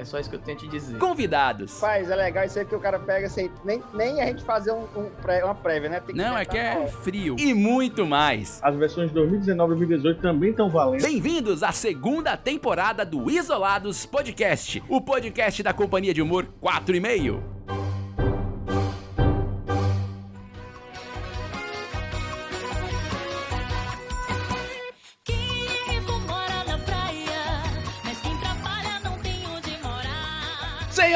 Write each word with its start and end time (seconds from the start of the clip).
É 0.00 0.04
só 0.04 0.18
isso 0.18 0.30
que 0.30 0.36
eu 0.36 0.40
tenho 0.40 0.56
te 0.56 0.66
dizer. 0.66 0.96
Convidados. 0.96 1.78
Faz, 1.78 2.10
é 2.10 2.16
legal 2.16 2.42
isso 2.46 2.58
aí 2.58 2.64
que 2.64 2.74
o 2.74 2.80
cara 2.80 2.98
pega 2.98 3.28
sem 3.28 3.50
nem, 3.62 3.82
nem 3.92 4.22
a 4.22 4.26
gente 4.26 4.42
fazer 4.42 4.72
um, 4.72 4.84
um 4.96 5.10
pré- 5.20 5.44
uma 5.44 5.54
prévia, 5.54 5.90
né? 5.90 6.00
Tem 6.00 6.14
Não, 6.14 6.38
é 6.38 6.44
que 6.46 6.56
é 6.56 6.86
frio. 6.88 7.36
E 7.38 7.52
muito 7.52 8.06
mais. 8.06 8.58
As 8.62 8.74
versões 8.76 9.08
de 9.08 9.14
2019 9.14 9.74
e 9.74 9.76
2018 9.76 10.22
também 10.22 10.50
estão 10.52 10.70
valendo. 10.70 11.02
Bem-vindos 11.02 11.62
à 11.62 11.70
segunda 11.70 12.34
temporada 12.34 13.04
do 13.04 13.30
Isolados 13.30 14.06
Podcast, 14.06 14.82
o 14.88 15.02
podcast 15.02 15.62
da 15.62 15.74
companhia 15.74 16.14
de 16.14 16.22
humor 16.22 16.46
4 16.62 16.96
e 16.96 17.00
meio. 17.00 17.44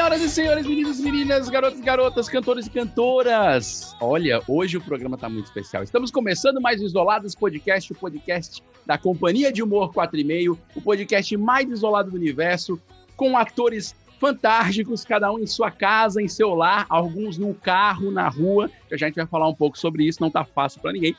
Senhoras 0.05 0.21
e 0.21 0.29
senhores, 0.29 0.67
meninos 0.67 0.99
e 0.99 1.01
meninas, 1.01 1.49
garotos 1.49 1.79
e 1.79 1.81
garotas, 1.81 2.29
cantores 2.29 2.67
e 2.67 2.69
cantoras. 2.69 3.95
Olha, 3.99 4.39
hoje 4.47 4.77
o 4.77 4.81
programa 4.81 5.17
tá 5.17 5.27
muito 5.27 5.45
especial. 5.45 5.81
Estamos 5.81 6.11
começando 6.11 6.61
mais 6.61 6.79
Isolados 6.79 7.33
Podcast, 7.33 7.91
o 7.91 7.95
podcast 7.95 8.61
da 8.85 8.99
Companhia 8.99 9.51
de 9.51 9.63
Humor 9.63 9.91
4 9.91 10.19
e 10.19 10.23
meio, 10.23 10.59
o 10.75 10.81
podcast 10.81 11.35
mais 11.37 11.67
isolado 11.67 12.11
do 12.11 12.17
universo, 12.17 12.79
com 13.17 13.35
atores 13.35 13.95
fantásticos, 14.19 15.03
cada 15.03 15.31
um 15.31 15.39
em 15.39 15.47
sua 15.47 15.71
casa, 15.71 16.21
em 16.21 16.27
seu 16.27 16.53
lar, 16.53 16.85
alguns 16.87 17.39
no 17.39 17.55
carro, 17.55 18.11
na 18.11 18.29
rua. 18.29 18.69
que 18.87 18.93
A 18.93 18.97
gente 18.97 19.15
vai 19.15 19.25
falar 19.25 19.49
um 19.49 19.55
pouco 19.55 19.75
sobre 19.75 20.03
isso, 20.03 20.21
não 20.21 20.29
tá 20.29 20.45
fácil 20.45 20.81
para 20.81 20.93
ninguém. 20.93 21.15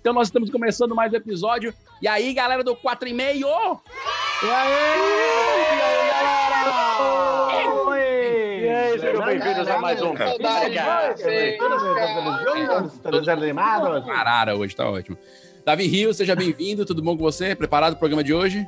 Então 0.00 0.12
nós 0.12 0.28
estamos 0.28 0.48
começando 0.48 0.94
mais 0.94 1.12
um 1.12 1.16
episódio. 1.16 1.74
E 2.00 2.06
aí, 2.06 2.32
galera 2.32 2.62
do 2.62 2.76
4 2.76 3.08
e 3.08 3.12
meio? 3.12 3.48
E 4.44 4.48
aí, 4.48 5.48
sejam 8.98 9.24
bem-vindos 9.24 9.68
a 9.68 9.78
mais 9.78 10.02
um. 10.02 10.14
Todos 13.02 13.28
animados? 13.28 14.04
Carara 14.04 14.56
hoje, 14.56 14.74
tá 14.74 14.88
ótimo. 14.90 15.16
Davi 15.64 15.86
Rio, 15.86 16.12
seja 16.14 16.34
bem-vindo, 16.34 16.84
tudo 16.84 17.02
bom 17.02 17.16
com 17.16 17.22
você? 17.22 17.54
Preparado 17.54 17.92
pro 17.92 18.00
programa 18.00 18.24
de 18.24 18.32
hoje? 18.34 18.66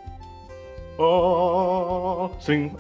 Oh, 0.98 2.28
sim. 2.40 2.70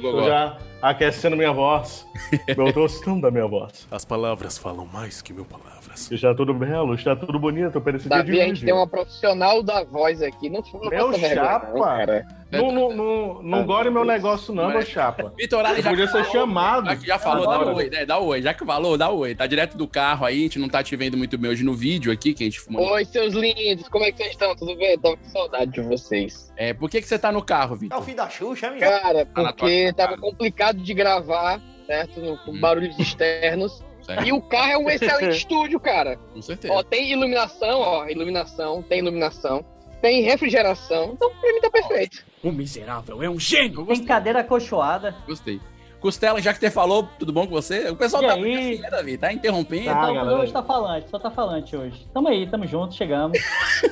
Gogó. 0.00 0.26
já 0.26 0.58
aquecendo 0.82 1.36
minha 1.36 1.52
voz. 1.52 2.06
Eu 2.46 2.54
tô 2.54 2.72
gostando 2.72 3.22
da 3.22 3.30
minha 3.30 3.46
voz. 3.46 3.86
As 3.90 4.04
palavras 4.04 4.58
falam 4.58 4.86
mais 4.86 5.22
que 5.22 5.32
mil 5.32 5.46
palavras. 5.46 6.10
Está 6.10 6.34
tudo 6.34 6.52
belo, 6.52 6.94
está 6.94 7.16
tudo 7.16 7.38
bonito 7.38 7.78
esse 7.78 7.82
dia 7.82 7.98
de 8.00 8.08
Davi, 8.08 8.40
a 8.40 8.44
gente 8.44 8.52
hoje. 8.52 8.64
tem 8.66 8.74
uma 8.74 8.86
profissional 8.86 9.62
da 9.62 9.84
voz 9.84 10.20
aqui. 10.22 10.50
Não, 10.50 10.62
não 10.74 10.90
Meu 10.90 11.06
passa 11.06 11.18
vergonha, 11.18 11.34
chapa. 11.34 11.72
não, 11.72 11.82
cara. 11.82 12.39
Não, 12.52 12.72
não, 12.72 12.92
não, 12.92 13.42
não 13.42 13.64
gore 13.66 13.90
meu 13.90 14.04
negócio 14.04 14.52
não, 14.54 14.68
meu 14.70 14.82
chapa. 14.82 15.32
Vitor 15.38 15.64
Ali 15.64 15.78
Eu 15.78 15.82
já, 15.84 15.90
podia 15.90 16.06
ser 16.08 16.24
chamado. 16.26 16.86
já, 16.86 16.94
já 16.96 17.18
falou, 17.18 17.46
dá 17.46 17.72
oi, 17.72 17.90
né? 17.90 18.04
Dá 18.06 18.18
oi. 18.18 18.42
Já 18.42 18.52
que 18.54 18.64
falou, 18.64 18.98
dá 18.98 19.08
oi. 19.10 19.34
Tá 19.34 19.46
direto 19.46 19.76
do 19.76 19.86
carro 19.86 20.26
aí, 20.26 20.38
a 20.40 20.42
gente 20.42 20.58
não 20.58 20.68
tá 20.68 20.82
te 20.82 20.96
vendo 20.96 21.16
muito 21.16 21.38
bem 21.38 21.50
hoje 21.50 21.62
no 21.64 21.74
vídeo 21.74 22.10
aqui, 22.12 22.34
que 22.34 22.42
a 22.42 22.46
gente 22.46 22.60
fumou. 22.60 22.84
Oi, 22.92 23.04
seus 23.04 23.34
lindos, 23.34 23.88
como 23.88 24.04
é 24.04 24.10
que 24.10 24.18
vocês 24.18 24.30
estão? 24.32 24.54
Tudo 24.56 24.74
bem? 24.76 24.98
Tava 24.98 25.16
com 25.16 25.24
saudade 25.28 25.70
de 25.70 25.80
vocês. 25.80 26.52
É, 26.56 26.72
por 26.74 26.90
que, 26.90 27.00
que 27.00 27.06
você 27.08 27.18
tá 27.18 27.30
no 27.30 27.42
carro, 27.42 27.74
É 27.74 27.76
o 27.76 27.78
Vitor? 27.78 28.02
fim 28.02 28.14
da 28.14 28.28
Xuxa, 28.28 28.70
minha. 28.70 28.80
Cara, 28.88 29.24
Tá 29.26 29.52
porque 29.52 29.92
cara. 29.92 29.94
tava 29.94 30.18
complicado 30.20 30.78
de 30.82 30.92
gravar, 30.94 31.60
certo? 31.86 32.20
Com 32.44 32.50
Hum. 32.52 32.60
barulhos 32.60 32.98
externos. 32.98 33.82
Certo. 34.02 34.26
E 34.26 34.32
o 34.32 34.40
carro 34.40 34.72
é 34.72 34.78
um 34.78 34.90
excelente 34.90 35.36
estúdio, 35.36 35.78
cara. 35.78 36.16
Com 36.32 36.42
certeza. 36.42 36.74
Ó, 36.74 36.82
tem 36.82 37.12
iluminação, 37.12 37.80
ó, 37.80 38.08
iluminação, 38.08 38.82
tem 38.82 38.98
iluminação, 38.98 39.64
tem 40.00 40.22
refrigeração. 40.22 41.12
Então, 41.14 41.30
pra 41.40 41.52
mim 41.52 41.60
tá 41.60 41.70
perfeito. 41.70 42.24
O 42.42 42.50
miserável 42.50 43.22
é 43.22 43.28
um 43.28 43.38
gênio. 43.38 43.84
Tem 43.86 44.04
cadeira 44.04 44.40
acolchoada. 44.40 45.14
Gostei. 45.26 45.60
Costela, 46.00 46.40
já 46.40 46.54
que 46.54 46.60
você 46.60 46.70
falou, 46.70 47.06
tudo 47.18 47.30
bom 47.30 47.46
com 47.46 47.52
você? 47.52 47.90
O 47.90 47.96
pessoal 47.96 48.22
E 48.22 48.26
tá 48.26 48.32
aí? 48.32 48.54
assim, 48.54 48.80
né, 48.80 48.90
Davi? 48.90 49.18
Tá 49.18 49.32
interrompendo. 49.32 49.84
Tá. 49.84 50.02
Então, 50.02 50.14
galera. 50.14 50.38
hoje 50.38 50.52
tá 50.52 50.62
falante, 50.62 51.10
só 51.10 51.18
tá 51.18 51.30
falante 51.30 51.76
hoje. 51.76 52.08
Tamo 52.14 52.28
aí, 52.28 52.46
tamo 52.46 52.66
junto, 52.66 52.94
chegamos. 52.94 53.38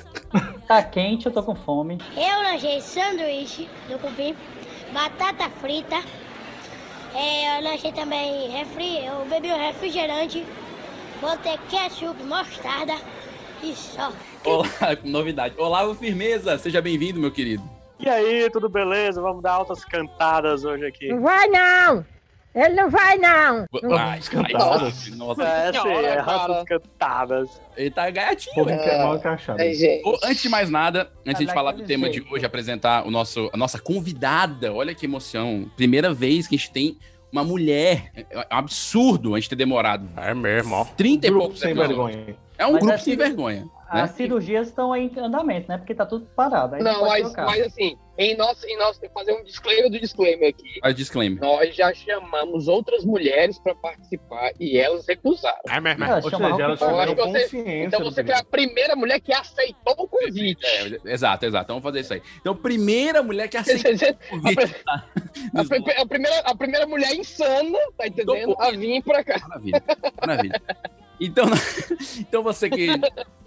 tá 0.66 0.82
quente, 0.82 1.26
eu 1.26 1.32
tô 1.32 1.42
com 1.42 1.54
fome. 1.54 1.98
Eu 2.16 2.42
lanchei 2.50 2.80
sanduíche 2.80 3.68
do 3.90 3.98
cupim, 3.98 4.34
batata 4.90 5.50
frita. 5.60 5.96
É, 7.14 7.58
eu 7.58 7.64
lanchei 7.64 7.92
também 7.92 8.48
refri, 8.48 9.04
eu 9.04 9.26
bebi 9.26 9.52
um 9.52 9.58
refrigerante, 9.58 10.46
botei 11.20 11.58
ketchup, 11.68 12.22
mostarda 12.22 12.94
e 13.62 13.74
só. 13.74 14.10
Olá, 14.46 14.96
com 14.96 15.08
novidade. 15.08 15.54
Olá, 15.58 15.94
Firmeza, 15.94 16.56
seja 16.56 16.80
bem-vindo, 16.80 17.20
meu 17.20 17.30
querido. 17.30 17.77
E 17.98 18.08
aí, 18.08 18.48
tudo 18.50 18.68
beleza? 18.68 19.20
Vamos 19.20 19.42
dar 19.42 19.52
altas 19.52 19.84
cantadas 19.84 20.64
hoje 20.64 20.86
aqui. 20.86 21.12
vai 21.14 21.46
não! 21.48 22.04
Ele 22.54 22.74
não 22.74 22.88
vai 22.90 23.16
não! 23.18 23.66
Ai, 23.96 24.20
cantadas. 24.20 25.08
nossa, 25.16 25.42
É, 25.44 25.72
sim, 25.72 25.80
Senhora, 25.80 26.06
é 26.06 26.18
altas 26.18 26.64
cantadas. 26.64 27.60
ele 27.76 27.90
tá 27.90 28.08
gaiatinho. 28.10 28.54
Porra, 28.54 28.70
né? 28.76 28.82
que 28.82 28.88
é 28.88 28.98
mal 29.02 29.16
encaixado. 29.16 29.60
É, 29.60 29.72
Antes 30.24 30.42
de 30.42 30.48
mais 30.48 30.70
nada, 30.70 31.10
antes 31.26 31.40
de 31.40 31.46
Tá 31.46 31.52
falar 31.54 31.72
do 31.72 31.82
tema 31.84 32.08
de 32.08 32.16
jeito. 32.16 32.32
hoje, 32.32 32.46
apresentar 32.46 33.06
o 33.06 33.10
nosso, 33.10 33.50
a 33.52 33.56
nossa 33.56 33.78
convidada. 33.78 34.72
Olha 34.72 34.94
que 34.94 35.06
emoção. 35.06 35.70
Primeira 35.76 36.12
vez 36.14 36.46
que 36.48 36.54
a 36.54 36.58
gente 36.58 36.70
tem 36.72 36.98
uma 37.30 37.44
mulher. 37.44 38.10
É 38.16 38.24
é 38.30 38.38
um 38.38 38.42
absurdo 38.58 39.34
a 39.34 39.38
gente 39.40 39.50
ter 39.50 39.56
demorado 39.56 40.08
É 40.16 40.32
mesmo, 40.34 40.74
ó. 40.74 40.84
30 40.84 41.26
e 41.26 41.30
Grupo 41.30 41.44
poucos 41.46 41.60
sem 41.60 41.70
episódios. 41.72 41.96
vergonha. 41.98 42.36
É 42.56 42.66
um 42.66 42.72
Mas 42.72 42.80
grupo 42.80 42.94
é 42.94 42.98
sem 42.98 43.16
vergonha. 43.16 43.66
Né? 43.92 44.02
As 44.02 44.10
cirurgias 44.10 44.68
estão 44.68 44.92
aí 44.92 45.06
em 45.14 45.18
andamento, 45.20 45.68
né? 45.68 45.78
Porque 45.78 45.94
tá 45.94 46.04
tudo 46.04 46.26
parado. 46.36 46.74
Aí 46.74 46.82
Não, 46.82 47.06
mas, 47.06 47.32
mas 47.34 47.62
assim, 47.66 47.96
em 48.18 48.36
nosso, 48.36 48.66
em 48.66 48.76
nosso, 48.76 49.00
tem 49.00 49.08
que 49.08 49.14
fazer 49.14 49.32
um 49.32 49.42
disclaimer 49.42 49.90
do 49.90 49.98
disclaimer 49.98 50.50
aqui. 50.50 50.78
Faz 50.80 50.94
disclaimer. 50.94 51.40
Nós 51.40 51.74
já 51.74 51.94
chamamos 51.94 52.68
outras 52.68 53.02
mulheres 53.04 53.58
pra 53.58 53.74
participar 53.74 54.52
e 54.60 54.76
elas 54.76 55.06
recusaram. 55.06 55.56
É 55.70 55.80
mesmo. 55.80 56.04
Ah, 56.04 56.20
Ou 56.22 56.30
chama 56.30 56.50
seja, 56.50 56.62
elas 56.64 56.80
Eu 56.80 56.86
tiveram 56.88 57.02
acho 57.02 57.14
que 57.14 57.22
você- 57.22 57.40
consciência. 57.56 57.86
Então 57.86 58.00
você 58.04 58.24
foi 58.24 58.34
a 58.34 58.44
primeira 58.44 58.94
mulher 58.96 59.20
que 59.20 59.32
aceitou 59.32 59.94
o 59.96 60.06
convite. 60.08 60.66
É, 60.66 61.12
exato, 61.12 61.46
exato. 61.46 61.64
Então 61.64 61.76
vamos 61.80 61.84
fazer 61.84 62.00
isso 62.00 62.12
aí. 62.12 62.22
Então, 62.40 62.54
primeira 62.54 63.22
mulher 63.22 63.48
que 63.48 63.56
aceitou 63.56 64.08
o 64.32 64.40
convite. 64.42 64.74
a, 64.86 66.02
a 66.02 66.06
primeira, 66.06 66.38
a 66.40 66.54
primeira 66.54 66.86
mulher 66.86 67.14
insana, 67.14 67.78
tá 67.96 68.06
entendendo? 68.06 68.54
A 68.58 68.70
vir 68.70 69.02
pra 69.02 69.24
cá. 69.24 69.38
Maravilha, 69.48 69.82
maravilha. 70.20 70.62
Então, 71.20 71.46
então 72.18 72.42
você 72.42 72.68
que 72.70 72.88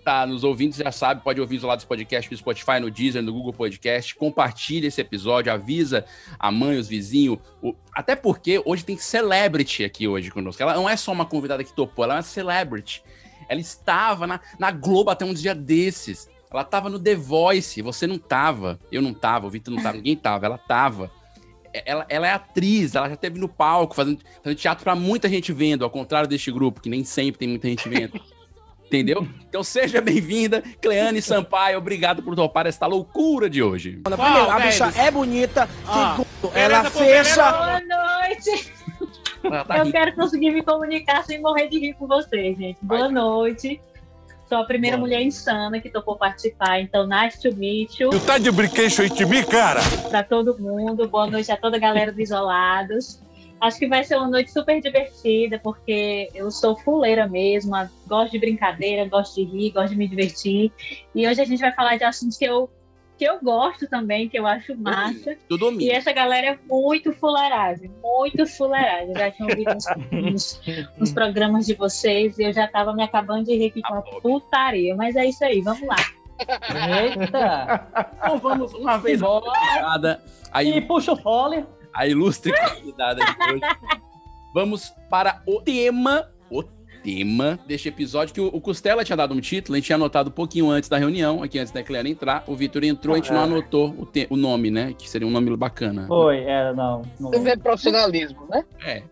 tá 0.04 0.26
nos 0.26 0.44
ouvindo 0.44 0.76
já 0.76 0.92
sabe, 0.92 1.22
pode 1.24 1.40
ouvir 1.40 1.56
Isolados 1.58 1.86
Podcast 1.86 2.30
no 2.32 2.38
Spotify, 2.38 2.80
no 2.80 2.90
Deezer, 2.92 3.22
no 3.22 3.32
Google 3.34 3.54
Podcast. 3.54 4.16
Compartilha 4.16 4.88
esse 4.88 5.00
episódio, 5.00 5.52
avisa 5.54 6.06
a 6.40 6.52
mãe, 6.52 6.78
os 6.78 6.88
vizinhos. 6.88 7.38
o- 7.62 7.74
Até 7.94 8.16
porque 8.16 8.62
hoje 8.66 8.84
tem 8.84 8.98
celebrity 8.98 9.84
aqui 9.84 10.08
hoje 10.08 10.32
conosco. 10.32 10.62
Ela 10.62 10.74
não 10.74 10.90
é 10.90 10.96
só 10.98 11.12
uma 11.12 11.26
convidada 11.26 11.64
que 11.64 11.74
topou, 11.74 12.04
ela 12.06 12.16
é 12.16 12.18
uma 12.18 12.24
celebrity. 12.24 13.04
Ela 13.48 13.60
estava 13.60 14.26
na, 14.26 14.40
na 14.58 14.72
Globo 14.72 15.10
até 15.10 15.26
um 15.26 15.34
dia 15.34 15.54
desses. 15.54 16.30
Ela 16.52 16.64
tava 16.64 16.90
no 16.90 17.00
The 17.00 17.16
Voice, 17.16 17.82
você 17.82 18.06
não 18.08 18.18
tava. 18.18 18.80
Eu 18.92 19.02
não 19.02 19.14
tava, 19.14 19.48
o 19.48 19.50
Vitor 19.50 19.74
não 19.74 19.82
tava, 19.82 19.98
ninguém 19.98 20.16
tava, 20.18 20.46
ela 20.46 20.58
tava. 20.58 21.12
Ela, 21.74 22.06
ela 22.10 22.28
é 22.28 22.34
atriz, 22.34 22.96
ela 22.96 23.08
já 23.08 23.14
esteve 23.14 23.40
no 23.40 23.48
palco 23.48 23.96
fazendo, 23.96 24.20
fazendo 24.44 24.58
teatro 24.58 24.84
pra 24.84 24.96
muita 24.96 25.30
gente 25.30 25.54
vendo, 25.54 25.84
ao 25.84 25.90
contrário 25.90 26.28
deste 26.28 26.52
grupo, 26.52 26.82
que 26.82 26.90
nem 26.90 27.04
sempre 27.04 27.40
tem 27.40 27.48
muita 27.48 27.68
gente 27.68 27.88
vendo. 27.88 28.20
Entendeu? 28.86 29.26
Então 29.48 29.64
seja 29.64 30.02
bem-vinda, 30.02 30.62
Cleane 30.82 31.22
Sampaio. 31.22 31.78
Obrigado 31.78 32.22
por 32.22 32.36
topar 32.36 32.68
esta 32.68 32.86
loucura 32.86 33.50
de 33.50 33.64
hoje. 33.64 34.02
Primeiro, 34.04 34.52
a 34.52 34.60
bicha 34.60 34.92
é 34.98 35.10
bonita. 35.10 35.70
Segundo, 35.86 36.54
ela 36.54 36.84
fecha. 36.90 37.52
Boa 37.52 37.80
noite! 37.80 38.74
Tá 39.66 39.78
Eu 39.78 39.92
quero 39.92 40.14
conseguir 40.14 40.52
me 40.52 40.62
comunicar 40.62 41.24
sem 41.24 41.42
morrer 41.42 41.68
de 41.70 41.80
rir 41.80 41.94
com 41.94 42.06
vocês, 42.06 42.58
gente. 42.58 42.78
Boa 42.82 43.04
Vai. 43.04 43.12
noite. 43.12 43.82
Sou 44.52 44.58
a 44.58 44.66
primeira 44.66 44.98
mulher 44.98 45.22
insana 45.22 45.80
que 45.80 45.90
topou 45.90 46.18
participar, 46.18 46.82
então 46.82 47.08
nice 47.08 47.42
to 47.42 47.56
meet 47.56 48.02
you. 48.02 48.10
Tu 48.10 48.20
tá 48.20 48.38
de 48.38 48.52
brinquedo 48.52 49.08
de 49.08 49.26
mim, 49.26 49.46
cara? 49.46 49.80
Pra 50.10 50.24
todo 50.24 50.60
mundo, 50.60 51.08
boa 51.08 51.26
noite 51.26 51.50
a 51.50 51.56
toda 51.56 51.78
a 51.78 51.80
galera 51.80 52.12
do 52.12 52.20
Isolados. 52.20 53.22
Acho 53.62 53.80
que 53.80 53.88
vai 53.88 54.04
ser 54.04 54.18
uma 54.18 54.28
noite 54.28 54.52
super 54.52 54.82
divertida, 54.82 55.58
porque 55.58 56.28
eu 56.36 56.52
sou 56.52 56.76
fuleira 56.76 57.30
mesmo, 57.30 57.72
gosto 58.06 58.34
de 58.34 58.40
brincadeira, 58.40 59.08
gosto 59.08 59.36
de 59.36 59.46
rir, 59.46 59.72
gosto 59.72 59.92
de 59.92 59.96
me 59.96 60.06
divertir. 60.06 60.70
E 61.16 61.26
hoje 61.26 61.40
a 61.40 61.46
gente 61.46 61.62
vai 61.62 61.72
falar 61.72 61.96
de 61.96 62.04
assuntos 62.04 62.38
que 62.38 62.44
eu, 62.44 62.70
que 63.22 63.26
eu 63.26 63.40
gosto 63.40 63.88
também, 63.88 64.28
que 64.28 64.40
eu 64.40 64.48
acho 64.48 64.76
massa. 64.76 65.36
Do. 65.48 65.80
E 65.80 65.92
essa 65.92 66.12
galera 66.12 66.48
é 66.48 66.60
muito 66.68 67.14
fuleiragem, 67.14 67.92
muito 68.04 68.48
fuleiragem. 68.48 69.10
Eu 69.10 69.16
já 69.20 69.30
tinha 69.30 69.48
ouvido 69.48 69.72
uns, 69.76 69.86
uns- 70.12 70.62
uns 71.00 71.12
programas 71.14 71.68
de 71.68 71.76
vocês 71.76 72.40
e 72.40 72.44
eu 72.46 72.52
já 72.52 72.68
tava 72.68 72.94
me 72.96 73.04
acabando 73.04 73.46
de 73.46 73.56
rir 73.56 73.68
aqui 73.68 73.82
com 73.84 73.94
a 73.94 74.02
putaria. 74.02 74.96
Mas 74.96 75.16
é 75.16 75.28
isso 75.28 75.46
aí, 75.46 75.62
vamos 75.62 75.88
lá. 75.88 75.98
Eita! 77.00 77.88
Então 78.18 78.40
vamos 78.40 78.74
uma 78.74 78.98
vez 78.98 79.20
Embora. 79.22 79.46
convidada, 79.46 80.24
a, 80.52 80.64
E 80.64 80.82
puxa 80.82 81.12
o 81.12 81.16
fole. 81.16 81.64
a 81.94 82.08
ilustre 82.08 82.52
convidada 82.76 83.24
de 83.24 83.54
hoje. 83.54 83.62
Vamos 84.52 84.90
para 85.12 85.44
o 85.48 85.62
tema, 85.62 86.28
tema 87.04 87.60
deste 87.68 87.90
episódio, 87.90 88.34
que 88.34 88.42
o, 88.42 88.48
o 88.48 88.62
Costela 88.62 89.04
tinha 89.04 89.16
dado 89.16 89.34
um 89.34 89.40
título, 89.40 89.76
a 89.76 89.78
gente 89.78 89.86
tinha 89.88 89.96
anotado 89.96 90.30
um 90.30 90.34
pouquinho 90.34 90.70
antes 90.70 90.90
da 90.90 90.98
reunião, 90.98 91.42
aqui 91.44 91.58
antes 91.60 91.72
da 91.72 91.84
Cleara 91.84 92.08
entrar. 92.08 92.44
O 92.48 92.56
Vitor 92.56 92.84
entrou, 92.84 93.14
a 93.16 93.18
gente 93.18 93.32
não 93.32 93.42
É. 93.42 93.44
anotou 93.44 93.96
o, 93.98 94.06
te- 94.06 94.28
o 94.30 94.36
nome, 94.38 94.70
né? 94.72 94.94
Que 94.98 95.10
seria 95.10 95.28
um 95.28 95.32
nome 95.32 95.56
bacana. 95.58 96.06
Foi, 96.08 96.40
é, 96.40 96.74
não. 96.74 97.02
não. 97.20 97.30
Você 97.32 97.40
vê 97.40 97.58
profissionalismo, 97.58 98.46
né? 98.50 98.64
É. 98.86 99.04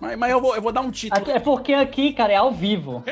Mas, 0.00 0.18
mas 0.18 0.30
eu, 0.32 0.40
vou, 0.40 0.54
eu 0.56 0.62
vou 0.62 0.72
dar 0.72 0.80
um 0.80 0.90
título. 0.90 1.20
Aqui- 1.22 1.30
é 1.32 1.38
porque 1.38 1.72
aqui, 1.72 2.12
cara, 2.12 2.32
é 2.32 2.36
ao 2.36 2.50
vivo. 2.52 3.02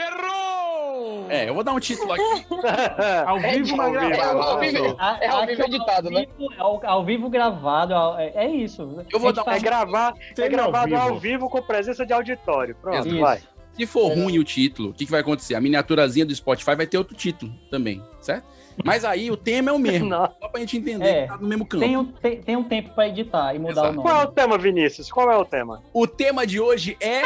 É, 1.29 1.49
eu 1.49 1.55
vou 1.55 1.63
dar 1.63 1.73
um 1.73 1.79
título 1.79 2.13
aqui. 2.13 2.47
Ao 3.25 3.39
vivo, 3.39 3.77
mas 3.77 3.95
É 3.95 3.99
ao 4.03 4.11
gravado. 4.11 4.59
vivo, 4.59 4.97
é 5.21 5.29
ao 5.29 5.47
vivo 5.47 5.63
editado, 5.63 6.09
ao 6.09 6.13
né? 6.15 6.27
vivo- 6.37 6.53
é 6.53 6.61
ao, 6.61 6.87
ao 6.87 7.05
vivo 7.05 7.31
gravado, 7.31 7.95
é, 8.19 8.33
é 8.35 8.49
isso. 8.49 9.05
Eu 9.13 9.21
vou 9.21 9.33
dar 9.33 9.45
um- 9.47 9.51
É, 9.53 9.61
gravar, 9.61 10.13
é 10.19 10.35
Semi 10.35 10.47
ao 10.57 10.71
gravado 10.73 10.89
vivo. 10.91 11.01
ao 11.01 11.19
vivo 11.21 11.49
com 11.49 11.63
presença 11.63 12.05
de 12.05 12.13
auditório. 12.13 12.75
Pronto, 12.83 13.07
Isso. 13.07 13.21
vai. 13.21 13.39
Se 13.81 13.93
for 13.93 14.09
ruim 14.13 14.39
o 14.39 14.45
título, 14.45 14.91
o 14.91 14.93
que, 14.93 15.05
que 15.05 15.11
vai 15.11 15.21
acontecer? 15.21 15.55
A 15.55 15.61
miniaturazinha 15.61 16.27
do 16.27 16.35
Spotify 16.35 16.75
vai 16.75 16.87
ter 16.87 16.99
outro 16.99 17.15
título 17.17 17.53
também, 17.71 18.03
certo? 18.21 18.47
Mas 18.85 19.05
aí 19.05 19.31
o 19.31 19.37
tema 19.37 19.71
é 19.71 19.73
o 19.75 19.79
mesmo. 19.79 20.09
Não. 20.11 20.27
Só 20.41 20.49
pra 20.49 20.61
gente 20.61 20.77
entender 20.79 21.07
É. 21.07 21.23
que 21.23 21.29
tá 21.29 21.37
no 21.39 21.47
mesmo 21.49 21.67
campo. 21.67 21.85
Tem 21.85 21.97
um, 21.97 22.05
tem, 22.13 22.41
tem 22.43 22.57
um 22.57 22.65
tempo 22.65 22.91
pra 22.95 23.09
editar 23.09 23.55
e 23.55 23.59
mudar 23.59 23.73
Exato. 23.73 23.99
o 23.99 24.03
Qual 24.03 24.15
é 24.15 24.19
o 24.19 24.23
nome. 24.25 24.35
tema, 24.35 24.59
Vinícius? 24.59 25.11
Qual 25.11 25.31
é 25.31 25.37
o 25.37 25.45
tema? 25.45 25.83
O 25.93 26.07
tema 26.07 26.47
de 26.47 26.61
hoje 26.61 26.97
é. 27.01 27.23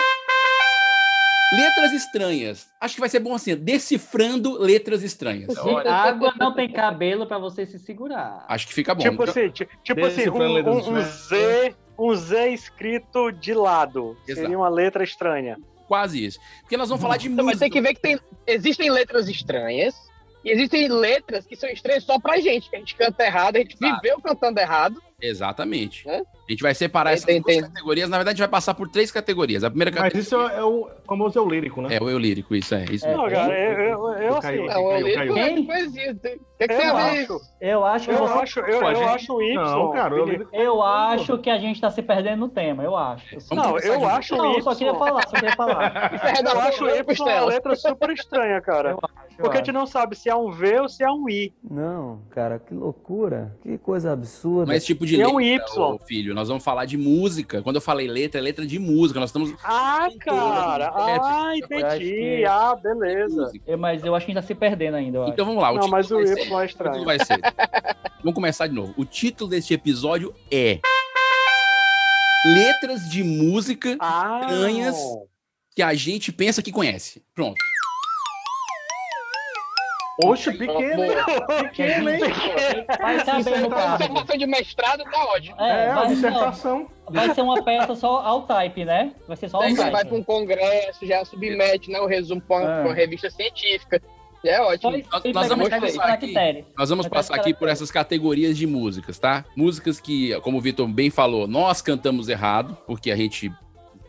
Letras 1.53 1.93
estranhas. 1.93 2.67
Acho 2.81 2.95
que 2.95 3.01
vai 3.01 3.09
ser 3.09 3.21
bom 3.21 3.33
assim, 3.35 3.55
decifrando 3.55 4.59
letras 4.61 5.03
estranhas. 5.05 5.55
Água 5.87 6.33
não 6.39 6.53
tem 6.53 6.69
cabelo 6.73 7.27
pra 7.27 7.39
você 7.39 7.65
se 7.65 7.79
segurar. 7.79 8.45
Acho 8.49 8.67
que 8.67 8.75
fica 8.75 8.93
bom. 8.95 9.03
Tipo 9.03 9.23
assim, 9.23 9.51
ti- 9.51 9.69
tipo 9.85 10.05
assim, 10.05 10.29
um, 10.29 10.37
um- 10.37 10.97
um. 10.97 11.01
Z, 11.01 11.75
um 11.97 12.15
Z 12.15 12.49
escrito 12.49 13.31
de 13.31 13.55
lado. 13.55 14.17
Exato. 14.27 14.41
Seria 14.41 14.59
uma 14.59 14.69
letra 14.69 15.05
estranha. 15.05 15.57
Quase 15.87 16.25
isso. 16.25 16.39
Porque 16.61 16.77
nós 16.77 16.89
vamos 16.89 17.03
falar 17.03 17.17
de 17.17 17.29
Então, 17.29 17.45
mas 17.45 17.57
música. 17.57 17.65
tem 17.65 17.71
que 17.71 17.81
ver 17.81 17.95
que 17.95 18.01
tem, 18.01 18.19
existem 18.47 18.91
letras 18.91 19.29
estranhas 19.29 19.95
e 20.45 20.51
existem 20.51 20.89
letras 20.89 21.47
que 21.47 21.57
são 21.57 21.69
estranhas 21.69 22.05
só 22.05 22.19
pra 22.19 22.39
gente, 22.41 22.69
que 22.71 22.77
a 22.77 22.79
gente 22.79 22.95
canta 22.97 23.25
errado, 23.25 23.57
a 23.57 23.59
gente 23.61 23.77
Exato. 23.81 24.01
viveu 24.03 24.21
cantando 24.21 24.61
errado. 24.61 25.03
Exatamente. 25.21 26.07
Né? 26.07 26.23
A 26.49 26.53
gente 26.53 26.63
vai 26.63 26.75
separar 26.75 27.13
essas 27.13 27.25
Tem- 27.25 27.41
duas 27.41 27.55
tem- 27.55 27.63
categorias. 27.65 28.11
Na 28.11 28.19
verdade, 28.19 28.35
a 28.35 28.37
gente 28.37 28.49
vai 28.51 28.61
passar 28.61 28.75
por 28.75 28.89
três 28.89 29.11
categorias. 29.11 29.65
A 29.65 29.71
primeira 29.71 29.91
Mas 29.91 30.13
categoria 30.13 30.21
isso 30.23 30.35
é 30.37 30.63
o 30.65 30.89
famoso 31.07 31.39
eu 31.39 31.49
lírico, 31.49 31.81
né? 31.81 31.95
é 31.97 32.03
o 32.03 32.09
eu 32.11 32.19
lírico, 32.19 32.55
isso 32.55 32.75
é. 32.75 32.85
Isso 32.91 33.07
É. 33.07 33.15
Não, 33.17 33.29
cara, 33.29 33.59
eu, 33.59 33.79
eu, 33.79 34.13
eu, 34.15 34.41
Caiu. 34.41 34.65
assim, 34.67 34.75
Não, 34.81 34.91
eu 34.93 35.07
é 35.07 35.27
Quem? 35.33 35.55
de 35.57 35.63
poesia. 35.63 36.15
tem- 36.17 36.35
O 36.37 36.57
que, 36.57 36.65
é 36.65 36.69
que 36.69 36.87
eu 36.87 36.97
acho? 36.97 37.41
Eu 37.61 37.85
acho 37.85 38.09
que 38.09 38.15
eu 38.15 38.19
você- 38.19 38.39
acho, 38.39 38.61
eu, 38.61 38.81
Pô, 38.81 38.87
a 38.87 38.91
eu 38.93 38.97
gente- 38.97 39.09
acho 39.09 39.33
o 39.35 39.43
Y. 39.43 39.55
Não, 39.57 39.93
cara, 39.93 40.15
eu 40.15 40.25
Vinícius. 40.27 40.49
Eu 40.53 40.83
acho 40.83 41.39
que 41.39 41.51
a 41.51 41.59
gente 41.59 41.81
tá 41.81 41.91
se 41.91 42.01
perdendo 42.03 42.41
no 42.41 42.49
tema, 42.49 42.83
eu 42.85 42.95
acho. 42.97 43.37
Vamos 43.49 43.65
Não, 43.65 43.79
eu 43.79 44.07
acho 44.09 44.37
Não, 44.37 44.53
o 44.53 44.55
eu 44.57 44.63
só 44.63 44.75
queria 44.75 44.93
Y. 44.93 44.99
falar, 44.99 45.23
só 45.29 45.35
queria 45.35 45.57
falar. 45.57 45.93
É 46.45 46.55
Eu 46.55 46.61
acho 46.61 46.85
o 46.85 46.89
do 46.89 46.95
Y 46.97 47.23
uma 47.23 47.45
letra 47.47 47.75
super 47.75 48.11
estranha, 48.11 48.61
cara. 48.61 48.91
Eu 48.93 48.99
acho, 49.03 49.15
eu 49.39 49.43
Porque 49.43 49.57
a 49.57 49.61
gente 49.61 49.73
não 49.73 49.87
sabe 49.87 50.15
se 50.17 50.29
é 50.29 50.37
um 50.37 50.51
V 50.53 50.81
ou 50.81 50.89
se 50.89 51.03
é 51.03 51.11
um 51.11 51.29
I. 51.29 51.53
Não, 51.69 52.21
cara, 52.31 52.59
que 52.59 52.73
loucura. 52.73 53.57
Que 53.63 53.77
coisa 53.79 54.13
absurda. 54.13 54.67
Mas 54.73 54.85
tipo 54.85 55.05
de 55.05 55.14
E 55.17 55.23
é 55.23 55.29
um 55.29 55.37
letra, 55.39 55.67
Y. 55.75 55.83
ô, 55.95 55.99
filho, 55.99 56.35
nós 56.35 56.49
vamos 56.49 56.63
falar 56.65 56.85
de 56.85 56.97
música. 56.97 57.63
Quando 57.63 57.77
eu 57.77 57.83
falei 57.83 58.07
letra, 58.09 58.41
é 58.41 58.43
letra 58.43 58.67
de 58.67 58.79
música. 58.79 59.19
Nós 59.21 59.31
estamos 59.31 59.53
Ah, 59.63 60.09
cara. 60.21 60.93
Ah, 60.95 61.53
entendi. 61.57 61.99
que- 62.15 62.45
Ah, 62.47 62.75
beleza. 62.77 63.51
Eu- 63.67 63.79
mas 63.79 64.05
eu 64.05 64.15
acho 64.15 64.27
que 64.27 64.33
a 64.33 64.35
gente 64.35 64.43
tá 64.43 64.47
se 64.47 64.55
perdendo 64.55 64.97
ainda, 64.97 65.19
eu 65.19 65.23
acho. 65.25 65.33
Então 65.33 65.47
vamos 65.47 65.63
lá. 65.63 65.71
O 65.73 65.77
Não, 65.79 65.89
mas 65.89 66.11
o 66.11 66.21
Y 66.21 66.27
ser- 66.27 66.49
é 66.53 66.55
o 66.55 66.63
estranho. 66.65 67.05
vai 67.05 67.19
ser. 67.19 67.39
Vamos 68.19 68.35
começar 68.35 68.67
de 68.67 68.75
novo. 68.75 68.95
O 68.97 69.05
título 69.05 69.51
deste 69.51 69.75
episódio 69.75 70.35
é 70.51 70.81
Letras 72.47 73.09
de 73.09 73.23
música 73.25 73.97
Ah, 74.01 74.41
estranhas 74.43 74.97
que 75.75 75.83
a 75.83 75.95
gente 75.95 76.31
pensa 76.31 76.63
que 76.63 76.71
conhece. 76.71 77.23
Pronto. 77.35 77.57
Oxe, 80.23 80.53
pequeno, 80.53 81.05
hein? 81.05 81.11
Pequeno, 81.65 82.09
hein? 82.11 82.21
Vai 83.01 83.25
saber 83.25 83.61
no 83.63 83.71
caso. 83.71 83.99
Dissertação 83.99 84.37
de 84.39 84.47
mestrado 84.47 85.05
tá 85.05 85.25
ótimo. 85.27 85.57
É, 85.61 85.87
É, 85.87 85.91
a 85.91 86.05
dissertação. 86.05 86.87
vai 87.11 87.35
ser 87.35 87.41
uma 87.43 87.63
peça 87.65 87.97
só 87.97 88.21
ao 88.21 88.43
type, 88.43 88.85
né? 88.85 89.13
Vai 89.27 89.37
ser 89.37 89.49
só 89.49 89.57
ao 89.59 89.63
type. 89.65 89.91
vai 89.91 90.05
para 90.05 90.15
um 90.15 90.23
congresso, 90.23 91.05
já 91.05 91.25
submete 91.25 91.91
né, 91.91 91.99
o 92.01 92.07
resumo 92.07 92.41
para 92.41 92.81
É. 92.81 92.85
uma 92.85 92.95
revista 92.95 93.29
científica. 93.29 94.01
É 94.47 94.61
ótimo. 94.61 94.93
Nós- 95.11 95.25
nós 95.33 95.49
vamos 95.49 95.69
passar 95.71 96.05
aqui. 96.11 96.35
Nós 96.77 96.91
vamos 96.91 97.09
passar 97.09 97.35
aqui 97.37 97.55
por 97.55 97.67
essas 97.67 97.91
categorias 97.91 98.57
de 98.57 98.67
músicas, 98.67 99.19
tá? 99.19 99.45
Músicas 99.57 99.99
que, 99.99 100.39
como 100.43 100.59
o 100.59 100.61
Vitor 100.61 100.87
bem 100.87 101.09
falou, 101.11 101.49
nós 101.49 101.81
cantamos 101.81 102.29
errado, 102.29 102.77
porque 102.87 103.11
a 103.11 103.17
gente 103.17 103.51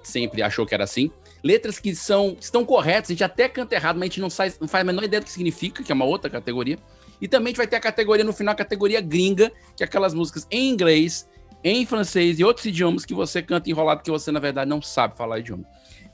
sempre 0.03 0.43
achou 0.43 0.65
que 0.65 0.73
era 0.75 0.83
assim. 0.83 1.09
Letras 1.45 1.77
que 1.77 1.93
são 1.93 2.35
estão 2.39 2.65
corretas, 2.65 3.11
a 3.11 3.13
gente 3.13 3.23
até 3.23 3.47
canta 3.47 3.75
errado, 3.75 3.97
mas 3.97 4.01
a 4.01 4.05
gente 4.07 4.19
não 4.19 4.31
faz, 4.31 4.57
não 4.59 4.67
faz 4.67 4.81
a 4.81 4.83
menor 4.83 5.03
ideia 5.03 5.21
do 5.21 5.25
que 5.25 5.31
significa, 5.31 5.83
que 5.83 5.91
é 5.91 5.95
uma 5.95 6.03
outra 6.03 6.27
categoria. 6.27 6.79
E 7.21 7.27
também 7.27 7.45
a 7.45 7.49
gente 7.49 7.57
vai 7.57 7.67
ter 7.67 7.75
a 7.75 7.79
categoria 7.79 8.25
no 8.25 8.33
final, 8.33 8.53
a 8.53 8.55
categoria 8.55 8.99
gringa, 8.99 9.51
que 9.77 9.83
é 9.83 9.85
aquelas 9.85 10.15
músicas 10.15 10.47
em 10.49 10.71
inglês, 10.71 11.29
em 11.63 11.85
francês 11.85 12.39
e 12.39 12.43
outros 12.43 12.65
idiomas 12.65 13.05
que 13.05 13.13
você 13.13 13.43
canta 13.43 13.69
enrolado, 13.69 14.01
que 14.01 14.09
você, 14.09 14.31
na 14.31 14.39
verdade, 14.39 14.67
não 14.67 14.81
sabe 14.81 15.15
falar 15.15 15.37
idioma. 15.37 15.65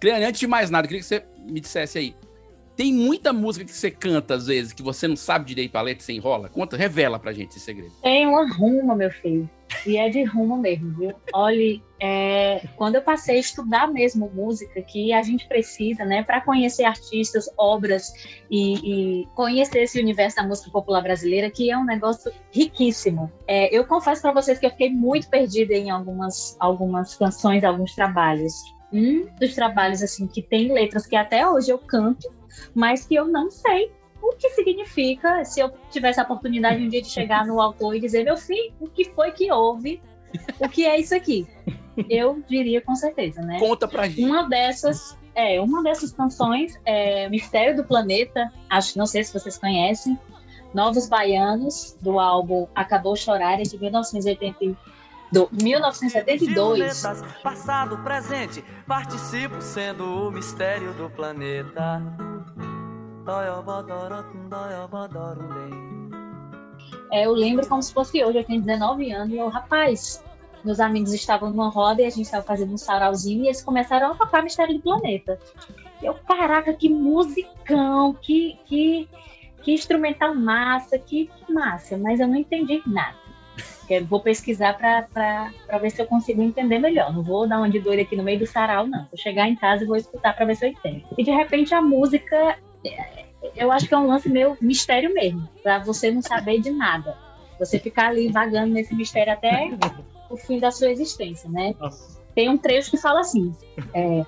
Cleane, 0.02 0.26
antes 0.26 0.42
de 0.42 0.48
mais 0.48 0.70
nada, 0.70 0.86
queria 0.86 1.00
que 1.00 1.08
você 1.08 1.24
me 1.50 1.62
dissesse 1.62 1.98
aí. 1.98 2.14
Tem 2.76 2.94
muita 2.94 3.34
música 3.34 3.66
que 3.66 3.72
você 3.72 3.92
canta, 3.92 4.36
às 4.36 4.48
vezes, 4.48 4.74
que 4.74 4.82
você 4.82 5.08
não 5.08 5.16
sabe 5.16 5.46
direito 5.46 5.76
a 5.76 5.82
letra 5.82 6.04
você 6.04 6.14
enrola? 6.14 6.50
Conta, 6.50 6.78
revela 6.78 7.20
pra 7.20 7.34
gente 7.34 7.50
esse 7.50 7.60
segredo. 7.60 7.92
Tem 8.02 8.26
uma 8.26 8.52
ruma, 8.52 8.96
meu 8.96 9.12
filho. 9.12 9.50
E 9.86 9.98
é 9.98 10.10
de 10.10 10.24
ruma 10.24 10.58
mesmo, 10.58 10.94
viu? 10.98 11.14
Olha, 11.34 11.82
é, 12.00 12.68
quando 12.76 12.96
eu 12.96 13.02
passei 13.02 13.38
a 13.38 13.40
estudar 13.40 13.88
mesmo 13.88 14.30
música, 14.34 14.82
que 14.82 15.14
a 15.14 15.22
gente 15.22 15.48
precisa, 15.48 16.06
né, 16.06 16.24
para 16.24 16.42
conhecer 16.42 16.84
artistas, 16.84 17.50
obras 17.58 18.12
e, 18.50 19.22
e 19.22 19.28
conhecer 19.36 19.84
esse 19.84 20.00
universo 20.00 20.38
da 20.38 20.44
música 20.44 20.70
popular 20.72 21.02
brasileira, 21.02 21.50
que 21.50 21.72
é 21.72 21.78
um 21.78 21.86
negócio 21.86 22.32
riquíssimo. 22.52 23.32
É, 23.48 23.76
eu 23.76 23.86
confesso 23.86 24.22
para 24.22 24.34
vocês 24.34 24.60
que 24.60 24.66
eu 24.66 24.72
fiquei 24.72 24.90
muito 24.90 25.30
perdida 25.30 25.74
em 25.74 25.90
algumas, 25.90 26.56
algumas 26.60 27.16
canções, 27.16 27.64
alguns 27.64 27.96
trabalhos. 27.96 28.54
Um 28.94 29.28
dos 29.40 29.56
trabalhos, 29.56 30.04
assim, 30.04 30.28
que 30.28 30.42
tem 30.42 30.72
letras 30.72 31.08
que 31.08 31.16
até 31.16 31.48
hoje 31.48 31.72
eu 31.72 31.78
canto, 31.78 32.30
mas 32.74 33.06
que 33.06 33.16
eu 33.16 33.28
não 33.28 33.50
sei 33.50 33.92
o 34.22 34.36
que 34.36 34.50
significa 34.52 35.44
se 35.44 35.60
eu 35.60 35.72
tivesse 35.90 36.20
a 36.20 36.24
oportunidade 36.24 36.84
um 36.84 36.88
dia 36.88 37.02
de 37.02 37.10
chegar 37.10 37.46
no 37.46 37.60
autor 37.60 37.96
e 37.96 38.00
dizer, 38.00 38.24
meu 38.24 38.38
filho, 38.38 38.74
o 38.80 38.88
que 38.88 39.06
foi 39.06 39.32
que 39.32 39.52
houve? 39.52 40.02
O 40.60 40.70
que 40.70 40.86
é 40.86 41.00
isso 41.00 41.16
aqui? 41.16 41.48
Eu 42.10 42.42
diria 42.48 42.82
com 42.82 42.96
certeza, 42.96 43.42
né? 43.42 43.60
Conta 43.60 43.88
pra 43.88 44.08
gente. 44.08 44.24
Uma 44.24 44.48
dessas, 44.48 45.18
é, 45.36 45.60
uma 45.60 45.84
dessas 45.84 46.12
canções 46.12 46.80
é 46.86 47.28
Mistério 47.30 47.76
do 47.76 47.84
Planeta, 47.84 48.52
acho, 48.70 48.98
não 48.98 49.06
sei 49.06 49.24
se 49.24 49.34
vocês 49.34 49.58
conhecem, 49.58 50.18
Novos 50.74 51.10
Baianos, 51.10 51.98
do 52.00 52.18
álbum 52.20 52.68
Acabou 52.74 53.16
Chorar, 53.16 53.60
é 53.60 53.64
de 53.64 53.78
1980, 53.78 54.78
do 55.32 55.50
1972. 55.52 57.04
Passado, 57.42 57.98
presente, 58.00 58.64
participo 58.86 59.62
sendo 59.62 60.28
o 60.28 60.32
mistério 60.32 60.94
do 60.94 61.10
planeta. 61.10 62.02
É, 67.12 67.26
eu 67.26 67.32
lembro 67.32 67.68
como 67.68 67.82
se 67.82 67.94
fosse 67.94 68.24
hoje, 68.24 68.40
eu 68.40 68.44
tenho 68.44 68.62
19 68.62 69.12
anos, 69.12 69.34
e 69.34 69.38
eu, 69.38 69.48
rapaz, 69.48 70.24
meus 70.64 70.80
amigos 70.80 71.14
estavam 71.14 71.50
numa 71.50 71.70
roda 71.70 72.02
e 72.02 72.06
a 72.06 72.10
gente 72.10 72.24
estava 72.24 72.44
fazendo 72.44 72.74
um 72.74 72.78
sarauzinho 72.78 73.44
e 73.44 73.48
eles 73.48 73.62
começaram 73.62 74.12
a 74.12 74.16
tocar 74.16 74.44
Mistério 74.44 74.76
do 74.76 74.82
Planeta. 74.82 75.40
Eu, 76.02 76.14
caraca, 76.16 76.74
que 76.74 76.90
musicão, 76.90 78.14
que, 78.14 78.58
que, 78.66 79.10
que 79.62 79.74
instrumental 79.74 80.34
massa, 80.34 80.98
que, 80.98 81.28
que 81.28 81.54
massa, 81.54 81.98
mas 81.98 82.20
eu 82.20 82.28
não 82.28 82.36
entendi 82.36 82.82
nada. 82.86 83.22
Vou 84.00 84.22
pesquisar 84.22 84.78
para 84.78 85.78
ver 85.80 85.90
se 85.90 86.02
eu 86.02 86.06
consigo 86.06 86.42
entender 86.42 86.80
melhor. 86.80 87.14
Não 87.14 87.24
vou 87.24 87.48
dar 87.48 87.58
uma 87.58 87.70
de 87.70 87.80
doida 87.80 88.02
aqui 88.02 88.16
no 88.16 88.24
meio 88.24 88.40
do 88.40 88.48
sarau, 88.48 88.88
não. 88.88 89.06
Vou 89.06 89.18
chegar 89.18 89.48
em 89.50 89.56
casa 89.56 89.84
e 89.84 89.88
vou 89.88 89.98
escutar 89.98 90.36
para 90.36 90.46
ver 90.46 90.56
se 90.56 90.66
eu 90.66 90.70
entendo. 90.70 91.04
E 91.18 91.24
de 91.24 91.32
repente 91.32 91.74
a 91.74 91.82
música. 91.82 92.58
é, 92.86 93.26
eu 93.56 93.72
acho 93.72 93.88
que 93.88 93.94
é 93.94 93.98
um 93.98 94.08
lance 94.08 94.30
meio 94.30 94.56
mistério 94.62 95.14
mesmo, 95.14 95.48
pra 95.64 95.80
você 95.80 96.12
não 96.12 96.22
saber 96.22 96.62
de 96.62 96.70
nada. 96.70 97.18
Você 97.60 97.80
ficar 97.80 98.10
ali 98.10 98.32
vagando 98.32 98.74
nesse 98.74 98.96
mistério 98.96 99.34
até 99.34 99.72
o 100.30 100.38
fim 100.38 100.60
da 100.60 100.72
sua 100.72 100.90
existência, 100.90 101.50
né? 101.50 101.76
Tem 102.34 102.50
um 102.50 102.58
trecho 102.58 102.92
que 102.92 102.98
fala 102.98 103.20
assim: 103.20 103.54
é, 103.94 104.26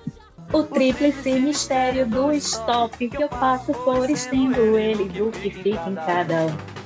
o 0.52 0.62
tríplice 0.62 1.32
mistério 1.40 2.06
do 2.06 2.32
stop 2.32 3.08
que 3.08 3.22
eu 3.22 3.28
passo 3.28 3.72
por 3.72 4.08
estendo 4.10 4.78
ele 4.78 5.08
do 5.08 5.30
que 5.30 5.50
fica 5.50 5.88
em 5.88 5.94
cada 5.94 6.46
um. 6.46 6.83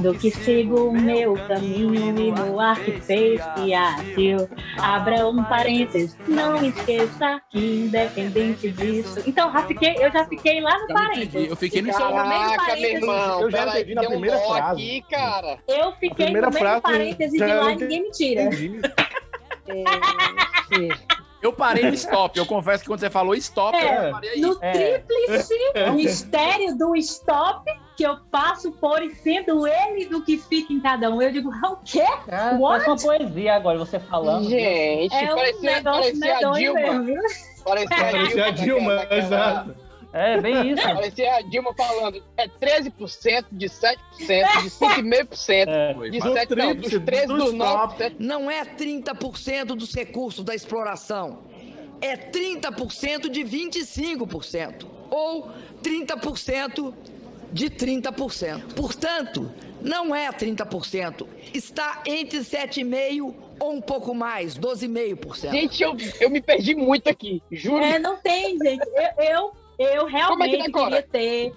Do 0.00 0.14
que 0.14 0.30
sigo 0.30 0.88
o 0.88 0.92
meu 0.92 1.34
caminho 1.46 1.94
e 2.18 2.30
no 2.32 2.58
arquipestiátil. 2.60 4.48
Abra 4.78 5.26
um 5.28 5.42
parênteses, 5.44 6.16
não 6.28 6.56
esqueça 6.64 7.40
que 7.50 7.58
independente 7.86 8.70
disso. 8.70 9.22
Então, 9.26 9.52
já 9.52 9.62
fiquei, 9.66 9.96
eu 9.98 10.10
já 10.12 10.24
fiquei 10.26 10.60
lá 10.60 10.78
no 10.78 10.86
parênteses. 10.88 11.50
Eu 11.50 11.56
fiquei 11.56 11.82
no 11.82 11.88
do 11.90 11.94
Caraca, 11.98 12.48
meu 12.48 12.56
parênteses. 12.56 12.94
irmão. 12.94 13.40
Eu 13.40 13.50
já 13.50 13.58
peraí, 13.58 13.76
entendi 13.82 13.94
na 13.94 14.02
um 14.02 14.06
primeira 14.06 14.38
frase. 14.38 14.70
aqui, 14.72 15.04
cara. 15.10 15.58
Eu 15.68 15.92
fiquei 15.92 16.26
no 16.26 16.32
meio 16.32 16.52
frase, 16.52 16.82
parênteses 16.82 17.38
já 17.38 17.48
e 17.48 17.54
lá 17.54 17.74
ninguém 17.74 18.02
me 18.02 18.10
tira. 18.10 18.48
Eu 21.42 21.52
parei 21.54 21.84
no 21.84 21.94
stop. 21.94 22.38
Eu 22.38 22.44
confesso 22.44 22.82
que 22.82 22.88
quando 22.88 23.00
você 23.00 23.08
falou 23.08 23.34
stop, 23.34 23.76
É, 23.76 24.08
eu 24.08 24.12
parei 24.12 24.30
aí. 24.30 24.40
no 24.40 24.58
É. 24.60 24.98
tríplice 24.98 25.54
mistério 25.94 26.76
do 26.76 26.94
stop 26.96 27.64
que 28.00 28.06
eu 28.06 28.16
passo 28.30 28.72
por 28.72 29.02
e 29.02 29.14
sendo 29.16 29.66
ele 29.66 30.06
do 30.06 30.24
que 30.24 30.38
fica 30.38 30.72
em 30.72 30.80
cada 30.80 31.10
um. 31.10 31.20
Eu 31.20 31.30
digo, 31.30 31.50
o 31.50 31.76
quê? 31.84 32.02
Ah, 32.30 32.56
What? 32.58 32.86
parece 32.86 32.88
uma 32.88 32.96
poesia 33.18 33.54
agora, 33.56 33.78
você 33.78 34.00
falando. 34.00 34.48
Gente, 34.48 35.14
É 35.14 35.30
um 35.30 35.36
parecia, 35.36 35.70
negócio 35.72 36.18
parecia 36.18 36.48
a 36.48 36.52
Dilma. 36.52 36.80
mesmo, 36.80 37.04
viu? 37.04 37.22
Parecia 37.62 37.96
a 37.96 38.10
Parecia 38.10 38.44
a 38.46 38.50
Dilma, 38.52 38.94
daquela- 38.96 39.20
exato. 39.20 39.76
É, 40.14 40.40
bem 40.40 40.70
isso. 40.70 40.82
Parecia 40.82 41.34
a 41.36 41.40
Dilma 41.42 41.74
falando, 41.74 42.22
é 42.38 42.48
13% 42.48 43.44
de 43.52 43.66
7%, 43.68 44.62
de 44.62 44.70
5,5%, 44.70 45.68
É. 45.68 45.92
De 46.10 46.18
fala. 46.20 46.34
7%, 46.40 46.56
não, 46.56 46.74
dos 46.74 46.90
13% 46.92 47.26
dos 47.26 47.52
9%. 47.54 48.14
Não 48.18 48.50
é 48.50 48.64
30% 48.64 49.64
dos 49.76 49.94
recursos 49.94 50.42
da 50.42 50.54
exploração, 50.54 51.40
é 52.00 52.16
30% 52.16 53.28
de 53.28 53.44
25%, 53.44 54.86
ou 55.10 55.50
30% 55.82 56.94
de 57.52 57.70
30%. 57.70 58.74
Portanto, 58.74 59.50
não 59.82 60.14
é 60.14 60.30
30%, 60.30 61.26
está 61.54 62.02
entre 62.06 62.40
7,5% 62.40 63.34
ou 63.58 63.72
um 63.72 63.80
pouco 63.80 64.14
mais, 64.14 64.58
12,5%. 64.58 65.50
Gente, 65.50 65.82
eu, 65.82 65.96
eu 66.20 66.30
me 66.30 66.40
perdi 66.40 66.74
muito 66.74 67.08
aqui, 67.08 67.42
juro. 67.50 67.84
É, 67.84 67.98
não 67.98 68.16
tem, 68.16 68.58
gente. 68.58 68.86
Eu, 69.18 69.24
eu, 69.24 69.52
eu 69.78 70.06
realmente 70.06 70.62
decora? 70.62 71.02
queria 71.02 71.02
ter. 71.02 71.54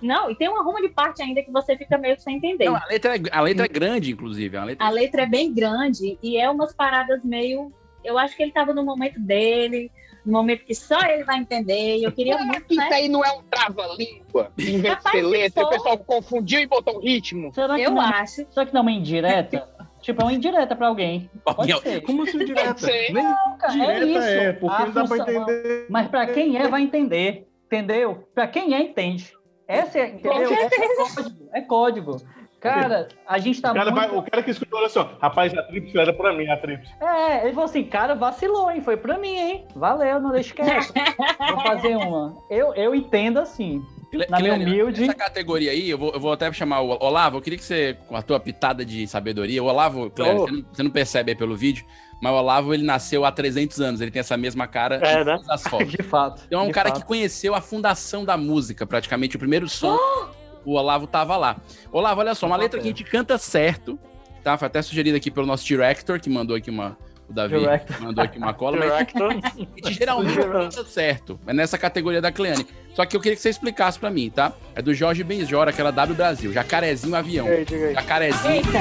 Não, 0.00 0.30
e 0.30 0.34
tem 0.34 0.48
uma 0.48 0.62
ruma 0.62 0.80
de 0.82 0.88
parte 0.88 1.22
ainda 1.22 1.42
que 1.42 1.50
você 1.50 1.76
fica 1.76 1.96
meio 1.96 2.20
sem 2.20 2.36
entender. 2.36 2.66
Não, 2.66 2.76
a 2.76 2.84
letra, 2.86 3.16
é, 3.16 3.20
a 3.30 3.40
letra 3.40 3.64
é 3.64 3.68
grande, 3.68 4.12
inclusive. 4.12 4.56
A 4.56 4.64
letra 4.64 4.84
A 4.84 4.90
letra 4.90 5.22
é 5.22 5.26
bem 5.26 5.52
grande 5.52 6.18
e 6.22 6.36
é 6.36 6.50
umas 6.50 6.72
paradas 6.72 7.22
meio. 7.24 7.72
Eu 8.04 8.18
acho 8.18 8.36
que 8.36 8.42
ele 8.42 8.52
tava 8.52 8.74
no 8.74 8.84
momento 8.84 9.18
dele, 9.20 9.90
no 10.26 10.32
momento 10.32 10.64
que 10.64 10.74
só 10.74 11.00
ele 11.02 11.24
vai 11.24 11.38
entender. 11.38 11.98
Eu 12.02 12.10
queria 12.10 12.34
Será 12.34 12.44
muito, 12.46 12.64
que 12.66 12.74
né? 12.76 12.84
isso 12.84 12.94
aí 12.94 13.08
não 13.08 13.24
é 13.24 13.32
um 13.32 13.42
trava-língua? 13.42 14.52
Em 14.58 14.78
vez 14.80 14.96
de 14.96 15.02
ser 15.02 15.10
se 15.10 15.22
letra, 15.22 15.64
o 15.64 15.70
pessoal 15.70 15.98
confundiu 15.98 16.60
e 16.60 16.66
botou 16.66 16.96
um 16.96 17.00
ritmo. 17.00 17.54
Será 17.54 17.76
que 17.76 17.82
Eu 17.82 17.92
não, 17.92 18.00
acho. 18.00 18.44
Será 18.50 18.66
que 18.66 18.74
não 18.74 18.80
é 18.80 18.82
uma 18.82 18.92
indireta? 18.92 19.68
tipo, 20.02 20.20
é 20.20 20.24
uma 20.24 20.32
indireta 20.32 20.74
pra 20.74 20.88
alguém. 20.88 21.30
Pode 21.44 21.80
ser. 21.80 22.00
Como 22.02 22.24
assim 22.24 22.38
direta? 22.44 22.78
sei. 22.78 23.12
Nem 23.12 23.24
Cara, 23.58 23.84
é 23.84 24.00
direta 24.00 24.18
isso. 24.18 24.28
é, 24.28 24.52
porque 24.52 24.82
A 24.82 24.86
não 24.86 24.92
dá 24.92 25.04
pra 25.04 25.18
entender. 25.18 25.86
Mas 25.88 26.08
pra 26.08 26.26
quem 26.26 26.56
é, 26.56 26.68
vai 26.68 26.82
entender. 26.82 27.48
Entendeu? 27.66 28.28
Pra 28.34 28.46
quem 28.46 28.74
é, 28.74 28.80
entende. 28.82 29.32
Essa 29.66 29.98
é, 29.98 30.08
entendeu? 30.10 30.52
Essa 30.52 30.74
é 30.74 30.88
código. 30.96 31.48
É 31.52 31.60
código. 31.60 32.16
Cara, 32.60 33.08
a 33.28 33.38
gente 33.38 33.60
tá 33.60 33.70
O 33.70 33.74
cara, 33.74 33.90
muito... 33.90 34.16
o 34.18 34.22
cara 34.22 34.42
que 34.42 34.50
escutou, 34.50 34.78
olha 34.80 34.88
só, 34.88 35.16
rapaz, 35.20 35.56
a 35.56 35.62
tríplice 35.62 35.98
era 35.98 36.12
pra 36.12 36.32
mim, 36.32 36.48
a 36.48 36.56
tríplice. 36.56 36.92
É, 37.00 37.42
ele 37.44 37.50
falou 37.52 37.66
assim, 37.66 37.84
cara, 37.84 38.14
vacilou, 38.14 38.70
hein? 38.70 38.80
Foi 38.80 38.96
pra 38.96 39.18
mim, 39.18 39.36
hein? 39.36 39.64
Valeu, 39.76 40.20
não 40.20 40.30
deixa 40.32 40.54
quieto. 40.54 40.92
Vou 41.50 41.60
fazer 41.60 41.96
uma. 41.96 42.34
Eu, 42.50 42.74
eu 42.74 42.94
entendo 42.94 43.38
assim. 43.38 43.84
Na 44.30 44.38
minha 44.40 44.54
humilde. 44.54 45.02
Nessa 45.02 45.14
categoria 45.14 45.72
aí, 45.72 45.90
eu 45.90 45.98
vou, 45.98 46.12
eu 46.12 46.20
vou 46.20 46.32
até 46.32 46.50
chamar 46.52 46.80
o 46.80 46.96
Olavo. 47.04 47.36
Eu 47.36 47.42
queria 47.42 47.58
que 47.58 47.64
você, 47.64 47.98
com 48.08 48.16
a 48.16 48.22
tua 48.22 48.40
pitada 48.40 48.84
de 48.84 49.06
sabedoria, 49.06 49.62
o 49.62 49.66
Olavo, 49.66 50.06
Oh. 50.06 50.10
você, 50.10 50.32
não, 50.52 50.64
você 50.72 50.82
não 50.82 50.90
percebe 50.90 51.32
aí 51.32 51.36
pelo 51.36 51.54
vídeo, 51.56 51.84
mas 52.22 52.32
o 52.32 52.36
Olavo 52.36 52.72
ele 52.72 52.84
nasceu 52.84 53.24
há 53.26 53.32
300 53.32 53.80
anos, 53.80 54.00
ele 54.00 54.10
tem 54.10 54.20
essa 54.20 54.36
mesma 54.36 54.66
cara 54.66 55.00
É, 55.04 55.20
em 55.20 55.24
né? 55.24 55.38
fotos. 55.68 55.88
De 55.90 56.02
fato. 56.02 56.42
Então 56.46 56.60
é 56.60 56.62
um 56.62 56.70
cara 56.70 56.88
fato. 56.90 57.00
que 57.00 57.06
conheceu 57.06 57.54
a 57.54 57.60
fundação 57.60 58.24
da 58.24 58.36
música, 58.36 58.86
praticamente, 58.86 59.36
o 59.36 59.38
primeiro 59.38 59.68
som. 59.68 59.98
O 60.66 60.72
Olavo 60.72 61.06
tava 61.06 61.36
lá. 61.36 61.56
Olavo, 61.92 62.20
olha 62.20 62.34
só, 62.34 62.46
uma 62.46 62.56
letra 62.56 62.80
que 62.80 62.86
a 62.86 62.90
gente 62.90 63.04
canta 63.04 63.38
certo, 63.38 63.96
tá? 64.42 64.58
Foi 64.58 64.66
até 64.66 64.82
sugerido 64.82 65.16
aqui 65.16 65.30
pelo 65.30 65.46
nosso 65.46 65.64
director, 65.64 66.18
que 66.20 66.28
mandou 66.28 66.56
aqui 66.56 66.68
uma. 66.70 66.98
O 67.28 67.32
Davi 67.32 67.58
Director. 67.58 68.00
mandou 68.02 68.22
aqui 68.22 68.38
uma 68.38 68.54
cola, 68.54 68.76
mas 68.76 68.88
Director. 68.90 69.32
a 69.42 69.48
gente 69.88 69.94
geralmente 69.94 70.36
canta 70.36 70.84
certo. 70.84 71.40
É 71.46 71.52
nessa 71.52 71.76
categoria 71.78 72.20
da 72.20 72.30
Cleane. 72.30 72.66
Só 72.94 73.04
que 73.04 73.16
eu 73.16 73.20
queria 73.20 73.34
que 73.36 73.42
você 73.42 73.48
explicasse 73.50 73.98
pra 73.98 74.10
mim, 74.10 74.28
tá? 74.30 74.52
É 74.74 74.82
do 74.82 74.92
Jorge 74.94 75.22
Benjora, 75.24 75.70
aquela 75.70 75.90
W 75.90 76.16
Brasil. 76.16 76.52
Jacarezinho 76.52 77.14
Avião. 77.16 77.48
Ei, 77.48 77.64
diga 77.64 77.86
aí. 77.86 77.94
Jacarezinho. 77.94 78.54
Eita, 78.54 78.78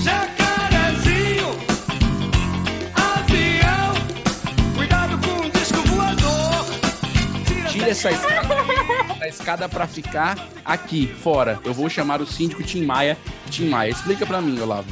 Jacarezinho, 0.00 1.48
avião, 2.94 3.94
cuidado 4.76 5.18
com 5.26 5.46
o 5.46 5.50
disco 5.50 5.78
voador. 5.88 6.66
Tira 7.70 7.88
essa 7.90 8.10
escada, 8.10 8.54
essa 9.26 9.40
escada 9.42 9.68
pra 9.68 9.86
ficar 9.86 10.36
aqui, 10.64 11.06
fora. 11.06 11.58
Eu 11.64 11.72
vou 11.72 11.88
chamar 11.88 12.20
o 12.20 12.26
síndico 12.26 12.62
Tim 12.62 12.84
Maia. 12.84 13.16
Tim 13.50 13.68
Maia, 13.68 13.90
explica 13.90 14.26
pra 14.26 14.40
mim, 14.40 14.60
Olavo. 14.60 14.88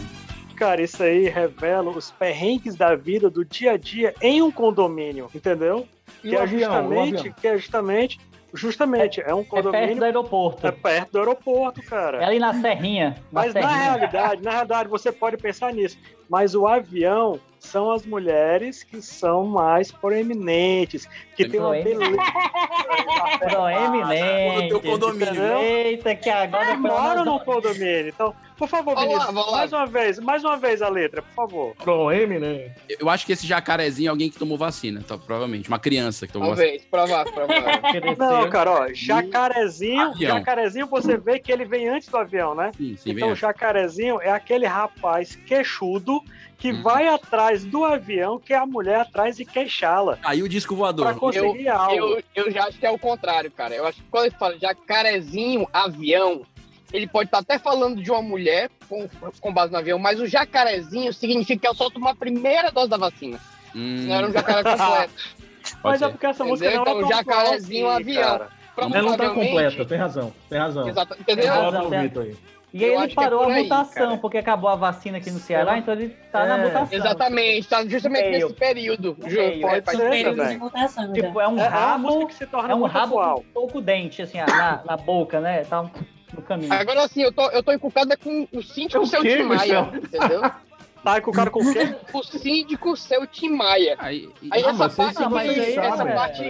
Cara, 0.57 0.83
isso 0.83 1.03
aí 1.03 1.29
revela 1.29 1.91
os 1.91 2.11
perrengues 2.13 2.77
da 2.77 2.95
vida 2.95 3.29
do 3.29 3.45
dia 3.45 3.73
a 3.73 3.77
dia 3.77 4.15
em 4.23 4.41
um 4.41 4.51
condomínio, 4.51 5.29
entendeu? 5.35 5.87
E 6.23 6.29
que 6.31 6.37
o 6.37 6.39
é 6.39 6.43
avião, 6.43 6.71
o 6.71 6.75
justamente, 6.75 7.19
avião? 7.19 7.35
que 7.41 7.49
é 7.49 7.59
justamente, 7.59 8.21
justamente, 8.53 9.21
é 9.21 9.35
um 9.35 9.41
É 9.41 9.43
perto 9.43 9.49
condomínio 9.65 9.97
do 9.97 10.05
aeroporto. 10.05 10.67
é 10.67 10.71
perto 10.71 11.11
do 11.13 11.19
aeroporto, 11.19 11.83
cara. 11.83 12.19
É 12.23 12.25
ali 12.25 12.39
na 12.39 12.55
Serrinha. 12.55 13.17
Na 13.33 13.43
Mas 13.43 13.53
na 13.55 13.61
Serrinha. 13.63 13.83
realidade, 13.83 14.43
na 14.43 14.51
realidade, 14.53 14.89
você 14.89 15.11
pode 15.11 15.37
pensar 15.39 15.73
nisso. 15.73 15.99
Mas 16.29 16.55
o 16.55 16.67
avião 16.69 17.41
são 17.65 17.91
as 17.91 18.05
mulheres 18.07 18.83
que 18.83 19.01
são 19.03 19.45
mais 19.47 19.91
proeminentes, 19.91 21.09
que 21.37 21.49
tem 21.49 21.59
uma 21.61 21.71
Proeminente. 21.71 21.99
beleza. 21.99 22.23
Proeminente. 23.51 24.63
No 24.63 24.69
teu 24.69 24.81
condomínio. 24.81 25.43
Eita, 25.59 26.15
que 26.15 26.31
agora 26.31 26.71
Eu 26.73 26.79
moro 26.79 27.25
no 27.25 27.41
condomínio. 27.45 28.09
Então, 28.09 28.35
por 28.57 28.69
favor, 28.69 28.93
Olá, 28.93 29.03
Vinícius, 29.03 29.27
vamos 29.27 29.47
lá. 29.51 29.57
mais 29.59 29.73
uma 29.73 29.87
vez, 29.87 30.19
mais 30.21 30.45
uma 30.45 30.57
vez 30.57 30.81
a 30.81 30.89
letra, 30.89 31.23
por 31.23 31.35
favor. 31.35 31.75
Pro 31.77 32.13
M, 32.13 32.39
né? 32.39 32.73
Eu 32.89 33.09
acho 33.11 33.27
que 33.27 33.33
esse 33.33 33.47
jacarezinho 33.47 34.07
é 34.07 34.11
alguém 34.11 34.31
que 34.31 34.39
tomou 34.39 34.57
vacina, 34.57 35.03
tá? 35.07 35.19
provavelmente. 35.19 35.67
Uma 35.69 35.79
criança 35.79 36.27
que 36.27 36.33
tomou 36.33 36.51
vacina. 36.51 36.69
Talvez, 36.69 36.85
provável, 36.89 37.33
provável. 37.33 38.15
Não, 38.17 38.49
cara, 38.51 38.71
ó, 38.71 38.89
jacarezinho, 38.93 40.01
Avião. 40.11 40.39
jacarezinho 40.39 40.87
você 40.87 41.17
vê 41.17 41.39
que 41.41 41.51
ele 41.51 41.65
vem 41.65 41.89
antes 41.89 42.09
do 42.09 42.17
avião, 42.17 42.55
né? 42.55 42.71
Sim, 42.77 42.97
sim, 42.97 43.11
Então, 43.11 43.27
vem. 43.29 43.33
o 43.33 43.37
jacarezinho 43.37 44.21
é 44.21 44.31
aquele 44.31 44.67
rapaz 44.67 45.35
queixudo 45.35 46.23
que 46.59 46.73
Hum. 46.73 46.83
vai 46.83 47.07
atrás 47.09 47.65
do 47.65 47.85
avião, 47.85 48.39
que 48.39 48.53
é 48.53 48.57
a 48.57 48.65
mulher 48.67 49.01
atrás 49.01 49.37
de 49.37 49.45
queixá-la. 49.45 50.19
Aí 50.25 50.43
o 50.43 50.49
disco 50.49 50.75
Pra 50.75 50.85
voador. 50.85 51.09
Eu, 51.09 51.15
conseguir 51.17 51.69
algo. 51.69 51.95
eu, 51.95 52.23
eu 52.35 52.51
já 52.51 52.65
acho 52.67 52.79
que 52.79 52.87
é 52.87 52.91
o 52.91 52.99
contrário, 52.99 53.51
cara. 53.51 53.75
Eu 53.75 53.87
acho 53.87 53.99
que 54.01 54.09
quando 54.11 54.27
ele 54.27 54.35
fala 54.39 54.59
jacarezinho, 54.59 55.69
avião, 55.73 56.43
ele 56.93 57.07
pode 57.07 57.27
estar 57.29 57.39
até 57.39 57.59
falando 57.59 58.03
de 58.03 58.11
uma 58.11 58.23
mulher 58.23 58.71
com, 58.89 59.09
com 59.41 59.53
base 59.53 59.73
no 59.73 59.79
avião, 59.79 59.99
mas 59.99 60.21
o 60.21 60.27
jacarezinho 60.27 61.13
significa 61.13 61.61
que 61.63 61.69
eu 61.69 61.75
só 61.75 61.91
tomar 61.91 62.11
a 62.13 62.15
primeira 62.17 62.71
dose 62.71 62.89
da 62.89 62.97
vacina. 62.97 63.39
Hum, 63.75 64.07
Não 64.07 64.15
era 64.15 64.27
um 64.29 64.33
jacaré 64.33 64.63
completo. 64.77 65.13
Mas 65.83 66.03
é 66.03 66.09
porque 66.09 66.27
essa 66.27 66.45
música 66.45 66.69
Entendeu? 66.71 66.85
não 66.85 66.93
é 66.93 66.97
Então, 66.97 67.09
tão 67.09 67.17
jacarezinho, 67.19 67.89
assim, 67.89 68.01
avião. 68.03 68.47
Ela 68.77 69.03
não 69.03 69.17
tá 69.17 69.31
completa, 69.31 69.85
tem 69.85 69.99
razão, 69.99 70.33
tem 70.49 70.59
razão. 70.59 70.89
Exato, 70.89 71.17
entendeu? 71.21 71.47
razão. 71.49 71.65
Bota 71.83 71.97
no 71.97 72.03
Vitor 72.03 72.23
aí. 72.25 72.37
E 72.75 72.83
Eu 72.83 73.01
ele 73.01 73.13
é 73.13 73.15
parou 73.15 73.45
por 73.45 73.53
a 73.53 73.55
aí, 73.55 73.63
mutação, 73.63 74.07
cara. 74.09 74.17
porque 74.19 74.37
acabou 74.37 74.69
a 74.69 74.75
vacina 74.75 75.19
aqui 75.19 75.31
no 75.31 75.39
Ceará, 75.39 75.79
então 75.79 75.95
ele 75.95 76.09
tá 76.33 76.45
na 76.45 76.59
É. 76.59 76.65
mutação. 76.65 76.99
Exatamente, 76.99 77.69
tá 77.69 77.87
justamente 77.87 78.31
Meio. 78.31 78.49
nesse 78.49 78.55
período. 78.59 79.17
Meio, 79.23 79.69
é 79.69 79.81
ser 79.81 79.97
sentido. 79.97 80.31
também. 80.37 80.49
de 80.49 80.57
mutação? 80.59 81.13
Tipo, 81.13 81.41
é 81.41 81.47
um 81.47 81.57
É, 81.57 81.63
é 81.63 81.69
rabo, 81.69 82.27
que 82.27 82.35
se 82.35 82.47
torna 82.47 82.73
é 82.73 82.75
um 82.75 82.83
rabo 82.83 83.21
atual. 83.21 83.37
com 83.37 83.45
pouco 83.55 83.81
dente, 83.81 84.21
assim, 84.23 84.39
na, 84.39 84.83
na 84.85 84.97
boca, 84.97 85.39
né? 85.41 85.63
Tá 85.63 85.89
no 86.35 86.43
caminho. 86.43 86.73
Agora 86.75 87.05
assim, 87.05 87.23
eu 87.23 87.31
tô, 87.33 87.49
eu 87.51 87.63
tô 87.63 87.71
encucada 87.73 88.17
com 88.17 88.49
o 88.53 88.61
síndico 88.61 89.05
O 89.05 89.07
seu 89.07 89.23
Tim 89.23 89.45
Maia, 89.45 89.89
entendeu? 89.95 90.43
Tá 91.05 91.21
com 91.21 91.31
o 91.31 91.35
cara 91.35 91.51
com 91.51 91.61
o? 91.61 92.19
O 92.19 92.23
síndico 92.23 92.97
seu 92.97 93.27
Tim 93.27 93.51
Maia. 93.51 93.95
Aí, 93.99 94.31
Aí 94.51 94.65
Ah, 94.65 94.71
essa 94.71 94.89
parte, 94.89 95.21
não, 95.21 95.31
mas 95.31 95.51
aí, 95.51 95.61
aí- 95.61 95.77
essa 95.79 95.97
sabem. 95.99 96.15
parte 96.15 96.43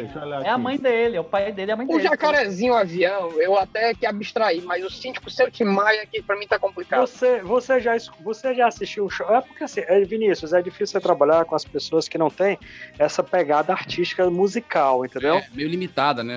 É 0.44 0.48
a 0.48 0.56
mãe 0.56 0.78
dele, 0.78 1.16
é 1.16 1.20
o 1.20 1.24
pai 1.24 1.50
dele, 1.50 1.72
é 1.72 1.74
a 1.74 1.76
mãe 1.76 1.84
O 1.86 1.88
dele. 1.88 2.02
jacarezinho 2.04 2.72
avião, 2.72 3.32
eu 3.40 3.58
até 3.58 3.92
que 3.94 4.06
abstraí, 4.06 4.60
mas 4.62 4.84
o 4.84 4.90
síndico 4.90 5.28
seu 5.28 5.50
Tim 5.50 5.64
Maia 5.64 6.02
aqui 6.02 6.22
pra 6.22 6.38
mim 6.38 6.46
tá 6.46 6.56
complicado. 6.56 7.00
Você, 7.00 7.40
você, 7.40 7.80
já, 7.80 7.96
você 8.22 8.54
já 8.54 8.68
assistiu 8.68 9.04
um 9.06 9.10
show? 9.10 9.28
É 9.34 9.40
porque 9.40 9.64
assim, 9.64 9.80
é, 9.88 10.00
Vinícius, 10.04 10.52
é 10.52 10.62
difícil 10.62 10.86
você 10.86 11.00
trabalhar 11.00 11.44
com 11.44 11.56
as 11.56 11.64
pessoas 11.64 12.08
que 12.08 12.16
não 12.16 12.30
têm 12.30 12.56
essa 12.96 13.24
pegada 13.24 13.72
artística 13.72 14.30
musical, 14.30 15.04
entendeu? 15.04 15.36
É, 15.38 15.48
meio 15.52 15.68
limitada, 15.68 16.22
né? 16.22 16.36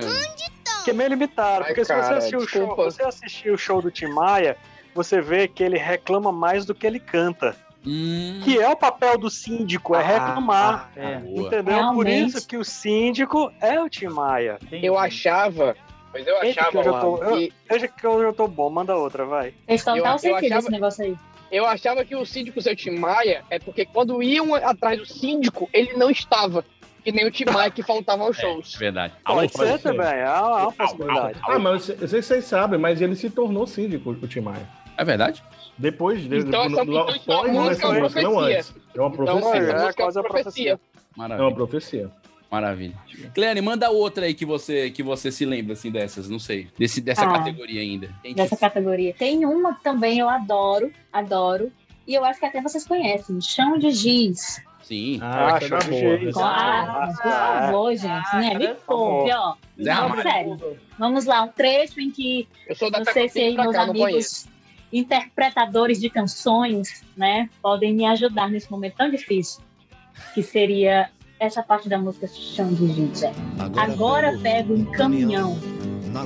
que 0.84 0.90
é 0.90 0.94
meio 0.94 1.10
limitado. 1.10 1.60
Ai, 1.64 1.66
porque 1.68 1.84
se 1.84 1.94
você 1.94 2.00
cara, 2.00 2.16
assistir 2.16 2.36
o 2.36 2.48
show, 2.48 2.74
você 2.74 3.02
assistir 3.04 3.50
o 3.52 3.58
show 3.58 3.80
do 3.80 3.90
Tim 3.92 4.06
Maia, 4.08 4.56
você 4.94 5.20
vê 5.20 5.46
que 5.46 5.62
ele 5.62 5.78
reclama 5.78 6.32
mais 6.32 6.64
do 6.64 6.74
que 6.74 6.84
ele 6.86 6.98
canta. 6.98 7.54
Hum, 7.88 8.40
Que 8.44 8.58
é 8.60 8.68
o 8.68 8.76
papel 8.76 9.16
do 9.16 9.30
síndico, 9.30 9.94
é 9.96 10.02
reclamar. 10.02 10.90
É. 10.94 11.16
boa. 11.16 11.46
Entendeu? 11.46 11.64
Por 11.64 11.72
Realmente. 12.06 12.26
isso 12.36 12.46
que 12.46 12.56
o 12.58 12.64
síndico 12.64 13.50
é 13.60 13.80
o 13.80 13.88
Tim 13.88 14.08
Maia. 14.08 14.58
Eu 14.70 14.98
achava. 14.98 15.74
Mas 16.12 16.26
eu 16.26 16.34
Eita, 16.42 16.60
achava 16.60 16.70
que 16.70 16.76
eu 16.78 16.84
já 16.84 17.00
tô- 17.00 17.22
eu-. 17.24 17.48
Veja 17.68 17.88
que 17.88 18.06
eu 18.06 18.22
já 18.22 18.32
tô 18.32 18.46
bom, 18.48 18.68
manda 18.70 18.94
outra, 18.96 19.24
vai. 19.24 19.54
Fez 19.66 19.82
total 19.84 19.96
Eu- 19.96 20.04
eu 20.12 20.18
sentido 20.18 20.36
achava- 20.46 20.58
esse 20.60 20.70
negócio 20.70 21.04
aí. 21.04 21.16
Eu 21.50 21.64
achava 21.64 22.04
que 22.04 22.14
o 22.14 22.26
síndico 22.26 22.60
ser 22.60 22.72
o 22.72 22.76
Tim 22.76 22.90
Maia 22.98 23.42
é 23.48 23.58
porque 23.58 23.86
quando 23.86 24.22
iam 24.22 24.54
atrás 24.54 24.98
do 24.98 25.06
síndico, 25.06 25.68
ele 25.72 25.94
não 25.94 26.10
estava. 26.10 26.62
Que 27.04 27.10
nem 27.12 27.26
o 27.26 27.30
Tim 27.30 27.46
Maia 27.46 27.70
que 27.70 27.82
faltava 27.82 28.24
aos 28.24 28.36
shows. 28.40 28.74
Verdade. 28.74 29.14
Pode 29.24 29.52
ser 29.56 29.78
também, 29.78 30.06
é 30.06 30.28
uma, 30.30 30.62
é 30.68 30.72
possibilidade. 30.72 31.38
Ah, 31.42 31.58
mas 31.58 31.88
eu 31.88 32.08
sei 32.08 32.20
se 32.22 32.28
vocês 32.28 32.44
sabem, 32.44 32.78
mas 32.78 33.00
ele 33.00 33.14
se 33.16 33.30
tornou 33.30 33.66
síndico, 33.66 34.10
o 34.10 34.28
Tim 34.28 34.40
Maia. 34.40 34.68
É 34.96 35.04
verdade? 35.04 35.42
Depois 35.78 36.24
Então, 36.24 36.64
essa- 36.64 36.84
no- 36.84 37.10
então 37.10 37.44
é 37.46 37.50
uma 37.50 37.62
música, 37.62 37.72
essa 37.72 37.86
é 37.86 37.90
uma 37.90 38.00
música, 38.00 38.22
não 38.22 38.38
antes. 38.40 38.74
É 38.94 39.00
uma 39.00 39.08
Então, 39.08 39.10
profecia. 39.10 39.50
essa 39.62 39.86
é, 39.86 39.88
é 39.88 39.92
quase 39.92 40.18
uma 40.18 40.26
a 40.26 40.28
profecia. 40.28 40.28
profecia. 40.28 40.72
É 40.72 41.18
uma 41.20 41.28
Maravilha. 41.28 41.54
profecia. 41.54 42.10
Maravilha. 42.50 42.94
Cleane, 43.34 43.60
manda 43.60 43.90
outra 43.90 44.24
aí 44.26 44.32
que 44.34 44.44
você, 44.46 44.90
que 44.90 45.02
você 45.02 45.30
se 45.30 45.44
lembra, 45.44 45.74
assim, 45.74 45.90
dessas, 45.90 46.28
não 46.30 46.38
sei. 46.38 46.68
Desse, 46.78 47.00
dessa 47.00 47.24
Ah. 47.24 47.32
categoria 47.32 47.80
ainda. 47.82 48.08
Tem 48.22 48.34
Dessa 48.34 48.56
categoria. 48.56 49.14
Tem 49.14 49.44
uma 49.44 49.74
que 49.74 49.82
também 49.84 50.18
eu 50.18 50.28
adoro, 50.28 50.90
adoro. 51.12 51.70
E 52.06 52.14
eu 52.14 52.24
acho 52.24 52.40
que 52.40 52.46
até 52.46 52.60
vocês 52.62 52.86
conhecem. 52.86 53.38
Chão 53.40 53.78
de 53.78 53.90
giz. 53.90 54.62
Sim. 54.82 55.18
Ah, 55.20 55.54
Ah, 55.54 55.56
é 55.58 55.68
show 55.68 55.78
de 55.78 55.88
boa. 55.90 56.00
jeito. 56.00 56.40
Ah, 56.40 57.12
por 57.14 57.22
favor, 57.30 57.94
gente, 57.94 58.36
né? 58.36 58.54
Me 58.54 58.68
poupe, 58.86 59.30
ó. 59.32 59.54
Não, 59.76 60.22
sério. 60.22 60.78
Vamos 60.98 61.26
lá, 61.26 61.42
um 61.42 61.48
trecho 61.48 62.00
em 62.00 62.10
que 62.10 62.48
Eu 62.66 62.74
sou 62.74 62.90
da 62.90 63.00
não 63.00 63.12
sei 63.12 63.28
se 63.28 63.50
meus 63.54 63.76
cá, 63.76 63.86
não 63.86 63.92
conheço. 63.92 64.48
amigos 64.48 64.48
interpretadores 64.92 66.00
de 66.00 66.08
canções, 66.08 67.04
né, 67.16 67.48
podem 67.62 67.94
me 67.94 68.04
ajudar 68.06 68.50
nesse 68.50 68.70
momento 68.70 68.96
tão 68.96 69.10
difícil, 69.10 69.60
que 70.34 70.42
seria 70.42 71.10
essa 71.38 71.62
parte 71.62 71.88
da 71.88 71.98
música 71.98 72.26
Chão 72.26 72.72
de 72.72 72.84
é. 72.84 73.32
Agora 73.76 74.36
pego 74.38 74.74
um 74.74 74.84
caminhão 74.84 75.56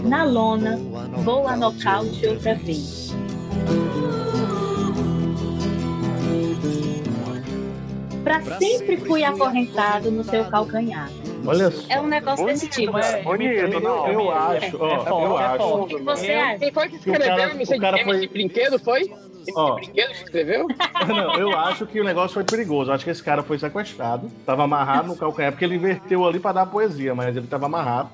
na 0.04 0.22
lona, 0.22 0.78
vou 1.22 1.46
a 1.46 1.56
nocaute 1.56 2.26
outra 2.26 2.54
vez. 2.54 3.12
Pra 8.24 8.40
sempre 8.58 8.96
fui 8.98 9.24
acorrentado 9.24 10.10
no 10.10 10.24
seu 10.24 10.44
calcanhar. 10.46 11.10
Olha 11.46 11.70
só. 11.70 11.86
É 11.92 12.00
um 12.00 12.06
negócio 12.06 12.46
desse 12.46 12.68
tipo. 12.68 12.96
é, 12.98 13.22
bonito, 13.22 13.80
não. 13.80 14.08
Eu 14.08 14.30
acho, 14.30 14.76
ó, 14.80 14.86
É 14.88 15.10
eu 15.26 15.38
é 15.38 15.44
acho. 15.44 15.86
que 15.86 16.02
você 16.02 16.32
acha? 16.32 16.58
Quem 16.58 16.72
foi 16.72 16.88
que 16.88 16.98
Que 16.98 17.10
o 17.10 17.12
escreveu 17.12 17.36
cara- 17.36 17.54
o 17.54 17.80
cara 17.80 17.98
MC 17.98 18.04
foi- 18.04 18.28
Brinquedo, 18.28 18.78
foi? 18.78 19.00
MC 19.02 19.52
Ó. 19.56 19.74
Brinquedo 19.74 20.08
que 20.12 20.22
escreveu? 20.24 20.66
Não, 21.08 21.34
eu 21.34 21.58
acho 21.58 21.86
que 21.86 22.00
o 22.00 22.04
negócio 22.04 22.34
foi 22.34 22.44
perigoso. 22.44 22.90
Eu 22.90 22.94
acho 22.94 23.04
que 23.04 23.10
esse 23.10 23.22
cara 23.22 23.42
foi 23.42 23.58
sequestrado, 23.58 24.30
tava 24.46 24.64
amarrado 24.64 25.08
no 25.08 25.16
calcanhar, 25.16 25.52
porque 25.52 25.64
ele 25.64 25.74
inverteu 25.76 26.24
ali 26.26 26.38
pra 26.38 26.52
dar 26.52 26.66
poesia, 26.66 27.14
mas 27.14 27.36
ele 27.36 27.46
tava 27.46 27.66
amarrado. 27.66 28.08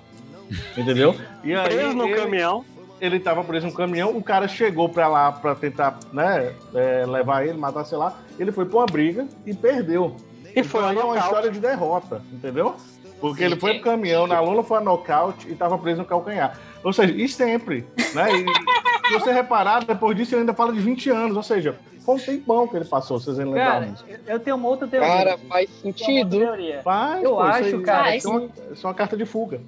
Entendeu? 0.77 1.15
E 1.45 1.55
aí, 1.55 1.69
Preso 1.69 1.95
no 1.95 2.07
ele, 2.09 2.17
caminhão. 2.17 2.65
ele 3.01 3.21
tava 3.21 3.45
preso 3.45 3.67
no 3.67 3.73
caminhão, 3.75 4.17
o 4.17 4.23
cara 4.23 4.49
chegou 4.49 4.89
pra 4.89 5.07
lá 5.07 5.31
pra 5.31 5.55
tentar, 5.55 5.99
né, 6.13 6.55
é, 6.75 7.05
levar 7.07 7.47
ele, 7.47 7.59
matar, 7.59 7.85
sei 7.85 7.99
lá. 7.99 8.19
Ele 8.39 8.51
foi 8.51 8.65
pra 8.65 8.79
uma 8.79 8.87
briga 8.87 9.27
e 9.45 9.53
perdeu. 9.55 10.17
E 10.57 10.63
foi 10.63 10.81
então, 10.91 11.03
é 11.03 11.05
uma 11.05 11.19
história 11.19 11.51
de 11.51 11.61
derrota, 11.61 12.23
entendeu? 12.33 12.75
Porque 13.21 13.43
ele 13.43 13.57
foi 13.57 13.75
pro 13.75 13.91
caminhão, 13.91 14.27
na 14.27 14.41
lona 14.41 14.63
foi 14.63 14.79
a 14.79 14.81
nocaute 14.81 15.49
e 15.49 15.55
tava 15.55 15.77
preso 15.79 16.01
no 16.01 16.05
calcanhar. 16.07 16.59
Ou 16.85 16.93
seja, 16.93 17.13
e 17.13 17.29
sempre, 17.29 17.85
né? 18.15 18.29
E 18.33 19.09
se 19.09 19.13
você 19.15 19.33
reparar, 19.33 19.85
depois 19.85 20.16
disso 20.16 20.35
ele 20.35 20.42
ainda 20.42 20.55
fala 20.55 20.73
de 20.73 20.81
20 20.81 21.11
anos, 21.11 21.37
ou 21.37 21.42
seja, 21.42 21.77
foi 22.05 22.14
um 22.14 22.19
tempão 22.19 22.66
que 22.69 22.77
ele 22.77 22.85
passou, 22.85 23.19
vocês 23.19 23.38
ainda 23.38 23.55
Cara, 23.55 23.81
lembram? 23.81 24.05
eu 24.27 24.40
tenho 24.40 24.57
uma 24.57 24.69
outra 24.69 24.87
teoria. 24.87 25.09
Cara, 25.09 25.38
faz 25.49 25.69
uma 25.69 25.92
sentido. 25.92 26.38
Faz, 26.83 27.23
Eu 27.23 27.31
pô, 27.31 27.51
isso 27.51 27.59
acho, 27.59 27.81
cara, 27.83 28.16
É 28.16 28.21
uma, 28.27 28.49
é 28.71 28.75
só 28.75 28.88
uma 28.88 28.95
carta 28.95 29.16
de 29.16 29.27
fuga. 29.27 29.61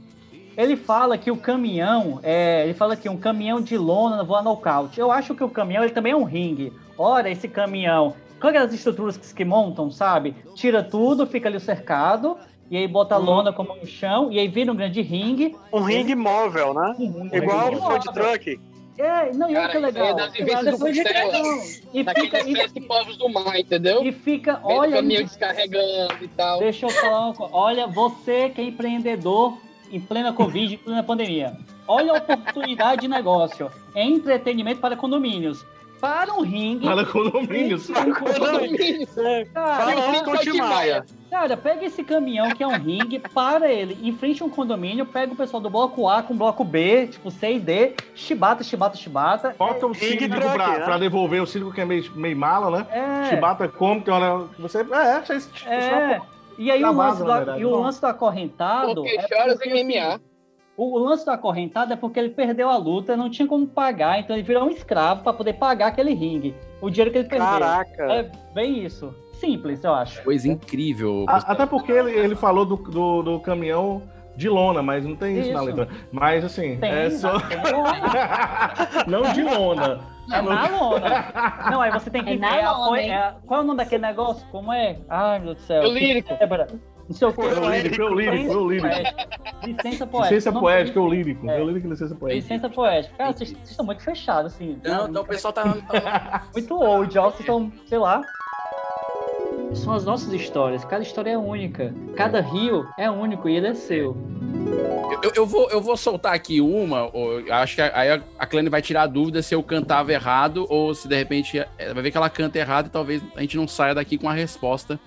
Ele 0.57 0.77
fala 0.77 1.19
que 1.19 1.31
o 1.31 1.37
caminhão, 1.37 2.19
é, 2.23 2.65
ele 2.65 2.75
fala 2.75 2.97
que 2.97 3.09
um 3.09 3.17
caminhão 3.17 3.61
de 3.61 3.77
lona 3.77 4.23
voa 4.25 4.43
nocaute. 4.43 4.99
Eu 4.99 5.11
acho 5.11 5.35
que 5.35 5.45
o 5.45 5.49
caminhão 5.49 5.83
ele 5.85 5.93
também 5.93 6.13
é 6.13 6.17
um 6.17 6.25
ringue. 6.25 6.73
Ora, 6.97 7.31
esse 7.31 7.49
caminhão, 7.49 8.15
com 8.41 8.49
aquelas 8.49 8.73
estruturas 8.73 9.17
que, 9.17 9.35
que 9.35 9.45
montam, 9.45 9.91
sabe? 9.91 10.35
Tira 10.55 10.83
tudo, 10.83 11.27
fica 11.27 11.49
ali 11.49 11.61
cercado, 11.61 12.37
e 12.71 12.77
aí 12.77 12.87
bota 12.87 13.17
a 13.17 13.19
lona 13.19 13.53
como 13.53 13.75
no 13.75 13.85
chão, 13.85 14.31
e 14.31 14.39
aí 14.39 14.47
vira 14.47 14.71
um 14.71 14.77
grande 14.77 15.03
ringue. 15.03 15.57
Um 15.73 15.83
ringue 15.83 16.15
móvel, 16.15 16.73
né? 16.73 16.95
Igual 17.33 17.71
ringue 17.71 17.77
o 17.77 17.83
food 17.83 18.07
móvel. 18.07 18.13
truck. 18.13 18.61
É, 18.97 19.33
não, 19.33 19.51
e 19.51 19.57
olha 19.57 19.69
que 19.71 19.77
aí 19.79 19.83
legal. 19.83 20.07
é 20.07 20.15
das 20.15 20.39
invenções 20.39 20.95
de. 20.95 21.01
E 21.93 22.03
Daqueles 22.05 22.31
fica, 22.31 22.49
e, 22.49 22.69
de 22.69 22.81
povos 22.83 23.17
do 23.17 23.29
mar, 23.29 23.59
entendeu? 23.59 24.05
e 24.05 24.13
fica, 24.13 24.57
do 24.57 24.69
olha, 24.69 24.97
caminhão 24.97 25.25
descarregando 25.25 26.23
e 26.23 26.29
tal. 26.29 26.61
Deixa 26.61 26.87
eu 26.87 26.91
falar 26.91 27.27
uma 27.27 27.35
coisa. 27.35 27.55
Olha, 27.55 27.87
você 27.87 28.51
que 28.51 28.61
é 28.61 28.65
empreendedor 28.65 29.59
em 29.91 29.99
plena 29.99 30.33
Covid, 30.33 30.75
em 30.75 30.79
plena 30.79 31.03
pandemia. 31.03 31.57
Olha 31.89 32.13
a 32.13 32.19
oportunidade 32.19 33.01
de 33.01 33.09
negócio. 33.09 33.71
É 33.95 34.05
entretenimento 34.05 34.81
para 34.81 34.97
condomínios. 34.97 35.65
Para 36.01 36.33
um 36.33 36.41
ringue. 36.41 36.87
Para 36.87 37.05
condomínios. 37.05 37.91
Para 37.91 38.15
Condomínios. 38.15 39.11
Cara, 39.53 40.67
Maia. 40.69 41.05
cara, 41.31 41.57
pega 41.57 41.85
esse 41.85 42.03
caminhão 42.03 42.51
que 42.51 42.63
é 42.63 42.67
um 42.67 42.79
ringue, 42.79 43.19
para 43.19 43.71
ele, 43.71 43.99
em 44.03 44.13
frente 44.13 44.43
a 44.43 44.47
um 44.47 44.49
condomínio, 44.49 45.05
pega 45.05 45.33
o 45.33 45.37
pessoal 45.37 45.61
do 45.61 45.69
bloco 45.69 46.09
A 46.09 46.23
com 46.23 46.33
o 46.33 46.37
bloco 46.37 46.65
B, 46.65 47.09
tipo 47.09 47.31
C 47.31 47.55
e 47.55 47.61
D, 47.61 47.95
chibata, 48.15 48.65
chibata, 48.65 48.97
chibata. 48.97 49.55
Bota 49.59 49.87
o 49.87 49.93
Ringue 49.93 50.21
síndico 50.21 50.41
truck, 50.41 50.55
pra, 50.55 50.69
né? 50.69 50.85
pra 50.85 50.99
devolver 50.99 51.43
o 51.43 51.47
síndico 51.47 51.73
que 51.73 51.81
é 51.81 51.85
meio, 51.85 52.11
meio 52.15 52.37
mala, 52.37 52.79
né? 52.79 52.87
É, 52.91 53.29
Chibata 53.29 53.69
come, 53.69 54.01
tem 54.01 54.15
hora 54.15 54.49
que 54.49 54.63
você. 54.63 54.81
É, 54.81 55.21
você, 55.21 55.41
você 55.41 55.69
é. 55.69 56.21
E 56.59 56.71
aí 56.71 56.85
o 56.85 56.93
lance, 56.93 57.25
verdade. 57.25 57.61
e 57.61 57.65
o 57.65 57.71
lance 57.75 58.01
do 58.01 58.07
acorrentado. 58.07 58.97
Porque 58.97 59.17
é 59.17 59.29
choras 59.29 59.55
porque, 59.55 59.83
MMA. 59.83 60.21
O 60.83 60.99
lance 60.99 61.25
do 61.27 61.31
acorrentado 61.31 61.93
é 61.93 61.97
porque 61.97 62.19
ele 62.19 62.31
perdeu 62.31 62.71
a 62.71 62.77
luta, 62.79 63.15
não 63.17 63.29
tinha 63.29 63.47
como 63.47 63.67
pagar, 63.67 64.19
então 64.19 64.35
ele 64.35 64.43
virou 64.43 64.65
um 64.65 64.71
escravo 64.71 65.23
para 65.23 65.33
poder 65.35 65.53
pagar 65.55 65.89
aquele 65.89 66.15
ringue. 66.15 66.55
O 66.81 66.89
dinheiro 66.89 67.11
que 67.11 67.19
ele 67.19 67.29
perdeu. 67.29 67.47
Caraca. 67.47 68.11
É 68.13 68.31
bem 68.55 68.83
isso. 68.85 69.15
Simples, 69.35 69.85
eu 69.85 69.93
acho. 69.95 70.23
Coisa 70.23 70.49
incrível. 70.49 71.27
A- 71.29 71.53
Até 71.53 71.67
porque 71.67 71.93
ele, 71.93 72.11
ele 72.13 72.35
falou 72.35 72.65
do, 72.65 72.77
do, 72.77 73.23
do 73.23 73.41
caminhão 73.41 74.03
de 74.37 74.49
lona, 74.49 74.83
mas 74.83 75.05
não 75.05 75.15
tem 75.17 75.39
isso, 75.39 75.53
na 75.53 75.59
Isso. 75.59 75.67
letra. 75.67 75.89
Mas 76.11 76.45
assim, 76.47 76.79
Tem, 76.79 76.91
é 76.91 77.11
só. 77.11 77.33
não 79.07 79.23
de 79.35 79.43
lona. 79.43 80.01
É 80.33 80.41
na 80.41 80.69
lona. 80.69 81.33
Não, 81.71 81.81
aí 81.81 81.91
você 81.91 82.09
tem 82.09 82.23
que 82.25 82.31
É 82.31 82.37
na 82.39 82.57
é 82.57 82.65
a- 82.65 82.73
lona, 82.73 83.01
é- 83.01 83.35
Qual 83.47 83.61
é 83.61 83.63
o 83.65 83.67
nome 83.67 83.79
daquele 83.79 84.03
negócio? 84.03 84.47
Como 84.51 84.73
é? 84.73 84.97
Ai, 85.09 85.39
meu 85.41 85.55
Deus 85.55 85.59
do 85.59 85.63
céu. 85.67 85.83
O 85.83 85.93
lírico. 85.93 86.33
É, 86.39 86.47
pera. 86.47 86.69
Não 87.11 87.17
sei 87.17 87.27
o 87.27 87.33
que. 87.33 87.41
Eu 87.41 87.69
lírico, 87.71 88.01
eu 88.03 88.15
lírico, 88.15 88.53
eu 88.53 88.71
lírico. 88.71 88.89
Licença 89.67 90.07
poética. 90.07 90.35
Licença 90.35 90.53
Não- 90.53 90.61
poética, 90.61 90.99
eu 91.01 91.09
lírico. 91.09 91.51
É. 91.51 91.61
Eu 91.61 91.67
lírico, 91.67 91.89
licença 91.89 92.15
poética. 92.15 92.41
Licença 92.41 92.69
poética. 92.71 93.15
Cara, 93.19 93.33
vocês 93.33 93.51
vocês 93.51 93.71
estão 93.71 93.85
muito 93.85 94.03
fechados, 94.05 94.53
assim. 94.55 94.79
Não, 94.85 95.09
então 95.09 95.23
o 95.23 95.27
pessoal 95.27 95.53
tá. 95.53 95.65
tá- 95.91 96.45
Muito 96.55 96.73
old, 96.81 97.19
ó. 97.19 97.25
Vocês 97.25 97.41
estão, 97.41 97.73
sei 97.87 97.99
lá. 97.99 98.23
São 99.75 99.93
as 99.93 100.05
nossas 100.05 100.33
histórias. 100.33 100.85
Cada 100.85 101.03
história 101.03 101.31
é 101.31 101.37
única. 101.37 101.93
Cada 102.17 102.41
rio 102.41 102.87
é 102.97 103.11
único 103.11 103.49
e 103.49 103.57
ele 103.57 103.67
é 103.67 103.75
seu. 103.75 104.17
Eu, 105.23 105.33
eu 105.35 105.47
vou, 105.47 105.69
eu 105.71 105.81
vou 105.81 105.97
soltar 105.97 106.33
aqui 106.33 106.61
uma, 106.61 107.11
acho 107.51 107.75
que 107.75 107.83
aí 107.83 108.11
a, 108.13 108.23
a 108.39 108.47
Clane 108.47 108.69
vai 108.69 108.81
tirar 108.81 109.03
a 109.03 109.07
dúvida 109.07 109.43
se 109.43 109.53
eu 109.55 109.63
cantava 109.63 110.13
errado 110.13 110.65
ou 110.71 110.95
se 110.95 111.09
de 111.09 111.17
repente 111.17 111.59
é, 111.59 111.93
vai 111.93 112.03
ver 112.05 112.11
que 112.11 112.17
ela 112.17 112.31
canta 112.31 112.59
errado 112.59 112.87
e 112.87 112.91
talvez 112.91 113.21
a 113.37 113.41
gente 113.41 113.57
não 113.57 113.67
saia 113.67 113.95
daqui 113.95 114.17
com 114.17 114.29
a 114.29 114.33
resposta 114.33 114.99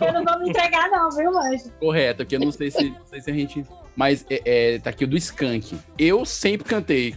Eu 0.00 0.12
não 0.12 0.24
vou 0.24 0.38
me 0.40 0.50
entregar, 0.50 0.88
não, 0.90 1.10
viu, 1.10 1.36
Anjo? 1.38 1.70
correta, 1.78 2.24
que 2.24 2.36
eu 2.36 2.40
não 2.40 2.52
sei 2.52 2.70
se, 2.70 2.90
não 2.90 3.06
sei 3.06 3.20
se 3.20 3.30
a 3.30 3.34
gente. 3.34 3.64
Mas 3.94 4.24
é, 4.30 4.42
é, 4.44 4.78
tá 4.78 4.90
aqui 4.90 5.04
o 5.04 5.06
do 5.06 5.16
Skank. 5.16 5.78
Eu 5.98 6.24
sempre 6.24 6.66
cantei 6.66 7.14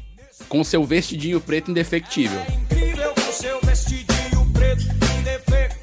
com 0.50 0.64
seu 0.64 0.84
vestidinho 0.84 1.40
preto 1.40 1.72
indefectível. 1.72 2.40
Incrível 2.64 3.14
com 3.14 3.32
seu 3.32 3.60
vestidinho 3.62 4.52
preto 4.54 4.84
indefectível. 5.20 5.76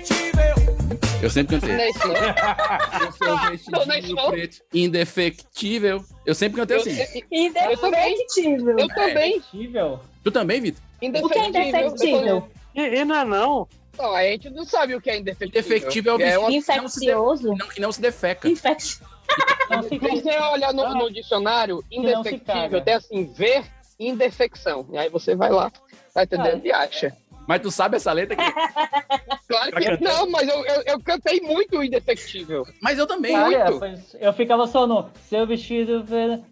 Eu 1.23 1.31
sempre 1.31 1.59
cantei. 1.59 1.75
É. 1.75 1.93
Com 1.93 3.13
seu 3.13 3.39
é 3.39 3.51
vestidinho 3.51 4.31
preto 4.31 4.63
indefectível. 4.75 6.05
Eu 6.27 6.35
sempre 6.35 6.61
cantei 6.61 6.77
assim. 6.77 6.91
eu 6.91 7.79
também. 7.79 8.13
Indefectível. 8.13 8.79
Eu 8.79 8.89
também. 8.89 9.37
Indefectível. 9.37 10.01
Tu 10.23 10.31
também, 10.31 10.61
Vitor? 10.61 10.83
O 11.01 11.29
que 11.29 11.39
é 11.39 11.49
indefectível? 11.49 12.49
E, 12.75 12.81
e 12.81 13.05
não 13.05 13.17
é 13.17 13.25
não? 13.25 13.69
Não, 13.99 14.15
a 14.15 14.23
gente 14.25 14.51
não 14.51 14.65
sabe 14.65 14.95
o 14.95 15.01
que 15.01 15.11
é 15.11 15.19
indefectível. 15.19 15.61
Indefectível 15.61 16.15
é 16.15 16.17
o 16.17 16.23
é 16.23 16.39
uma... 16.39 16.53
Infeccioso? 16.53 17.55
Não, 17.55 17.69
que 17.69 17.81
não 17.81 17.93
se 17.93 18.01
defeca. 18.01 18.49
Infec... 18.49 18.99
Não 19.71 19.83
se 19.89 19.99
você 19.99 20.39
olhar 20.39 20.73
no, 20.73 20.95
no 20.95 21.11
dicionário, 21.13 21.85
indefectível 21.91 22.81
tem 22.83 22.95
assim, 22.95 23.33
ver 23.33 23.65
indefecção. 23.99 24.87
E 24.93 24.99
aí 24.99 25.09
você 25.09 25.35
vai 25.35 25.51
lá, 25.51 25.71
tá 26.13 26.25
entendendo? 26.25 26.63
Ah. 26.65 26.67
E 26.67 26.73
acha. 26.73 27.17
Mas 27.47 27.61
tu 27.61 27.71
sabe 27.71 27.97
essa 27.97 28.13
letra 28.13 28.37
aqui? 28.41 28.53
Claro 29.53 29.73
que 29.73 30.03
não, 30.03 30.31
mas 30.31 30.49
eu, 30.49 30.65
eu, 30.65 30.83
eu 30.87 31.01
cantei 31.01 31.39
muito 31.43 31.77
o 31.77 31.85
Indefectível. 31.85 32.65
Mas 32.81 32.99
eu 32.99 33.07
também. 33.07 33.35
Cara, 33.35 33.67
muito. 33.67 33.79
pois 33.81 34.17
eu 34.19 34.33
ficava 34.33 34.67
só 34.67 34.87
no 34.87 35.11
seu 35.29 35.47
vestido. 35.47 36.03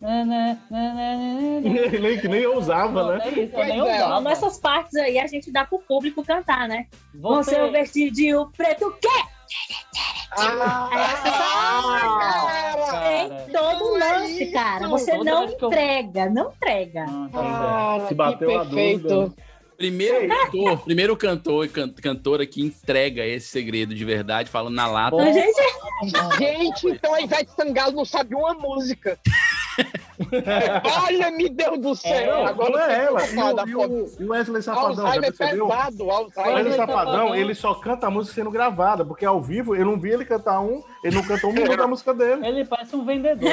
na, 0.03 0.25
na, 0.25 0.59
na. 0.71 1.61
nem, 1.63 2.21
que 2.21 2.29
nem 2.29 2.43
eu 2.43 2.59
usava, 2.59 3.17
né? 3.17 3.25
É 3.25 3.29
isso, 3.41 3.57
eu 3.57 3.65
nem 3.65 3.79
é. 3.79 3.83
usava. 3.83 4.05
Então, 4.05 4.21
nessas 4.21 4.59
partes 4.59 4.95
aí 4.97 5.19
a 5.19 5.27
gente 5.27 5.51
dá 5.51 5.65
pro 5.65 5.79
público 5.79 6.23
cantar, 6.23 6.69
né? 6.69 6.89
Você 7.15 7.59
o 7.63 7.73
vestidinho 7.73 8.51
preto, 8.55 8.89
o 8.89 8.93
quê? 8.93 9.09
Ah, 10.33 10.91
Tem 13.03 13.53
todo 13.53 13.99
lance, 13.99 14.47
cara. 14.53 14.89
Você 14.89 15.17
não 15.19 15.45
entrega, 15.45 16.31
não 16.31 16.51
entrega. 16.51 17.07
cara, 17.33 18.07
Se 18.07 18.15
bateu 18.15 18.49
que 18.49 18.55
a 18.55 18.61
perfeito. 18.61 19.09
dúvida. 19.09 19.50
Primeiro 19.81 20.29
cantor, 20.29 20.79
primeiro 20.85 21.17
cantor 21.17 21.65
e 21.65 21.69
can- 21.71 21.89
cantora 22.03 22.45
que 22.45 22.61
entrega 22.61 23.25
esse 23.25 23.47
segredo 23.47 23.95
de 23.95 24.05
verdade, 24.05 24.51
falando 24.51 24.75
na 24.75 24.87
lata. 24.87 25.17
Gente, 26.39 26.87
então 26.87 27.15
a 27.15 27.23
Ivete 27.23 27.51
Sangalo 27.57 27.97
não 27.97 28.05
sabe 28.05 28.35
uma 28.35 28.53
música. 28.53 29.19
Olha, 31.07 31.31
meu 31.31 31.49
Deus 31.49 31.79
do 31.79 31.95
céu. 31.95 32.35
Não, 32.37 32.47
Agora 32.47 32.71
não 32.71 32.79
é 32.81 33.05
ela. 33.05 33.27
E 33.27 33.35
o, 33.35 33.69
e 33.69 33.75
o- 33.75 34.13
e 34.21 34.25
o 34.25 34.31
Wesley 34.31 34.63
Safadão, 34.63 34.95
já 34.95 35.03
Alzheimer 35.05 35.33
percebeu? 35.37 35.67
pesado, 35.69 36.05
O 36.07 36.11
Alzheimer. 36.11 36.55
Wesley 36.55 36.77
Safadão, 36.77 37.05
Safadão. 37.13 37.35
ele 37.35 37.55
só 37.55 37.75
canta 37.75 38.07
a 38.07 38.11
música 38.11 38.35
sendo 38.35 38.51
gravada, 38.51 39.05
porque 39.05 39.25
ao 39.25 39.41
vivo 39.41 39.75
eu 39.75 39.85
não 39.85 39.99
vi 39.99 40.11
ele 40.11 40.25
cantar 40.25 40.61
um, 40.61 40.83
ele 41.03 41.17
não 41.17 41.23
cantou 41.23 41.51
um 41.51 41.53
minuto 41.53 41.77
da 41.77 41.87
música 41.87 42.13
dele. 42.15 42.47
Ele 42.47 42.65
parece 42.65 42.95
um 42.97 43.05
vendedor. 43.05 43.51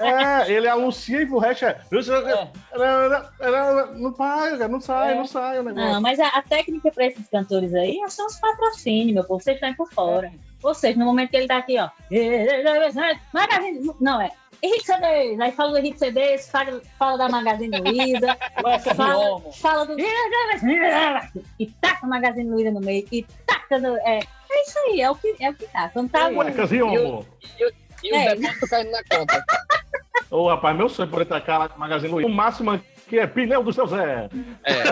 É, 0.00 0.50
ele 0.50 0.68
anuncia 0.68 1.22
e 1.22 1.24
o 1.30 1.38
resto 1.38 1.64
é. 1.66 1.80
Não 3.96 4.12
vai, 4.12 4.50
cara, 4.52 4.68
não 4.68 4.80
sai, 4.80 5.14
não 5.14 5.26
sai 5.26 5.58
o 5.58 5.62
negócio. 5.62 5.92
Não, 5.92 6.00
mas 6.00 6.18
a, 6.20 6.28
a 6.28 6.42
técnica 6.42 6.90
para 6.90 7.06
esses 7.06 7.28
cantores 7.28 7.74
aí 7.74 7.98
são 8.08 8.26
os 8.26 8.36
patrocínios, 8.36 9.14
meu 9.14 9.24
povo. 9.24 9.42
Vocês 9.42 9.56
estão 9.56 9.74
por 9.74 9.90
fora. 9.92 10.30
Ou 10.62 10.74
seja, 10.74 10.98
no 10.98 11.04
momento 11.04 11.30
que 11.30 11.36
ele 11.36 11.46
tá 11.46 11.58
aqui, 11.58 11.78
ó. 11.78 11.88
Não, 14.00 14.20
é. 14.20 14.30
Hit 14.62 14.84
CDs. 14.84 15.40
Aí 15.40 15.52
fala 15.52 15.72
do 15.72 15.80
Hit 15.80 15.98
CDs, 15.98 16.50
fala, 16.50 16.80
fala 16.98 17.18
da 17.18 17.28
Magazine 17.28 17.78
Luiza. 17.78 18.36
Fala, 18.96 19.40
fala 19.52 19.86
do. 19.86 19.96
E 21.58 21.66
taca 21.80 22.06
a 22.06 22.08
Magazine 22.08 22.50
Luiza 22.50 22.70
no 22.70 22.80
meio. 22.80 23.06
E 23.12 23.22
taca. 23.46 23.78
No, 23.78 23.96
é, 23.98 24.18
é 24.50 24.62
isso 24.62 24.78
aí, 24.78 25.00
é 25.00 25.10
o 25.10 25.14
que, 25.14 25.34
é 25.40 25.50
o 25.50 25.54
que 25.54 25.66
tá. 25.66 25.88
Quando 25.90 26.10
tá. 26.10 26.30
Cuecas 26.32 26.72
e 26.72 26.82
ombro. 26.82 27.26
E 27.58 28.12
o 28.12 28.16
É. 28.16 28.36
caindo 28.68 28.90
na 28.90 29.02
conta. 29.04 29.44
Ô, 30.30 30.48
rapaz, 30.48 30.76
meu 30.76 30.88
sonho 30.88 31.08
é 31.08 31.10
poder 31.10 31.26
tacar 31.26 31.72
o 31.74 31.78
Magazine 31.78 32.12
Luiza. 32.12 32.28
O 32.28 32.32
máximo 32.32 32.70
aqui 32.72 33.18
é 33.18 33.26
pneu 33.26 33.62
do 33.62 33.72
seu 33.72 33.86
Zé. 33.86 34.28
É. 34.64 34.90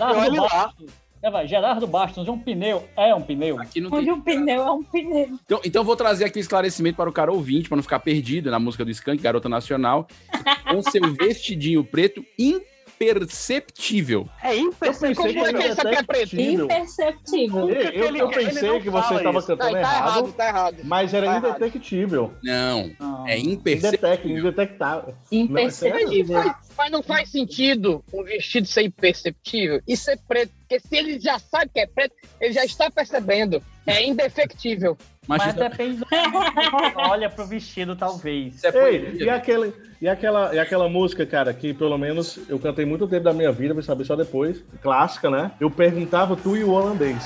Olha 0.00 0.42
lá. 0.42 0.72
Bastos. 1.20 1.22
É, 1.22 1.30
vai, 1.30 1.46
Gerardo 1.48 1.86
Bastos, 1.86 2.28
um 2.28 2.38
pneu 2.38 2.84
é 2.96 3.14
um 3.14 3.20
pneu. 3.22 3.60
Aqui 3.60 3.80
não 3.80 3.90
Onde 3.92 4.04
tem. 4.06 4.14
um 4.14 4.20
pneu 4.20 4.62
é 4.62 4.70
um 4.70 4.82
pneu. 4.82 5.28
Então, 5.44 5.60
então 5.64 5.84
vou 5.84 5.96
trazer 5.96 6.24
aqui 6.24 6.38
o 6.38 6.40
esclarecimento 6.40 6.96
para 6.96 7.10
o 7.10 7.12
cara 7.12 7.32
ouvinte, 7.32 7.68
para 7.68 7.76
não 7.76 7.82
ficar 7.82 7.98
perdido 8.00 8.50
na 8.50 8.58
música 8.58 8.84
do 8.84 8.90
Skank, 8.90 9.22
Garota 9.22 9.48
Nacional. 9.48 10.06
Com 10.70 10.82
seu 10.82 11.00
vestidinho 11.14 11.82
preto 11.82 12.22
imperceptível. 12.38 14.28
É 14.42 14.54
Eu 14.56 14.72
pensei 14.72 15.14
Como 15.14 15.28
é 15.28 15.52
que 15.52 15.68
isso 15.68 15.80
aqui 15.80 15.94
é 15.96 16.02
preto? 16.02 16.38
Imperceptível. 16.38 17.68
Eu, 17.70 17.82
eu 17.92 18.06
Ele 18.08 18.26
pensei 18.28 18.68
não 18.68 18.80
que 18.80 18.90
você 18.90 19.08
fala 19.08 19.16
estava. 19.20 19.32
Não, 19.40 19.46
cantando 19.46 19.72
tá 19.72 19.78
errado, 19.80 20.06
errado, 20.18 20.32
tá 20.32 20.46
errado. 20.48 20.76
mas 20.84 21.14
era 21.14 21.40
Tá 21.40 21.48
indetectível. 21.56 22.32
Não, 22.42 22.90
Não. 23.00 23.26
é 23.26 23.38
imperceptível. 23.38 24.38
indetectável. 24.38 25.14
Imperceptível. 25.32 26.54
Mas 26.78 26.92
não 26.92 27.02
faz 27.02 27.28
sentido 27.30 28.04
um 28.14 28.22
vestido 28.22 28.68
ser 28.68 28.82
imperceptível 28.82 29.82
e 29.86 29.96
ser 29.96 30.16
preto. 30.28 30.52
Porque 30.60 30.78
se 30.78 30.96
ele 30.96 31.18
já 31.18 31.36
sabe 31.38 31.70
que 31.74 31.80
é 31.80 31.86
preto, 31.86 32.14
ele 32.40 32.52
já 32.52 32.64
está 32.64 32.88
percebendo. 32.88 33.60
É 33.84 34.06
indefectível. 34.06 34.96
Mas, 35.26 35.44
Mas 35.44 35.56
é- 35.56 35.68
depende 35.68 36.02
olha 36.94 37.28
pro 37.28 37.44
vestido, 37.46 37.96
talvez. 37.96 38.62
é 38.62 38.68
Ei, 38.88 39.16
e, 39.24 39.28
aquele, 39.28 39.74
e, 40.00 40.08
aquela, 40.08 40.54
e 40.54 40.58
aquela 40.58 40.88
música, 40.88 41.26
cara, 41.26 41.52
que 41.52 41.74
pelo 41.74 41.98
menos 41.98 42.38
eu 42.48 42.58
cantei 42.58 42.84
muito 42.84 43.08
tempo 43.08 43.24
da 43.24 43.32
minha 43.32 43.50
vida, 43.50 43.74
vou 43.74 43.82
saber 43.82 44.04
só 44.04 44.14
depois. 44.14 44.62
Clássica, 44.80 45.28
né? 45.28 45.50
Eu 45.60 45.70
perguntava 45.70 46.36
tu 46.36 46.56
e 46.56 46.62
o 46.62 46.70
holandês. 46.70 47.16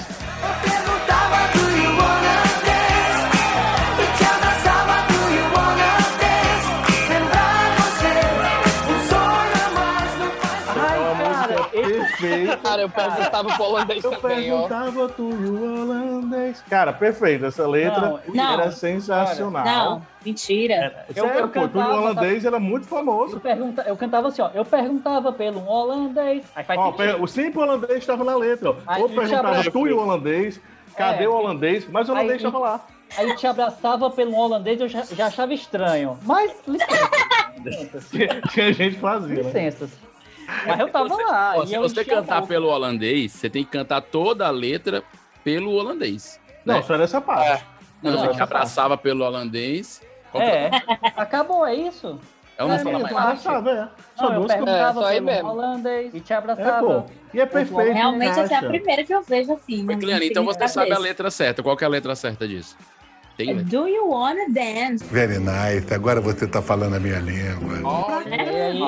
Ai, 0.43 2.29
É 2.29 2.32
música 12.23 12.57
perfeita. 12.57 12.57
Cara, 12.69 12.83
eu 12.83 12.91
perguntava 12.91 13.55
pro 13.55 13.65
holandês 13.65 14.05
Eu 14.05 14.11
também, 14.13 14.53
ó. 14.53 14.69
perguntava 14.69 15.09
tu 15.09 15.31
e 15.31 15.47
o 15.47 15.83
holandês. 15.83 16.65
Cara, 16.69 16.93
perfeito. 16.93 17.45
Essa 17.47 17.67
letra 17.67 18.21
Não, 18.29 18.53
era 18.55 18.65
não. 18.67 18.73
sensacional. 18.73 19.65
Não, 19.65 20.07
mentira. 20.25 21.05
Eu- 21.15 21.25
Sério, 21.25 21.41
eu 21.41 21.49
pô, 21.49 21.53
tu 21.53 21.59
e 21.59 21.65
o 21.65 21.69
cantava, 21.71 21.95
holandês 22.01 22.45
era 22.45 22.59
muito 22.61 22.85
Eu, 22.85 22.89
famoso. 22.89 23.41
pergunta, 23.41 23.83
eu 23.87 23.97
cantava 23.97 24.29
assim, 24.29 24.43
ó. 24.43 24.51
Eu 24.55 24.65
perguntava 24.65 25.33
pelo 25.33 25.67
holandês. 25.67 26.45
Aí 26.55 26.65
faz 26.65 26.79
Ó, 26.81 26.93
per- 26.93 27.23
o 27.23 27.27
sempre 27.27 27.61
holandês 27.61 27.99
estava 27.99 28.25
na 28.25 28.37
letra. 28.37 28.71
ó. 28.71 28.75
Aí 28.87 29.03
Ou 29.03 29.09
perguntava 29.09 29.49
abraço. 29.49 29.71
tu 29.71 29.87
e 29.87 29.93
o 29.93 29.99
holandês, 30.01 30.61
cadê 30.97 31.25
É. 31.25 31.29
o 31.29 31.33
holandês? 31.35 31.87
Mas 31.89 32.09
o 32.09 32.13
holandês 32.13 32.37
estava 32.37 32.59
lá. 32.59 32.81
Aí 33.17 33.37
te 33.37 33.47
abraçava 33.47 34.09
pelo 34.11 34.35
holandês, 34.35 34.81
eu 34.81 34.89
já, 34.89 35.03
já 35.03 35.27
achava 35.27 35.53
estranho. 35.53 36.19
Mas, 36.25 36.51
licença. 36.67 37.11
licenças. 37.63 38.11
Tinha 38.53 38.73
gente 38.73 38.95
que 38.95 39.01
fazia, 39.01 39.43
né? 39.43 39.71
Mas 40.67 40.81
eu 40.81 40.89
tava 40.89 41.15
lá. 41.17 41.55
Ó, 41.57 41.63
e 41.63 41.67
se 41.67 41.75
eu 41.75 41.83
você 41.83 42.05
cantar 42.05 42.47
pelo 42.47 42.69
holandês, 42.69 43.33
você 43.33 43.49
tem 43.51 43.65
que 43.65 43.71
cantar 43.71 44.01
toda 44.01 44.47
a 44.47 44.51
letra 44.51 45.03
pelo 45.45 45.73
holandês. 45.73 46.41
Não, 46.65 46.77
né? 46.77 46.83
só 46.83 46.97
nessa 46.97 47.21
parte. 47.21 47.65
Não, 48.03 48.13
Não, 48.13 48.19
você 48.19 48.27
te 48.29 48.35
essa 48.35 48.43
abraçava 48.45 48.97
pelo 48.97 49.25
holandês. 49.25 50.01
Que 50.33 50.39
É. 50.39 50.71
Acabou, 51.17 51.67
é 51.67 51.75
isso? 51.75 52.19
Ela 52.57 52.69
não 52.69 52.75
É 52.75 52.79
fala 52.79 52.99
mesmo, 52.99 53.15
mais. 53.15 53.39
acho. 53.39 53.49
Abraçava, 53.49 53.71
é. 53.71 53.89
Só 54.17 54.29
Não, 54.31 54.35
eu 54.43 54.47
perguntava 54.47 55.01
É, 55.01 55.03
só 55.03 55.05
aí 55.09 55.15
pelo 55.17 55.27
mesmo. 55.27 55.49
holandês 55.49 56.15
e 56.15 56.21
te 56.21 56.33
É, 56.33 56.37
abraçava. 56.37 56.87
pô. 57.03 57.11
E 57.35 57.41
é 57.41 57.47
perfeito. 57.47 57.93
Realmente 57.93 58.39
essa 58.39 58.55
é 58.55 58.57
a 58.57 58.63
primeira 58.63 59.05
que 59.05 59.15
eu 59.15 59.23
vejo 59.23 59.53
assim. 59.53 59.83
não- 59.85 59.99
Cleane, 59.99 60.21
não 60.21 60.27
então 60.31 60.45
você 60.45 60.69
sabe 60.69 60.93
a 60.93 60.99
letra 60.99 61.31
certa. 61.31 61.63
Qual 61.63 61.77
que 61.77 61.85
é 61.85 61.87
a 61.87 61.91
letra 61.91 62.15
certa 62.15 62.47
disso? 62.47 62.77
Tem 63.37 63.51
É 63.51 63.55
letra. 63.55 63.71
Do 63.71 63.89
you 63.89 64.09
wanna 64.11 64.45
dance? 64.51 65.03
Very 65.05 65.39
nice. 65.39 65.93
Agora 65.93 66.21
você 66.21 66.47
tá 66.47 66.61
falando 66.61 66.95
a 66.97 67.01
minha 67.01 67.19
língua. 67.19 67.79
E 68.33 68.61
aí, 68.61 68.79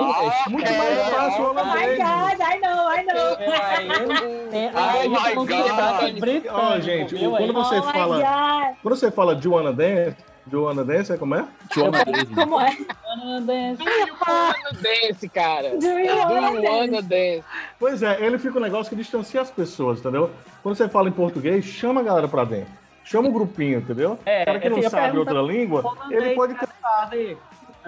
Muito 0.51 0.73
mais 0.73 0.99
fácil 1.11 1.43
o 1.45 1.51
Oh 1.51 1.55
my 1.55 1.61
holandês. 1.61 1.99
God, 1.99 2.41
I 2.41 2.61
know, 2.61 2.91
I 2.91 3.05
know. 3.05 3.37
aí, 3.61 3.89
eu- 3.89 4.51
tem- 4.51 4.71
aí 4.75 5.09
my 5.09 5.35
God. 5.35 6.21
britânico, 6.21 6.55
Ó, 6.55 6.81
gente, 6.81 7.15
quando 7.15 7.53
você 7.53 7.79
oh 7.79 7.83
fala. 7.83 8.75
Quando 8.83 8.97
você 8.97 9.11
fala 9.11 9.37
de 9.37 9.47
Wanna 9.47 9.73
Dance, 9.73 10.17
de 10.47 10.57
Wanna 10.57 10.83
Dance, 10.85 11.19
como 11.19 11.35
é? 11.35 11.45
Holandês, 11.77 12.29
né? 12.31 12.35
Como 12.35 12.61
é? 12.61 12.71
Do 12.71 13.85
you 13.85 14.15
wanna 14.27 14.73
dance, 14.83 15.29
cara? 15.29 15.69
You 15.69 15.81
dance? 15.81 17.03
dance? 17.03 17.45
Pois 17.79 18.03
é, 18.03 18.25
ele 18.25 18.39
fica 18.39 18.59
um 18.59 18.63
negócio 18.63 18.89
que 18.91 18.97
distancia 18.97 19.41
as 19.43 19.51
pessoas, 19.51 20.01
entendeu? 20.01 20.31
Quando 20.63 20.75
você 20.77 20.89
fala 20.89 21.09
em 21.09 21.13
português, 21.13 21.65
chama 21.67 22.01
a 22.01 22.05
galera 22.05 22.29
pra 22.29 22.45
dentro. 22.45 22.73
Chama 23.05 23.29
um 23.29 23.33
grupinho, 23.33 23.81
entendeu? 23.81 24.19
É, 24.25 24.43
o 24.43 24.47
cara 24.47 24.61
que 24.61 24.69
não 24.71 24.83
sabe 24.89 25.19
outra 25.19 25.43
língua, 25.43 25.85
ele 26.11 26.35
pode 26.35 26.55
cantar. 26.55 26.75
sabe? 26.83 27.37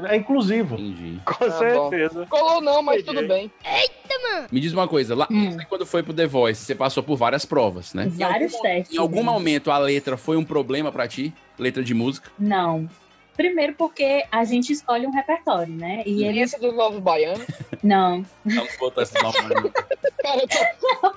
É 0.04 0.16
inclusivo. 0.16 0.74
Entendi. 0.74 1.20
Com 1.24 1.32
Tá 1.35 1.46
bom. 1.48 1.90
certeza. 1.90 2.26
Colou 2.26 2.61
não, 2.61 2.82
mas 2.82 3.02
tudo 3.02 3.26
bem. 3.26 3.50
Me 4.50 4.61
diz 4.61 4.72
uma 4.72 4.87
coisa, 4.87 5.14
lá, 5.14 5.26
Hum. 5.30 5.56
quando 5.68 5.87
foi 5.87 6.02
pro 6.02 6.12
The 6.12 6.26
Voice, 6.26 6.62
você 6.64 6.74
passou 6.74 7.02
por 7.02 7.16
várias 7.16 7.44
provas, 7.46 7.94
né? 7.94 8.04
Em 8.06 8.11
Vários 8.11 8.52
algum, 8.54 8.62
testes. 8.62 8.94
em 8.94 8.98
algum 8.98 9.16
né? 9.18 9.22
momento 9.22 9.70
a 9.70 9.78
letra 9.78 10.16
foi 10.16 10.37
um 10.37 10.44
problema 10.44 10.92
pra 10.92 11.09
ti? 11.09 11.32
Letra 11.59 11.82
de 11.82 11.94
música? 11.94 12.30
Não. 12.38 12.88
Primeiro 13.37 13.74
porque 13.74 14.24
a 14.32 14.44
gente 14.44 14.72
escolhe 14.72 15.06
um 15.06 15.11
repertório, 15.11 15.72
né? 15.74 16.02
E 16.06 16.22
E 16.22 16.24
eles. 16.24 16.52
esse 16.52 16.61
dos 16.61 16.74
Novos 16.74 16.98
Baianos? 17.00 17.46
Não. 17.82 18.24
Não 18.44 18.66
botar 18.78 19.02
esse 19.02 19.14
nome. 19.22 19.37
Cara, 20.22 20.40
eu 20.40 20.48
tô 20.48 21.14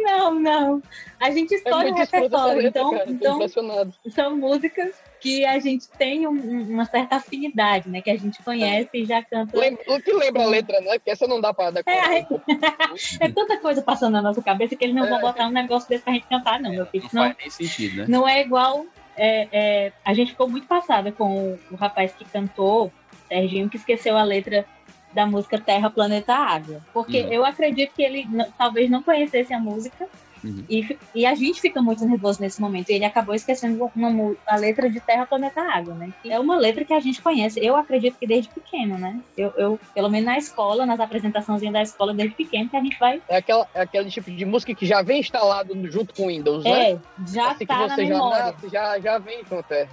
Não, 0.00 0.34
não. 0.38 0.82
A 1.20 1.30
gente 1.30 1.54
é 1.54 1.56
escolhe 1.58 1.90
um 1.90 1.94
repertório. 1.94 2.62
letra, 2.62 2.68
Então, 2.80 2.90
cara. 2.90 3.04
Tô 3.06 3.10
então 3.12 3.34
impressionado. 3.36 3.94
são 4.14 4.36
músicas 4.36 4.92
que 5.22 5.44
a 5.46 5.58
gente 5.60 5.88
tem 5.96 6.26
um- 6.26 6.32
um- 6.32 6.70
uma 6.72 6.84
certa 6.84 7.16
afinidade, 7.16 7.88
né? 7.88 8.02
Que 8.02 8.10
a 8.10 8.16
gente 8.18 8.42
conhece 8.42 8.90
e 8.92 9.04
já 9.04 9.22
canta. 9.22 9.56
Lem- 9.56 9.78
O 9.86 10.00
que 10.00 10.12
lembra 10.12 10.42
a 10.42 10.46
letra, 10.46 10.80
né? 10.80 10.94
Porque 10.98 11.10
essa 11.10 11.28
não 11.28 11.40
dá 11.40 11.54
pra 11.54 11.70
dar 11.70 11.82
É, 11.86 12.22
conta. 12.24 12.42
é 13.20 13.28
tanta 13.30 13.56
coisa 13.58 13.80
passando 13.82 14.14
na 14.14 14.22
nossa 14.22 14.42
cabeça 14.42 14.74
que 14.74 14.84
eles 14.84 14.96
não 14.96 15.08
vão 15.08 15.18
É. 15.18 15.22
botar 15.22 15.46
um 15.46 15.50
negócio 15.52 15.88
desse 15.88 16.02
pra 16.02 16.12
gente 16.12 16.26
cantar, 16.26 16.60
não, 16.60 16.70
meu 16.72 16.86
filho. 16.86 17.04
Não 17.04 17.10
Senão 17.10 17.24
faz 17.24 17.36
nem 17.38 17.50
sentido, 17.50 17.96
né? 17.98 18.06
não 18.08 18.28
é 18.28 18.40
igual. 18.40 18.84
é, 19.14 19.48
é, 19.52 19.92
a 20.04 20.14
gente 20.14 20.30
ficou 20.30 20.48
muito 20.48 20.66
passada 20.66 21.12
com 21.12 21.52
o, 21.52 21.58
o 21.70 21.76
rapaz 21.76 22.12
que 22.14 22.24
cantou, 22.24 22.90
Serginho, 23.28 23.68
que 23.68 23.76
esqueceu 23.76 24.16
a 24.16 24.22
letra 24.24 24.64
da 25.12 25.26
música 25.26 25.58
Terra, 25.60 25.90
Planeta, 25.90 26.34
Água. 26.34 26.80
Porque 26.94 27.22
Hum. 27.22 27.28
eu 27.30 27.44
acredito 27.44 27.92
que 27.94 28.02
ele 28.02 28.26
talvez 28.56 28.88
não 28.90 29.02
conhecesse 29.02 29.52
a 29.52 29.58
música 29.60 30.08
Uhum. 30.44 30.64
E, 30.68 30.98
e 31.14 31.26
a 31.26 31.34
gente 31.34 31.60
fica 31.60 31.80
muito 31.80 32.04
nervoso 32.04 32.40
nesse 32.40 32.60
momento. 32.60 32.90
E 32.90 32.94
ele 32.94 33.04
acabou 33.04 33.34
esquecendo 33.34 33.90
uma, 33.94 34.34
a 34.46 34.56
letra 34.56 34.90
de 34.90 35.00
Terra, 35.00 35.26
Planeta, 35.26 35.60
Água, 35.60 35.94
né? 35.94 36.12
Que 36.22 36.32
É 36.32 36.38
uma 36.38 36.56
letra 36.56 36.84
que 36.84 36.92
a 36.92 37.00
gente 37.00 37.22
conhece. 37.22 37.64
Eu 37.64 37.76
acredito 37.76 38.18
que 38.18 38.26
desde 38.26 38.50
pequeno, 38.50 38.98
né? 38.98 39.20
Eu, 39.36 39.52
eu 39.56 39.80
pelo 39.94 40.08
menos 40.08 40.26
na 40.26 40.38
escola, 40.38 40.84
nas 40.86 41.00
apresentações 41.00 41.62
da 41.72 41.82
escola, 41.82 42.12
desde 42.12 42.34
pequeno, 42.34 42.68
que 42.68 42.76
a 42.76 42.80
gente 42.80 42.98
vai. 42.98 43.22
É, 43.28 43.36
aquela, 43.36 43.66
é 43.74 43.82
aquele 43.82 44.10
tipo 44.10 44.30
de 44.30 44.44
música 44.44 44.74
que 44.74 44.86
já 44.86 45.02
vem 45.02 45.20
instalado 45.20 45.74
junto 45.90 46.14
com 46.14 46.24
o 46.24 46.28
Windows, 46.28 46.64
né? 46.64 46.92
É, 46.92 46.98
já 47.28 47.50
assim 47.50 47.66
tá 47.66 47.74
que 47.74 47.86
na 47.86 47.94
você 47.94 48.06
já 48.06 48.14
memória. 48.14 48.44
nasce, 48.46 48.68
já, 48.68 48.98
já 48.98 49.18
vem 49.18 49.44
junto, 49.48 49.72
é. 49.72 49.88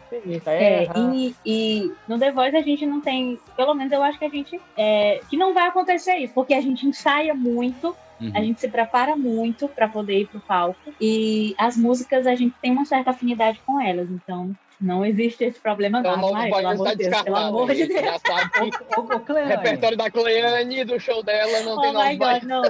É, 0.46 0.88
e, 1.14 1.36
e 1.46 1.92
no 2.08 2.18
The 2.18 2.32
Voice 2.32 2.56
a 2.56 2.62
gente 2.62 2.86
não 2.86 3.02
tem, 3.02 3.40
pelo 3.56 3.74
menos 3.74 3.92
eu 3.92 4.02
acho 4.04 4.18
que 4.18 4.26
a 4.26 4.30
gente, 4.30 4.60
é, 4.78 5.22
que 5.30 5.38
não 5.38 5.54
vai 5.54 5.68
acontecer 5.68 6.16
isso, 6.18 6.34
porque 6.34 6.54
a 6.54 6.62
gente 6.62 6.86
ensaia 6.86 7.34
muito, 7.34 7.96
Uhum. 8.20 8.32
a 8.36 8.42
gente 8.42 8.60
se 8.60 8.68
prepara 8.70 9.16
muito 9.16 9.70
para 9.70 9.88
poder 9.88 10.20
ir 10.22 10.28
pro 10.28 10.42
palco, 10.48 10.94
e 11.00 11.54
as 11.58 11.78
músicas 11.78 12.28
a 12.28 12.36
gente 12.36 12.56
tem 12.62 12.72
uma 12.72 12.86
certa 12.86 13.12
afinidade 13.12 13.62
com 13.66 13.80
elas, 13.80 14.10
então 14.12 14.54
não 14.80 15.06
existe 15.06 15.44
esse 15.44 15.62
problema 15.62 16.00
Então 16.00 16.16
não, 16.16 16.30
não 16.30 16.36
Ai, 16.36 16.50
pode 16.50 16.62
pelo 16.62 16.74
amor 16.74 16.88
estar 16.88 17.04
de 17.04 17.10
Deus, 17.10 17.22
pelo 17.24 17.36
amor 17.36 17.74
de 17.74 17.86
Deus. 17.86 18.02
Já 18.02 18.18
sabe 18.20 18.50
que 18.52 18.60
Ô, 18.98 19.02
ô, 19.02 19.16
o 19.16 19.20
Cleane, 19.20 19.50
repertório 19.50 19.98
da 19.98 20.10
Cleane, 20.10 20.86
do 20.86 21.00
show 21.00 21.22
dela, 21.22 21.60
não 21.64 21.82
tem 21.82 21.90
Oh 21.90 21.94
my 21.94 22.18
nome. 22.18 22.18
God, 22.18 22.44
não. 22.44 22.62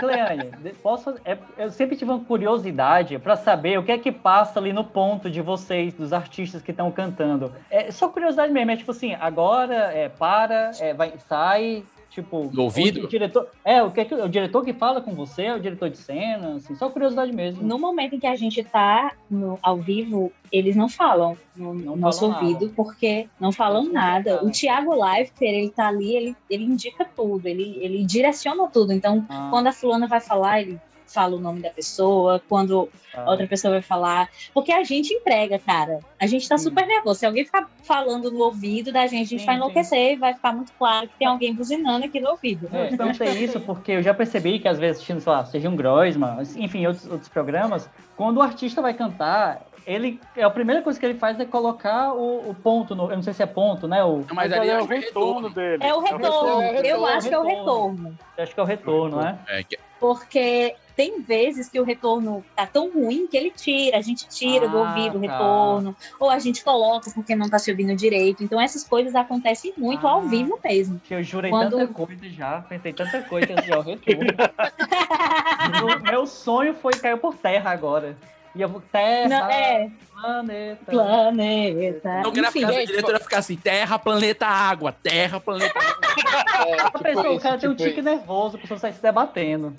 Cleane, 0.00 0.50
posso, 0.82 1.14
é- 1.24 1.38
eu 1.56 1.70
sempre 1.70 1.96
tive 1.96 2.10
uma 2.10 2.24
curiosidade 2.24 3.18
pra 3.18 3.36
saber 3.36 3.78
o 3.78 3.84
que 3.84 3.92
é 3.92 3.98
que 3.98 4.12
passa 4.12 4.58
ali 4.60 4.72
no 4.72 4.84
ponto 4.84 5.30
de 5.30 5.40
vocês, 5.40 5.94
dos 5.94 6.12
artistas 6.12 6.62
que 6.62 6.70
estão 6.70 6.90
cantando. 6.92 7.54
É 7.70 7.90
só 7.90 8.08
curiosidade 8.08 8.52
mesmo, 8.52 8.70
é 8.70 8.76
tipo 8.76 8.90
assim, 8.90 9.14
agora 9.14 9.74
é, 9.92 10.08
para, 10.08 10.70
é, 10.78 10.92
vai, 10.92 11.14
sai, 11.18 11.84
tipo... 12.14 12.50
No 12.52 12.62
ouvido? 12.62 13.04
O, 13.04 13.08
diretor, 13.08 13.48
é, 13.64 13.82
o 13.82 13.90
que 13.90 14.00
é 14.00 14.04
que 14.04 14.14
o 14.14 14.28
diretor 14.28 14.64
que 14.64 14.72
fala 14.72 15.00
com 15.00 15.12
você, 15.14 15.42
é 15.44 15.54
o 15.54 15.60
diretor 15.60 15.90
de 15.90 15.96
cena, 15.98 16.54
assim, 16.56 16.74
só 16.74 16.88
curiosidade 16.88 17.32
mesmo. 17.32 17.62
No 17.62 17.78
momento 17.78 18.14
em 18.14 18.20
que 18.20 18.26
a 18.26 18.36
gente 18.36 18.62
tá 18.64 19.12
no- 19.30 19.58
ao 19.62 19.76
vivo, 19.76 20.32
eles 20.52 20.76
não 20.76 20.88
falam 20.88 21.36
no, 21.56 21.74
no 21.74 21.96
nosso 21.96 22.20
falam 22.20 22.34
nada. 22.34 22.46
ouvido, 22.46 22.72
porque 22.74 23.28
não 23.40 23.50
falam 23.52 23.84
nada. 23.92 24.44
O 24.44 24.50
Thiago 24.50 24.92
Leifert, 24.94 25.42
ele 25.42 25.70
tá 25.70 25.88
ali, 25.88 26.14
ele, 26.16 26.36
ele 26.48 26.64
indica 26.64 27.04
tudo, 27.04 27.46
ele, 27.46 27.76
ele 27.80 28.04
direciona 28.04 28.66
tudo. 28.68 28.92
Então, 28.92 29.24
Ah. 29.28 29.48
quando 29.50 29.66
a 29.66 29.72
fulana 29.72 30.06
vai 30.06 30.20
falar, 30.20 30.60
ele 30.62 30.80
fala 31.14 31.36
o 31.36 31.40
nome 31.40 31.60
da 31.60 31.70
pessoa, 31.70 32.42
quando 32.48 32.88
Ah. 33.14 33.30
outra 33.30 33.46
pessoa 33.46 33.74
vai 33.74 33.80
falar. 33.82 34.28
Porque 34.52 34.72
a 34.72 34.82
gente 34.82 35.14
entrega, 35.14 35.56
cara. 35.60 36.00
A 36.20 36.26
gente 36.26 36.48
tá 36.48 36.58
super 36.58 36.84
nervoso. 36.86 37.20
Se 37.20 37.26
alguém 37.26 37.44
ficar 37.44 37.70
falando 37.84 38.30
no 38.32 38.40
ouvido 38.40 38.90
da 38.92 39.06
gente, 39.06 39.22
a 39.22 39.24
gente 39.26 39.40
Sim, 39.40 39.46
vai 39.46 39.54
sim. 39.54 39.60
enlouquecer 39.60 40.12
e 40.14 40.16
vai 40.16 40.34
ficar 40.34 40.52
muito 40.52 40.72
claro 40.76 41.06
que 41.08 41.14
tem 41.16 41.28
alguém 41.28 41.54
buzinando 41.54 42.04
aqui 42.04 42.18
no 42.20 42.30
ouvido. 42.30 42.68
É, 42.72 42.92
eu 42.92 42.96
perguntei 42.98 43.28
isso 43.44 43.60
porque 43.60 43.92
eu 43.92 44.02
já 44.02 44.12
percebi 44.12 44.58
que 44.58 44.66
às 44.66 44.78
vezes 44.78 44.96
assistindo, 44.96 45.20
sei 45.20 45.32
lá, 45.32 45.44
seja 45.44 45.68
um 45.70 45.76
Groisman, 45.76 46.38
enfim, 46.56 46.84
outros, 46.86 47.06
outros 47.08 47.28
programas, 47.28 47.88
quando 48.16 48.38
o 48.38 48.42
artista 48.42 48.82
vai 48.82 48.92
cantar, 48.94 49.64
ele, 49.86 50.18
a 50.42 50.48
primeira 50.50 50.80
coisa 50.82 50.98
que 50.98 51.04
ele 51.06 51.18
faz 51.18 51.38
é 51.38 51.44
colocar 51.44 52.14
o, 52.14 52.50
o 52.50 52.54
ponto, 52.54 52.94
no, 52.96 53.04
eu 53.10 53.16
não 53.16 53.22
sei 53.22 53.32
se 53.34 53.42
é 53.42 53.46
ponto, 53.46 53.86
né? 53.86 54.02
O, 54.02 54.24
Mas 54.32 54.50
ali 54.52 54.70
é 54.70 54.72
é 54.72 54.80
o 54.80 54.86
retorno 54.86 55.50
dele. 55.50 55.84
É 55.84 55.94
o 55.94 56.00
retorno. 56.00 56.62
é 56.62 56.70
o 56.70 56.74
Eu 56.74 56.82
retorno. 56.82 57.06
acho 57.06 57.28
que 57.28 57.34
é 57.34 57.38
o 57.38 57.42
retorno. 57.44 58.18
acho 58.38 58.54
que 58.54 58.60
é 58.60 58.62
o 58.62 58.66
retorno, 58.66 59.16
né? 59.20 59.38
É, 59.46 59.62
que- 59.62 59.78
Porque 60.00 60.74
tem 60.96 61.20
vezes 61.22 61.68
que 61.68 61.80
o 61.80 61.84
retorno 61.84 62.44
tá 62.54 62.66
tão 62.66 62.90
ruim 62.92 63.26
que 63.26 63.36
ele 63.36 63.50
tira, 63.50 63.96
a 63.98 64.00
gente 64.00 64.28
tira 64.28 64.68
do 64.68 64.78
Ah, 64.78 64.88
ouvido 64.88 65.18
o 65.18 65.20
tá. 65.26 65.32
retorno, 65.32 65.96
ou 66.20 66.30
a 66.30 66.38
gente 66.38 66.62
coloca 66.62 67.10
porque 67.12 67.34
não 67.34 67.48
tá 67.48 67.58
se 67.58 67.70
ouvindo 67.70 67.94
direito. 67.96 68.42
Então 68.44 68.60
essas 68.60 68.84
coisas 68.84 69.14
acontecem 69.14 69.72
muito 69.76 70.06
ao 70.06 70.20
Ah. 70.20 70.24
vivo 70.24 70.58
mesmo. 70.62 71.00
Que 71.04 71.14
eu 71.14 71.22
jurei 71.22 71.50
Quando- 71.50 71.78
tanta 71.78 71.92
coisa 71.92 72.28
já, 72.30 72.60
pensei 72.62 72.92
tanta 72.92 73.22
coisa 73.22 73.52
antes 73.52 73.64
de 73.64 73.72
ao 73.72 73.82
retorno. 73.82 74.20
meu, 75.86 76.00
meu 76.00 76.26
sonho 76.26 76.74
foi 76.74 76.92
cair 76.94 77.18
por 77.18 77.34
terra 77.34 77.70
agora. 77.70 78.16
E 78.56 78.62
eu 78.62 78.68
vou 78.68 78.80
terra, 78.80 79.28
Não, 79.28 79.50
é, 79.50 79.90
planeta. 80.12 80.84
planeta. 80.88 82.20
Então, 82.20 82.32
Enfim, 82.44 82.64
a 82.64 82.70
gente, 82.70 82.86
diretora 82.86 83.18
ficar 83.18 83.38
assim: 83.38 83.56
terra, 83.56 83.98
planeta, 83.98 84.46
água, 84.46 84.92
terra, 84.92 85.40
planeta, 85.40 85.76
água. 85.76 85.94
É, 86.68 86.80
A 86.80 86.84
tipo 86.86 86.98
pessoa, 87.02 87.28
o 87.30 87.32
isso, 87.32 87.40
cara 87.40 87.58
tem 87.58 87.68
um 87.68 87.74
tipo 87.74 87.88
tique 87.88 88.00
nervoso, 88.02 88.56
a 88.56 88.60
pessoa 88.60 88.78
sai 88.78 88.92
se 88.92 89.02
debatendo. 89.02 89.74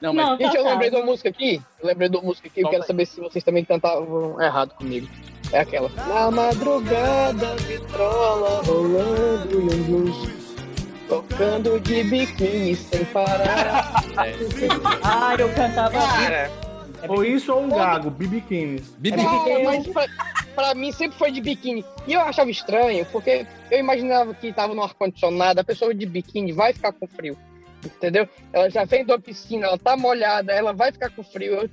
Não, 0.00 0.12
mas 0.12 0.26
Não, 0.26 0.38
Gente, 0.38 0.56
eu 0.56 0.64
lembrei 0.64 0.90
de 0.90 0.96
uma 0.96 1.06
música 1.06 1.28
aqui. 1.28 1.62
Eu 1.80 1.86
lembrei 1.86 2.08
de 2.08 2.16
uma 2.16 2.24
música 2.24 2.48
aqui. 2.48 2.60
Eu 2.60 2.68
quero 2.68 2.82
é? 2.82 2.86
saber 2.86 3.06
se 3.06 3.20
vocês 3.20 3.42
também 3.42 3.64
cantavam 3.64 4.40
errado 4.40 4.74
comigo. 4.74 5.08
É 5.52 5.60
aquela. 5.60 5.88
Na 5.88 6.30
madrugada, 6.30 7.54
vitrola 7.56 8.62
rolando 8.62 9.52
e 9.52 9.56
um 9.56 9.82
blues. 9.84 10.46
Tocando 11.08 11.78
de 11.80 12.02
biquíni 12.04 12.74
sem 12.74 13.04
parar. 13.06 14.04
Ah, 15.04 15.36
eu 15.38 15.52
cantava. 15.52 15.98
Cara, 15.98 16.50
Ou 17.08 17.22
isso 17.22 17.52
ou 17.52 17.64
um 17.64 17.68
gago, 17.68 18.10
bibiquines. 18.10 18.94
Bibi, 18.98 19.16
cara, 19.22 19.62
mas 19.62 19.86
pra, 19.86 20.06
pra 20.54 20.74
mim 20.74 20.90
sempre 20.90 21.18
foi 21.18 21.30
de 21.30 21.40
biquíni. 21.42 21.84
E 22.06 22.14
eu 22.14 22.20
achava 22.22 22.50
estranho, 22.50 23.04
porque 23.12 23.46
eu 23.70 23.78
imaginava 23.78 24.34
que 24.34 24.52
tava 24.52 24.74
no 24.74 24.82
ar-condicionado, 24.82 25.60
a 25.60 25.64
pessoa 25.64 25.94
de 25.94 26.06
biquíni 26.06 26.52
vai 26.52 26.72
ficar 26.72 26.92
com 26.92 27.06
frio. 27.06 27.36
Entendeu? 27.84 28.28
Ela 28.52 28.68
já 28.70 28.84
vem 28.84 29.04
da 29.04 29.18
piscina, 29.18 29.66
ela 29.66 29.78
tá 29.78 29.96
molhada, 29.96 30.52
ela 30.52 30.72
vai 30.72 30.90
ficar 30.92 31.10
com 31.10 31.22
frio. 31.22 31.54
Eu- 31.54 31.70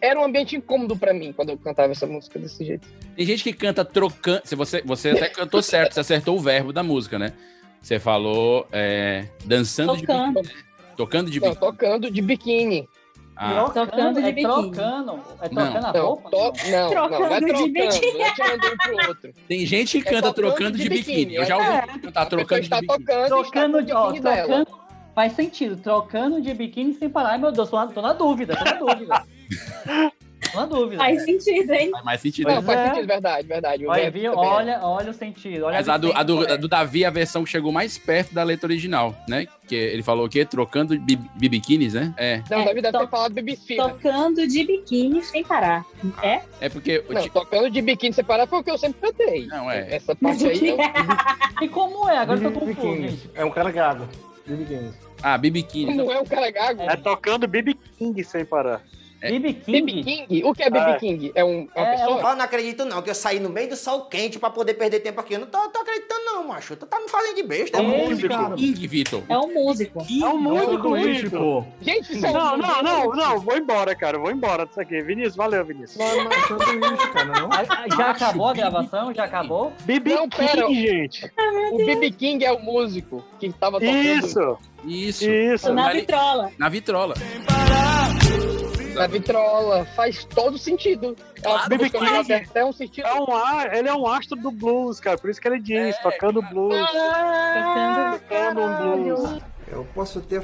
Era 0.00 0.20
um 0.20 0.24
ambiente 0.24 0.54
incômodo 0.54 0.94
pra 0.96 1.14
mim 1.14 1.32
quando 1.32 1.50
eu 1.50 1.58
cantava 1.58 1.92
essa 1.92 2.06
música 2.06 2.38
desse 2.38 2.62
jeito. 2.64 2.86
Tem 3.16 3.24
gente 3.24 3.42
que 3.42 3.52
canta 3.54 3.82
trocando. 3.84 4.42
Se 4.44 4.54
você, 4.54 4.82
você 4.82 5.10
até 5.10 5.28
cantou 5.30 5.62
certo, 5.62 5.94
você 5.94 6.00
acertou 6.00 6.36
o 6.36 6.40
verbo 6.40 6.72
da 6.72 6.82
música, 6.82 7.18
né? 7.18 7.32
Você 7.80 7.98
falou 7.98 8.66
é, 8.70 9.26
dançando 9.44 9.96
Tocando. 9.96 10.42
de 10.42 10.48
biquíni. 10.48 10.64
Tocando 10.96 11.30
de 11.30 11.40
Não, 11.40 11.48
biquíni. 11.50 11.60
tocando 11.70 12.10
de 12.10 12.22
biquíni. 12.22 12.88
Ah, 13.38 13.64
Tocando 13.72 14.20
de 14.20 14.28
é 14.28 14.32
biquíni. 14.32 14.42
trocando. 14.42 15.12
É 15.40 15.48
Não. 15.50 15.72
trocando 15.72 15.86
a 15.86 15.92
Não, 15.92 16.06
roupa? 16.06 16.30
to- 16.30 16.36
não, 16.36 16.50
não, 16.50 16.50
não 16.50 16.76
é 16.78 16.90
Trocando 16.90 17.46
de 17.46 17.52
trocando, 17.52 17.72
biquíni. 17.72 18.12
não 18.18 18.24
é 18.26 18.34
tirando 18.34 18.64
um 18.66 18.76
pro 18.76 19.08
outro. 19.08 19.32
tem 19.48 19.66
gente 19.66 20.00
que 20.02 20.08
É 20.08 20.10
canta 20.10 20.28
tocando 20.32 20.34
trocando 20.54 20.76
de 20.76 20.82
de 20.84 20.88
biquíni. 20.88 21.16
biquíni, 21.18 21.34
Eu 21.36 21.44
já 21.44 21.56
ouvi 21.56 21.68
é. 21.68 21.98
cantar 22.00 22.22
A 22.22 22.26
trocando 22.26 22.60
de 22.60 22.66
está 22.66 22.80
biquíni. 22.80 23.04
tocando, 23.04 23.26
Trocando 23.28 23.82
de. 23.82 23.92
Ó, 23.92 24.06
biquíni 24.08 24.22
dela. 24.24 24.36
trocando. 24.64 24.85
Faz 25.16 25.32
sentido. 25.32 25.78
Trocando 25.78 26.42
de 26.42 26.52
biquíni 26.52 26.92
sem 26.92 27.08
parar. 27.08 27.30
Ai, 27.30 27.38
meu 27.38 27.50
Deus, 27.50 27.70
tô 27.70 27.76
na, 27.76 27.86
tô 27.86 28.02
na 28.02 28.12
dúvida, 28.12 28.54
tô 28.54 28.64
na 28.64 28.72
dúvida. 28.74 29.22
tô 30.52 30.60
na 30.60 30.66
dúvida. 30.66 30.98
Faz 30.98 31.24
sentido, 31.24 31.72
hein? 31.72 31.90
Faz 31.90 32.04
mais 32.04 32.20
sentido. 32.20 32.50
Não, 32.50 32.60
faz 32.60 32.78
é. 32.78 32.88
sentido, 32.90 33.06
verdade, 33.06 33.48
verdade. 33.48 33.86
Olha, 33.86 34.04
também 34.04 34.26
é. 34.26 34.30
Olha, 34.30 34.80
olha 34.82 35.10
o 35.10 35.14
sentido. 35.14 35.64
Olha 35.64 35.78
Mas 35.78 35.88
a 35.88 35.96
do, 35.96 36.12
a, 36.12 36.22
do, 36.22 36.52
a 36.52 36.56
do 36.56 36.68
Davi, 36.68 37.02
a 37.02 37.08
versão 37.08 37.44
que 37.44 37.48
chegou 37.50 37.72
mais 37.72 37.96
perto 37.96 38.34
da 38.34 38.42
letra 38.42 38.66
original, 38.66 39.14
né? 39.26 39.46
Que 39.66 39.74
ele 39.74 40.02
falou 40.02 40.26
o 40.26 40.28
quê? 40.28 40.44
Trocando 40.44 41.00
bi- 41.00 41.16
bi- 41.16 41.48
biquínis, 41.48 41.94
né? 41.94 42.12
É. 42.18 42.42
Não, 42.50 42.60
É, 42.60 42.64
Davi 42.66 42.82
deve 42.82 42.98
to- 42.98 43.04
ter 43.06 43.10
falado 43.10 43.34
fina. 43.66 43.88
Tocando 43.88 44.46
de 44.46 44.64
biquíni 44.66 45.22
sem 45.22 45.42
parar. 45.42 45.82
É? 46.22 46.42
É 46.60 46.68
porque. 46.68 47.02
Não, 47.08 47.22
ti- 47.22 47.30
tocando 47.30 47.70
de 47.70 47.80
biquíni 47.80 48.12
separado 48.12 48.50
foi 48.50 48.58
o 48.58 48.62
que 48.62 48.70
eu 48.70 48.76
sempre 48.76 49.00
cantei. 49.00 49.46
Não, 49.46 49.70
é. 49.70 49.94
Essa 49.94 50.14
parte 50.14 50.46
aí 50.46 50.68
eu... 50.68 50.76
E 51.62 51.68
como 51.70 52.06
é? 52.06 52.18
Agora 52.18 52.38
eu 52.38 52.52
tô 52.52 52.60
confuso. 52.60 53.30
É 53.34 53.42
um 53.42 53.50
cara 53.50 53.70
gago. 53.70 54.06
Bibiquines. 54.46 55.05
Ah, 55.22 55.38
bibiquini. 55.38 55.94
Não 55.94 56.10
é 56.12 56.20
um 56.20 56.24
cara 56.24 56.50
gago. 56.50 56.82
É 56.82 56.96
tocando 56.96 57.46
BB 57.48 57.74
King 57.98 58.22
sem 58.24 58.44
parar. 58.44 58.82
BB 59.30 59.52
BB 59.66 59.92
King? 60.02 60.26
King? 60.26 60.44
O 60.44 60.52
que 60.54 60.62
é 60.62 60.70
BB 60.70 60.90
É. 60.90 60.98
King? 60.98 61.32
É, 61.34 61.44
um, 61.44 61.68
é 61.74 61.80
uma 61.80 61.88
É, 61.88 61.96
pessoa? 61.96 62.20
Eu 62.30 62.36
não 62.36 62.44
acredito 62.44 62.84
não, 62.84 63.02
que 63.02 63.10
eu 63.10 63.14
saí 63.14 63.40
no 63.40 63.48
meio 63.48 63.68
do 63.68 63.76
sol 63.76 64.02
quente 64.06 64.38
pra 64.38 64.50
poder 64.50 64.74
perder 64.74 65.00
tempo 65.00 65.20
aqui. 65.20 65.34
Eu 65.34 65.40
não 65.40 65.46
tô, 65.46 65.58
tô 65.68 65.80
acreditando 65.80 66.24
não, 66.24 66.46
macho. 66.48 66.76
Tu 66.76 66.86
tá 66.86 66.98
me 67.00 67.08
fazendo 67.08 67.36
de 67.36 67.42
besta. 67.42 67.78
É 67.78 67.80
um 67.80 68.08
músico. 68.08 68.54
King, 68.56 68.86
Vitor. 68.86 69.22
É 69.28 69.38
um 69.38 69.52
músico. 69.52 70.00
É 70.00 70.28
um 70.28 70.38
músico, 70.38 70.94
Vitor. 70.94 71.64
Gente, 71.80 72.12
isso 72.16 72.26
é 72.26 72.30
um 72.30 72.32
Não, 72.32 72.56
não, 72.56 72.82
não, 72.82 73.10
não, 73.10 73.40
vou 73.40 73.56
embora, 73.56 73.94
cara, 73.94 74.18
vou 74.18 74.30
embora 74.30 74.66
disso 74.66 74.80
aqui. 74.80 75.00
Vinícius, 75.02 75.36
valeu, 75.36 75.64
Vinícius. 75.64 75.98
Não, 75.98 76.24
não 76.24 76.30
é 76.30 77.12
cara, 77.12 77.24
não. 77.26 77.48
Ah, 77.52 77.64
ah, 77.68 77.96
Já 77.96 78.10
acabou 78.10 78.48
a 78.48 78.52
gravação? 78.54 79.14
Já 79.14 79.24
acabou? 79.24 79.72
BB. 79.84 80.16
King, 80.28 80.74
gente. 80.74 81.32
O 81.72 81.78
BB 81.78 82.10
King 82.12 82.44
é 82.44 82.52
o 82.52 82.60
músico 82.60 83.24
que 83.38 83.52
tava 83.52 83.78
tocando 83.80 83.96
Isso, 83.96 84.58
Isso. 84.84 85.30
isso. 85.30 85.72
Na 85.72 85.92
vitrola. 85.92 86.50
Na 86.58 86.68
vitrola. 86.68 87.14
Na 88.96 89.06
vitrola. 89.06 89.84
Faz 89.84 90.24
todo 90.24 90.58
sentido. 90.58 91.16
BB 91.68 91.90
King. 91.90 92.06
Roberto 92.06 92.56
é 92.56 92.64
um 92.64 92.72
sentido. 92.72 93.06
É 93.06 93.14
um, 93.14 93.26
ele 93.72 93.88
é 93.88 93.94
um 93.94 94.06
astro 94.06 94.36
do 94.36 94.50
blues, 94.50 94.98
cara, 95.00 95.18
por 95.18 95.30
isso 95.30 95.40
que 95.40 95.48
ele 95.48 95.60
diz, 95.60 95.96
tocando 95.98 96.42
blues. 96.42 96.76
Tocando 98.20 98.60
um 98.60 99.02
blues. 99.04 99.42
Eu 99.68 99.86
posso 99.94 100.18
até 100.18 100.40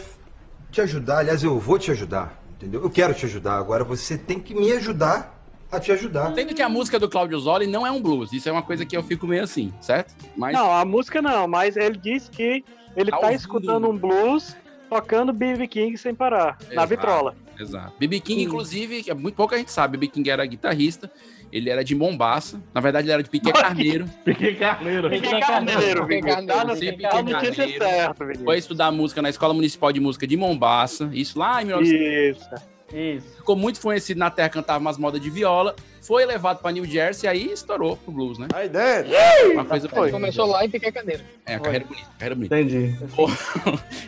te 0.71 0.81
ajudar, 0.81 1.19
aliás, 1.19 1.43
eu 1.43 1.59
vou 1.59 1.79
te 1.79 1.91
ajudar, 1.91 2.41
entendeu? 2.57 2.83
Eu 2.83 2.91
quero 2.91 3.15
te 3.15 3.27
ajudar, 3.27 3.57
agora 3.57 3.85
você 3.85 4.17
tem 4.17 4.41
que 4.41 4.55
me 4.55 4.73
ajudar 4.73 5.39
a 5.71 5.79
te 5.81 5.93
ajudar. 5.93 6.35
Sendo 6.35 6.55
que 6.55 6.63
a 6.63 6.69
música 6.69 6.99
do 6.99 7.09
Claudio 7.09 7.39
Zoli 7.39 7.67
não 7.67 7.87
é 7.87 7.91
um 7.91 8.01
blues. 8.01 8.33
Isso 8.33 8.49
é 8.49 8.53
uma 8.53 8.63
coisa 8.63 8.85
que 8.85 8.97
eu 8.97 9.03
fico 9.03 9.27
meio 9.27 9.43
assim, 9.43 9.73
certo? 9.81 10.15
Mas 10.37 10.53
Não, 10.55 10.71
a 10.71 10.85
música 10.85 11.23
não, 11.23 11.49
mas 11.49 11.77
ele 11.77 11.97
diz 11.97 12.29
que 12.29 12.65
ele 12.95 13.11
Tá 13.11 13.19
tá, 13.19 13.33
escutando 13.33 13.89
um 13.89 13.97
blues, 13.97 14.55
tocando 14.91 15.33
BB 15.33 15.67
King 15.69 15.97
sem 15.97 16.15
parar, 16.15 16.59
na 16.69 16.73
Exato. 16.73 16.89
vitrola. 16.89 17.35
Exato. 17.59 17.95
BB 17.99 18.21
King, 18.21 18.43
Hum. 18.43 18.49
inclusive, 18.49 19.03
que 19.03 19.11
é 19.11 19.15
muito 19.15 19.35
pouca 19.35 19.57
gente 19.57 19.73
sabe, 19.73 19.97
BB 19.97 20.09
King 20.13 20.31
era 20.31 20.45
guitarrista 20.47 21.11
Ele 21.53 21.69
era 21.69 21.85
de 21.85 21.95
Mombaça. 21.95 22.63
Na 22.73 22.81
verdade, 22.81 23.07
ele 23.07 23.13
era 23.13 23.23
de 23.23 23.29
Piquet 23.29 23.53
Carneiro. 23.53 24.07
Piquet 24.25 24.55
Carneiro. 24.55 25.11
Piquet 25.11 25.41
Carneiro, 25.41 26.07
Piquet 26.07 26.23
Carneiro. 26.23 26.77
Foi 28.45 28.59
estudar 28.59 28.91
música 28.91 29.21
na 29.21 29.29
Escola 29.29 29.53
Municipal 29.53 29.93
de 29.93 30.01
Música 30.01 30.27
de 30.27 30.37
Mombaça. 30.37 31.11
Isso 31.13 31.39
lá 31.39 31.63
em 31.63 31.67
1900. 31.67 32.41
Isso. 32.41 32.49
Isso. 32.93 33.37
Ficou 33.37 33.57
muito 33.57 33.81
conhecido 33.81 34.19
na 34.19 34.31
terra, 34.31 34.49
cantava 34.49 34.79
umas 34.79 34.99
modas 34.99 35.21
de 35.21 35.31
viola. 35.31 35.75
Foi 36.03 36.25
levado 36.27 36.59
pra 36.61 36.73
New 36.73 36.85
Jersey 36.85 37.29
e 37.29 37.31
aí 37.31 37.53
estourou 37.53 37.97
pro 37.97 38.13
blues, 38.13 38.37
né? 38.37 38.49
Aí 38.53 38.69
dentro. 38.69 39.13
Uma 39.53 39.65
coisa 39.65 39.89
Foi. 39.89 40.11
Começou 40.11 40.47
lá 40.47 40.65
em 40.65 40.69
Cadeira. 40.71 41.25
É, 41.47 41.55
a 41.55 41.61
carreira 41.61 41.85
bonita, 41.85 42.09
carreira 42.19 42.35
bonita. 42.35 42.61
Entendi. 42.61 42.97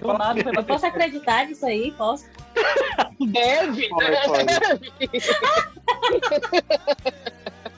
Do 0.00 0.12
nada 0.18 0.42
foi 0.42 0.56
Eu 0.56 0.64
posso 0.64 0.86
acreditar 0.86 1.46
nisso 1.46 1.64
aí? 1.64 1.92
Posso? 1.96 2.24
Deve. 3.26 3.88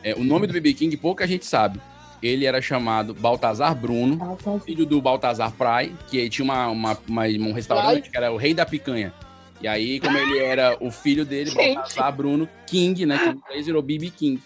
É, 0.03 0.14
o 0.14 0.25
nome 0.25 0.47
do 0.47 0.53
BB 0.53 0.75
King 0.75 0.97
pouca 0.97 1.27
gente 1.27 1.45
sabe. 1.45 1.81
Ele 2.23 2.47
era 2.47 2.62
chamado 2.62 3.12
Baltazar 3.12 3.75
Bruno, 3.75 4.38
filho 4.64 4.87
do 4.87 5.01
Baltazar 5.03 5.53
Pry, 5.53 5.95
que 6.09 6.29
tinha 6.31 6.45
uma, 6.45 6.69
uma- 6.69 6.99
uma- 7.07 7.25
um 7.27 7.53
restaurante 7.53 8.09
que 8.11 8.16
era 8.16 8.33
o 8.33 8.37
Rei 8.37 8.55
da 8.55 8.64
Picanha. 8.64 9.12
E 9.61 9.69
aí, 9.69 10.01
como 10.01 10.16
ele 10.16 10.38
era 10.38 10.77
o 10.81 10.90
filho 10.90 11.25
dele. 11.25 11.53
Baltazar 11.53 12.12
Bruno 12.14 12.49
King, 12.66 13.07
né? 13.07 13.19
Que 13.19 13.25
em 13.29 13.33
inglês 13.33 13.66
virou 13.66 13.83
BB 13.83 14.11
King. 14.11 14.42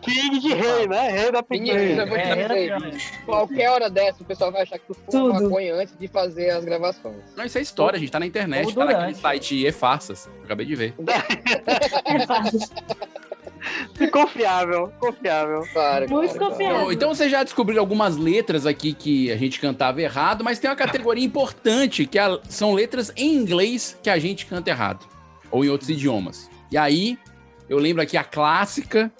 King 0.00 0.38
de 0.38 0.54
rei, 0.54 0.86
né? 0.86 1.10
Rei 1.10 1.30
da 1.30 1.42
vou 1.42 1.58
te 1.58 1.70
É, 1.70 2.68
é, 2.68 2.78
qualquer 3.26 3.70
hora 3.70 3.90
dessa, 3.90 4.22
o 4.22 4.24
pessoal 4.24 4.50
vai 4.50 4.62
achar 4.62 4.78
que 4.78 4.86
tu 4.86 4.94
fuma 4.94 5.40
maconha 5.40 5.74
antes 5.74 5.96
de 5.98 6.08
fazer 6.08 6.50
as 6.50 6.64
gravações. 6.64 7.22
Não, 7.36 7.44
isso 7.44 7.58
é 7.58 7.60
história, 7.60 7.96
a 7.96 8.00
gente 8.00 8.10
tá 8.10 8.18
na 8.20 8.26
internet, 8.26 8.66
Ou 8.66 8.72
tá 8.72 8.84
naquele 8.84 9.14
site 9.14 9.66
E-Farsas. 9.66 10.28
Acabei 10.44 10.64
de 10.64 10.74
ver. 10.74 10.94
Confiável, 14.10 14.92
confiável. 14.98 15.62
Para, 15.72 16.06
Muito 16.08 16.34
Então, 16.34 16.92
então 16.92 17.14
vocês 17.14 17.30
já 17.30 17.42
descobriram 17.42 17.80
algumas 17.80 18.16
letras 18.16 18.66
aqui 18.66 18.92
que 18.92 19.30
a 19.30 19.36
gente 19.36 19.60
cantava 19.60 20.00
errado, 20.02 20.42
mas 20.42 20.58
tem 20.58 20.68
uma 20.70 20.76
categoria 20.76 21.24
importante 21.24 22.06
que 22.06 22.18
a- 22.18 22.38
são 22.48 22.72
letras 22.74 23.12
em 23.16 23.34
inglês 23.34 23.96
que 24.02 24.10
a 24.10 24.18
gente 24.18 24.46
canta 24.46 24.70
errado. 24.70 25.06
Ou 25.50 25.64
em 25.64 25.68
outros 25.68 25.90
idiomas. 25.90 26.50
E 26.70 26.76
aí, 26.76 27.18
eu 27.68 27.78
lembro 27.78 28.02
aqui 28.02 28.16
a 28.16 28.24
clássica, 28.24 29.12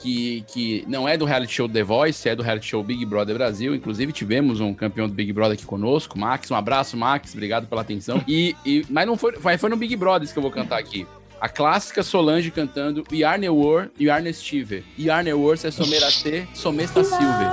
que, 0.00 0.44
que 0.48 0.84
não 0.88 1.08
é 1.08 1.16
do 1.16 1.24
reality 1.24 1.52
show 1.52 1.68
The 1.68 1.82
Voice, 1.82 2.28
é 2.28 2.34
do 2.34 2.42
reality 2.42 2.66
show 2.66 2.82
Big 2.82 3.04
Brother 3.06 3.34
Brasil. 3.36 3.74
Inclusive, 3.74 4.12
tivemos 4.12 4.60
um 4.60 4.74
campeão 4.74 5.06
do 5.08 5.14
Big 5.14 5.32
Brother 5.32 5.54
aqui 5.54 5.64
conosco, 5.66 6.18
Max. 6.18 6.50
Um 6.50 6.54
abraço, 6.54 6.96
Max. 6.96 7.32
Obrigado 7.32 7.66
pela 7.66 7.80
atenção. 7.82 8.22
E, 8.26 8.54
e- 8.64 8.84
mas 8.90 9.06
não 9.06 9.16
foi, 9.16 9.32
foi, 9.36 9.56
foi 9.58 9.70
no 9.70 9.76
Big 9.76 9.94
Brother 9.96 10.30
que 10.30 10.36
eu 10.38 10.42
vou 10.42 10.50
cantar 10.50 10.78
aqui. 10.78 11.06
A 11.38 11.48
clássica 11.48 12.02
Solange 12.02 12.50
cantando 12.50 13.04
We 13.12 13.22
Are 13.22 13.38
New 13.38 13.54
War, 13.54 13.90
We 14.00 14.08
Are 14.08 14.22
Nestive. 14.22 14.84
We 14.98 15.10
Are 15.10 15.22
New 15.22 15.44
War, 15.44 15.58
se 15.58 15.70
somerate, 15.70 16.48
somesta 16.54 17.04
Silver. 17.04 17.46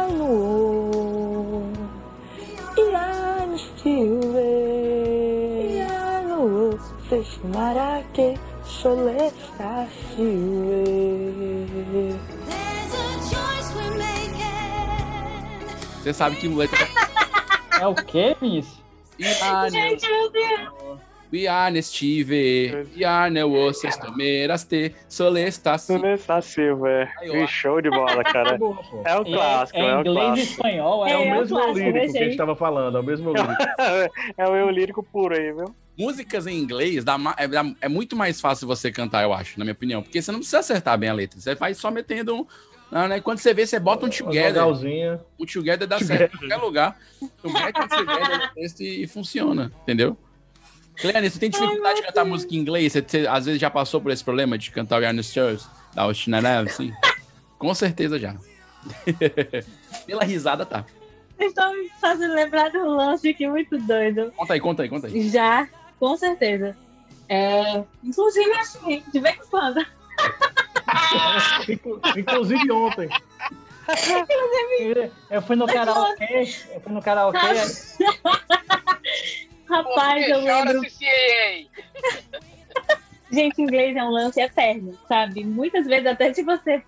Você 16.02 16.14
sabe 16.14 16.36
que 16.38 16.48
letra 16.48 16.88
É 17.80 17.88
o 17.88 17.96
quê, 17.96 18.36
Miss? 18.42 18.68
New 19.20 19.70
Gente, 19.70 20.08
meu 20.08 20.32
Deus. 20.32 20.83
We 21.34 21.48
are 21.48 21.72
nestive, 21.72 22.30
we 22.96 23.04
are 23.04 23.28
new 23.28 23.50
war, 23.50 23.74
se 23.74 23.90
someraste, 23.92 24.94
solesta 25.10 25.80
Solesta 25.80 26.40
Silver. 26.44 27.12
Que 27.20 27.48
show 27.48 27.82
de 27.82 27.90
bola, 27.90 28.22
cara. 28.32 28.60
É 29.04 29.16
o 29.16 29.26
clássico, 29.26 29.80
é, 29.80 29.98
o 29.98 30.00
inglês 30.02 30.38
e 30.38 30.42
espanhol, 30.44 31.08
É, 31.08 31.14
é, 31.14 31.18
o 31.18 31.22
o 31.24 31.32
mesmo 31.32 31.58
clássico, 31.58 31.80
lírico 31.80 32.06
né, 32.06 32.12
que 32.12 32.18
a 32.20 32.24
gente 32.26 32.38
tava 32.38 32.56
falando, 32.56 32.98
é 32.98 33.02
o 33.02 33.04
mesmo 33.04 33.34
lírico. 33.34 33.64
é 34.38 34.48
o 34.48 34.56
eu 34.56 34.70
lírico 34.70 35.02
puro 35.02 35.34
aí, 35.34 35.52
viu? 35.52 35.74
Músicas 35.98 36.46
em 36.46 36.56
inglês 36.56 37.04
dá 37.04 37.18
é, 37.40 37.48
é 37.82 37.90
muito 37.90 38.16
mais 38.16 38.40
fácil 38.40 38.68
você 38.68 38.92
cantar, 38.92 39.24
eu 39.24 39.34
acho, 39.34 39.58
na 39.58 39.66
minha 39.66 39.74
opinião. 39.74 40.04
Porque 40.04 40.22
você 40.22 40.32
não 40.32 40.38
precisa 40.38 40.60
acertar 40.60 40.96
bem 41.00 41.10
a 41.10 41.14
letra. 41.14 41.40
Você 41.40 41.56
vai 41.56 41.74
só 41.74 41.90
metendo 41.90 42.36
um. 42.36 42.46
ah, 42.92 43.08
né? 43.08 43.20
Quando 43.20 43.40
você 43.40 43.56
vê, 43.56 43.66
você 43.66 43.80
bota 43.80 44.06
um 44.06 44.10
together. 44.10 44.64
Um 45.40 45.46
together 45.48 45.88
dá 45.88 45.98
certo 45.98 46.36
em 46.36 46.38
qualquer 46.38 46.58
lugar. 46.58 46.96
Tu 47.20 47.50
mete 47.52 47.80
um 47.80 47.88
together 47.88 48.38
no 48.38 48.54
texto 48.54 48.82
e, 48.82 49.02
e 49.04 49.08
funciona, 49.08 49.72
entendeu? 49.82 50.16
Cleane, 50.98 51.30
você 51.30 51.40
tem 51.40 51.50
dificuldade 51.50 52.02
de 52.02 52.08
cantar 52.08 52.26
música 52.26 52.54
em 52.54 52.58
inglês? 52.58 52.94
Você, 52.94 53.02
você, 53.02 53.28
às 53.28 53.46
vezes 53.46 53.60
já 53.60 53.70
passou 53.70 54.00
por 54.02 54.12
esse 54.12 54.24
problema 54.24 54.58
de 54.58 54.72
cantar 54.72 55.00
o 55.00 55.04
Yarn 55.04 55.20
Stars, 55.20 55.68
da 55.94 56.06
Ostinareve, 56.06 56.70
assim? 56.70 56.94
Com 57.58 57.74
certeza 57.74 58.20
já. 58.20 58.36
Pela 60.06 60.24
risada, 60.24 60.66
tá. 60.66 60.86
Vocês 61.38 61.50
estão 61.50 61.74
me 61.74 61.90
fazendo 62.00 62.34
lembrar 62.34 62.72
um 62.76 62.96
lance 62.96 63.30
aqui 63.30 63.48
muito 63.48 63.78
doido. 63.80 64.32
Conta 64.36 64.54
aí, 64.54 64.60
conta 64.60 64.84
aí, 64.84 64.90
conta 64.90 65.08
aí. 65.08 65.30
Já, 65.30 65.68
com 66.00 66.16
certeza. 66.18 66.76
É, 67.30 67.84
inclusive, 68.04 68.52
assim, 68.52 69.04
de 69.12 69.20
vez 69.20 69.36
em 69.36 69.50
quando. 69.50 69.86
Inclusive 72.18 72.72
ontem. 72.72 73.10
Eu 75.30 75.42
fui 75.42 75.56
no 75.56 75.66
karaokê, 75.66 76.48
eu 76.74 76.82
fui 76.82 76.92
no 76.92 77.02
karaokê, 77.02 77.40
Rapaz, 79.74 80.28
eu 80.28 80.40
lembro. 80.42 80.82
Gente, 83.32 83.62
inglês 83.62 83.96
é 83.96 84.04
um 84.04 84.12
lance 84.12 84.40
eterno, 84.40 84.96
sabe? 85.08 85.44
Muitas 85.44 85.88
vezes, 85.88 86.06
até 86.06 86.32
se 86.32 86.44
você 86.44 86.84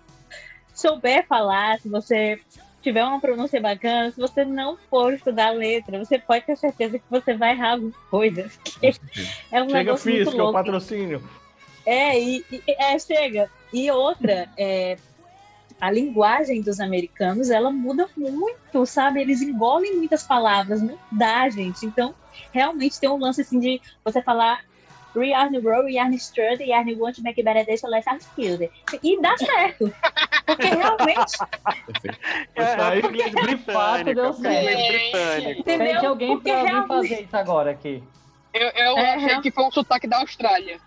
souber 0.72 1.26
falar, 1.26 1.80
se 1.80 1.88
você 1.88 2.38
tiver 2.80 3.04
uma 3.04 3.20
pronúncia 3.20 3.60
bacana, 3.60 4.12
se 4.12 4.20
você 4.20 4.44
não 4.44 4.76
for 4.88 5.12
estudar 5.12 5.48
a 5.48 5.50
letra, 5.50 5.98
você 5.98 6.20
pode 6.20 6.46
ter 6.46 6.56
certeza 6.56 7.00
que 7.00 7.04
você 7.10 7.34
vai 7.34 7.50
errar 7.52 7.72
alguma 7.72 7.92
coisa. 8.08 8.48
porque 8.62 8.94
É 9.50 9.60
um 9.60 9.68
Chega 9.70 9.90
é 9.90 9.94
o 10.42 10.52
patrocínio. 10.52 11.28
É, 11.84 12.20
e, 12.20 12.44
e- 12.52 12.62
é, 12.78 12.96
chega. 13.00 13.50
E 13.72 13.90
outra, 13.90 14.48
é, 14.56 14.96
a 15.80 15.90
linguagem 15.90 16.60
dos 16.62 16.80
americanos, 16.80 17.50
ela 17.50 17.70
muda 17.70 18.08
muito, 18.16 18.86
sabe? 18.86 19.20
Eles 19.20 19.42
engolem 19.42 19.96
muitas 19.96 20.22
palavras, 20.22 20.80
não 20.82 20.98
dá, 21.12 21.48
gente. 21.50 21.84
Então, 21.84 22.14
realmente 22.52 22.98
tem 22.98 23.08
um 23.10 23.18
lance 23.18 23.40
assim 23.42 23.58
de 23.60 23.80
você 24.04 24.22
falar 24.22 24.64
We 25.14 25.32
are 25.32 25.50
the 25.50 25.60
road, 25.66 25.86
we 25.86 25.98
are 25.98 26.10
the 26.10 26.16
strand, 26.16 26.58
we 26.58 26.70
are 26.74 26.84
the 26.84 26.94
want 27.00 27.16
to 27.16 27.22
make 27.22 27.40
better 27.42 27.64
let's 27.88 28.06
ask 28.06 28.28
you. 28.36 28.70
E 29.02 29.18
dá 29.22 29.34
certo. 29.38 29.90
Porque 30.44 30.66
realmente, 30.66 31.36
É, 32.54 33.00
de 33.00 33.06
inglês 33.06 33.60
fato 33.64 34.04
britânico. 34.04 34.14
deu 34.14 34.32
certo. 34.34 34.88
britânico. 34.92 35.60
Entendeu? 35.60 35.86
Pede 35.94 36.06
alguém 36.06 36.28
Porque 36.36 36.50
pra 36.52 36.62
realmente- 36.62 36.88
fazer 36.88 37.22
isso 37.22 37.36
agora 37.36 37.70
aqui. 37.70 38.02
Eu, 38.52 38.68
eu 38.68 38.98
É, 38.98 39.14
achei 39.14 39.26
real- 39.28 39.40
que 39.42 39.50
foi 39.50 39.64
um 39.64 39.70
sotaque 39.70 40.06
da 40.06 40.18
Austrália. 40.20 40.78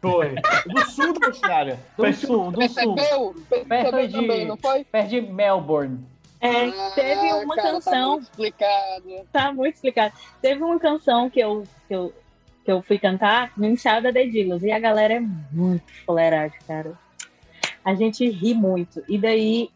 Foi. 0.00 0.34
Do 0.66 0.90
sul 0.90 1.12
da 1.18 1.26
Austrália. 1.26 1.78
Do 1.96 2.12
sul, 2.14 2.50
do 2.52 2.68
sul. 2.68 2.94
Percebeu? 2.94 3.34
Perto 3.48 3.66
Percebeu 3.68 4.06
de, 4.08 4.12
também, 4.14 4.46
não 4.46 4.56
foi? 4.56 4.84
perto 4.84 5.08
de 5.08 5.20
Melbourne. 5.20 6.04
é, 6.40 6.70
teve 6.94 7.28
Ah, 7.30 7.36
uma 7.36 7.56
cara, 7.56 7.68
Tá 7.68 7.72
canção. 7.74 8.10
muito 8.12 8.22
explicado. 8.24 9.26
Tá 9.32 9.52
muito 9.52 9.74
explicado. 9.74 10.14
Teve 10.40 10.62
uma 10.62 10.78
canção 10.78 11.28
que 11.28 11.40
eu, 11.40 11.64
que 11.88 11.94
eu, 11.94 12.14
que 12.64 12.70
eu 12.70 12.80
fui 12.82 12.98
cantar 12.98 13.52
no 13.56 13.66
ensaio 13.66 14.02
da 14.02 14.10
Dedilos 14.12 14.62
e 14.62 14.70
a 14.70 14.78
galera 14.78 15.14
é 15.14 15.20
muito 15.20 15.84
fuleiragem, 16.06 16.58
cara. 16.66 16.92
A 17.84 17.94
gente 17.94 18.28
ri 18.28 18.54
muito. 18.54 19.02
E 19.08 19.18
daí, 19.18 19.70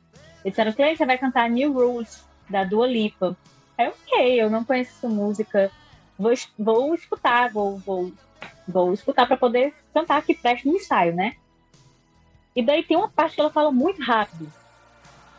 eles 0.44 0.52
disseram, 0.52 0.72
Clay, 0.72 0.96
você 0.96 1.04
vai 1.06 1.18
cantar 1.18 1.48
New 1.50 1.72
Rules, 1.72 2.24
da 2.48 2.62
Dua 2.62 2.86
Lipa. 2.86 3.36
Aí, 3.76 3.88
ok, 3.88 4.40
eu 4.40 4.48
não 4.50 4.62
conheço 4.64 4.92
essa 4.98 5.08
música. 5.08 5.70
Vou, 6.18 6.32
vou 6.58 6.94
escutar, 6.94 7.50
vou, 7.50 7.78
vou, 7.78 8.12
vou 8.66 8.92
escutar 8.92 9.26
pra 9.26 9.36
poder 9.36 9.74
cantar 9.92 10.22
que 10.22 10.34
preste 10.34 10.66
no 10.66 10.74
ensaio, 10.74 11.14
né? 11.14 11.34
E 12.54 12.62
daí 12.62 12.82
tem 12.82 12.96
uma 12.96 13.08
parte 13.08 13.34
que 13.34 13.40
ela 13.40 13.50
fala 13.50 13.72
muito 13.72 14.02
rápido. 14.02 14.50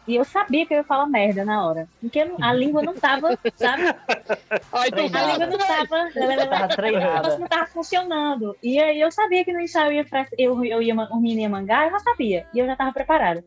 E 0.06 0.16
eu 0.16 0.26
sabia 0.26 0.66
que 0.66 0.74
eu 0.74 0.80
ia 0.80 0.84
falar 0.84 1.06
merda 1.06 1.46
na 1.46 1.66
hora. 1.66 1.88
Porque 2.02 2.20
a 2.42 2.54
língua 2.54 2.82
não 2.82 2.94
tava, 2.94 3.40
sabe? 3.56 3.84
Ai, 4.74 4.90
A 4.92 5.32
língua 5.32 5.46
não 5.46 5.58
tava. 5.58 6.10
Negócio 7.16 7.40
não 7.40 7.48
tava 7.48 7.68
funcionando. 7.68 8.58
E 8.62 8.80
aí 8.80 9.00
eu 9.00 9.12
sabia 9.12 9.46
que 9.46 9.54
no 9.54 9.62
ensaio 9.62 9.92
eu 9.92 10.04
ia, 10.04 10.28
eu, 10.38 10.66
eu 10.66 10.82
ia, 10.82 10.94
o 10.94 11.22
menino 11.22 11.42
ia 11.42 11.50
mangar, 11.50 11.86
eu 11.86 11.92
já 11.92 12.00
sabia. 12.00 12.46
E 12.54 12.60
eu 12.60 12.66
já 12.66 12.76
tava 12.76 12.92
preparada. 12.92 13.46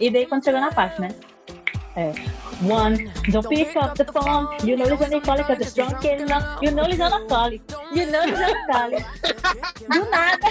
E 0.00 0.10
daí 0.10 0.26
quando 0.26 0.44
chegou 0.44 0.60
na 0.60 0.72
parte, 0.72 1.00
né? 1.00 1.08
É. 1.94 2.12
One, 2.60 3.10
don't 3.30 3.48
pick 3.48 3.76
up 3.76 3.94
the 3.96 4.04
phone. 4.04 4.48
You 4.66 4.76
know 4.76 4.86
he's 4.88 4.98
gonna 4.98 5.20
call 5.20 5.38
it 5.38 5.46
cause 5.46 5.58
it's 5.60 5.74
drunk 5.74 6.04
in 6.04 6.26
love. 6.26 6.62
You 6.62 6.72
know 6.72 6.84
he's 6.84 6.98
gonna 6.98 7.24
call 7.26 7.52
it. 7.52 7.60
You 7.94 8.06
know 8.10 8.22
he's 8.26 8.38
gonna 8.38 8.66
call 8.72 8.92
it. 8.92 9.04
Do 9.90 10.10
nada. 10.10 10.48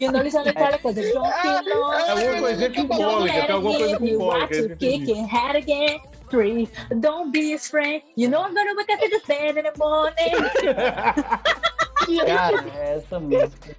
you 0.00 0.10
know 0.10 0.22
he's 0.22 0.32
gonna 0.32 0.54
call 0.54 0.72
it 0.72 0.82
cause 0.82 0.96
it's 0.96 1.12
drunk 1.12 1.34
in 1.44 1.78
love. 1.78 1.94
É 1.94 2.10
alguma 2.10 2.38
coisinha 2.40 2.70
com 2.72 2.88
cólica, 2.88 3.46
tem 3.46 3.50
alguma 3.54 3.76
coisa 3.78 3.98
com 3.98 4.06
You 4.06 4.18
cólica. 4.18 4.38
want 4.40 4.52
eu 4.52 4.68
to 4.68 4.74
entendi. 4.74 5.06
kick 5.06 5.10
it 5.10 5.26
head 5.28 5.56
again. 5.56 6.00
Three, 6.30 6.68
don't 7.00 7.30
be 7.30 7.52
his 7.52 7.68
friend. 7.68 8.02
You 8.16 8.28
know 8.28 8.42
I'm 8.42 8.54
gonna 8.54 8.74
wake 8.74 8.90
up 8.90 9.02
in 9.02 9.10
the 9.10 9.20
bed 9.28 9.56
in 9.58 9.64
the 9.64 9.72
morning. 9.78 10.34
Cara, 12.26 12.64
essa 12.78 13.18
música. 13.20 13.76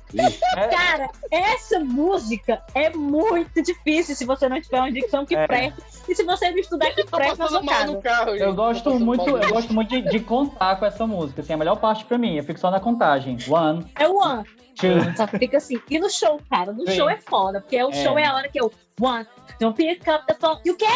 É, 0.56 0.68
Cara, 0.68 1.10
essa 1.32 1.80
música 1.80 2.62
é 2.74 2.90
muito 2.90 3.62
difícil 3.62 4.16
se 4.16 4.26
você 4.26 4.48
não 4.50 4.60
tiver 4.62 4.80
uma 4.80 4.92
dicção 4.92 5.26
que 5.26 5.36
É. 5.36 5.46
presta. 5.48 5.82
E 6.08 6.16
se 6.16 6.24
você 6.24 6.50
não 6.52 6.58
estudar 6.58 6.92
que 6.92 7.04
presta 7.06 7.44
na 7.44 7.50
sua 7.50 7.64
casa. 7.64 8.00
eu 8.38 8.54
gosto 8.54 9.00
muito, 9.00 9.28
eu 9.30 9.50
gosto 9.50 9.74
muito 9.74 9.90
de, 9.90 10.02
de 10.10 10.20
contar 10.20 10.76
com 10.78 10.86
essa 10.86 11.06
música. 11.08 11.42
Assim, 11.42 11.54
a 11.54 11.58
melhor 11.58 11.78
parte 11.78 12.06
pra 12.06 12.18
mim, 12.18 12.36
eu 12.36 12.44
fico 12.44 12.60
só 12.60 12.70
na 12.72 12.80
contagem. 12.80 13.38
One, 13.50 13.86
É 14.00 14.08
o 14.08 14.16
one. 14.18 14.44
two, 14.76 15.16
Só 15.16 15.26
que 15.28 15.38
fica 15.40 15.58
assim. 15.58 15.82
E 15.90 16.00
no 16.00 16.10
show, 16.10 16.40
cara, 16.50 16.72
no 16.72 16.86
Sim. 16.88 16.96
show 16.96 17.10
é 17.10 17.18
foda, 17.18 17.62
porque 17.62 17.82
o 17.84 17.90
É. 17.90 17.94
show 18.04 18.18
é 18.18 18.26
a 18.26 18.34
hora 18.36 18.48
que 18.50 18.60
eu. 18.60 18.72
One, 19.00 19.28
don't 19.60 19.76
pick 19.78 20.08
up 20.08 20.26
the 20.28 20.34
phone. 20.34 20.60
You 20.66 20.76
two, 20.78 20.88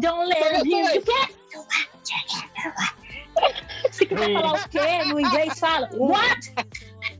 don't 0.00 0.26
let 0.28 0.64
him. 0.64 0.70
You 0.94 1.02
quê? 1.02 1.34
Se 3.90 4.06
quiser 4.06 4.32
falar 4.32 4.52
o 4.54 4.68
quê 4.68 5.04
no 5.06 5.20
inglês, 5.20 5.58
fala. 5.58 5.88
What? 5.94 6.52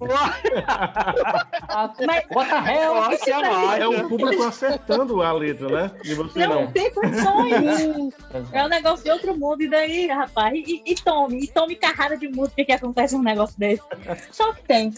Mas, 2.07 2.25
What 2.31 2.51
the 2.51 2.73
hell? 2.73 3.13
Isso 3.13 3.25
pra 3.25 3.59
mim- 3.59 3.81
É 3.81 3.89
o 3.89 4.09
público 4.09 4.43
acertando 4.45 5.23
a 5.23 5.33
letra, 5.33 5.69
né? 5.69 5.91
E 6.05 6.15
você 6.15 6.47
Não, 6.47 6.63
não. 6.63 6.73
tem 6.73 6.91
condições. 6.93 8.15
É 8.53 8.65
um 8.65 8.69
negócio 8.69 9.05
de 9.05 9.11
outro 9.11 9.37
mundo. 9.37 9.63
E 9.63 9.69
daí, 9.69 10.07
rapaz, 10.07 10.55
e, 10.55 10.83
e 10.87 10.95
tome, 10.95 11.45
e 11.45 11.49
tome 11.49 11.75
carrada 11.77 12.17
de 12.17 12.29
música 12.29 12.65
que 12.65 12.73
acontece 12.73 13.15
um 13.17 13.23
negócio 13.23 13.59
desse. 13.59 13.83
Só 14.31 14.53
que 14.53 14.63
tem. 14.63 14.93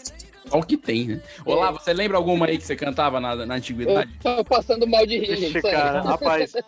Só 0.47 0.59
o 0.59 0.63
que 0.63 0.77
tem, 0.77 1.07
né? 1.07 1.21
Olá, 1.45 1.71
você 1.71 1.93
lembra 1.93 2.17
alguma 2.17 2.45
aí 2.45 2.57
que 2.57 2.65
você 2.65 2.75
cantava 2.75 3.19
na, 3.19 3.35
na 3.45 3.55
antiguidade? 3.55 4.09
Eu 4.23 4.35
tô 4.37 4.45
passando 4.45 4.85
mal 4.87 5.05
de 5.05 5.17
rir, 5.19 5.35
gente. 5.37 5.61
cara, 5.61 6.01
rapaz. 6.01 6.53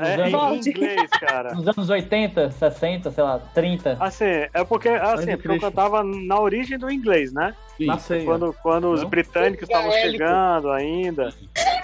É 0.00 0.28
em 0.28 0.30
Volte. 0.30 0.70
inglês, 0.70 1.10
cara. 1.10 1.54
Nos 1.54 1.66
anos 1.68 1.90
80, 1.90 2.50
60, 2.50 3.10
sei 3.10 3.22
lá, 3.24 3.38
30. 3.54 3.96
Assim, 4.00 4.24
é 4.24 4.64
porque, 4.66 4.88
assim, 4.88 5.36
porque 5.36 5.48
eu 5.56 5.60
cantava 5.60 6.02
na 6.02 6.40
origem 6.40 6.78
do 6.78 6.90
inglês, 6.90 7.32
né? 7.32 7.54
Sim. 7.76 7.86
Na 7.86 7.98
ceia. 7.98 8.24
Quando, 8.24 8.54
quando 8.62 8.90
os 8.92 9.04
britânicos 9.04 9.62
estavam 9.68 9.90
Gaélico. 9.90 10.12
chegando 10.12 10.70
ainda. 10.70 11.34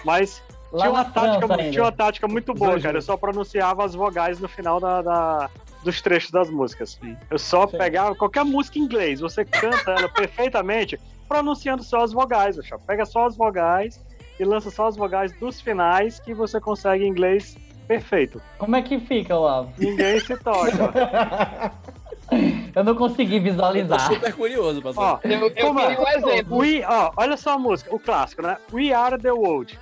Mas 0.04 0.42
Lá 0.72 0.80
tinha 0.82 0.90
uma, 0.92 1.04
tática, 1.04 1.54
ainda. 1.54 1.70
tinha 1.70 1.84
uma 1.84 1.92
tática 1.92 2.28
muito 2.28 2.54
boa, 2.54 2.80
cara. 2.80 2.98
Eu 2.98 3.02
só 3.02 3.16
pronunciava 3.16 3.84
as 3.84 3.94
vogais 3.94 4.40
no 4.40 4.48
final 4.48 4.80
da, 4.80 5.02
da- 5.02 5.50
dos 5.84 6.00
trechos 6.00 6.30
das 6.30 6.50
músicas. 6.50 6.98
Eu 7.30 7.38
só 7.38 7.66
Sim. 7.68 7.78
pegava 7.78 8.14
qualquer 8.14 8.44
música 8.44 8.78
em 8.78 8.82
inglês, 8.82 9.20
você 9.20 9.44
canta 9.44 9.92
ela 9.92 10.08
perfeitamente, 10.08 10.98
pronunciando 11.28 11.82
só 11.84 12.02
as 12.02 12.12
vogais, 12.12 12.56
meu 12.56 12.64
chapa. 12.64 12.82
Pega 12.86 13.04
só 13.04 13.26
as 13.26 13.36
vogais 13.36 14.04
e 14.38 14.44
lança 14.44 14.70
só 14.70 14.86
as 14.88 14.96
vogais 14.96 15.32
dos 15.38 15.60
finais 15.60 16.18
que 16.20 16.34
você 16.34 16.60
consegue 16.60 17.04
em 17.04 17.08
inglês 17.08 17.56
perfeito. 17.86 18.40
Como 18.58 18.76
é 18.76 18.82
que 18.82 18.98
fica, 19.00 19.36
Olavo? 19.36 19.72
Ninguém 19.78 20.20
se 20.20 20.36
toca. 20.36 21.72
Eu 22.74 22.82
não 22.82 22.94
consegui 22.96 23.36
Eu 23.36 23.40
tô 23.40 23.44
visualizar. 23.50 24.12
super 24.12 24.34
curioso 24.34 24.82
pra 24.82 24.90
Ó. 24.96 25.18
Eu, 25.22 25.30
eu 25.48 25.50
Como 25.66 25.78
é? 25.80 25.94
queria 25.94 26.00
um 26.04 26.08
exemplo. 26.08 26.58
We, 26.58 26.82
ó, 26.84 27.12
olha 27.16 27.36
só 27.36 27.52
a 27.52 27.58
música, 27.58 27.94
o 27.94 28.00
clássico, 28.00 28.42
né? 28.42 28.56
We 28.72 28.92
are 28.92 29.16
the 29.16 29.30
world. 29.30 29.78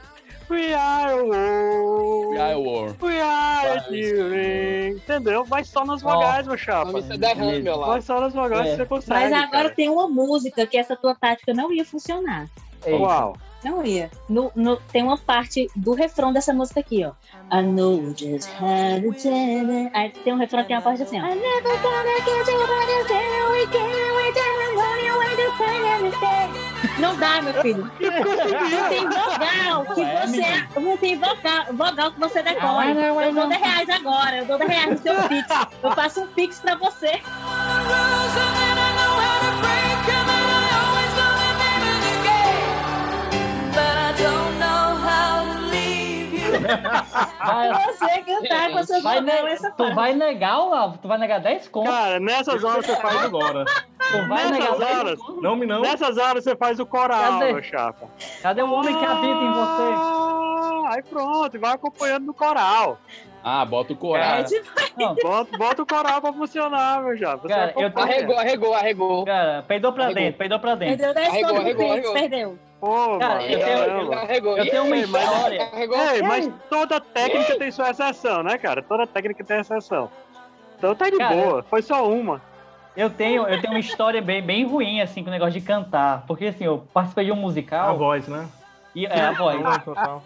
We 0.51 0.75
are 0.75 1.11
the 1.17 1.23
world. 1.23 2.37
I 2.37 2.55
War. 2.55 2.95
We 3.01 3.19
are 3.19 3.81
the 3.89 4.89
Entendeu? 4.91 5.43
Vai 5.45 5.65
só 5.65 5.87
nas 5.87 6.03
vogais, 6.03 6.47
meu 6.47 6.59
chapa. 6.59 6.93
Nome 6.93 7.15
é 7.15 7.17
derrame, 7.17 7.63
meu 7.63 7.79
Vai 7.79 7.89
lado. 7.89 8.03
só 8.03 8.21
nas 8.21 8.35
vogais 8.35 8.67
É. 8.67 8.71
que 8.73 8.77
você 8.77 8.85
consegue. 8.87 9.21
Mas 9.21 9.33
agora 9.33 9.49
cara. 9.51 9.71
tem 9.71 9.89
uma 9.89 10.07
música 10.07 10.67
que 10.67 10.77
essa 10.77 10.95
tua 10.95 11.15
tática 11.15 11.55
não 11.55 11.73
ia 11.73 11.85
funcionar. 11.85 12.47
Eita. 12.85 12.99
Qual? 12.99 13.37
Não 13.65 13.85
ia. 13.85 14.11
No, 14.29 14.53
no- 14.55 14.77
tem 14.93 15.03
uma 15.03 15.17
parte 15.19 15.69
do 15.75 15.95
refrão 15.95 16.33
dessa 16.33 16.53
música 16.53 16.81
aqui, 16.81 17.05
ó. 17.05 17.12
I 17.57 17.62
know 17.62 17.95
you 17.95 18.15
just 18.17 18.49
had 18.61 19.05
a 19.05 19.12
chance. 19.19 19.91
Aí 19.95 20.11
tem 20.11 20.33
um 20.33 20.37
refrão 20.37 20.62
que 20.62 20.69
tem 20.69 20.77
uma 20.77 20.83
parte 20.83 21.03
assim, 21.03 21.21
ó. 21.21 21.25
I 21.27 21.35
never 21.35 21.79
gonna 21.83 22.17
get 22.25 22.49
you 22.49 22.59
what 22.59 22.91
you 22.91 23.53
we 23.53 23.67
can't 23.67 24.17
wait 24.17 24.35
till 24.35 24.65
to 25.37 25.53
find 25.57 25.85
everything. 25.85 27.01
Não 27.01 27.17
dá, 27.17 27.43
meu 27.43 27.55
filho. 27.55 27.91
Não 28.01 28.89
tem 28.89 29.09
vogal 29.09 29.95
que 29.95 30.01
É, 30.01 30.27
você. 30.27 30.81
Não 30.81 30.97
tem 30.97 31.19
vogal, 31.19 31.65
vogal 31.73 32.12
que 32.12 32.21
você 32.21 32.43
decore. 32.43 32.89
Eu 33.27 33.33
dou 33.35 33.43
não. 33.43 33.49
10 33.49 33.61
reais 33.61 33.91
agora. 33.91 34.37
Eu 34.37 34.45
dou 34.47 34.59
10 34.59 34.71
reais 34.71 34.91
no 34.91 34.99
seu 34.99 35.29
Pix. 35.29 35.49
Eu 35.83 35.93
faço 35.93 36.21
um 36.23 36.27
Pix 36.29 36.61
pra 36.61 36.77
você. 36.77 37.21
Vai, 47.39 47.73
Você 47.87 48.23
cantar 48.23 48.71
com 48.71 48.83
seus 48.83 49.03
vai, 49.03 49.21
ne- 49.21 49.33
essa 49.53 49.71
tu 49.71 49.77
parte. 49.77 49.95
vai 49.95 50.15
negar, 50.15 50.59
Olavo? 50.61 50.99
Tu 50.99 51.09
vai 51.09 51.19
negar 51.19 51.41
10 51.41 51.69
contos? 51.69 51.91
Cara, 51.93 52.19
nessas 52.21 52.65
horas 52.65 52.87
você 52.87 52.97
faz 52.97 53.25
agora. 53.25 53.65
Tu 53.65 54.29
vai 54.29 54.51
negar 54.51 54.73
Nessas 54.73 54.79
10 54.79 54.99
horas? 54.99 55.19
Não 55.43 55.57
me 55.57 55.67
não. 55.67 55.81
nessas 55.83 56.19
horas 56.19 56.45
você 56.45 56.55
faz 56.57 56.79
o 56.81 56.87
coral, 56.87 57.39
Cadê? 57.39 57.53
meu 57.53 57.62
chapa. 57.62 58.07
Cadê 58.43 58.62
o 58.62 58.71
homem 58.73 58.97
que 58.99 59.05
habita 59.05 59.27
em 59.27 59.53
você? 59.53 59.93
Ah, 59.97 60.91
Aí 60.95 61.03
pronto, 61.03 61.59
vai 61.59 61.73
acompanhando 61.73 62.27
no 62.27 62.35
coral. 62.35 62.99
Ah, 63.43 63.65
bota 63.65 63.93
o 63.93 63.97
É 63.97 63.99
coral. 63.99 64.37
Não, 64.97 65.15
Bota, 65.17 65.59
bota 65.59 65.83
o 65.83 65.87
coral 65.87 66.21
pra 66.21 66.33
funcionar, 66.33 67.03
meu 67.03 67.17
chapa. 67.19 67.43
Você 67.43 67.49
Cara, 67.49 67.75
eu 67.77 67.91
tô-. 67.93 68.01
Arregou, 68.01 68.39
arregou, 68.39 68.75
arregou. 68.75 69.25
cara, 69.25 69.65
peidou 69.69 69.93
pra 69.93 70.05
Arregou. 70.05 70.23
dentro, 70.23 70.39
peidou 70.39 70.59
pra 70.59 70.75
dentro. 70.75 70.97
Perdeu 70.97 71.15
10 71.15 71.29
Arregou, 71.29 71.57
arregou, 71.59 71.93
arregou. 71.93 72.12
perdeu. 72.15 72.59
Pô, 72.81 73.18
Cara, 73.18 73.35
mano, 73.37 73.47
eu 73.47 73.59
tenho- 73.59 73.79
caramba. 73.79 74.16
Arregou. 74.16 74.59
Eu 74.59 74.70
tenho 74.70 74.83
uma 74.85 74.97
mas- 74.97 75.05
história. 75.05 75.70
Ei, 76.14 76.22
mas 76.22 76.51
toda 76.68 77.01
técnica 77.01 77.59
tem 77.59 77.70
sua 77.70 77.91
exceção, 77.91 78.43
né, 78.43 78.59
cara? 78.59 78.83
Toda 78.83 79.07
técnica 79.07 79.43
tem 79.43 79.59
exceção. 79.61 80.11
Então 80.77 80.95
tá 80.95 81.09
de 81.09 81.16
Cara, 81.16 81.35
boa, 81.35 81.62
foi 81.62 81.81
só 81.83 82.07
uma. 82.09 82.43
Eu 82.97 83.09
tenho, 83.11 83.47
eu 83.49 83.61
tenho 83.61 83.72
uma 83.72 83.81
história 83.81 84.20
bem, 84.22 84.43
bem 84.43 84.64
ruim, 84.66 85.01
assim, 85.01 85.22
com 85.22 85.29
o 85.29 85.33
negócio 85.33 85.55
de 85.59 85.61
cantar. 85.66 86.25
Porque, 86.27 86.47
assim, 86.47 86.64
eu 86.64 86.87
participei 86.93 87.25
de 87.25 87.33
um 87.33 87.37
A 87.37 87.39
musical. 87.39 87.97
voz, 87.99 88.29
né? 88.29 88.47
E, 88.95 89.05
é, 89.07 89.20
a 89.20 89.33
voz. 89.33 89.61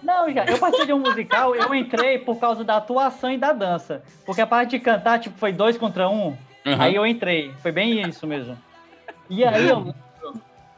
Não, 0.03 0.31
já, 0.31 0.45
eu 0.45 0.59
participei 0.59 0.87
de 0.87 0.93
um 0.93 0.99
musical, 0.99 1.55
eu 1.55 1.75
entrei 1.75 2.19
por 2.19 2.39
causa 2.39 2.63
da 2.65 2.77
atuação 2.77 3.31
e 3.33 3.39
da 3.39 3.53
dança. 3.53 4.03
Porque 4.27 4.43
a 4.43 4.47
parte 4.47 4.71
de 4.73 4.81
cantar, 4.81 5.19
tipo, 5.21 5.39
foi 5.39 5.53
dois 5.53 5.79
contra 5.79 6.09
um. 6.11 6.37
Uhum. 6.67 6.77
Aí 6.79 6.95
eu 6.95 7.07
entrei. 7.07 7.53
Foi 7.63 7.73
bem 7.73 8.03
isso 8.07 8.27
mesmo. 8.27 8.59
E 9.31 9.43
aí 9.45 9.67
eu 9.69 9.95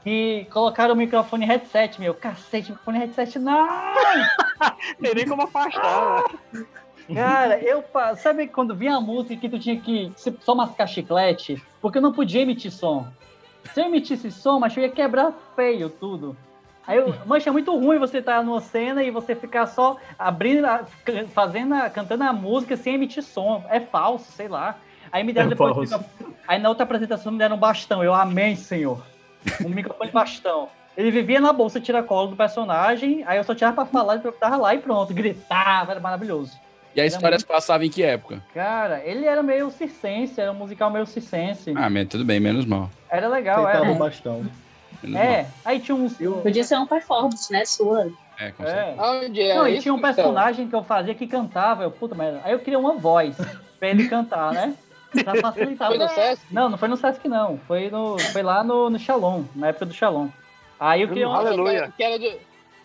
que 0.03 0.47
colocaram 0.51 0.95
o 0.95 0.97
microfone 0.97 1.45
headset, 1.45 2.01
meu. 2.01 2.15
Cacete, 2.15 2.71
microfone 2.71 2.99
headset, 2.99 3.39
não! 3.39 3.69
Tem 5.01 5.15
nem 5.15 5.29
como 5.29 5.43
afastar, 5.43 6.25
né? 6.53 6.65
Cara, 7.15 7.59
eu. 7.59 7.83
Sabe 8.17 8.47
quando 8.47 8.75
vinha 8.75 8.97
a 8.97 9.01
música 9.01 9.37
que 9.37 9.49
tu 9.49 9.59
tinha 9.59 9.81
que 9.81 10.13
só 10.41 10.55
mascar 10.55 10.87
chiclete? 10.87 11.61
Porque 11.81 11.99
eu 11.99 12.03
não 12.03 12.13
podia 12.13 12.43
emitir 12.43 12.71
som. 12.71 13.09
Se 13.75 13.81
eu 13.81 13.87
emitisse 13.87 14.31
som, 14.31 14.61
mas 14.61 14.77
eu 14.77 14.85
ia 14.85 14.89
quebrar 14.89 15.33
feio 15.57 15.91
tudo. 15.91 16.37
Aí, 16.87 16.97
eu, 16.97 17.15
mancha, 17.27 17.51
é 17.51 17.53
muito 17.53 17.77
ruim 17.77 17.99
você 17.99 18.19
estar 18.19 18.43
numa 18.45 18.61
cena 18.61 19.03
e 19.03 19.11
você 19.11 19.35
ficar 19.35 19.67
só 19.67 19.97
abrindo, 20.19 20.67
fazendo, 21.35 21.75
cantando 21.93 22.25
a 22.25 22.33
música 22.33 22.77
sem 22.77 22.95
emitir 22.95 23.23
som. 23.23 23.65
É 23.69 23.81
falso, 23.81 24.31
sei 24.33 24.49
lá. 24.49 24.77
Aí 25.11 25.25
me 25.25 25.33
deram 25.33 25.49
É 25.49 25.51
depois. 25.51 25.91
falso. 25.91 26.05
Aí 26.47 26.59
na 26.61 26.69
outra 26.69 26.85
apresentação 26.85 27.33
me 27.33 27.39
deram 27.39 27.57
um 27.57 27.59
bastão. 27.59 28.05
Eu 28.05 28.15
amei, 28.15 28.55
senhor. 28.57 29.03
Um 29.65 29.69
microfone 29.71 30.11
bastão. 30.11 30.69
Ele 30.97 31.11
vivia 31.11 31.41
na 31.41 31.53
bolsa 31.53 31.81
tiracolo 31.81 32.29
do 32.29 32.37
personagem, 32.37 33.23
aí 33.27 33.39
eu 33.39 33.45
só 33.45 33.55
tirava 33.55 33.77
pra 33.77 33.87
falar, 33.87 34.21
eu 34.23 34.33
tava 34.33 34.57
lá 34.57 34.75
e 34.75 34.79
pronto, 34.79 35.15
gritava, 35.15 35.93
era 35.93 36.01
maravilhoso. 36.01 36.59
E 36.95 37.01
a 37.01 37.07
história 37.07 37.39
se 37.39 37.47
passava 37.47 37.87
em 37.87 37.89
que 37.89 38.03
época? 38.03 38.43
Cara, 38.53 39.01
ele 39.05 39.25
era 39.25 39.43
meio 39.43 39.71
circense, 39.71 40.41
era 40.41 40.51
um 40.51 40.57
musical 40.57 40.91
meio 40.91 41.07
circense. 41.07 41.73
Ah, 41.77 41.89
mas 41.89 42.09
tudo 42.09 42.25
bem, 42.25 42.41
menos 42.41 42.67
mal. 42.67 42.91
Era 43.09 43.29
legal, 43.29 43.65
Aceitava 43.65 43.91
era. 43.91 43.99
bastão. 43.99 44.45
Menos 45.03 45.21
É, 45.21 45.47
aí 45.65 45.79
tinha 45.79 45.95
uns. 45.95 46.15
Podia 46.43 46.65
ser 46.65 46.77
um 46.77 46.87
performance, 46.87 47.51
né? 47.53 47.65
Sua. 47.65 48.11
É, 48.39 48.51
com 48.51 48.65
certeza. 48.65 48.87
É. 48.87 48.95
Aonde 48.99 49.41
é 49.41 49.55
Não, 49.55 49.69
e 49.69 49.79
tinha 49.79 49.95
um 49.95 50.01
Marcelo? 50.01 50.29
personagem 50.29 50.69
que 50.69 50.75
eu 50.75 50.83
fazia 50.83 51.15
que 51.15 51.27
cantava, 51.27 51.85
eu, 51.85 51.91
puta 51.91 52.15
merda. 52.15 52.41
Aí 52.45 52.53
eu 52.53 52.59
queria 52.59 52.79
uma 52.79 52.97
voz 52.97 53.37
pra 53.79 53.89
ele 53.89 54.09
cantar, 54.09 54.53
né? 54.53 54.75
Pra 55.25 55.35
facilitar. 55.37 55.89
Foi 55.89 55.99
no 55.99 56.09
Sesc? 56.09 56.47
Não, 56.51 56.69
não 56.69 56.79
foi 56.79 56.89
no 56.89 56.97
Sesc, 56.97 57.29
não. 57.29 57.59
Foi, 57.67 57.91
no, 57.91 58.19
foi 58.19 58.43
lá 58.43 58.63
no, 58.63 58.91
no 58.91 58.99
Shalom, 58.99 59.45
na 59.55 59.69
época 59.69 59.87
do 59.87 59.95
Shalom. 59.95 60.29
Aí 60.79 61.03
eu 61.03 61.09
queria 61.09 61.29
uma. 61.29 61.39
Aleluia. 61.39 61.93
Que 61.97 62.03
era 62.03 62.19
do... 62.19 62.39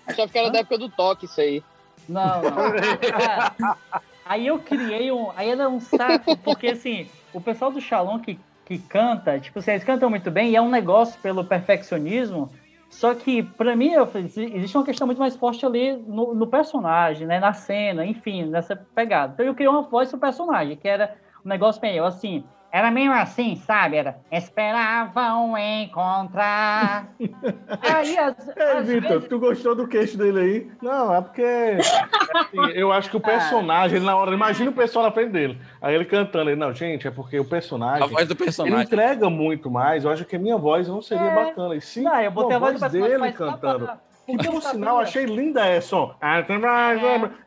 Achava 0.08 0.32
que 0.32 0.38
era 0.38 0.50
da 0.50 0.60
época 0.60 0.78
do 0.78 0.90
toque 0.90 1.26
isso 1.26 1.40
aí. 1.40 1.64
Não, 2.08 2.42
não. 2.42 3.76
Aí 4.26 4.48
eu 4.48 4.58
criei 4.58 5.12
um. 5.12 5.32
Aí 5.36 5.50
era 5.50 5.70
um 5.70 5.80
saco, 5.80 6.36
porque 6.38 6.68
assim, 6.68 7.08
o 7.32 7.40
pessoal 7.40 7.72
do 7.72 7.80
Shalom 7.80 8.20
que, 8.20 8.40
que 8.66 8.80
canta, 8.80 9.40
tipo, 9.40 9.60
assim, 9.60 9.72
eles 9.72 9.84
cantam 9.84 10.10
muito 10.10 10.32
bem 10.32 10.50
e 10.50 10.56
é 10.56 10.62
um 10.62 10.70
negócio 10.70 11.20
pelo 11.22 11.46
perfeccionismo. 11.46 12.52
Só 12.90 13.14
que, 13.14 13.44
pra 13.44 13.76
mim, 13.76 13.92
eu 13.92 14.10
existe 14.16 14.78
uma 14.78 14.86
questão 14.86 15.06
muito 15.06 15.20
mais 15.20 15.36
forte 15.36 15.66
ali 15.66 15.94
no, 15.94 16.34
no 16.34 16.48
personagem, 16.48 17.28
né? 17.28 17.40
Na 17.40 17.54
cena, 17.54 18.06
enfim, 18.06 18.46
nessa 18.46 18.76
pegada. 18.76 19.34
Então 19.34 19.46
eu 19.46 19.54
criei 19.54 19.70
uma 19.70 19.82
voz 19.84 20.10
pro 20.10 20.18
personagem, 20.18 20.76
que 20.76 20.88
era 20.88 21.16
um 21.46 21.50
negócio 21.50 21.80
meio 21.82 22.04
assim. 22.06 22.44
Era 22.72 22.92
meio 22.92 23.14
assim, 23.14 23.56
sabe? 23.56 23.96
Era 23.96 24.18
esperavam 24.30 25.58
encontrar. 25.58 27.08
Aí, 27.96 28.10
Ei, 28.18 28.18
às 28.20 28.88
Vitor, 28.88 29.10
vezes- 29.12 29.30
tu 29.30 29.40
gostou 29.40 29.76
do 29.76 29.88
queixo 29.88 30.18
dele 30.18 30.40
aí? 30.42 30.72
Não, 30.82 31.16
é 31.16 31.22
porque 31.22 31.42
assim, 31.42 32.72
eu 32.74 32.92
acho 32.92 33.10
que 33.10 33.16
o 33.16 33.22
personagem, 33.22 33.96
ele 33.98 34.06
na 34.06 34.18
hora, 34.18 34.34
imagina 34.34 34.72
o 34.72 34.74
pessoal 34.74 35.06
na 35.06 35.12
frente 35.12 35.32
dele. 35.32 35.58
Aí 35.82 35.96
ele 35.96 36.04
cantando, 36.04 36.50
ele, 36.50 36.60
não, 36.60 36.74
gente, 36.74 37.08
é 37.08 37.12
porque 37.12 37.40
o 37.40 37.46
personagem. 37.46 38.04
A 38.04 38.08
voz 38.08 38.28
do 38.28 38.36
personagem. 38.36 38.76
Ele 38.78 38.84
entrega 38.86 39.30
muito 39.30 39.72
mais. 39.72 40.04
Eu 40.04 40.12
acho 40.12 40.26
que 40.26 40.36
a 40.36 40.40
minha 40.40 40.58
voz 40.58 40.90
não 40.90 41.02
seria 41.02 41.28
É. 41.28 41.36
bacana. 41.46 41.76
E 41.76 41.82
sim, 41.82 42.04
Não, 42.04 42.20
eu 42.20 42.32
botei 42.32 42.58
a 42.58 42.60
voz 42.60 42.74
do 42.74 42.80
personagem, 42.82 43.18
dele 43.20 43.32
cantando. 43.32 43.86
pra- 43.86 43.98
E 44.28 44.38
por 44.38 44.62
pra- 44.62 44.62
sinal, 44.72 45.00
achei 45.00 45.26
linda 45.26 45.66
essa, 45.66 45.96
ó. 45.96 46.16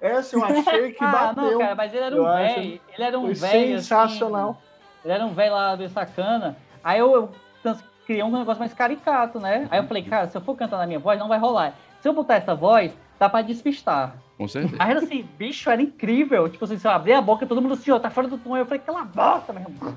Essa 0.01 0.37
eu 0.37 0.45
achei 0.45 0.93
que 0.93 1.03
Ah, 1.05 1.33
bateu. 1.35 1.51
não, 1.53 1.59
cara, 1.59 1.75
mas 1.75 1.93
ele 1.95 2.05
era 2.05 2.21
um 2.21 2.25
velho. 2.25 2.61
Ele 2.95 3.03
era 3.03 3.19
um 3.19 3.27
velho. 3.33 3.37
sensacional. 3.81 4.51
Assim, 4.51 4.59
ele 5.05 5.13
era 5.15 5.27
um 5.27 5.33
velho 5.35 5.53
lá 5.53 5.77
bem 5.77 5.89
sacana. 5.89 6.57
Aí 6.83 6.99
eu, 7.01 7.31
eu 7.65 7.77
criei 8.07 8.23
um 8.23 8.31
negócio 8.31 8.61
mais 8.61 8.73
caricato, 8.73 9.39
né? 9.41 9.67
Aí 9.71 9.79
eu 9.81 9.85
falei, 9.87 10.03
cara, 10.03 10.27
se 10.29 10.37
eu 10.37 10.41
for 10.41 10.57
cantar 10.57 10.79
na 10.79 10.87
minha 10.87 10.99
voz, 10.99 11.19
não 11.19 11.29
vai 11.29 11.39
rolar. 11.39 11.75
Se 12.01 12.09
eu 12.09 12.13
botar 12.13 12.37
essa 12.37 12.55
voz, 12.55 12.97
dá 13.19 13.29
pra 13.29 13.43
despistar. 13.43 14.15
Com 14.39 14.47
certeza. 14.47 14.77
Aí 14.79 14.91
era 14.93 15.01
assim, 15.01 15.29
bicho, 15.37 15.69
era 15.69 15.83
incrível. 15.83 16.49
Tipo 16.49 16.65
assim, 16.65 16.79
se 16.79 16.87
eu 16.87 16.93
abrir 16.93 17.13
a 17.13 17.21
boca, 17.21 17.45
todo 17.45 17.61
mundo 17.61 17.75
assim, 17.75 17.91
ó, 17.91 17.99
tá 17.99 18.09
fora 18.09 18.29
do 18.29 18.39
tom. 18.39 18.55
Aí 18.55 18.63
eu 18.63 18.67
falei, 18.67 18.79
cala 18.79 19.01
a 19.01 19.05
boca, 19.05 19.53
meu 19.53 19.63
irmão. 19.63 19.97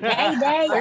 É 0.00 0.14
a 0.26 0.32
ideia. 0.32 0.72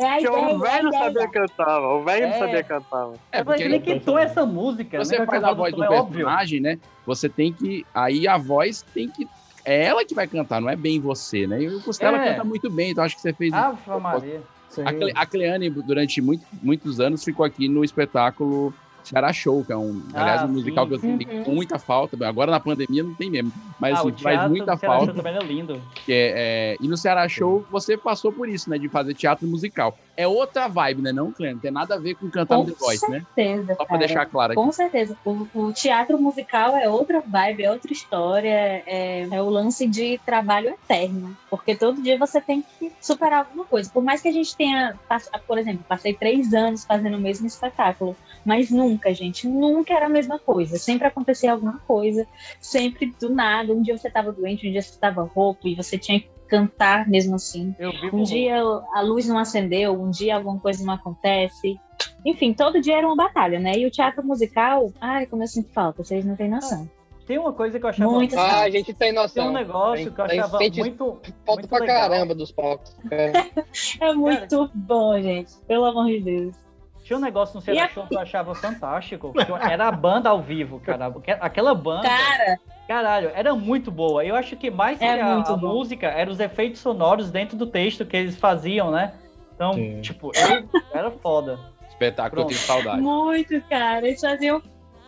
É 0.00 0.06
a 0.06 0.10
Porque 0.12 0.26
ideia. 0.26 0.30
o 0.30 0.36
é 0.36 0.52
a 0.54 0.58
velho 0.58 0.82
não 0.84 0.88
ideia. 0.90 1.04
sabia 1.04 1.28
cantar, 1.28 1.80
o 1.80 2.04
velho 2.04 2.28
não 2.28 2.34
É. 2.34 2.38
sabia 2.38 2.62
cantar. 2.62 3.08
É, 3.32 3.40
eu 3.40 3.44
falei, 3.44 3.80
porque 3.80 4.00
tom 4.00 4.18
é 4.18 4.22
essa 4.22 4.46
música? 4.46 5.04
você 5.04 5.18
né? 5.18 5.26
faz 5.26 5.42
a 5.42 5.52
voz 5.52 5.74
do 5.74 5.84
tom 5.84 5.92
é 5.92 6.02
personagem, 6.04 6.60
né? 6.60 6.78
Você 7.04 7.28
tem 7.28 7.52
que. 7.52 7.84
Aí 7.92 8.28
a 8.28 8.36
voz 8.38 8.82
tem 8.94 9.08
que. 9.08 9.28
É 9.64 9.84
ela 9.86 10.04
que 10.04 10.14
vai 10.14 10.26
cantar, 10.28 10.60
não 10.60 10.70
é 10.70 10.76
bem 10.76 11.00
você, 11.00 11.46
né? 11.48 11.60
E 11.62 11.68
o 11.68 11.82
Costela 11.82 12.16
É. 12.24 12.30
canta 12.30 12.44
muito 12.44 12.70
bem, 12.70 12.90
então 12.92 13.02
acho 13.02 13.16
que 13.16 13.22
você 13.22 13.32
fez. 13.32 13.52
Ave 13.52 13.76
Maria. 14.00 14.40
A, 14.84 14.92
Cle, 14.92 15.12
a 15.16 15.26
Cleane, 15.26 15.68
durante 15.70 16.20
muito, 16.20 16.44
muitos 16.62 17.00
anos, 17.00 17.24
ficou 17.24 17.44
aqui 17.44 17.68
no 17.68 17.82
espetáculo 17.82 18.72
Ceará 19.02 19.32
Show, 19.32 19.64
que 19.64 19.72
é 19.72 19.76
um, 19.76 20.02
aliás, 20.14 20.42
Ah, 20.42 20.46
um 20.46 20.48
musical 20.52 20.84
sim. 20.84 20.88
que 20.90 20.94
eu 20.96 21.00
tenho 21.00 21.46
Uhum. 21.46 21.54
muita 21.54 21.78
falta. 21.78 22.16
Agora 22.26 22.50
na 22.50 22.60
pandemia 22.60 23.02
não 23.02 23.14
tem 23.14 23.30
mesmo, 23.30 23.52
mas 23.78 23.96
ah, 23.96 24.00
assim, 24.00 24.08
o 24.08 24.18
faz 24.18 24.22
teatro 24.36 24.48
muita 24.50 24.74
do 24.74 24.78
Ceará 24.78 24.96
Show 24.98 25.06
falta. 25.06 25.22
também 25.22 25.36
é 25.36 25.42
lindo. 25.44 25.82
Que 26.04 26.12
é, 26.12 26.32
é, 26.36 26.76
e 26.80 26.88
no 26.88 26.96
Ceará 26.96 27.28
Show 27.28 27.64
você 27.70 27.96
passou 27.96 28.32
por 28.32 28.48
isso, 28.48 28.68
né? 28.68 28.78
De 28.78 28.88
fazer 28.88 29.14
teatro 29.14 29.46
musical. 29.48 29.96
É 30.16 30.26
outra 30.26 30.66
vibe, 30.68 31.02
né? 31.02 31.12
Não, 31.12 31.32
Cleane? 31.32 31.54
Não 31.54 31.60
tem 31.62 31.70
nada 31.70 31.94
a 31.94 31.98
ver 31.98 32.16
com 32.16 32.28
cantar 32.28 32.56
no 32.58 32.64
Com 32.64 32.70
The 32.72 32.76
Voice, 32.78 33.10
né? 33.10 33.22
certeza, 33.34 33.66
Só 33.68 33.76
pra 33.76 33.86
cara. 33.86 33.98
deixar 34.00 34.26
claro 34.26 34.52
aqui. 34.52 34.60
Com 34.62 34.72
certeza. 34.72 35.16
O, 35.24 35.46
o 35.54 35.72
teatro 35.72 36.20
musical 36.20 36.76
é 36.76 36.88
outra 36.88 37.22
vibe, 37.26 37.62
é 37.62 37.70
outra 37.70 37.92
história, 37.92 38.82
é, 38.86 39.28
é 39.30 39.42
o 39.42 39.48
lance 39.48 39.86
de 39.88 40.18
trabalho 40.26 40.70
eterno. 40.70 41.34
Porque 41.48 41.76
todo 41.76 42.02
dia 42.02 42.18
você 42.18 42.40
tem 42.40 42.62
que 42.62 42.90
superar 43.00 43.44
alguma 43.46 43.64
coisa. 43.64 43.90
Por 43.92 44.02
mais 44.02 44.20
que 44.20 44.28
a 44.28 44.32
gente 44.32 44.56
tenha, 44.56 44.98
por 45.46 45.56
exemplo, 45.56 45.84
passei 45.88 46.14
três 46.14 46.52
anos 46.52 46.84
fazendo 46.84 47.16
o 47.16 47.20
mesmo 47.20 47.46
espetáculo, 47.46 48.16
mas 48.48 48.70
nunca, 48.70 49.12
gente, 49.12 49.46
nunca 49.46 49.92
era 49.92 50.06
a 50.06 50.08
mesma 50.08 50.38
coisa. 50.38 50.78
Sempre 50.78 51.06
acontecia 51.06 51.52
alguma 51.52 51.78
coisa, 51.86 52.26
sempre 52.58 53.14
do 53.20 53.28
nada. 53.28 53.74
Um 53.74 53.82
dia 53.82 53.96
você 53.96 54.08
estava 54.08 54.32
doente, 54.32 54.66
um 54.66 54.72
dia 54.72 54.80
você 54.80 54.88
estava 54.88 55.22
rouco 55.22 55.68
e 55.68 55.74
você 55.74 55.98
tinha 55.98 56.18
que 56.18 56.30
cantar 56.48 57.06
mesmo 57.06 57.34
assim. 57.34 57.76
Um 58.10 58.22
dia 58.22 58.56
a 58.94 59.02
luz 59.02 59.28
não 59.28 59.38
acendeu, 59.38 59.92
um 60.00 60.10
dia 60.10 60.36
alguma 60.36 60.58
coisa 60.58 60.82
não 60.82 60.94
acontece. 60.94 61.78
Enfim, 62.24 62.54
todo 62.54 62.80
dia 62.80 62.96
era 62.96 63.06
uma 63.06 63.16
batalha, 63.16 63.60
né? 63.60 63.72
E 63.76 63.84
o 63.84 63.90
teatro 63.90 64.24
musical, 64.24 64.90
ai, 64.98 65.26
como 65.26 65.42
eu 65.42 65.46
sinto 65.46 65.70
falta, 65.70 66.02
vocês 66.02 66.24
não 66.24 66.34
têm 66.34 66.48
noção. 66.48 66.88
Tem 67.26 67.38
uma 67.38 67.52
coisa 67.52 67.78
que 67.78 67.84
eu 67.84 67.90
achava. 67.90 68.10
Muito 68.10 68.38
Ah, 68.38 68.62
a 68.62 68.70
gente 68.70 68.94
tem 68.94 69.12
noção. 69.12 69.44
Tem 69.44 69.50
um 69.52 69.54
negócio 69.54 70.10
que 70.10 70.18
eu 70.18 70.26
Tem- 70.26 70.40
achava 70.40 70.58
muito. 70.58 71.04
Falta 71.44 71.52
muito 71.52 71.68
pra 71.68 71.78
legal. 71.80 72.00
caramba 72.00 72.34
dos 72.34 72.50
palcos. 72.50 72.96
É. 73.10 73.32
É 74.00 74.14
muito 74.14 74.70
bom, 74.74 75.20
gente. 75.20 75.52
Pelo 75.66 75.84
amor 75.84 76.06
de 76.06 76.20
Deus. 76.20 76.67
Tinha 77.08 77.16
um 77.16 77.22
negócio 77.22 77.54
no 77.54 77.62
Show 77.62 78.06
que 78.06 78.14
eu 78.14 78.20
achava 78.20 78.54
fantástico. 78.54 79.32
Era 79.62 79.88
a 79.88 79.90
banda 79.90 80.28
ao 80.28 80.42
vivo, 80.42 80.78
cara. 80.78 81.10
Porque 81.10 81.30
Aquela 81.30 81.74
banda. 81.74 82.06
Cara. 82.06 82.58
Caralho, 82.86 83.30
era 83.34 83.54
muito 83.54 83.90
boa. 83.90 84.22
Eu 84.22 84.36
acho 84.36 84.54
que 84.56 84.70
mais 84.70 84.98
que 84.98 85.06
É 85.06 85.22
a, 85.22 85.36
a 85.36 85.56
música 85.56 86.06
eram 86.06 86.30
os 86.30 86.38
efeitos 86.38 86.82
sonoros 86.82 87.30
dentro 87.30 87.56
do 87.56 87.66
texto 87.66 88.04
que 88.04 88.14
eles 88.14 88.36
faziam, 88.36 88.90
né? 88.90 89.14
Então, 89.54 89.72
Sim. 89.72 90.02
tipo, 90.02 90.32
eu, 90.36 90.68
era 90.92 91.10
foda. 91.10 91.58
Espetáculo, 91.88 92.42
eu 92.42 92.46
tenho 92.46 92.60
saudade. 92.60 93.00
Muito, 93.00 93.58
cara. 93.70 94.06
Eles 94.06 94.20
faziam. 94.20 94.62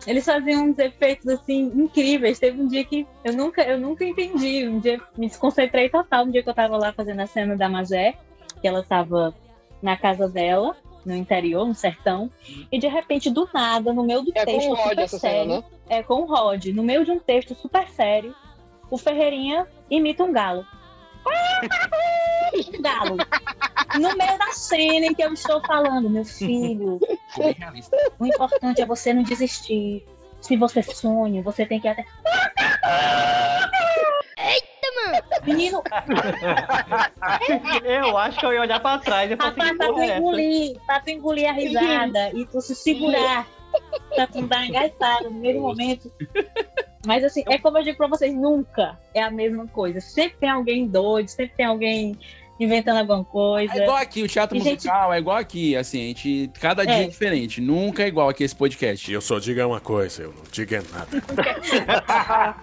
Eles 0.07 0.25
faziam 0.25 0.71
uns 0.71 0.79
efeitos 0.79 1.29
assim 1.29 1.71
incríveis. 1.75 2.39
Teve 2.39 2.63
um 2.63 2.67
dia 2.67 2.83
que 2.83 3.07
eu 3.23 3.35
nunca, 3.35 3.61
eu 3.61 3.79
nunca 3.79 4.07
entendi. 4.07 4.67
Um 4.67 4.79
dia 4.79 4.99
me 5.19 5.27
desconcentrei 5.27 5.91
total. 5.91 6.25
Um 6.25 6.31
dia 6.31 6.43
que 6.43 6.49
eu 6.49 6.55
tava 6.55 6.79
lá 6.79 6.95
fazendo 6.95 7.21
a 7.21 7.27
cena 7.27 7.59
da 7.59 7.69
Mazé, 7.69 8.15
que 8.63 8.67
ela 8.67 8.83
tava 8.83 9.35
na 9.83 9.99
casa 9.99 10.27
dela, 10.27 10.75
no 11.05 11.15
interior, 11.15 11.67
no 11.67 11.75
sertão, 11.75 12.31
e 12.71 12.79
de 12.79 12.87
repente, 12.87 13.31
do 13.31 13.49
nada, 13.53 13.93
no 13.93 14.03
meio 14.03 14.23
do 14.23 14.33
É 14.35 14.45
com 14.45 14.53
texto 14.53 14.71
o 14.71 14.75
Rod 14.75 14.89
super 14.89 15.03
essa 15.03 15.19
cena, 15.19 15.33
sério, 15.33 15.49
né? 15.57 15.65
é 15.89 16.03
com 16.03 16.23
o 16.23 16.27
Rod, 16.27 16.67
no 16.67 16.83
meio 16.83 17.05
de 17.05 17.11
um 17.11 17.19
texto 17.19 17.55
super 17.55 17.89
sério, 17.91 18.35
o 18.91 18.99
Ferreirinha 18.99 19.67
imita 19.91 20.25
um 20.25 20.33
galo. 20.33 20.67
Um 22.53 22.83
galo. 22.83 23.17
No 23.95 24.17
meio 24.17 24.39
da 24.39 24.53
cena 24.53 25.07
em 25.07 25.15
que 25.15 25.23
eu 25.23 25.33
estou 25.33 25.61
falando, 25.61 26.11
meu 26.11 26.25
filho, 26.25 26.99
o 28.19 28.27
importante 28.27 28.81
é 28.83 28.87
você 28.87 29.13
não 29.13 29.23
desistir. 29.23 30.05
Se 30.41 30.57
você 30.57 30.83
sonha, 30.83 31.43
você 31.43 31.65
tem 31.65 31.79
que 31.79 31.87
até. 31.87 32.05
Eita, 34.43 34.89
mano! 34.97 35.19
Menino, 35.45 35.83
Eu 37.85 38.17
acho 38.17 38.39
que 38.39 38.47
eu 38.47 38.53
ia 38.53 38.61
olhar 38.61 38.81
pra 38.81 38.99
trás 38.99 39.31
e 39.31 39.37
falar 39.37 39.51
assim, 39.51 39.61
rapaz, 39.61 39.77
pra 39.77 39.93
tu 39.93 40.03
engolir, 40.03 40.79
pra 40.87 41.01
tu 41.01 41.11
engolir 41.11 41.49
a 41.49 41.53
risada 41.53 42.31
e 42.35 42.47
tu 42.47 42.61
se 42.61 42.75
segurar, 42.75 43.47
pra 44.15 44.27
tu 44.27 44.43
dar 44.43 44.63
uma 44.63 44.73
gaitada 44.73 45.29
no 45.29 45.39
mesmo 45.39 45.63
momento. 45.63 46.13
Mas 47.07 47.25
assim, 47.25 47.43
é 47.49 47.59
como 47.59 47.79
eu 47.79 47.83
digo 47.83 47.97
pra 47.97 48.09
vocês, 48.09 48.35
nunca 48.35 48.99
é 49.15 49.23
a 49.23 49.31
mesma 49.31 49.67
coisa. 49.69 50.01
Sempre 50.01 50.39
tem 50.39 50.51
alguém 50.51 50.87
doido, 50.87 51.29
sempre 51.29 51.57
tem 51.57 51.67
alguém 51.67 52.19
inventando 52.61 52.99
alguma 52.99 53.25
coisa. 53.25 53.73
É 53.75 53.83
igual 53.83 53.97
aqui, 53.97 54.23
o 54.23 54.29
teatro 54.29 54.57
E, 54.57 54.61
gente, 54.61 54.75
musical 54.87 55.13
é 55.15 55.19
igual 55.19 55.37
aqui, 55.39 55.75
assim, 55.77 55.99
a 56.05 56.07
gente. 56.09 56.51
Cada 56.61 56.85
dia 56.85 56.95
é 56.97 57.03
É. 57.05 57.09
diferente. 57.09 57.61
Nunca 57.61 58.03
é 58.03 58.07
igual 58.09 58.29
aqui 58.29 58.45
esse 58.45 58.55
podcast. 58.55 59.11
Eu 59.11 59.21
só 59.21 59.39
digo 59.39 59.61
uma 59.65 59.81
coisa, 59.81 60.23
eu 60.23 60.29
não 60.37 60.43
digo 60.53 60.75
é 60.75 60.83
nada. 60.93 61.09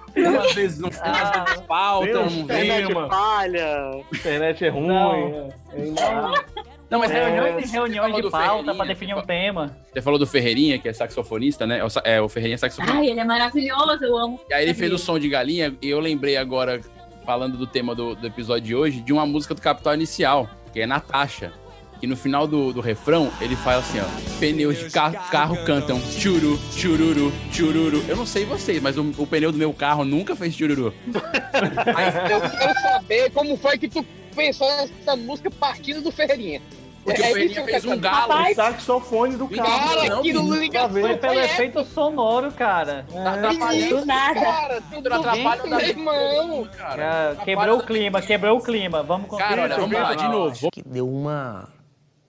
Às 0.47 0.53
vezes 0.53 0.79
não 0.79 0.89
Ah, 1.01 1.45
falta, 1.67 2.05
Deus, 2.07 2.33
não 2.33 2.41
internet 2.43 2.67
vem. 2.67 2.81
Internet 2.91 3.09
falha. 3.09 4.01
Internet 4.13 4.65
é 4.65 4.69
ruim. 4.69 4.87
Não. 4.87 5.13
é- 5.15 5.49
é- 5.77 6.67
Não, 6.89 6.99
mas 6.99 7.11
é, 7.11 7.25
reuniões 7.29 7.69
e 7.69 7.71
reuniões 7.73 8.15
de 8.15 8.29
pauta 8.31 8.73
pra 8.73 8.85
definir 8.85 9.13
um 9.15 9.21
tema. 9.21 9.77
Você 9.93 10.01
falou 10.01 10.17
do 10.17 10.25
Ferreirinha, 10.25 10.79
que 10.79 10.87
é 10.87 10.93
saxofonista, 10.93 11.67
né? 11.67 11.81
É 12.03 12.15
É, 12.15 12.21
o 12.21 12.29
Ferreirinha 12.29 12.55
é 12.55 12.57
saxofonista. 12.57 12.97
Ai, 12.97 13.07
ele 13.09 13.19
é 13.19 13.25
maravilhoso, 13.25 14.03
eu 14.05 14.17
amo. 14.17 14.39
E 14.49 14.53
aí 14.53 14.63
ele 14.63 14.73
fez 14.73 14.91
o 14.93 14.97
som 14.97 15.19
de 15.19 15.27
galinha, 15.27 15.75
e 15.81 15.89
eu 15.89 15.99
lembrei 15.99 16.37
agora, 16.37 16.79
falando 17.27 17.57
do 17.57 17.67
tema 17.67 17.93
do, 17.93 18.15
do 18.15 18.25
episódio 18.25 18.63
de 18.63 18.73
hoje, 18.73 19.01
de 19.01 19.11
uma 19.11 19.25
música 19.25 19.53
do 19.53 19.61
Capital 19.61 19.93
Inicial, 19.93 20.49
que 20.71 20.79
é 20.79 20.87
Natasha. 20.87 21.51
Que 21.99 22.07
no 22.07 22.15
final 22.15 22.47
do, 22.47 22.71
do 22.71 22.79
refrão, 22.79 23.29
ele 23.41 23.55
fala 23.55 23.79
assim, 23.79 23.99
ó. 23.99 24.05
Pneus 24.39 24.77
de 24.77 24.89
ca 24.89 25.11
carro 25.11 25.57
cantam 25.65 25.99
churu, 25.99 26.57
chururu, 26.71 27.33
chururu. 27.51 28.05
Eu 28.07 28.15
não 28.15 28.25
sei 28.25 28.45
vocês, 28.45 28.81
mas 28.81 28.97
o, 28.97 29.13
o 29.17 29.27
pneu 29.27 29.51
do 29.51 29.57
meu 29.57 29.73
carro 29.73 30.05
nunca 30.05 30.35
fez 30.35 30.55
chururu. 30.55 30.93
Eu 31.07 32.41
quero 32.41 32.79
saber 32.79 33.31
como 33.31 33.57
foi 33.57 33.77
que 33.77 33.89
tu 33.89 34.05
pensou 34.33 34.69
nessa 34.77 35.15
música 35.17 35.49
partindo 35.51 36.01
do 36.01 36.11
Ferreirinha. 36.11 36.61
Porque 37.07 37.21
o 37.21 37.23
É 37.23 37.27
Ferreirinha 37.27 37.45
isso 37.45 37.53
que 37.53 37.59
eu 37.59 37.65
fez 37.65 37.85
um 37.85 37.99
galo. 37.99 38.33
O 38.33 38.53
saxofone 38.55 39.37
do 39.37 39.47
carro. 39.47 39.87
Cara, 39.89 40.09
Não, 40.09 40.19
aquilo 40.19 40.43
menino, 40.43 40.61
ligação 40.61 41.01
Foi 41.01 41.15
pelo 41.15 41.39
efeito 41.39 41.85
sonoro, 41.85 42.51
cara. 42.51 43.05
Tá 43.11 43.33
atrapalhando. 43.33 43.99
Do 43.99 44.05
nada. 44.05 44.41
cara. 44.41 44.81
Tudo 44.93 45.13
atrapalha 45.13 45.63
o 45.63 45.79
irmão. 45.79 46.67
cara. 46.77 47.37
Quebrou 47.45 47.77
o 47.79 47.83
clima, 47.83 48.21
quebrou 48.21 48.57
o 48.57 48.61
clima. 48.61 49.03
Vamos 49.03 49.29
com 49.29 49.37
Cara, 49.37 49.61
olha, 49.61 49.75
vamos 49.77 49.93
lá, 49.97 50.15
de 50.15 50.27
novo. 50.27 50.69
que 50.69 50.83
deu 50.83 51.07
uma 51.09 51.69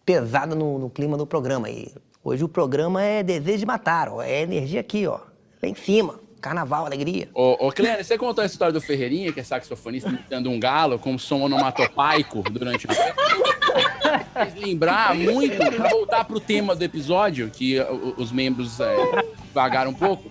pesada 0.07 0.55
no, 0.55 0.79
no 0.79 0.89
clima 0.89 1.17
do 1.17 1.27
programa. 1.27 1.69
E 1.69 1.93
hoje 2.23 2.45
o 2.45 2.49
programa 2.49 3.03
é 3.03 3.25
desejo 3.25 3.59
de 3.59 3.67
matar, 3.67 4.09
ó. 4.09 4.23
É 4.23 4.43
energia 4.43 4.79
aqui, 4.81 5.09
ó. 5.09 5.19
Lá 5.61 5.69
em 5.69 5.75
cima. 5.75 6.21
Carnaval, 6.41 6.87
alegria. 6.87 7.29
Ô, 7.35 7.67
ô 7.67 7.73
Cleane, 7.73 8.05
você 8.05 8.17
contou 8.17 8.43
a 8.43 8.47
história 8.47 8.73
do 8.73 8.81
Ferreirinha, 8.81 9.33
que 9.33 9.41
é 9.41 9.43
saxofonista, 9.43 10.09
imitando 10.09 10.49
um 10.49 10.61
galo 10.61 10.97
com 10.97 11.19
som 11.19 11.41
onomatopaico 11.41 12.43
durante 12.43 12.87
o 12.87 12.91
lembrar 14.57 15.15
muito, 15.15 15.57
pra 15.57 15.89
voltar 15.89 16.25
pro 16.25 16.41
tema 16.41 16.75
do 16.75 16.83
episódio, 16.83 17.51
que 17.51 17.79
uh, 17.81 18.15
os 18.17 18.31
membros 18.33 18.79
é, 18.81 18.97
vagaram 19.53 19.91
um 19.91 19.95
pouco, 19.95 20.31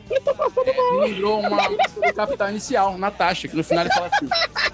é, 0.66 0.92
me 0.92 1.08
lembrou 1.08 1.40
uma 1.40 1.70
música 1.70 2.08
do 2.08 2.14
Capital 2.14 2.50
Inicial, 2.50 2.98
Natasha, 2.98 3.48
que 3.48 3.56
no 3.56 3.64
final 3.64 3.86
ele 3.86 3.94
fala 3.94 4.10
assim, 4.14 4.28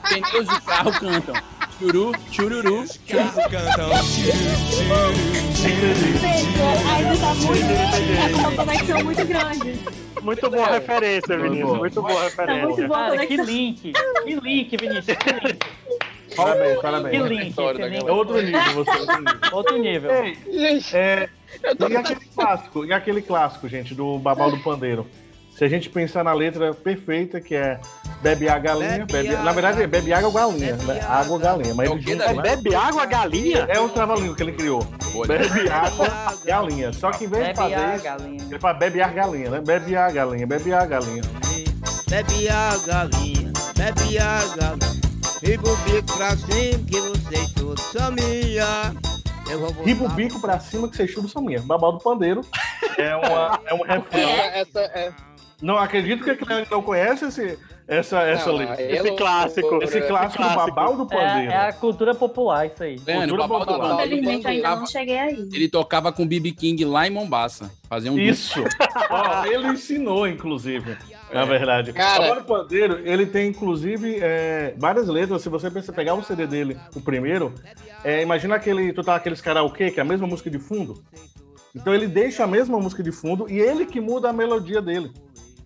pneus 0.10 0.48
de 0.48 0.62
carro 0.62 0.92
cantam, 1.00 1.36
churu, 1.80 2.12
chururu, 2.32 2.86
carro 3.08 3.50
cantam, 3.50 3.90
Ainda 6.96 7.18
tá 7.18 7.34
muito. 7.36 8.56
Conexão 8.56 8.98
é 8.98 9.04
muito 9.04 9.26
grande. 9.26 9.80
Muito 10.22 10.50
boa 10.50 10.68
referência, 10.72 11.38
Muito 11.38 11.52
Vinícius. 11.52 11.68
boa. 11.68 11.80
Muito 11.80 12.02
boa 12.02 12.32
Tá 12.32 12.46
muito 12.48 12.82
referência. 12.82 12.88
Cara, 12.88 13.28
que 13.28 13.38
link. 13.38 13.94
Que 14.24 14.36
link, 14.36 14.78
Vinícius. 14.78 15.18
Que 15.18 15.48
link. 15.48 15.60
Parabéns, 16.36 16.82
parabéns. 16.82 17.22
Que 17.22 17.30
link. 17.30 17.56
É 17.58 18.12
outro 18.12 18.42
nível, 18.42 18.74
você. 18.74 18.92
Outro 19.52 19.78
nível. 19.78 20.12
Ei, 20.24 20.38
Gente, 20.52 20.96
é, 20.96 21.30
e 21.90 21.98
aquele 21.98 22.20
clássico, 22.36 22.86
e 22.86 22.94
aquele 22.94 23.22
clássico, 23.22 23.68
gente, 23.68 23.94
do 23.94 24.18
Babal 24.20 24.52
do 24.52 24.58
Pandeiro. 24.60 25.08
Se 25.56 25.64
a 25.64 25.68
gente 25.68 25.88
pensar 25.88 26.24
na 26.24 26.34
letra 26.34 26.74
perfeita, 26.74 27.40
que 27.40 27.54
é 27.54 27.80
bebe 28.24 28.50
a 28.50 28.58
galinha, 28.58 29.06
bebe, 29.06 29.30
na 29.30 29.52
verdade 29.52 29.84
é 29.84 29.88
bebe 29.88 30.12
água 30.12 30.28
ou 30.28 30.34
galinha, 30.34 30.76
né? 30.78 31.00
água 31.08 31.34
ou 31.34 31.40
galinha, 31.40 31.76
mas 31.76 31.88
É 31.88 31.92
o 31.92 31.96
ele 31.96 32.02
junta, 32.02 32.34
né? 32.34 32.42
Bebe 32.42 32.74
água, 32.74 33.06
galinha? 33.06 33.60
É 33.70 33.80
o 33.80 33.88
trava-língua 33.88 34.36
que 34.36 34.42
ele 34.42 34.54
criou. 34.54 34.84
Boa, 35.12 35.28
Bebe 35.28 35.70
água, 35.70 36.10
galinha. 36.44 36.92
Só 36.92 37.12
que 37.12 37.26
em 37.26 37.28
vez 37.28 37.50
de 37.50 37.54
Bebe 37.54 37.60
a 37.60 37.78
fazer 37.78 37.96
isso, 37.96 38.04
galinha. 38.04 38.46
ele 38.50 38.60
fala 38.60 38.74
bebe 38.74 39.02
a 39.02 39.08
galinha, 39.10 39.50
né? 39.52 39.62
Bebe 39.62 39.96
a 39.96 40.10
galinha, 40.10 40.48
bebe 40.48 40.74
a 40.74 40.86
galinha. 40.88 41.22
Bebe 42.10 42.50
a 42.50 42.78
galinha, 42.86 43.52
bebe 43.78 44.18
a 44.18 44.56
galinha. 44.56 45.03
Riba 45.44 45.70
o 45.70 45.76
bico 45.78 46.18
pra 46.18 46.36
cima 46.38 46.80
que 46.86 47.00
vocês 47.00 47.52
todos 47.54 47.84
são 47.86 48.12
minha. 48.12 48.94
Riba 49.84 50.06
o 50.06 50.10
bico 50.10 50.40
pra 50.40 50.60
cima 50.60 50.88
que 50.88 50.96
você 50.96 51.08
chuva 51.08 51.28
sua 51.28 51.42
minha. 51.42 51.60
Babal 51.62 51.94
do 51.94 52.00
Pandeiro 52.00 52.42
é, 52.98 53.16
uma, 53.16 53.60
é 53.66 53.74
um 53.74 53.82
refrão. 53.84 54.30
essa 54.30 54.80
é. 54.80 55.12
Não 55.62 55.78
acredito 55.78 56.24
que 56.24 56.30
a 56.32 56.36
Cleane 56.36 56.68
não 56.70 56.82
conhece 56.82 57.24
esse, 57.26 57.58
essa, 57.88 58.20
essa 58.24 58.48
Não, 58.50 58.58
letra. 58.58 58.76
aí 58.76 58.92
Esse 58.98 59.08
é 59.08 59.16
clássico. 59.16 59.80
Esse 59.84 60.02
clássico 60.02 60.44
do 60.44 60.50
Babal 60.50 60.98
do 60.98 61.04
É, 61.04 61.06
Pandeiro. 61.16 61.52
é 61.52 61.68
a 61.70 61.74
cultura 61.74 62.14
popular, 62.14 62.66
isso 62.66 62.84
aí. 62.84 63.00
Leandro, 63.06 63.38
Cultura 63.38 63.42
Babal 63.48 63.60
do 63.60 63.66
popular. 63.66 63.90
Pandeiro 63.92 64.14
Infelizmente, 64.16 64.48
ainda 64.48 64.76
não 64.76 64.86
cheguei 64.88 65.18
aí. 65.18 65.50
Ele 65.54 65.70
tocava 65.70 66.12
com 66.12 66.24
o 66.24 66.26
BB 66.26 66.52
King 66.52 66.84
lá 66.84 67.08
em 67.08 67.12
Mombasa. 67.12 67.72
Fazia 67.90 68.12
um 68.12 68.20
Isso. 68.20 68.62
Ó, 69.10 69.46
ele 69.46 69.68
ensinou, 69.68 70.28
inclusive, 70.28 70.98
na 71.34 71.46
verdade. 71.46 71.94
Cara- 71.94 72.26
Agora 72.26 72.42
o 72.42 72.44
Pandeiro, 72.44 73.00
ele 73.04 73.26
tem, 73.26 73.48
inclusive, 73.50 74.18
é, 74.22 74.74
várias 74.78 75.08
letras. 75.08 75.42
Se 75.42 75.50
você 75.50 75.70
pensa- 75.70 75.92
pegar 75.94 76.14
um 76.14 76.24
CD 76.24 76.46
dele, 76.48 76.78
o 76.96 77.02
primeiro, 77.02 77.54
é, 78.04 78.22
imagina 78.22 78.56
aquele, 78.56 78.94
tu 78.94 79.04
tá 79.04 79.16
aqueles 79.16 79.42
karaokê, 79.42 79.92
que 79.92 80.00
é 80.00 80.04
a 80.04 80.06
mesma 80.06 80.28
música 80.28 80.50
de 80.50 80.60
fundo. 80.60 81.04
Então 81.76 81.94
ele 81.94 82.08
deixa 82.08 82.44
a 82.44 82.48
mesma 82.48 82.80
música 82.80 83.02
de 83.02 83.12
fundo 83.12 83.50
e 83.50 83.60
ele 83.60 83.86
que 83.86 84.00
muda 84.00 84.30
a 84.30 84.34
melodia 84.34 84.82
dele. 84.82 85.12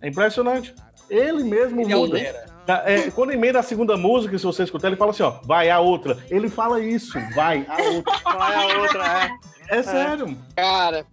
É 0.00 0.08
impressionante. 0.08 0.74
Ele 1.10 1.42
mesmo 1.42 1.80
Ele 1.80 1.94
muda. 1.94 2.18
Tá, 2.66 2.82
é, 2.86 3.10
quando 3.10 3.32
emenda 3.32 3.58
a 3.58 3.62
segunda 3.62 3.96
música, 3.96 4.36
se 4.38 4.44
você 4.44 4.62
escutar, 4.62 4.88
ele 4.88 4.96
fala 4.96 5.10
assim, 5.10 5.22
ó, 5.22 5.40
vai 5.44 5.70
a 5.70 5.80
outra. 5.80 6.18
Ele 6.30 6.50
fala 6.50 6.80
isso, 6.80 7.18
vai 7.34 7.66
a 7.68 7.82
outra. 7.92 8.12
Vai 8.38 8.54
a 8.54 8.78
outra, 8.82 9.04
é. 9.24 9.78
É 9.78 9.82
sério. 9.82 10.36
Cara, 10.54 11.04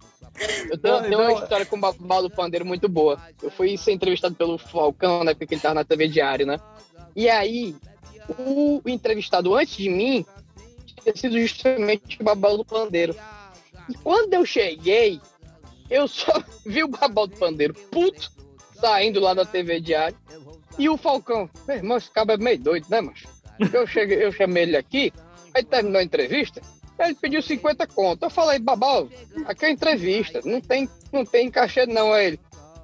eu 0.70 0.78
tenho, 0.78 0.94
Não, 0.94 1.02
tenho 1.02 1.18
uma 1.18 1.30
então- 1.32 1.42
história 1.42 1.66
com 1.66 1.76
o 1.76 1.80
Babal 1.80 2.22
do 2.22 2.30
Pandeiro 2.30 2.64
muito 2.64 2.88
boa. 2.88 3.20
Eu 3.42 3.50
fui 3.50 3.76
ser 3.76 3.92
entrevistado 3.92 4.34
pelo 4.34 4.58
Falcão, 4.58 5.24
na 5.24 5.30
época 5.32 5.46
que 5.46 5.54
ele 5.54 5.60
tava 5.60 5.74
na 5.74 5.84
TV 5.84 6.08
Diário, 6.08 6.46
né? 6.46 6.58
E 7.14 7.28
aí, 7.28 7.74
o 8.38 8.80
entrevistado 8.86 9.54
antes 9.54 9.76
de 9.76 9.88
mim 9.88 10.24
tinha 11.02 11.16
sido 11.16 11.38
justamente 11.38 12.20
o 12.20 12.24
Babal 12.24 12.56
do 12.56 12.64
Pandeiro. 12.64 13.14
E 13.88 13.94
quando 13.94 14.34
eu 14.34 14.44
cheguei, 14.44 15.20
eu 15.88 16.08
só 16.08 16.32
vi 16.66 16.82
o 16.84 16.88
Babal 16.88 17.26
do 17.26 17.36
Pandeiro 17.36 17.74
puto, 17.90 18.30
saindo 18.80 19.20
lá 19.20 19.32
da 19.34 19.44
TV 19.44 19.80
Diário. 19.80 20.16
E 20.78 20.88
o 20.88 20.96
Falcão, 20.96 21.48
meu 21.66 21.76
irmão, 21.76 21.96
esse 21.96 22.10
cara 22.10 22.34
é 22.34 22.36
meio 22.36 22.58
doido, 22.58 22.86
né, 22.90 23.00
macho? 23.00 23.26
Eu, 23.72 23.86
cheguei, 23.86 24.22
eu 24.22 24.30
chamei 24.30 24.64
ele 24.64 24.76
aqui, 24.76 25.10
aí 25.54 25.64
terminou 25.64 25.98
a 25.98 26.04
entrevista, 26.04 26.60
ele 26.98 27.14
pediu 27.14 27.42
50 27.42 27.86
conto. 27.86 28.24
Eu 28.24 28.30
falei, 28.30 28.58
Babal, 28.58 29.08
aqui 29.46 29.66
é 29.66 29.70
entrevista, 29.70 30.40
não 30.44 30.60
tem, 30.60 30.88
não 31.12 31.24
tem 31.24 31.50
cachê 31.50 31.86
não. 31.86 32.12
Aí 32.12 32.26
ele, 32.26 32.40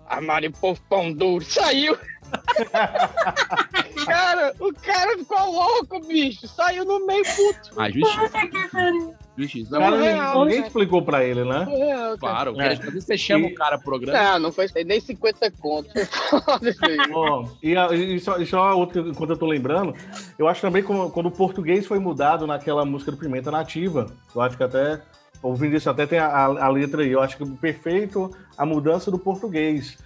armário 0.06 0.52
povo 0.52 0.80
pão 0.88 1.12
duro, 1.12 1.44
saiu. 1.44 1.96
cara, 4.06 4.54
o 4.58 4.72
cara 4.72 5.18
ficou 5.18 5.50
louco, 5.50 6.00
bicho, 6.00 6.48
saiu 6.48 6.84
no 6.84 7.06
meio 7.06 7.24
puto. 7.24 7.80
Ah, 7.80 7.90
justiça. 7.90 8.38
Justiça. 9.36 9.78
Cara, 9.78 9.96
real, 9.96 10.44
ninguém 10.44 10.60
né? 10.60 10.66
explicou 10.66 11.02
pra 11.02 11.24
ele, 11.24 11.42
né? 11.44 11.66
É, 11.70 12.16
Claro, 12.18 12.60
É. 12.60 12.72
às 12.74 12.78
vezes 12.78 13.04
você 13.04 13.16
chama 13.16 13.46
o 13.46 13.54
cara 13.54 13.76
pro 13.78 13.86
programa. 13.86 14.22
Não, 14.32 14.38
não 14.38 14.52
foi 14.52 14.66
nem 14.84 15.00
50 15.00 15.50
conto. 15.52 15.88
Foda 16.44 16.68
isso 16.68 16.84
aí. 16.84 16.98
Ó, 17.12 17.46
e, 17.62 17.76
a- 17.76 17.92
e 17.94 18.20
só, 18.20 18.36
e 18.38 18.46
só 18.46 18.76
outra, 18.76 19.00
enquanto 19.00 19.30
eu 19.30 19.36
tô 19.38 19.46
lembrando, 19.46 19.94
eu 20.38 20.46
acho 20.48 20.60
também 20.60 20.82
como- 20.82 21.10
quando 21.10 21.26
o 21.26 21.30
português 21.30 21.86
foi 21.86 21.98
mudado 21.98 22.46
naquela 22.46 22.84
música 22.84 23.10
do 23.10 23.16
Pimenta 23.16 23.50
Nativa, 23.50 24.06
eu 24.34 24.40
acho 24.42 24.56
que 24.56 24.62
até, 24.64 25.00
ouvindo 25.42 25.76
isso, 25.76 25.88
até 25.88 26.06
tem 26.06 26.18
a, 26.18 26.26
a- 26.26 26.66
a 26.66 26.68
letra 26.68 27.02
aí, 27.02 27.10
eu 27.12 27.22
acho 27.22 27.38
que 27.38 27.46
perfeito 27.56 28.30
a 28.58 28.66
mudança 28.66 29.10
do 29.10 29.18
português 29.18 29.96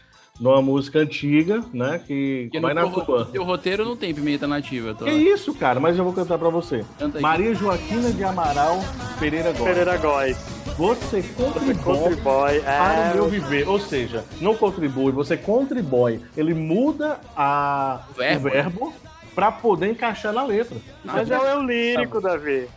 numa 0.41 0.61
música 0.61 0.99
antiga, 0.99 1.63
né, 1.73 2.01
que 2.07 2.45
Porque 2.45 2.61
vai 2.61 2.75
no 2.75 2.83
na 2.87 2.91
tua. 3.05 3.19
no 3.21 3.25
teu 3.27 3.45
roteiro 3.45 3.85
não 3.85 3.97
tem 3.97 4.15
pimenta 4.15 4.47
nativa. 4.47 4.95
Tô... 4.95 5.05
Que 5.05 5.11
isso, 5.11 5.55
cara, 5.55 5.81
mas 5.81 5.97
eu 5.97 6.05
vou 6.05 6.13
cantar 6.13 6.39
pra 6.39 6.49
você. 6.49 6.85
Canta 6.99 7.19
aí. 7.19 7.23
Maria 7.23 7.55
Joaquina 7.55 8.11
de 8.11 8.23
Amaral 8.25 8.79
Pereira 9.19 9.53
Góes. 9.53 9.65
Pereira 9.65 9.97
Góes. 9.97 10.37
Você 10.77 11.23
contribui 11.23 11.75
Contribui. 11.77 12.17
para 12.23 12.53
É, 12.53 13.13
o 13.13 13.15
meu 13.15 13.29
viver. 13.31 13.67
Ou 13.67 13.81
seja, 13.81 14.25
não 14.43 14.55
contribui, 14.55 15.11
você 15.11 15.35
contribui. 15.37 16.21
Ele 16.37 16.53
muda 16.53 17.19
a, 17.35 18.01
O 18.11 18.19
verbo. 18.19 18.49
o 18.49 18.51
verbo 18.51 18.95
para 19.35 19.51
poder 19.53 19.89
encaixar 19.91 20.33
na 20.35 20.45
letra. 20.45 20.77
mas 21.05 21.31
é 21.31 21.55
o 21.57 21.63
lírico, 21.63 22.21
Davi. 22.21 22.69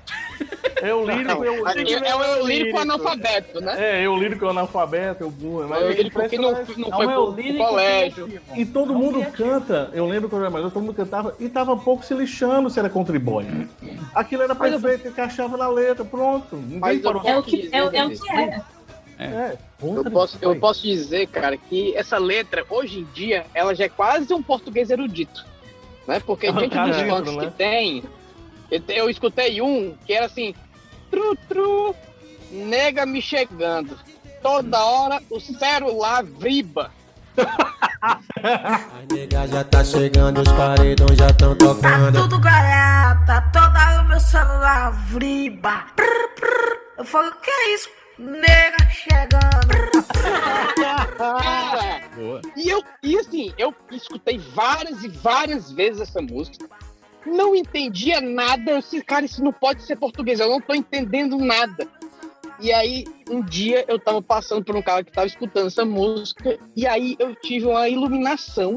É 0.81 0.93
o 0.93 1.05
lírico, 1.05 1.43
eu, 1.43 1.67
Aqui 1.67 1.93
é 1.93 2.15
o 2.15 2.23
eu 2.23 2.47
lírico 2.47 2.79
analfabeto, 2.79 3.59
né? 3.59 3.75
é, 3.77 4.05
eu 4.05 4.15
lírico, 4.15 4.45
eu 4.45 4.49
analfabeto, 4.49 5.23
eu 5.23 5.29
burro. 5.29 5.67
Mas 5.67 5.81
É 5.81 5.85
o 5.85 5.89
é 5.89 5.93
lírico 5.93 6.29
que 6.29 6.37
não, 6.37 6.51
não 6.51 6.57
Não, 6.59 6.65
foi 6.65 7.05
é 7.05 7.17
o 7.17 7.33
pro, 7.33 7.43
pro 7.43 7.57
colégio. 7.57 8.41
E 8.55 8.65
todo 8.65 8.93
mundo 8.95 9.25
canta. 9.31 9.89
Eu 9.93 10.07
lembro 10.07 10.29
quando 10.29 10.41
eu 10.41 10.45
era 10.45 10.51
mais 10.51 10.63
novo, 10.63 10.73
todo 10.73 10.83
mundo 10.83 10.95
cantava 10.95 11.35
e 11.39 11.49
tava 11.49 11.73
um 11.73 11.79
pouco 11.79 12.05
se 12.05 12.13
lixando 12.13 12.69
se 12.69 12.79
era 12.79 12.89
contribui. 12.89 13.45
Aquilo 14.15 14.43
era 14.43 14.53
Mas 14.53 14.71
eu- 14.73 14.79
perfeito, 14.79 15.09
encaixava 15.09 15.57
na 15.57 15.67
letra, 15.67 16.05
pronto. 16.05 16.55
Ninguém 16.55 16.79
Mas 16.79 17.03
eu 17.03 17.03
parou. 17.03 17.21
É 17.29 17.37
o 17.37 17.43
que 17.43 17.69
é, 17.71 17.77
é 17.77 17.83
o 17.83 17.89
que 17.89 18.31
é. 18.31 18.61
É, 19.21 19.57
Eu 19.81 20.09
posso, 20.09 20.37
eu 20.41 20.55
posso 20.55 20.83
dizer, 20.83 21.27
cara, 21.27 21.57
que 21.57 21.93
essa 21.97 22.17
letra, 22.17 22.65
hoje 22.69 22.99
em 22.99 23.03
dia, 23.13 23.45
ela 23.53 23.75
já 23.75 23.83
é 23.83 23.89
quase 23.89 24.33
um 24.33 24.41
português 24.41 24.89
erudito. 24.89 25.45
Né? 26.07 26.21
Porque 26.25 26.49
diante 26.51 26.77
dos 26.77 27.01
funks 27.01 27.35
né? 27.35 27.45
que 27.45 27.51
tem, 27.51 28.03
eu, 28.71 28.79
te- 28.79 28.93
eu 28.93 29.09
escutei 29.09 29.61
um 29.61 29.95
que 30.05 30.13
era 30.13 30.25
assim, 30.25 30.53
tru, 31.09 31.35
tru, 31.47 31.95
nega 32.51 33.05
me 33.05 33.21
chegando. 33.21 33.97
Toda 34.41 34.83
hora 34.83 35.21
o 35.29 35.39
celular 35.39 36.23
vibra. 36.23 36.91
A 38.01 38.19
nega 39.11 39.47
já 39.47 39.63
tá 39.63 39.83
chegando, 39.83 40.41
os 40.41 40.51
paredões 40.53 41.17
já 41.17 41.31
tão 41.33 41.55
tocando. 41.55 42.21
Tudo 42.21 42.39
garata, 42.39 43.41
toda 43.53 44.01
o 44.01 44.07
meu 44.07 44.19
celular 44.19 44.91
prr. 45.95 46.79
Eu 46.97 47.05
falo, 47.05 47.29
o 47.29 47.35
que 47.41 47.49
é 47.49 47.75
isso? 47.75 47.89
Nega 48.17 48.89
chegando. 48.89 49.89
Cara, 51.17 52.01
Boa. 52.15 52.41
e 52.55 52.69
eu, 52.69 52.83
e 53.03 53.17
assim, 53.17 53.53
eu 53.57 53.73
escutei 53.91 54.37
várias 54.53 55.03
e 55.03 55.07
várias 55.09 55.71
vezes 55.71 56.01
essa 56.01 56.21
música. 56.21 56.65
Não 57.29 57.55
entendia 57.55 58.19
nada. 58.21 58.71
Eu 58.71 58.79
disse, 58.79 59.01
cara, 59.03 59.25
isso 59.25 59.43
não 59.43 59.51
pode 59.53 59.83
ser 59.83 59.95
português. 59.95 60.39
Eu 60.39 60.49
não 60.49 60.59
tô 60.61 60.73
entendendo 60.73 61.37
nada. 61.37 61.87
E 62.59 62.73
aí, 62.73 63.05
um 63.29 63.41
dia 63.41 63.85
eu 63.87 63.97
tava 63.97 64.21
passando 64.21 64.63
por 64.65 64.75
um 64.75 64.81
cara 64.81 65.03
que 65.03 65.11
tava 65.11 65.27
escutando 65.27 65.67
essa 65.67 65.85
música. 65.85 66.59
E 66.75 66.85
aí 66.85 67.15
eu 67.19 67.33
tive 67.35 67.65
uma 67.67 67.87
iluminação. 67.87 68.75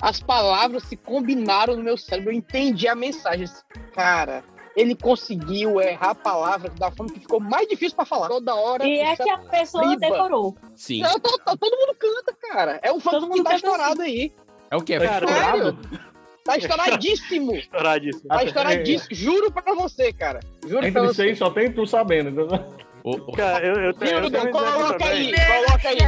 As 0.00 0.20
palavras 0.20 0.84
se 0.84 0.96
combinaram 0.96 1.76
no 1.76 1.82
meu 1.82 1.96
cérebro. 1.98 2.30
Eu 2.32 2.36
entendi 2.36 2.88
a 2.88 2.94
mensagem. 2.94 3.44
Disse, 3.46 3.62
Cara, 3.92 4.42
ele 4.76 4.94
conseguiu 4.94 5.80
errar 5.80 6.10
a 6.10 6.14
palavra 6.14 6.70
da 6.70 6.90
forma 6.90 7.12
que 7.12 7.20
ficou 7.20 7.40
mais 7.40 7.68
difícil 7.68 7.96
pra 7.96 8.04
falar. 8.06 8.28
Toda 8.28 8.54
hora. 8.54 8.86
E 8.86 8.98
é 8.98 9.16
que 9.16 9.28
a 9.28 9.38
pessoa 9.38 9.88
Riba. 9.88 10.00
decorou. 10.00 10.56
Sim. 10.76 11.02
Não, 11.02 11.18
to- 11.18 11.38
to- 11.44 11.56
todo 11.58 11.76
mundo 11.76 11.96
canta, 11.98 12.34
cara. 12.48 12.78
É 12.82 12.90
o 12.92 13.00
funk 13.00 13.10
Todo 13.10 13.22
que 13.24 13.28
mundo 13.28 13.44
tá 13.44 13.50
canta 13.50 13.56
estourado 13.56 14.02
aí. 14.02 14.32
É 14.70 14.76
o 14.76 14.82
quê? 14.82 14.98
Tá 14.98 15.04
estourado? 15.20 15.78
Tá 16.48 16.56
estouradíssimo. 16.56 17.52
Estouradíssimo. 17.60 18.26
Tá 18.28 18.42
estouradíssimo. 18.42 19.14
Juro 19.14 19.52
pra 19.52 19.74
você, 19.74 20.10
cara. 20.14 20.40
Juro 20.66 20.78
pra 20.78 20.88
Entre 20.88 21.00
você. 21.02 21.14
seis 21.14 21.38
só 21.38 21.50
tem 21.50 21.70
tu 21.70 21.86
sabendo. 21.86 22.46
Cara, 23.36 23.66
eu, 23.66 23.74
eu 23.74 23.92
tenho, 23.92 24.18
eu 24.18 24.30
tenho 24.30 24.50
coloca 24.50 25.06
aí, 25.06 25.32
coloca 25.32 25.88
aí. 25.90 25.98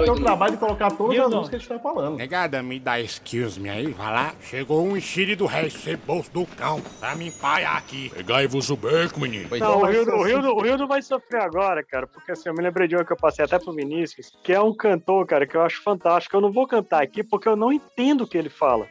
Vai 0.00 0.04
ter 0.04 0.10
o 0.10 0.14
não. 0.14 0.22
trabalho 0.22 0.52
de 0.52 0.58
colocar 0.58 0.90
todas 0.90 1.18
as 1.18 1.30
músicas 1.30 1.48
que 1.48 1.56
a 1.56 1.58
gente 1.58 1.68
tá 1.68 1.78
falando. 1.78 2.16
Negada, 2.16 2.62
me 2.62 2.78
dá 2.78 3.00
excuse 3.00 3.58
me 3.60 3.68
aí, 3.68 3.92
vai 3.92 4.12
lá. 4.12 4.34
Chegou 4.40 4.84
um 4.84 4.96
enxire 4.96 5.36
do 5.36 5.46
resto, 5.46 5.78
ceboso 5.80 6.30
do 6.30 6.46
cão, 6.46 6.80
pra 6.98 7.14
me 7.14 7.28
empaiar 7.28 7.76
aqui. 7.76 8.10
Pegai-vos 8.10 8.70
o 8.70 8.76
beco, 8.76 9.20
menino. 9.20 9.48
Não, 9.58 9.78
o 9.78 9.80
Mas 9.82 9.94
Rildo, 9.94 10.12
o, 10.12 10.22
Rildo, 10.22 10.48
o 10.54 10.60
Rildo 10.60 10.86
vai 10.86 11.02
sofrer 11.02 11.42
agora, 11.42 11.82
cara, 11.84 12.06
porque 12.06 12.32
assim, 12.32 12.48
eu 12.48 12.54
me 12.54 12.62
lembrei 12.62 12.88
de 12.88 12.96
uma 12.96 13.04
que 13.04 13.12
eu 13.12 13.16
passei 13.16 13.44
até 13.44 13.58
pro 13.58 13.72
Vinícius, 13.72 14.32
que 14.42 14.52
é 14.52 14.60
um 14.60 14.74
cantor, 14.74 15.26
cara, 15.26 15.46
que 15.46 15.56
eu 15.56 15.62
acho 15.62 15.82
fantástico. 15.82 16.36
Eu 16.36 16.40
não 16.40 16.52
vou 16.52 16.66
cantar 16.66 17.02
aqui 17.02 17.22
porque 17.22 17.48
eu 17.48 17.56
não 17.56 17.72
entendo 17.72 18.24
o 18.24 18.26
que 18.26 18.38
ele 18.38 18.48
fala. 18.50 18.86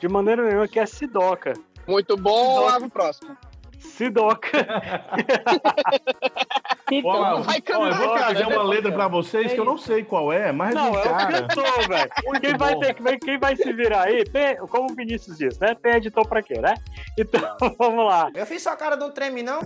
De 0.00 0.08
maneira 0.08 0.46
nenhuma, 0.46 0.68
que 0.68 0.78
é 0.78 0.86
Sidoca. 0.86 1.54
Muito 1.86 2.16
bom, 2.16 2.66
Lavo 2.66 2.90
próximo. 2.90 3.36
Sidoca. 3.96 4.66
Ó, 7.04 7.40
Vai 7.42 7.62
ó, 7.74 7.86
eu 7.86 7.94
vou 7.94 8.08
cantar, 8.08 8.28
trazer 8.28 8.46
né? 8.46 8.56
uma 8.56 8.62
letra 8.62 8.92
pra 8.92 9.08
vocês 9.08 9.52
que 9.52 9.58
eu 9.58 9.64
não 9.64 9.76
sei 9.76 10.04
qual 10.04 10.32
é, 10.32 10.52
mas 10.52 10.74
Não, 10.74 10.92
de 10.92 10.98
é 10.98 11.02
cara. 11.02 11.42
cantor, 11.42 11.88
velho. 11.88 12.10
Quem 12.40 12.56
vai, 12.56 12.76
ter, 12.78 12.94
quem, 12.94 13.18
quem 13.18 13.38
vai 13.38 13.56
se 13.56 13.72
virar 13.72 14.02
aí, 14.02 14.24
como 14.70 14.92
o 14.92 14.94
Vinícius 14.94 15.36
disse, 15.38 15.60
né? 15.60 15.74
Tem 15.82 15.94
editor 15.96 16.26
pra 16.28 16.42
quê, 16.42 16.60
né? 16.60 16.74
Então, 17.18 17.40
vamos 17.78 18.04
lá. 18.06 18.30
Eu 18.34 18.46
fiz 18.46 18.62
sua 18.62 18.76
cara 18.76 18.96
de 18.96 19.04
um 19.04 19.10
treme, 19.10 19.42
não? 19.42 19.60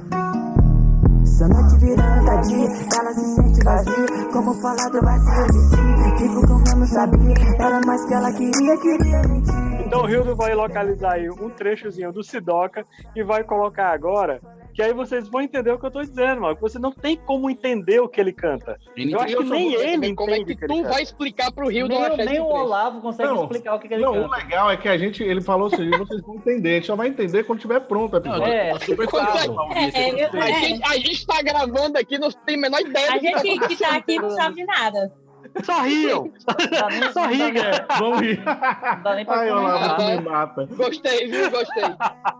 Se 1.25 1.45
a 1.45 1.49
noite 1.49 1.77
virando 1.79 2.41
dia, 2.49 2.68
ela 2.99 3.12
se 3.12 3.35
sente 3.35 3.64
vazia. 3.64 4.25
Como 4.33 4.55
falar 4.62 4.89
do 4.91 5.01
vazio 5.01 5.47
de 5.47 5.61
si? 5.68 5.77
Tipo 6.18 6.47
como 6.47 6.64
eu 6.68 6.77
não 6.77 6.87
sabia. 6.87 7.35
Era 7.59 7.81
mais 7.87 8.05
que 8.07 8.14
ela 8.14 8.33
queria, 8.33 8.77
queria 8.81 9.23
mentir. 9.29 9.70
Então 9.91 10.05
o 10.05 10.09
Hildo 10.09 10.36
vai 10.36 10.55
localizar 10.55 11.14
aí 11.14 11.28
um 11.28 11.51
trechozinho 11.51 12.12
do 12.12 12.22
Sidoca 12.22 12.84
e 13.16 13.24
vai 13.24 13.43
colocar 13.43 13.88
agora. 13.88 14.41
Que 14.72 14.82
aí 14.82 14.93
vocês 14.93 15.28
vão 15.28 15.41
entender 15.41 15.72
o 15.72 15.80
que 15.80 15.84
eu 15.84 15.91
tô 15.91 16.01
dizendo, 16.01 16.43
mano. 16.43 16.57
Você 16.61 16.78
não 16.78 16.93
tem 16.93 17.16
como 17.16 17.51
entender 17.51 17.99
o 17.99 18.09
que 18.09 18.20
ele 18.20 18.32
canta. 18.32 18.78
Eu 18.97 19.18
acho 19.18 19.36
que 19.38 19.45
nem 19.45 19.74
ele 19.74 20.14
Como 20.14 20.30
é 20.30 20.38
entende 20.38 20.55
que 20.55 20.64
o 20.64 20.68
que 20.68 20.82
tu 20.82 20.88
vai 20.88 21.03
explicar 21.03 21.51
pro 21.51 21.66
Rio 21.68 21.88
Nem, 21.88 22.05
achar 22.05 22.24
nem 22.24 22.38
o? 22.38 22.45
Olavo 22.45 23.01
consegue 23.01 23.28
Não, 23.30 23.43
explicar 23.43 23.74
o 23.74 23.80
que, 23.80 23.88
que 23.88 23.95
ele 23.95 24.05
Não, 24.05 24.12
o 24.12 24.28
canta. 24.28 24.36
legal 24.36 24.70
é 24.70 24.76
que 24.76 24.88
a 24.88 24.97
gente, 24.97 25.24
ele 25.24 25.41
falou 25.41 25.66
assim, 25.66 25.91
vocês 25.91 26.20
vão 26.20 26.36
entender, 26.36 26.70
a 26.70 26.74
gente 26.74 26.86
só 26.86 26.95
vai 26.95 27.09
entender 27.09 27.43
quando 27.43 27.59
tiver 27.59 27.80
pronto 27.80 28.14
o 28.14 28.16
episódio. 28.18 28.45
É, 28.45 28.70
Quando 28.70 29.11
fácil. 29.11 29.55
vai- 29.55 29.76
É, 29.76 30.20
é, 30.20 30.30
A, 30.41 30.51
é. 30.51 30.61
gente, 30.61 30.84
a 30.84 30.95
gente 30.99 31.26
tá 31.26 31.43
gravando 31.43 31.99
aqui, 31.99 32.16
não 32.16 32.30
tem 32.30 32.55
a 32.55 32.61
menor 32.61 32.80
ideia 32.80 33.11
A 33.11 33.14
do 33.14 33.20
que 33.20 33.32
tá 33.32 33.38
gente 33.41 33.68
que 33.68 33.76
tá 33.76 33.97
aqui 33.97 34.20
não 34.20 34.30
sabe 34.30 34.55
de 34.55 34.64
nada. 34.66 35.12
Só 35.64 35.82
riam. 35.82 36.30
Só 37.12 37.26
riam. 37.26 37.53
Vamos 37.98 38.20
rir. 38.20 38.38
Não 38.44 39.03
dá 39.03 39.14
nem 39.14 39.24
pra 39.24 39.40
Ai, 39.40 39.51
Olavo, 39.51 40.03
me 40.05 40.20
mata. 40.20 40.66
Gostei, 40.72 41.28
viu? 41.28 41.51
Gostei. 41.51 41.84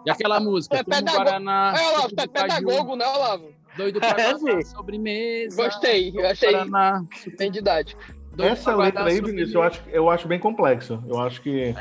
E 0.06 0.11
aquela 0.11 0.40
música, 0.40 0.76
É 0.76 0.84
pedagogo, 0.84 1.24
Guaraná, 1.24 1.74
é, 1.76 1.88
Olavo, 1.88 2.08
é 2.16 2.26
pedagogo, 2.26 2.96
né, 2.96 3.06
Olavo? 3.06 3.48
doido 3.76 4.00
pra 4.00 4.08
É, 4.20 4.36
sim. 4.36 4.62
sobremesa. 4.62 5.62
Gostei, 5.64 6.12
eu 6.14 6.26
achei 6.26 6.50
Guaraná, 6.52 7.02
bem 7.38 7.50
didático. 7.50 8.00
doido 8.34 8.52
Essa 8.52 8.74
letra 8.76 9.04
aí. 9.04 9.20
Vinícius, 9.20 9.54
eu 9.54 9.62
acho, 9.62 9.82
eu 9.88 10.11
acho 10.11 10.28
bem 10.28 10.38
complexa. 10.38 11.00
Eu 11.08 11.18
acho 11.20 11.40
que. 11.42 11.74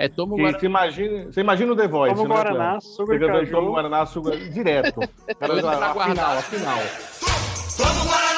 É, 0.00 0.08
toma 0.08 0.34
o 0.34 0.36
Guaraná. 0.36 0.58
você, 0.60 0.66
imagina, 0.66 1.24
você 1.24 1.40
imagina 1.40 1.72
o 1.72 1.76
The 1.76 1.88
Voice, 1.88 2.14
Toma 2.14 2.28
né? 2.28 2.34
Guaraná, 2.34 2.80
Você 2.80 3.04
cantando 3.04 3.26
caju. 3.32 3.50
Toma 3.50 3.70
Guaraná, 3.70 4.06
suco 4.06 4.30
direto. 4.36 5.00
Cara, 5.40 5.52
Doido 5.52 5.66
pra 5.68 5.86
a 5.90 6.08
final, 6.08 6.38
a 6.38 6.42
final. 6.42 6.78
Toma 7.76 7.90
um 7.90 8.06
Guaraná, 8.06 8.37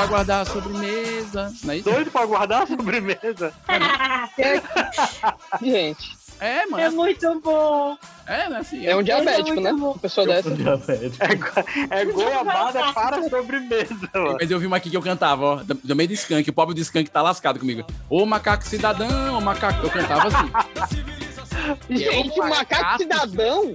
pra 0.00 0.06
guardar 0.06 0.42
a 0.42 0.44
sobremesa. 0.46 1.52
Não 1.64 1.74
é 1.74 1.76
isso? 1.78 1.90
Doido 1.90 2.10
pra 2.10 2.26
guardar 2.26 2.62
a 2.62 2.66
sobremesa. 2.66 3.52
Gente, 5.62 6.16
É, 6.40 6.64
mano. 6.66 6.82
É 6.82 6.88
muito 6.90 7.40
bom. 7.40 7.96
É, 8.26 8.48
né? 8.48 8.58
Assim, 8.58 8.86
é 8.86 8.94
um 8.96 9.00
Esse 9.00 9.06
diabético, 9.06 9.58
é 9.58 9.60
né? 9.60 9.72
bom. 9.72 9.90
Uma 9.90 9.98
pessoa 9.98 10.26
dessa. 10.26 10.50
Diabético. 10.50 11.46
É 11.90 12.04
goiabada 12.06 12.92
para 12.94 13.22
sobremesa, 13.28 13.94
mano. 14.14 14.36
Mas 14.40 14.50
eu 14.50 14.58
vi 14.58 14.66
uma 14.66 14.78
aqui 14.78 14.88
que 14.88 14.96
eu 14.96 15.02
cantava, 15.02 15.44
ó, 15.44 15.56
do 15.62 15.94
meio 15.96 16.08
do 16.08 16.14
skunk. 16.14 16.48
O 16.48 16.52
pobre 16.52 16.74
do 16.74 16.80
skunk 16.80 17.10
tá 17.10 17.20
lascado 17.20 17.58
comigo. 17.58 17.84
Ô 18.08 18.24
macaco 18.24 18.64
cidadão, 18.64 19.36
ô 19.36 19.40
macaco. 19.40 19.84
Eu 19.84 19.90
cantava 19.90 20.28
assim. 20.28 20.50
Gente, 21.90 22.38
É 22.40 22.42
macaco 22.42 22.48
macaco. 22.48 22.98
cidadão. 23.02 23.74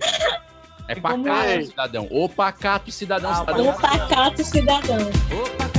É 0.88 0.96
pacato 0.96 1.30
é? 1.50 1.62
cidadão. 1.64 2.08
Ô 2.12 2.30
pacato 2.30 2.92
cidadão, 2.92 3.32
Ah, 3.32 3.36
cidadão. 3.36 3.70
O 3.70 3.74
pacato 3.74 4.44
cidadão. 4.44 4.98
Ô, 4.98 5.50
pacato 5.58 5.64
cidadão, 5.64 5.75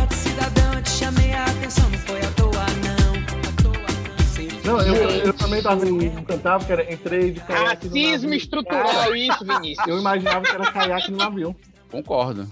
não. 4.66 4.80
Eu, 4.80 5.10
eu 5.10 5.32
também 5.32 5.62
tava 5.62 5.84
eu 5.86 6.22
cantava 6.24 6.64
que 6.64 6.72
era 6.72 6.92
entrei 6.92 7.30
de 7.32 7.40
caiaque 7.40 7.88
no 7.88 7.94
Racismo 7.94 8.34
estrutural, 8.34 8.84
Cara, 8.84 9.16
isso, 9.18 9.44
Vinícius. 9.44 9.86
Eu 9.88 9.98
imaginava 9.98 10.42
que 10.42 10.50
era 10.52 10.72
caiaque 10.72 11.10
no 11.10 11.16
navio. 11.18 11.56
Concordo. 11.90 12.48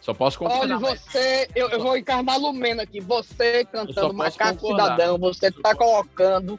Só 0.00 0.14
posso 0.14 0.38
Olha, 0.42 0.50
concordar. 0.52 0.80
mas- 0.80 1.00
você, 1.02 1.48
eu, 1.54 1.68
eu 1.68 1.80
vou 1.80 1.96
encarnar 1.96 2.38
Lumena 2.38 2.82
aqui. 2.82 3.00
Você 3.00 3.64
cantando 3.70 4.14
Macaco 4.14 4.58
concordar. 4.58 4.92
Cidadão, 4.92 5.18
você 5.18 5.50
tá 5.50 5.74
colocando 5.74 6.58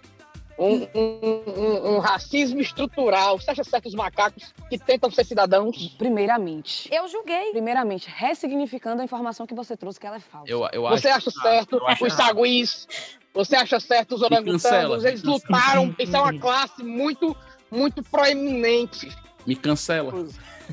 um, 0.57 0.87
um- 0.93 1.43
um- 1.57 1.95
um 1.95 1.99
racismo 1.99 2.59
estrutural. 2.59 3.39
Você 3.39 3.49
acha 3.49 3.63
certo 3.63 3.87
os 3.87 3.95
macacos 3.95 4.53
que 4.69 4.77
tentam 4.77 5.09
ser 5.09 5.23
cidadãos? 5.23 5.95
Primeiramente, 5.97 6.87
eu 6.93 7.07
julguei. 7.07 7.51
Primeiramente, 7.51 8.07
ressignificando 8.13 9.01
a 9.01 9.05
informação 9.05 9.47
que 9.47 9.55
você 9.55 9.75
trouxe, 9.75 9.99
que 9.99 10.05
ela 10.05 10.17
é 10.17 10.19
falsa. 10.19 10.51
Eu, 10.51 10.67
eu 10.73 10.85
acho 10.85 11.01
Você 11.01 11.07
acha 11.07 11.31
certo 11.31 11.77
eu 11.77 11.87
acho 11.87 12.05
os 12.05 12.13
errado. 12.13 12.27
saguis? 12.27 12.87
Você 13.39 13.55
acha 13.55 13.79
certo 13.79 14.15
os 14.15 14.21
cancela, 14.21 14.75
orangotangos? 14.75 15.05
Eles 15.05 15.23
lutaram. 15.23 15.95
Isso 15.97 16.13
é 16.13 16.19
uma 16.19 16.37
classe 16.37 16.83
muito, 16.83 17.33
muito 17.71 18.03
proeminente. 18.03 19.09
Me 19.47 19.55
cancela. 19.55 20.13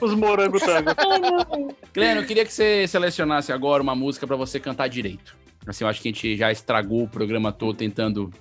Os 0.01 0.13
morangotangos. 0.15 0.93
Cleno, 1.95 2.23
eu 2.23 2.27
queria 2.27 2.45
que 2.45 2.53
você 2.53 2.89
selecionasse 2.89 3.53
agora 3.53 3.81
uma 3.81 3.95
música 3.95 4.27
pra 4.27 4.35
você 4.35 4.59
cantar 4.59 4.89
direito. 4.89 5.37
Assim, 5.65 5.85
eu 5.85 5.89
acho 5.89 6.03
que 6.03 6.09
a 6.09 6.13
gente 6.13 6.37
já 6.37 6.51
estragou 6.51 7.05
o 7.05 7.09
programa 7.09 7.53
todo 7.53 7.77
tentando 7.77 8.33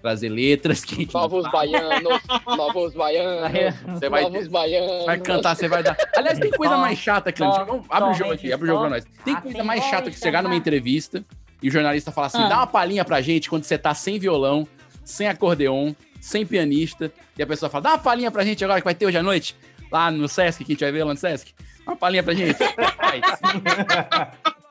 trazer 0.00 0.30
letras 0.30 0.82
que 0.82 1.06
Novos 1.12 1.50
baianos, 1.50 2.20
novos 2.56 2.94
baianos, 2.94 3.74
Você 3.88 4.08
vai, 4.08 4.22
novos 4.22 4.48
baianos. 4.48 5.04
vai 5.04 5.18
cantar, 5.18 5.56
você 5.56 5.68
vai 5.68 5.82
dar. 5.82 5.96
Aliás, 6.16 6.38
tem 6.38 6.50
coisa 6.50 6.76
mais 6.78 6.98
chata, 6.98 7.32
Vamos- 7.66 7.86
Abre 7.90 8.10
o 8.10 8.14
jogo 8.14 8.32
aqui, 8.32 8.50
abre 8.50 8.64
o 8.64 8.68
jogo 8.68 8.80
pra 8.80 8.90
nós. 8.90 9.04
Tem 9.24 9.34
coisa 9.34 9.58
assim 9.58 9.66
mais 9.66 9.84
chata 9.84 10.10
que 10.10 10.18
chegar 10.18 10.42
numa 10.42 10.54
né? 10.54 10.58
entrevista 10.58 11.22
e 11.64 11.68
o 11.68 11.72
jornalista 11.72 12.12
falar 12.12 12.26
assim: 12.26 12.42
Ah. 12.42 12.48
dá 12.48 12.56
uma 12.58 12.66
palhinha 12.66 13.04
pra 13.06 13.22
gente 13.22 13.48
quando 13.48 13.64
você 13.64 13.78
tá 13.78 13.94
sem 13.94 14.18
violão, 14.18 14.68
sem 15.02 15.26
acordeon, 15.26 15.94
sem 16.20 16.44
pianista, 16.44 17.10
e 17.38 17.42
a 17.42 17.46
pessoa 17.46 17.70
fala: 17.70 17.82
dá 17.84 17.90
uma 17.92 17.98
palhinha 17.98 18.30
pra 18.30 18.44
gente 18.44 18.62
agora 18.62 18.80
que 18.80 18.84
vai 18.84 18.94
ter 18.94 19.06
hoje 19.06 19.16
à 19.16 19.22
noite, 19.22 19.56
lá 19.90 20.10
no 20.10 20.28
Sesc, 20.28 20.62
que 20.62 20.72
a 20.72 20.74
gente 20.74 20.84
vai 20.84 20.92
ver 20.92 21.04
lá 21.04 21.14
no 21.14 21.18
Sesc. 21.18 21.54
Dá 21.86 21.92
uma 21.92 21.96
palhinha 21.96 22.22
pra 22.22 22.34
gente. 22.34 22.56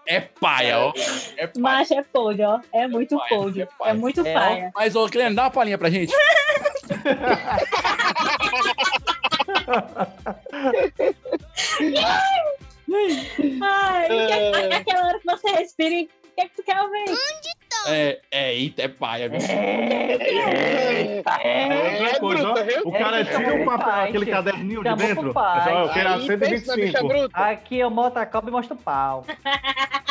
É 0.06 0.20
paia, 0.20 0.80
ó. 0.80 0.94
É 1.38 1.48
paia. 1.48 1.52
Mas 1.58 1.90
é 1.90 2.04
podre, 2.04 2.44
ó. 2.44 2.60
É 2.74 2.88
muito 2.88 3.18
podre. 3.30 3.62
é 3.64 3.66
paia. 3.66 3.90
É 3.90 3.94
muito 3.94 4.22
É, 4.28 4.34
paia. 4.34 4.72
Mas, 4.76 4.96
ô, 4.96 5.08
Cleno, 5.10 5.36
dá 5.36 5.44
uma 5.44 5.50
palhinha 5.52 5.78
pra 5.78 5.90
gente. 5.90 6.14
Ai, 13.62 14.08
que 14.08 14.14
é 14.14 14.76
aquela 14.76 15.08
hora 15.08 15.20
que 15.20 15.26
você 15.26 15.52
respira 15.52 15.96
e 15.96 16.10
que 16.36 16.42
é 16.42 16.48
que 16.48 16.56
tu 16.56 16.64
quer 16.64 16.82
ouvir? 16.82 17.06
É, 17.88 18.20
é, 18.32 18.54
eita, 18.56 18.84
é 18.84 18.88
paia, 18.88 19.28
viu? 19.30 19.40
É 21.44 22.02
outra 22.02 22.20
coisa, 22.20 22.48
ó. 22.50 22.54
O 22.88 22.92
cara 22.92 23.20
É, 23.20 23.24
tira 23.26 23.56
um 23.56 23.66
papel, 23.66 23.94
aquele 24.06 24.26
caderninho 24.26 24.84
de 24.84 24.96
dentro. 24.96 25.28
eu 25.28 25.34
quero 25.94 26.10
a 26.10 26.16
Aí, 26.16 26.28
pensa 26.28 26.38
na 26.38 26.76
bicha 26.76 27.00
125. 27.00 27.08
bruta. 27.08 27.38
Aqui 27.38 27.80
eu 27.80 27.90
boto 27.90 28.20
a 28.20 28.26
cobra 28.26 28.50
e 28.50 28.54
mostro 28.54 28.76
o 28.76 28.78
pau. 28.80 29.26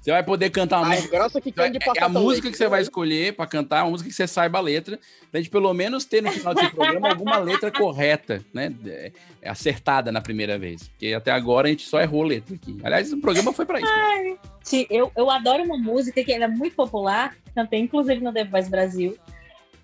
Você 0.00 0.10
vai 0.10 0.22
poder 0.22 0.48
cantar 0.50 0.78
uma 0.80 0.94
música. 0.94 1.16
grossa 1.16 1.40
que 1.40 1.52
de 1.52 1.60
É, 1.60 1.80
é 1.98 2.02
a 2.02 2.08
música 2.08 2.50
que 2.50 2.56
você 2.56 2.68
vai 2.68 2.80
escolher 2.80 3.36
pra 3.36 3.46
cantar, 3.46 3.80
é 3.80 3.82
uma 3.82 3.90
música 3.90 4.08
que 4.08 4.16
você 4.16 4.26
saiba 4.26 4.58
a 4.58 4.60
letra, 4.62 4.98
pra 5.30 5.40
gente 5.40 5.50
pelo 5.50 5.72
menos 5.74 6.06
ter 6.06 6.22
no 6.22 6.32
final 6.32 6.54
desse 6.54 6.70
programa 6.70 7.10
alguma 7.10 7.36
letra 7.38 7.70
correta, 7.70 8.42
né? 8.52 8.74
É, 8.86 9.12
é 9.42 9.50
acertada 9.50 10.10
na 10.10 10.22
primeira 10.22 10.58
vez. 10.58 10.88
Porque 10.88 11.12
até 11.12 11.30
agora 11.30 11.68
a 11.68 11.70
gente 11.70 11.86
só 11.86 12.00
errou 12.00 12.22
letra 12.22 12.54
aqui. 12.54 12.78
Aliás, 12.82 13.12
o 13.12 13.20
programa 13.20 13.52
foi 13.52 13.66
pra 13.66 13.78
isso. 13.78 13.92
né? 13.92 14.36
Sim, 14.62 14.86
Eu, 14.88 15.12
eu 15.14 15.30
adoro 15.30 15.62
uma 15.62 15.76
música 15.76 16.24
que 16.24 16.32
ela 16.32 16.44
é 16.44 16.48
muito 16.48 16.74
popular, 16.76 17.36
cantei 17.54 17.80
inclusive 17.80 18.22
no 18.22 18.32
The 18.32 18.44
Voice 18.44 18.70
Brasil, 18.70 19.18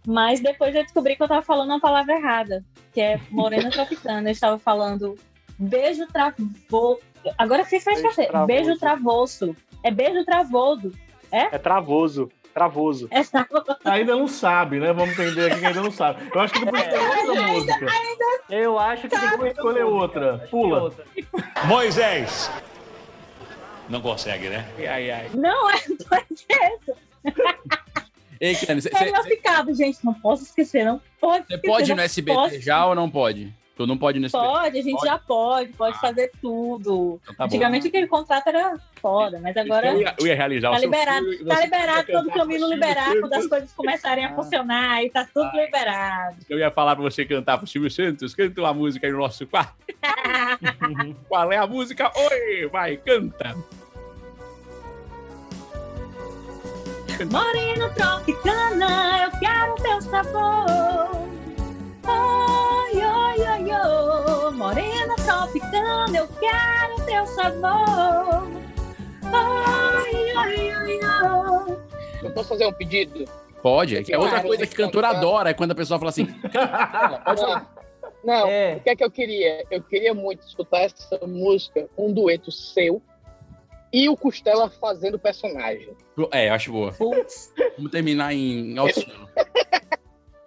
mas 0.07 0.41
depois 0.41 0.75
eu 0.75 0.83
descobri 0.83 1.17
que 1.17 1.23
eu 1.23 1.29
tava 1.29 1.43
falando 1.43 1.71
uma 1.71 1.81
palavra 1.81 2.15
errada, 2.15 2.65
que 2.95 3.01
é 3.01 3.21
Morena 3.31 3.71
Tropicana. 3.71 4.29
Eu 4.29 4.33
estava 4.33 4.59
falando 4.59 5.15
beijo 5.59 6.07
travoso. 6.07 7.01
Agora 7.37 7.65
fiz 7.65 7.83
faz 7.83 8.01
Beijo. 8.01 8.47
Beijo 8.47 8.79
travoso. 8.79 9.57
É 9.87 9.91
beijo 9.93 10.25
travoso. 10.25 10.93
É 11.31 11.57
travoso. 11.59 12.29
Travoso. 12.53 13.07
É 13.09 13.23
travoso. 13.23 13.77
Ainda 13.85 14.17
não 14.17 14.27
sabe, 14.27 14.81
né? 14.81 14.93
Vamos 14.93 15.17
entender 15.17 15.53
aqui 15.53 15.61
que 15.61 15.67
ainda 15.67 15.81
não 15.81 15.93
sabe. 15.93 16.29
Eu 16.35 16.41
acho 16.41 16.55
que 16.55 16.65
depois 16.65 16.83
tem 16.89 16.99
outra 16.99 17.43
música. 17.47 17.87
Eu 18.51 18.79
acho 18.81 19.03
que 19.03 19.09
tem 19.09 19.39
que 19.39 19.47
Escolher 19.47 19.85
outra. 19.85 20.39
Pula. 20.51 20.93
Moisés. 21.67 22.51
Não 23.89 24.01
consegue, 24.01 24.49
né? 24.49 24.67
Ai, 24.79 25.09
ai. 25.09 25.31
Não, 25.33 25.71
é 25.71 25.75
dois 25.87 26.47
Ei, 28.41 28.57
Clênio, 28.57 28.83
você 28.83 28.91
É 28.93 29.09
inoficável, 29.09 29.73
gente. 29.73 30.05
Não 30.05 30.15
posso 30.15 30.43
esquecer, 30.43 30.85
não 30.85 31.01
pode 31.21 31.47
você 31.47 31.59
pode 31.59 31.85
ir 31.85 31.89
não 31.91 31.97
no 31.97 32.03
SBT 32.03 32.35
posso. 32.35 32.61
já 32.61 32.87
ou 32.87 32.95
não 32.97 33.09
pode? 33.09 33.55
Tu 33.77 33.87
não 33.87 33.99
pode 33.99 34.25
SBT? 34.25 34.43
Pode, 34.47 34.79
a 34.79 34.83
gente 34.83 34.97
Pode? 34.97 35.07
já 35.07 35.19
pode, 35.19 35.73
pode 35.75 36.01
fazer 36.01 36.33
tudo. 36.41 37.21
Então 37.23 37.35
tá 37.35 37.43
bom. 37.43 37.45
Antigamente 37.45 37.89
aquele 37.89 38.07
contrato 38.07 38.47
era 38.49 38.81
foda, 39.03 39.39
mas 39.39 39.55
agora 39.55 39.89
Eu 39.89 40.01
ia, 40.01 40.15
eu 40.19 40.27
ia 40.27 40.35
realizar 40.35 40.71
tá 40.71 40.77
o 40.79 40.81
liberado. 40.81 41.27
sonho, 41.27 41.47
Tá 41.47 41.61
liberado 41.61 42.07
quando 42.11 42.27
o 42.29 42.33
pro 42.33 42.71
liberar, 42.71 43.21
quando 43.21 43.33
as 43.35 43.47
coisas 43.47 43.73
começarem 43.75 44.25
a 44.25 44.35
funcionar 44.35 45.05
e 45.05 45.11
tá 45.11 45.29
tudo 45.33 45.51
liberado. 45.55 46.37
Eu 46.49 46.59
ia 46.59 46.71
falar 46.71 46.97
pra 46.97 47.05
você 47.05 47.27
cantar 47.27 47.59
pro 47.59 47.67
Silvio 47.67 47.91
Santos. 47.91 48.35
Canta 48.35 48.59
uma 48.63 48.73
música 48.73 49.07
aí 49.07 49.13
no 49.13 49.19
nosso 49.19 49.47
quarto. 49.47 49.75
Qual 51.29 51.53
é 51.53 51.59
a 51.59 51.67
música? 51.67 52.11
Oi, 52.17 52.69
vai, 52.69 52.97
canta. 52.97 53.55
Morena 57.31 57.89
tropicana, 57.91 59.23
eu 59.25 59.39
quero 59.39 59.75
teu 59.77 60.01
sabor. 60.03 61.36
Oi, 62.09 62.97
oi, 62.97 63.41
oi, 63.41 63.73
oi. 63.73 64.51
Morena 64.53 65.15
tropicana, 65.17 66.17
eu 66.19 66.29
quero 66.29 67.05
teu 67.05 67.27
sabor. 67.27 68.47
Oi, 69.25 70.37
oi, 70.37 70.77
oi, 70.77 71.01
oi. 71.05 71.79
Eu 72.23 72.31
posso 72.33 72.49
fazer 72.51 72.67
um 72.67 72.73
pedido? 72.73 73.25
Pode, 73.63 73.97
é 73.97 74.03
que 74.03 74.13
é 74.13 74.17
outra 74.19 74.35
Claro, 74.35 74.49
coisa 74.49 74.65
que 74.65 74.71
que 74.71 74.77
cantor 74.77 75.03
cantar. 75.03 75.17
adora, 75.19 75.51
é 75.51 75.55
quando 75.55 75.73
a 75.73 75.75
pessoa 75.75 75.99
fala 75.99 76.11
assim. 76.11 76.27
Pode 77.25 77.41
falar. 77.41 77.75
Não, 78.23 78.45
o 78.49 78.81
que 78.81 78.91
é 78.91 78.97
que 78.97 79.05
eu 79.05 79.11
queria? 79.11 79.65
Eu 79.71 79.83
queria 79.83 80.13
muito 80.15 80.47
escutar 80.47 80.81
essa 80.83 81.19
música, 81.27 81.89
um 81.97 82.13
dueto 82.13 82.51
seu 82.51 83.01
e 83.93 84.09
o 84.09 84.17
Costela 84.17 84.69
fazendo 84.69 85.19
personagem. 85.19 85.89
É, 86.33 86.49
eu 86.49 86.55
acho 86.55 86.73
boa. 86.73 86.91
Vamos 86.91 87.91
terminar 87.91 88.33
em 88.35 88.77
alto 88.79 89.01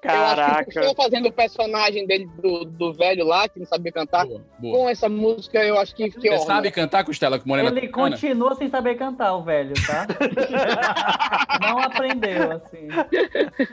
solo. 0.02 0.42
Eu 0.42 0.46
acho 0.46 0.70
que 0.70 0.96
fazendo 0.96 1.28
o 1.28 1.32
personagem 1.32 2.06
dele 2.06 2.30
do, 2.42 2.66
do 2.66 2.94
velho 2.94 3.26
lá, 3.26 3.48
que 3.48 3.60
não 3.60 3.66
sabia 3.66 3.92
cantar, 3.92 4.26
boa. 4.26 4.42
com 4.60 4.90
essa 4.90 5.10
música 5.10 5.64
eu 5.64 5.78
acho 5.80 5.96
que, 5.96 6.10
que 6.10 6.22
Você 6.22 6.30
orna. 6.30 6.46
sabe 6.46 6.72
cantar, 6.72 7.04
Costela, 7.04 7.40
com 7.40 7.48
Morena 7.50 7.70
Ele 7.70 7.88
continua 7.88 8.56
sem 8.56 8.70
saber 8.70 8.96
cantar, 8.96 9.36
o 9.36 9.44
velho, 9.44 9.74
tá? 9.86 10.08
Não 11.62 11.80
aprendeu, 11.80 12.52
assim. 12.52 12.88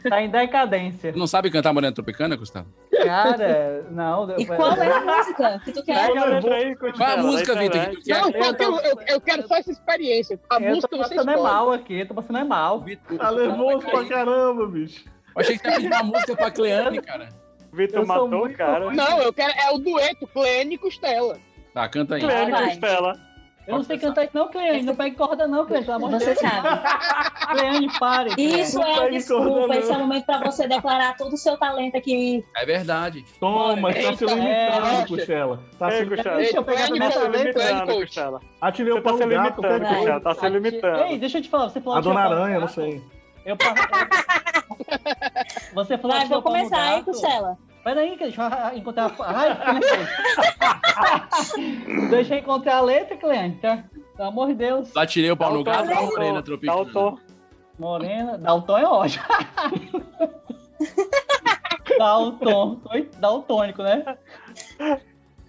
Tá 0.09 0.22
em 0.22 0.29
decadência. 0.29 1.12
Não 1.14 1.27
sabe 1.27 1.51
cantar 1.51 1.72
Morena 1.72 1.93
Tropicana, 1.93 2.37
Costela? 2.37 2.66
Cara, 3.05 3.87
não. 3.91 4.39
E 4.39 4.47
qual 4.47 4.72
é 4.72 4.93
a 4.93 5.01
música 5.01 5.61
que 5.64 5.72
tu 5.72 5.85
quer? 5.85 6.09
Qual 6.09 7.09
é 7.09 7.12
a 7.12 7.16
música, 7.22 7.55
Vitor, 7.55 7.91
que? 7.91 8.11
Não, 8.11 8.31
eu, 8.31 8.81
eu, 8.81 8.97
eu 9.09 9.20
quero 9.20 9.47
só 9.47 9.57
essa 9.57 9.70
experiência. 9.70 10.41
A 10.51 10.57
Eu 10.57 10.74
música 10.74 10.89
tô 10.89 10.97
você 10.97 11.14
passando 11.14 11.31
é 11.31 11.37
mal 11.37 11.72
aqui, 11.72 12.05
tô 12.05 12.14
passando 12.14 12.39
é 12.39 12.45
mal. 12.45 12.85
Tá 13.18 13.33
nervoso 13.33 13.87
pra 13.87 14.05
caramba, 14.05 14.66
bicho. 14.66 15.05
Eu 15.37 15.41
achei 15.43 15.59
que 15.59 15.62
você 15.62 15.68
ia 15.68 15.74
pedir 15.76 15.87
uma 15.93 16.03
música 16.03 16.34
pra 16.37 16.51
Cleane, 16.51 17.03
cara. 17.03 17.28
Vitor 17.72 18.01
Eu 18.01 18.07
matou 18.07 18.26
o 18.26 18.30
muito 18.30 18.57
cara. 18.57 18.91
Não, 18.91 19.18
eu 19.20 19.32
quero. 19.32 19.53
É 19.53 19.70
o 19.70 19.78
dueto 19.78 20.26
Clene 20.28 20.74
e 20.74 20.78
Costela. 20.78 21.39
Tá, 21.74 21.87
canta 21.89 22.14
aí. 22.14 22.22
Cleane 22.22 22.51
Vai. 22.51 22.64
Costela. 22.70 23.26
Eu 23.66 23.74
não 23.78 23.82
sei 23.82 23.99
cantar 23.99 24.22
isso 24.24 24.30
não, 24.32 24.49
Cleane. 24.49 24.82
Não 24.82 24.95
pegue 24.95 25.16
corda 25.16 25.47
não, 25.49 25.66
Cleane, 25.66 25.84
pelo 25.84 25.97
amor 25.97 26.11
de 26.12 26.18
Você 26.20 26.34
Deus. 26.34 26.39
sabe. 26.39 26.68
Cleane, 27.51 27.99
pare. 27.99 28.30
Isso 28.39 28.80
Cleane. 28.80 28.93
é 28.93 28.95
a 28.95 29.01
pega 29.03 29.11
desculpa, 29.11 29.45
corda, 29.51 29.76
esse 29.76 29.91
é 29.91 29.93
não. 29.93 29.99
o 29.99 30.03
momento 30.07 30.24
pra 30.24 30.39
você 30.39 30.68
declarar 30.68 31.16
todo 31.16 31.32
o 31.32 31.37
seu 31.37 31.57
talento 31.59 31.97
aqui. 31.97 32.45
É 32.57 32.64
verdade. 32.64 33.24
Toma, 33.41 33.93
tá 33.93 34.01
se 34.16 34.24
limitando, 34.24 34.47
é. 34.47 35.07
Costela. 35.07 35.61
Tá 35.78 35.91
se 35.91 35.97
Ei, 35.99 36.07
Costela. 36.07 36.37
Deixa 36.37 36.57
eu 36.57 36.64
pegar 36.64 36.87
Cleane, 36.87 36.99
Tá 37.01 37.11
se 37.11 37.18
Cleane, 37.18 37.37
letra. 37.45 37.62
limitando, 37.62 37.87
coach. 37.93 38.07
Costela. 38.07 38.41
Atirei 38.61 38.93
Você 38.93 38.99
o 38.99 39.03
tá 39.03 39.09
pau 39.11 39.18
se 39.18 39.24
no 39.26 39.30
gato. 39.32 39.62
Costela. 39.62 40.20
Tá 40.20 40.34
se 40.34 40.49
limitando. 40.49 41.03
Ei, 41.05 41.18
deixa 41.18 41.39
eu 41.39 41.43
te 41.43 41.49
falar, 41.51 41.68
você 41.68 41.80
falou 41.80 41.97
A 41.97 41.99
eu 41.99 42.03
Dona 42.05 42.20
Aranha, 42.20 42.61
não 42.61 42.68
sei. 42.68 43.03
Eu 43.47 43.57
pa- 43.57 43.74
Você 45.74 45.99
falou 45.99 46.16
Vai, 46.16 46.27
de 46.27 46.33
vou 46.33 46.43
começar, 46.43 46.97
hein. 46.97 47.05
Costela. 47.05 47.59
Peraí, 47.85 48.16
que 48.16 48.24
deixa 48.24 48.43
eu 48.72 48.79
encontrar 48.79 49.12
a... 49.20 49.22
Ai. 49.39 49.81
Deixa 52.11 52.35
eu 52.35 52.39
encontrar 52.41 52.77
a 52.79 52.81
letra, 52.81 53.16
Cleane, 53.16 53.57
tá? 53.57 53.85
Pelo 54.16 54.29
amor 54.29 54.49
de 54.49 54.55
Deus. 54.55 54.93
Lá 54.93 55.07
tirei 55.07 55.31
o 55.31 55.37
pau 55.37 55.53
no 55.53 55.62
gato, 55.62 55.89
Dá 55.89 56.01
o 56.03 56.09
tom, 56.09 56.16
Morena 56.16 56.33
Dá 56.35 56.41
o 56.41 56.43
Tropicana. 56.43 56.93
tom. 56.93 57.18
Morena, 57.79 58.39
Dalton 58.39 58.79
é 58.79 58.87
ótimo. 58.87 59.24
Dalton? 61.99 62.81
Daltônico, 63.18 63.83
né? 63.83 64.16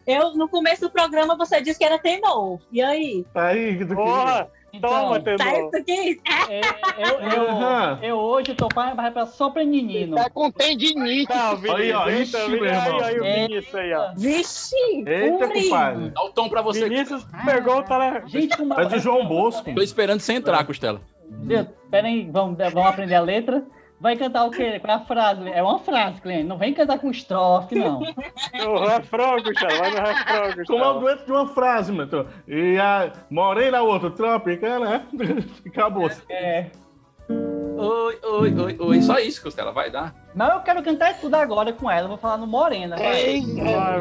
Eu, 0.05 0.35
no 0.35 0.47
começo 0.47 0.81
do 0.81 0.89
programa, 0.89 1.35
você 1.35 1.61
disse 1.61 1.79
que 1.79 1.85
era 1.85 1.97
tenor. 1.97 2.59
E 2.71 2.81
aí? 2.81 3.25
Tá 3.33 3.47
aí, 3.47 3.77
que 3.77 3.85
tu 3.85 3.95
Porra! 3.95 4.49
Então, 4.73 4.89
Toma, 4.89 5.19
Tá 5.19 5.37
tenor. 5.37 5.67
isso 5.69 5.77
aqui? 5.77 6.21
é, 6.49 6.61
eu, 6.97 7.19
eu, 7.31 7.49
Aham. 7.49 7.99
eu 8.03 8.15
hoje 8.17 8.53
tô 8.53 8.67
para 8.67 8.93
para 8.95 9.11
pra 9.11 9.25
sopranino. 9.25 10.15
Tá 10.15 10.29
com 10.29 10.51
tendinite. 10.51 11.27
Tá, 11.27 11.51
Aí, 11.75 11.91
ó, 11.93 12.07
ixi, 12.09 12.35
eita, 12.35 12.47
meu 12.49 12.65
irmão. 12.65 12.97
aí, 12.99 13.03
aí 13.03 13.19
o 13.19 13.23
É. 13.25 13.47
Vinícius 13.47 13.75
aí, 13.75 13.93
ó. 13.93 14.13
Vixe! 14.15 14.75
Eita, 15.05 15.47
compadre. 15.47 16.09
Dá 16.09 16.21
o 16.23 16.29
tom 16.31 16.49
pra 16.49 16.61
você. 16.61 16.87
Vinícius 16.87 17.25
pegou 17.45 17.77
o 17.77 17.83
telefone. 17.83 18.29
Gente, 18.29 18.57
como 18.57 18.69
Mas 18.75 18.93
o 18.93 18.99
João 18.99 19.25
Bosco. 19.25 19.73
Tô 19.73 19.81
esperando 19.81 20.19
você 20.19 20.33
entrar, 20.33 20.63
Costela. 20.65 21.01
Deus, 21.29 21.67
Pera 21.89 22.07
aí, 22.07 22.29
vamos, 22.29 22.57
vamos 22.57 22.85
aprender 22.89 23.15
a 23.15 23.21
letra. 23.21 23.63
Vai 23.99 24.15
cantar 24.15 24.45
o 24.45 24.51
quê? 24.51 24.79
Qual 24.79 24.93
é 24.93 25.01
a 25.01 25.05
frase? 25.05 25.49
É 25.49 25.63
uma 25.63 25.79
frase, 25.79 26.21
cliente. 26.21 26.43
Não 26.43 26.57
vem 26.57 26.73
cantar 26.73 26.99
com 26.99 27.09
estrofe, 27.09 27.75
não. 27.75 28.01
O 28.67 28.85
refrão, 28.85 29.41
Costela. 29.41 29.79
Vai 29.79 29.91
no 29.91 29.97
refrão, 29.97 30.65
Como 30.67 30.83
é 30.83 30.87
o 30.87 30.99
dueto 30.99 31.25
de 31.25 31.31
uma 31.31 31.47
frase, 31.47 31.91
meu. 31.91 32.05
Então, 32.05 32.25
E 32.47 32.77
a 32.77 33.11
Morena, 33.29 33.81
outro, 33.81 34.11
tropicana, 34.11 34.89
né? 34.89 35.07
Acabou. 35.65 36.09
É. 36.29 36.67
Oi, 37.29 38.19
oi, 38.23 38.53
oi, 38.59 38.77
oi. 38.79 39.01
Só 39.01 39.19
isso, 39.19 39.41
Costela, 39.41 39.71
vai 39.71 39.89
dar. 39.89 40.13
Não, 40.35 40.53
eu 40.53 40.59
quero 40.61 40.83
cantar 40.83 41.19
tudo 41.19 41.35
agora 41.35 41.73
com 41.73 41.89
ela. 41.89 42.03
Eu 42.03 42.09
vou 42.09 42.17
falar 42.17 42.37
no 42.37 42.47
Morena. 42.47 42.95
Vai. 42.97 43.41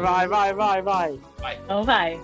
Vai, 0.01 0.27
vai, 0.27 0.53
vai, 0.53 0.81
vai, 0.81 1.19
vai. 1.39 1.57
Então 1.63 1.83
vai. 1.83 2.19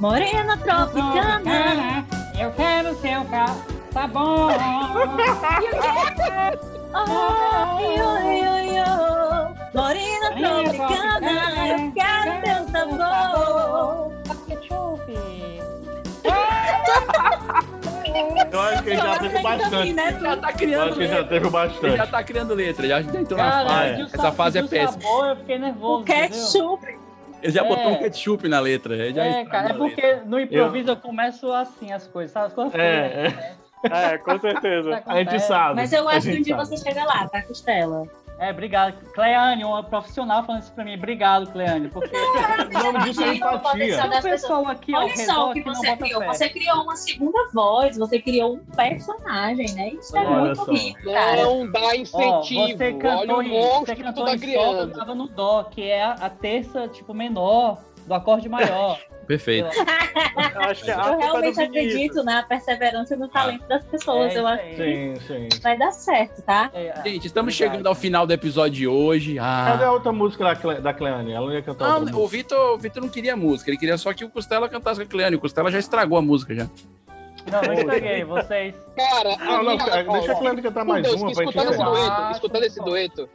Morena 0.00 0.56
tropicana. 0.56 2.06
Eu 2.38 2.50
quero 2.52 2.94
seu 2.96 3.24
carro. 3.26 3.62
Tá 3.92 4.06
bom. 4.06 4.48
Oi, 6.94 8.00
oi, 8.00 8.48
oi, 8.48 8.80
oi. 8.80 9.54
Morena 9.74 10.28
tropicana. 10.36 11.68
Eu 11.68 11.92
quero 11.92 12.42
teu 12.42 12.68
sabor. 12.68 14.12
Eu 18.52 18.60
acho 18.60 18.82
que 18.82 18.90
ele 18.90 18.96
já 19.00 19.18
teve 19.18 19.38
bastante. 19.42 19.92
né? 19.94 20.18
Já 20.20 20.36
tá 20.36 20.50
Eu 20.50 20.54
criando 20.56 20.82
acho 20.84 20.94
que 20.94 21.00
ele 21.00 21.08
já 21.08 21.14
letra. 21.16 21.28
teve 21.28 21.46
Ele 21.46 21.50
bastante. 21.50 21.96
já 21.96 22.06
tá 22.06 22.22
criando 22.24 22.54
letra, 22.54 22.86
já 22.88 23.00
entrou 23.00 23.38
na 23.38 23.66
fase. 23.66 24.02
Essa 24.02 24.16
sa- 24.18 24.32
fase 24.32 24.58
é 24.58 24.62
péssima. 24.62 25.02
sabor, 25.02 25.26
eu 25.28 25.36
fiquei 25.36 25.58
nervoso. 25.58 26.02
O 26.02 26.04
ketchup. 26.04 26.98
Ele 27.42 27.52
já 27.52 27.64
É. 27.64 27.68
botou 27.68 27.88
um 27.92 27.98
ketchup 27.98 28.48
na 28.48 28.60
letra. 28.60 28.94
Ele 28.94 29.14
já 29.14 29.24
É, 29.24 29.44
cara, 29.46 29.68
é 29.68 29.72
a 29.72 29.74
letra. 29.74 29.78
porque 29.78 30.16
no 30.26 30.38
improviso 30.38 30.90
eu 30.90 30.96
começo 30.96 31.50
assim 31.52 31.90
as 31.92 32.06
coisas, 32.06 32.30
sabe? 32.32 32.46
As 32.48 32.52
coisas 32.52 32.74
É, 32.74 33.30
feias. 33.30 33.61
É, 33.90 34.18
com 34.18 34.38
certeza. 34.38 35.02
A 35.06 35.16
gente 35.22 35.40
sabe. 35.40 35.76
Mas 35.76 35.92
eu 35.92 36.08
acho 36.08 36.28
que 36.30 36.38
um 36.38 36.42
dia 36.42 36.56
sabe. 36.56 36.68
você 36.68 36.76
chega 36.76 37.04
lá, 37.04 37.28
tá, 37.28 37.42
Costela? 37.42 38.06
É, 38.38 38.50
obrigado. 38.50 38.94
Cleane, 39.14 39.62
uma 39.62 39.84
profissional 39.84 40.42
falando 40.44 40.62
isso 40.62 40.72
pra 40.72 40.82
mim. 40.84 40.94
Obrigado, 40.94 41.48
Cleane, 41.52 41.88
porque 41.88 42.10
O 42.16 42.82
nome 42.82 43.04
disso 43.04 43.22
é 43.22 43.34
empatia. 43.34 44.04
o 44.18 44.22
pessoal 44.22 44.66
aqui 44.66 44.92
Olha 44.92 45.16
só 45.16 45.50
o 45.50 45.52
que 45.52 45.62
você 45.62 45.96
criou. 45.96 46.24
Você 46.24 46.48
criou 46.48 46.82
uma 46.82 46.96
segunda 46.96 47.48
voz, 47.54 47.96
você 47.96 48.18
criou 48.18 48.54
um 48.54 48.58
personagem, 48.58 49.72
né? 49.74 49.88
Isso 49.90 50.16
é 50.16 50.20
Olha 50.26 50.40
muito 50.40 50.64
só. 50.64 50.72
rico, 50.72 51.04
cara. 51.04 51.42
Não 51.44 51.70
dá 51.70 51.80
Ó, 51.80 51.92
incentivo. 51.94 52.78
você 52.78 52.92
cantou 52.94 53.18
Olha 53.20 53.36
o 53.36 53.42
em, 53.42 53.48
monstro 53.50 53.86
você 53.86 53.94
que 53.94 54.02
tu 54.02 54.06
cantou 54.06 54.24
tá 54.24 54.34
em 54.34 54.38
sol, 54.38 54.48
eu 54.48 54.60
criando. 54.76 54.92
tava 54.98 55.14
no 55.14 55.28
dó, 55.28 55.64
que 55.64 55.82
é 55.88 56.02
a 56.02 56.28
terça, 56.30 56.88
tipo, 56.88 57.14
menor 57.14 57.78
do 58.06 58.14
acorde 58.14 58.48
maior. 58.48 58.98
Perfeito. 59.26 59.68
Eu 60.54 60.60
acho 60.62 60.84
que 60.84 60.90
a 60.90 60.94
Eu 60.96 61.14
é 61.14 61.16
realmente 61.24 61.60
acredito 61.60 62.24
na 62.24 62.42
perseverança 62.42 63.14
e 63.14 63.16
no 63.16 63.28
talento 63.28 63.64
das 63.68 63.84
pessoas. 63.84 64.34
É 64.34 64.38
eu 64.38 64.46
acho 64.46 64.62
Sim, 64.76 65.14
sim. 65.26 65.48
vai 65.62 65.78
dar 65.78 65.92
certo, 65.92 66.42
tá? 66.42 66.70
É, 66.74 66.92
Gente, 67.04 67.26
estamos 67.28 67.54
Obrigado. 67.54 67.70
chegando 67.72 67.86
ao 67.86 67.94
final 67.94 68.26
do 68.26 68.32
episódio 68.32 68.72
de 68.72 68.88
hoje. 68.88 69.36
Cadê 69.36 69.84
Ah. 69.84 69.86
a 69.88 69.92
outra 69.92 70.10
música 70.12 70.42
da, 70.44 70.56
Cle... 70.56 70.80
da 70.80 70.92
Cleane? 70.92 71.32
Ela 71.32 71.46
não 71.46 71.52
ia 71.54 71.62
cantar 71.62 71.88
Não, 71.88 72.00
outra 72.00 72.14
o 72.16 72.18
música. 72.20 72.36
Vitor, 72.36 72.74
o 72.74 72.78
Vitor 72.78 73.02
não 73.02 73.08
queria 73.08 73.36
música, 73.36 73.70
ele 73.70 73.78
queria 73.78 73.96
só 73.96 74.12
que 74.12 74.24
o 74.24 74.28
Costela 74.28 74.68
cantasse 74.68 75.00
com 75.00 75.06
a 75.06 75.08
Cleane. 75.08 75.36
O 75.36 75.40
Costela 75.40 75.70
já 75.70 75.78
estragou 75.78 76.18
a 76.18 76.22
música 76.22 76.54
já. 76.54 76.66
Não, 77.50 77.62
não 77.62 77.72
estraguei, 77.74 78.24
vocês. 78.24 78.74
Cara, 78.96 79.36
Não, 79.36 79.62
não, 79.62 79.78
cara, 79.78 80.02
deixa 80.02 80.32
a 80.32 80.34
Cleane 80.34 80.62
cantar 80.62 80.84
mais 80.84 81.02
Deus, 81.04 81.20
uma 81.22 81.32
pra 81.32 81.44
gente 81.44 81.56
esse 81.58 81.78
dueto, 81.78 82.12
Ah, 82.12 82.30
escutando 82.32 82.64
esse 82.64 82.80
dueto, 82.84 83.28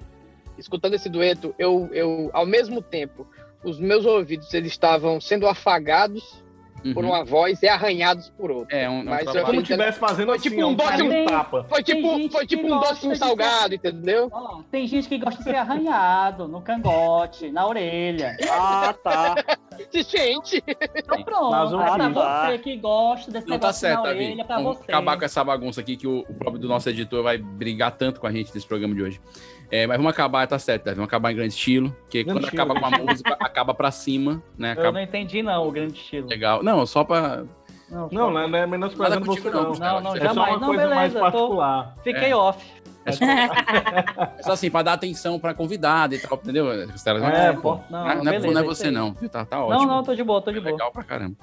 escutando 0.57 0.93
esse 0.95 1.09
dueto, 1.09 1.55
eu, 1.57 1.89
eu, 1.93 2.30
ao 2.34 2.45
mesmo 2.45 2.82
tempo, 2.82 3.26
os 3.70 3.80
meus 3.80 4.05
ouvidos 4.05 4.53
eles 4.53 4.72
estavam 4.72 5.20
sendo 5.20 5.47
afagados 5.47 6.45
por 6.93 7.03
Uhum. 7.03 7.09
uma 7.09 7.26
voz 7.26 7.61
e 7.63 7.68
arranhados 7.68 8.30
por 8.30 8.49
outra. 8.51 8.78
É, 8.78 8.88
um, 8.89 8.99
um 8.99 9.03
Mas 9.05 9.26
eu. 9.34 9.43
Como 9.43 9.59
fiz- 9.59 9.68
tivesse 9.68 9.99
fazendo 9.99 10.28
Foi 10.28 10.36
assim, 10.38 10.49
tipo 10.51 10.61
ó, 10.61 10.68
um 10.68 10.70
um 10.70 10.76
doce, 10.76 11.01
um- 11.03 11.26
tapa. 11.26 11.65
Foi 11.68 11.84
tipo, 11.84 12.32
foi 12.32 12.45
tipo 12.45 12.65
um 12.65 12.70
gosta 12.70 12.93
doce 12.93 13.09
de 13.09 13.18
salgado, 13.18 13.76
entendeu? 13.76 14.30
Ó, 14.32 14.61
tem 14.72 14.88
gente 14.88 15.09
que 15.09 15.18
gosta 15.18 15.39
de 15.39 15.43
ser 15.43 15.55
arranhado 15.55 16.47
no 16.47 16.61
cangote, 16.61 17.51
na 17.51 17.65
orelha. 17.68 18.38
Ah, 18.49 18.93
tá. 19.03 19.36
Gente, 19.93 20.63
Então 20.95 21.22
pronto, 21.24 21.51
Mas 21.51 21.72
o 21.72 21.80
é 21.82 21.86
pra 21.86 22.07
que? 22.07 22.13
você 22.13 22.57
que 22.63 22.78
gosta 22.78 23.32
desse 23.32 23.47
Não 23.47 23.59
tá 23.59 23.68
negócio 23.68 23.80
certo, 23.82 24.03
na 24.03 24.09
orelha, 24.09 24.45
pra 24.45 24.55
Vamos 24.57 24.78
você. 24.78 24.84
acabar 24.91 25.18
com 25.20 25.26
essa 25.26 25.43
bagunça 25.43 25.82
aqui 25.82 25.95
que 25.95 26.07
o, 26.07 26.20
o 26.28 26.34
próprio 26.34 26.59
do 26.59 26.68
nosso 26.68 26.89
editor 26.89 27.22
vai 27.22 27.38
brigar 27.38 27.91
tanto 27.91 28.20
com 28.20 28.26
a 28.26 28.32
gente 28.32 28.51
nesse 28.55 28.65
programa 28.68 28.95
de 28.95 29.03
hoje. 29.03 29.22
É, 29.70 29.86
mas 29.86 29.97
vamos 29.97 30.11
acabar, 30.11 30.47
tá 30.47 30.57
certo, 30.57 30.86
Davi. 30.86 30.95
Vamos 30.95 31.07
acabar 31.09 31.32
em 31.32 31.36
grande 31.36 31.53
estilo. 31.53 31.89
Porque 32.03 32.24
Grande 32.24 32.39
quando 32.39 32.43
estilo. 32.45 32.61
acaba 32.72 32.80
com 32.80 32.86
a 32.86 32.97
música, 33.11 33.38
acaba 33.41 33.74
pra 33.74 33.91
cima, 33.91 34.41
né? 34.57 34.70
Eu 34.70 34.80
Acaba 34.80 34.91
não 34.93 35.01
entendi 35.01 35.43
não, 35.43 35.68
o 35.68 35.72
grande 35.72 35.93
estilo. 35.99 36.28
legal. 36.28 36.63
Não, 36.63 36.86
só 36.86 37.03
pra. 37.03 37.43
Não, 37.89 38.09
Não, 38.11 38.32
não 38.32 38.39
é, 38.41 38.47
não 38.47 38.59
é 38.59 38.68
menosprezando 38.68 39.20
Nada 39.22 39.26
você, 39.26 39.41
contigo, 39.41 39.63
não, 39.63 39.72
não. 39.74 39.80
Não, 39.80 40.01
não, 40.01 40.15
É 40.15 40.20
jamais. 40.20 40.34
só 40.36 40.41
uma 40.43 40.59
não, 40.59 40.68
coisa 40.68 40.82
beleza, 40.84 40.95
mais 40.95 41.13
tô- 41.13 41.20
particular. 41.20 41.95
Fiquei 42.03 42.30
É. 42.32 42.36
off. 42.36 42.65
É 43.05 43.11
só, 43.13 43.24
é 44.38 44.43
só 44.43 44.51
assim, 44.51 44.70
pra 44.70 44.82
dar 44.84 44.93
atenção 44.93 45.39
pra 45.39 45.53
convidada 45.53 46.13
e 46.13 46.20
tal, 46.20 46.38
entendeu? 46.38 46.65
Não, 46.65 47.28
É, 47.30 47.47
é, 47.47 47.53
pô. 47.53 47.80
não, 47.89 48.05
Não, 48.05 48.05
não, 48.05 48.11
é, 48.11 48.15
beleza, 48.39 48.51
não 48.53 48.59
é 48.61 48.63
você, 48.65 48.91
não. 48.91 49.13
viu? 49.13 49.30
Tá, 49.30 49.45
tá 49.45 49.55
Não, 49.57 49.68
ótimo. 49.68 49.88
não, 49.88 50.03
tô 50.03 50.13
de 50.13 50.24
boa, 50.24 50.41
tô 50.41 50.51
de 50.51 50.59
boa. 50.59 50.72
Legal 50.74 50.91
pra 50.91 51.03
caramba. 51.03 51.36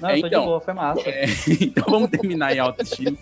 Não, 0.00 0.08
É, 0.08 0.20
tô 0.20 0.26
então, 0.26 0.40
de 0.40 0.46
boa, 0.46 0.60
foi 0.60 0.74
massa. 0.74 1.02
É, 1.08 1.24
então 1.60 1.84
vamos 1.88 2.10
terminar 2.10 2.52
em 2.56 2.58
alto 2.58 2.82
estilo. 2.82 3.16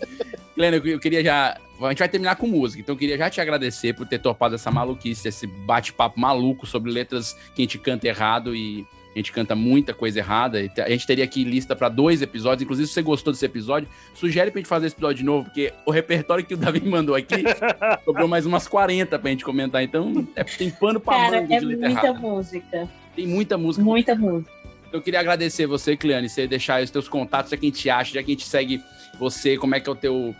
Helena, 0.57 0.77
eu 0.77 0.87
eu 0.87 0.99
queria 0.99 1.23
já 1.23 1.55
a 1.85 1.89
gente 1.89 1.99
vai 1.99 2.09
terminar 2.09 2.35
com 2.35 2.47
música. 2.47 2.81
Então 2.81 2.95
eu 2.95 2.99
queria 2.99 3.17
já 3.17 3.29
te 3.29 3.41
agradecer 3.41 3.93
por 3.93 4.05
ter 4.07 4.19
topado 4.19 4.55
essa 4.55 4.71
maluquice, 4.71 5.27
esse 5.27 5.47
bate-papo 5.47 6.19
maluco 6.19 6.65
sobre 6.65 6.91
letras 6.91 7.33
que 7.55 7.61
a 7.61 7.63
gente 7.63 7.77
canta 7.77 8.07
errado 8.07 8.55
e 8.55 8.85
a 9.13 9.19
gente 9.19 9.31
canta 9.31 9.55
muita 9.55 9.93
coisa 9.93 10.19
errada. 10.19 10.61
E 10.61 10.71
A 10.79 10.89
gente 10.89 11.05
teria 11.05 11.23
aqui 11.23 11.43
lista 11.43 11.75
para 11.75 11.89
dois 11.89 12.21
episódios. 12.21 12.63
Inclusive, 12.63 12.87
se 12.87 12.93
você 12.93 13.01
gostou 13.01 13.33
desse 13.33 13.45
episódio, 13.45 13.89
sugere 14.13 14.51
pra 14.51 14.59
gente 14.59 14.67
fazer 14.67 14.87
esse 14.87 14.95
episódio 14.95 15.17
de 15.17 15.23
novo, 15.23 15.45
porque 15.45 15.73
o 15.85 15.91
repertório 15.91 16.45
que 16.45 16.53
o 16.53 16.57
Davi 16.57 16.81
mandou 16.81 17.15
aqui 17.15 17.43
sobrou 18.05 18.27
mais 18.27 18.45
umas 18.45 18.67
40 18.67 19.19
pra 19.19 19.29
gente 19.29 19.43
comentar. 19.43 19.83
Então, 19.83 20.25
é, 20.35 20.43
tem 20.43 20.69
pano 20.69 20.99
pra 20.99 21.13
Cara, 21.13 21.41
manga 21.41 21.55
é 21.55 21.59
de 21.59 21.65
letra 21.65 21.89
muita 21.89 22.07
errada. 22.07 22.19
música. 22.19 22.89
Tem 23.15 23.27
muita 23.27 23.57
música. 23.57 23.83
Muita 23.83 24.15
música. 24.15 24.51
Eu 24.93 25.01
queria 25.01 25.19
agradecer 25.19 25.65
você, 25.65 25.95
Cleane, 25.95 26.29
você 26.29 26.47
deixar 26.47 26.81
os 26.81 26.89
teus 26.89 27.07
contatos, 27.07 27.51
já 27.51 27.57
que 27.57 27.65
a 27.65 27.69
gente 27.69 27.89
acha, 27.89 28.13
já 28.13 28.23
que 28.23 28.31
a 28.31 28.33
gente 28.33 28.45
segue 28.47 28.81
você, 29.19 29.57
como 29.57 29.75
é 29.75 29.79
que 29.79 29.89
é 29.89 29.91
o 29.91 29.95
teu 29.95 30.35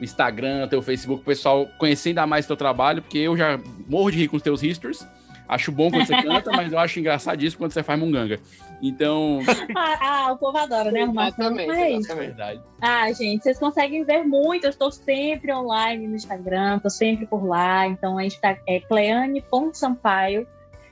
Instagram, 0.00 0.66
teu 0.68 0.82
Facebook, 0.82 1.22
o 1.22 1.24
pessoal 1.24 1.66
conhecer 1.78 2.10
ainda 2.10 2.26
mais 2.26 2.46
teu 2.46 2.56
trabalho, 2.56 3.02
porque 3.02 3.18
eu 3.18 3.36
já 3.36 3.58
morro 3.88 4.10
de 4.10 4.18
rir 4.18 4.28
com 4.28 4.36
os 4.36 4.42
teus 4.42 4.62
histories. 4.62 5.06
Acho 5.46 5.70
bom 5.70 5.90
quando 5.90 6.06
você 6.06 6.16
canta, 6.22 6.50
mas 6.52 6.72
eu 6.72 6.78
acho 6.78 6.98
engraçadíssimo 6.98 7.58
quando 7.58 7.72
você 7.72 7.82
faz 7.82 8.00
munganga. 8.00 8.40
Então, 8.82 9.40
Ah, 9.76 9.98
ah, 10.00 10.32
o 10.32 10.38
povo 10.38 10.56
adora, 10.56 10.90
né? 10.90 11.02
Arrumar 11.02 11.28
Exatamente, 11.28 11.70
é 11.70 11.92
exatamente. 11.92 12.26
verdade. 12.28 12.62
Ah, 12.80 13.12
gente, 13.12 13.42
vocês 13.42 13.58
conseguem 13.58 14.04
ver 14.04 14.24
muito. 14.24 14.64
Eu 14.64 14.70
estou 14.70 14.90
sempre 14.90 15.52
online 15.52 16.06
no 16.08 16.16
Instagram, 16.16 16.76
estou 16.76 16.90
sempre 16.90 17.26
por 17.26 17.44
lá. 17.46 17.86
Então, 17.86 18.18
a 18.18 18.22
gente 18.22 18.40
tá, 18.40 18.56
é 18.66 18.80
cleane.sampaio. 18.80 20.46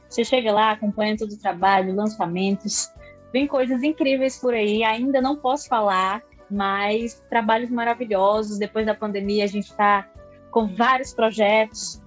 Você 0.09 0.24
chega 0.24 0.53
lá, 0.53 0.72
acompanha 0.72 1.16
todo 1.16 1.32
o 1.32 1.38
trabalho, 1.38 1.94
lançamentos. 1.94 2.90
Vem 3.32 3.46
coisas 3.46 3.82
incríveis 3.82 4.38
por 4.38 4.53
aí. 4.53 4.84
Ainda 4.84 5.20
não 5.22 5.36
posso 5.36 5.66
falar, 5.68 6.22
mas 6.53 7.22
trabalhos 7.30 7.70
maravilhosos. 7.70 8.59
Depois 8.59 8.84
da 8.84 8.94
pandemia, 8.94 9.44
a 9.44 9.48
gente 9.48 9.70
está 9.70 10.09
com 10.50 10.66
vários 10.66 11.14
projetos. 11.14 12.00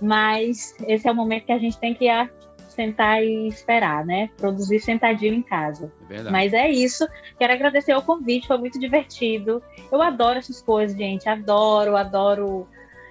Mas 0.00 0.74
esse 0.88 1.06
é 1.06 1.12
o 1.12 1.14
momento 1.14 1.46
que 1.46 1.52
a 1.52 1.58
gente 1.58 1.78
tem 1.78 1.94
que 1.94 2.08
sentar 2.68 3.22
e 3.22 3.46
esperar, 3.46 4.04
né? 4.04 4.30
Produzir 4.36 4.80
sentadinho 4.80 5.34
em 5.34 5.42
casa. 5.42 5.92
É 6.04 6.08
verdade. 6.08 6.32
Mas 6.32 6.52
é 6.52 6.68
isso. 6.68 7.06
Quero 7.38 7.52
agradecer 7.52 7.94
o 7.94 8.02
convite, 8.02 8.48
foi 8.48 8.58
muito 8.58 8.80
divertido. 8.80 9.62
Eu 9.92 10.02
adoro 10.02 10.38
essas 10.38 10.60
coisas, 10.60 10.96
gente. 10.96 11.28
Adoro, 11.28 11.96
adoro 11.96 12.66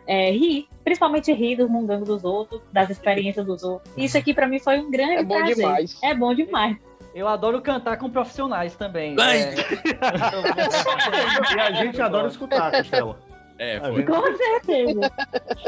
é, 0.05 0.31
rir, 0.31 0.67
principalmente 0.83 1.31
rir 1.31 1.55
dos 1.55 1.69
mungangos 1.69 2.07
dos 2.07 2.23
outros, 2.25 2.61
das 2.73 2.89
experiências 2.89 3.45
dos 3.45 3.63
outros. 3.63 3.93
Isso 3.95 4.17
aqui 4.17 4.33
pra 4.33 4.47
mim 4.47 4.59
foi 4.59 4.79
um 4.79 4.91
grande 4.91 5.13
É 5.13 5.23
bom 5.23 5.35
prazer. 5.37 5.55
demais. 5.55 5.99
É 6.03 6.13
bom 6.13 6.33
demais. 6.33 6.77
Eu 7.14 7.28
adoro 7.28 7.62
cantar 7.62 7.97
com 7.97 8.09
profissionais 8.09 8.76
também. 8.76 9.16
É, 9.20 9.53
E 11.55 11.59
a 11.59 11.72
gente 11.74 12.01
adora 12.01 12.28
escutar, 12.28 12.72
Costela. 12.72 13.20
É, 13.57 13.80
foi. 13.80 14.03
Com 14.03 14.38
certeza. 14.38 15.12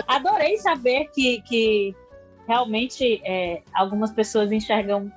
Adorei 0.08 0.58
saber 0.58 1.10
que, 1.14 1.42
que 1.42 1.96
realmente 2.48 3.22
é, 3.24 3.62
algumas 3.74 4.12
pessoas 4.12 4.52
enxergam 4.52 5.12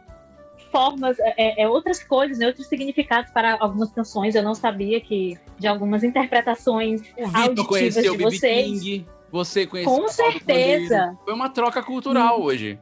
formas, 0.70 1.16
é, 1.20 1.62
é, 1.62 1.68
outras 1.68 2.02
coisas, 2.02 2.38
né, 2.38 2.48
outros 2.48 2.66
significados 2.66 3.30
para 3.30 3.56
algumas 3.60 3.90
canções. 3.92 4.34
Eu 4.34 4.42
não 4.42 4.54
sabia 4.54 5.00
que 5.00 5.38
de 5.58 5.66
algumas 5.66 6.04
interpretações 6.04 7.00
O 7.16 7.26
Vitor 7.26 7.40
auditivas 7.40 7.66
conheceu 7.66 8.12
o 8.12 8.16
de 8.16 8.24
vocês. 8.24 8.82
King, 8.82 9.06
você 9.30 9.66
conheceu 9.66 9.94
Com 9.94 10.08
certeza. 10.08 11.16
Foi 11.24 11.32
uma 11.32 11.48
troca 11.48 11.82
cultural 11.82 12.42
hoje. 12.42 12.78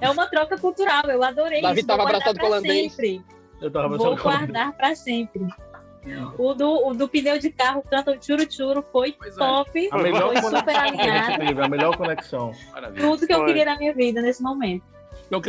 É 0.00 0.08
uma 0.10 0.26
troca 0.26 0.56
cultural, 0.58 1.02
eu 1.08 1.22
adorei 1.22 1.60
Davi 1.62 1.78
isso. 1.80 1.86
tava 1.86 2.02
vou 2.02 2.10
guardar 2.10 2.28
abraçado 2.28 2.40
com 2.40 2.46
holandês. 2.46 2.92
sempre. 2.92 3.22
Eu 3.60 3.70
tava 3.70 3.96
Vou 3.96 4.16
guardar 4.16 4.72
para 4.72 4.94
sempre. 4.94 5.46
O 6.36 6.52
do, 6.52 6.88
o 6.88 6.94
do 6.94 7.08
pneu 7.08 7.38
de 7.38 7.48
carro 7.50 7.80
canta 7.88 8.10
o 8.10 8.20
churu 8.20 8.44
churu 8.50 8.84
foi 8.90 9.14
Pois 9.16 9.36
é. 9.36 9.38
top, 9.38 9.88
A 9.92 9.98
melhor 9.98 10.32
foi 10.36 10.58
super 10.58 10.74
alinhado. 10.76 11.62
a 11.62 11.68
melhor 11.68 11.96
conexão. 11.96 12.52
Maravilha. 12.72 13.06
Tudo 13.08 13.24
que 13.26 13.32
eu 13.32 13.44
queria 13.44 13.64
na 13.64 13.76
minha 13.78 13.94
vida 13.94 14.20
nesse 14.20 14.42
momento. 14.42 14.84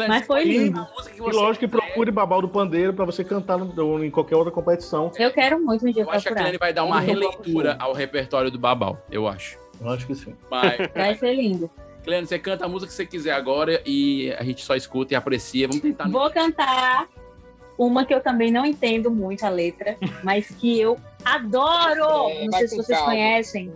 Mas 0.08 0.26
foi 0.28 0.44
lindo. 0.46 0.88
E 1.18 1.20
lógico 1.20 1.66
que 1.66 1.68
procure 1.68 2.10
Babal 2.12 2.42
do 2.42 2.48
Pandeiro 2.48 2.94
pra 2.94 3.04
você 3.04 3.22
cantar 3.24 3.58
no- 3.58 4.04
em 4.04 4.10
qualquer 4.12 4.36
outra 4.36 4.52
competição. 4.52 5.12
Eu 5.18 5.32
quero 5.32 5.60
muito 5.60 5.86
um 5.88 5.92
dia 5.92 6.04
Eu 6.04 6.10
acho 6.12 6.22
que 6.22 6.30
a 6.30 6.32
procurar. 6.32 6.44
Cleane 6.44 6.58
vai 6.58 6.72
dar 6.72 6.84
uma 6.86 7.00
releitura 7.02 7.76
ao 7.80 7.92
repertório 7.92 8.50
do 8.52 8.58
Babal, 8.60 9.04
eu 9.12 9.28
acho. 9.28 9.58
Eu 9.82 9.90
acho 9.90 10.06
que 10.08 10.14
sim. 10.16 10.36
Mas, 10.50 10.78
Vai 10.94 11.16
ser 11.16 11.34
lindo. 11.34 11.70
Cleane, 12.04 12.28
você 12.28 12.38
canta 12.38 12.66
a 12.66 12.68
música 12.68 12.90
que 12.90 12.96
você 12.96 13.06
quiser 13.06 13.32
agora 13.34 13.82
e 13.86 14.32
a 14.34 14.44
gente 14.44 14.64
só 14.64 14.76
escuta 14.76 15.14
e 15.14 15.16
aprecia. 15.16 15.68
Vamos 15.68 15.82
tentar. 15.82 16.10
Vou 16.10 16.30
cantar 16.32 17.08
uma 17.78 18.06
que 18.06 18.14
eu 18.14 18.22
também 18.22 18.52
não 18.52 18.66
entendo 18.66 19.10
muito 19.10 19.44
a 19.46 19.50
letra, 19.50 19.98
mas 20.24 20.50
que 20.50 20.80
eu 20.80 20.98
adoro. 21.24 22.30
É, 22.30 22.46
não 22.46 22.52
sei 22.58 22.68
se 22.68 22.76
vocês 22.76 22.98
calma. 22.98 23.14
conhecem. 23.14 23.74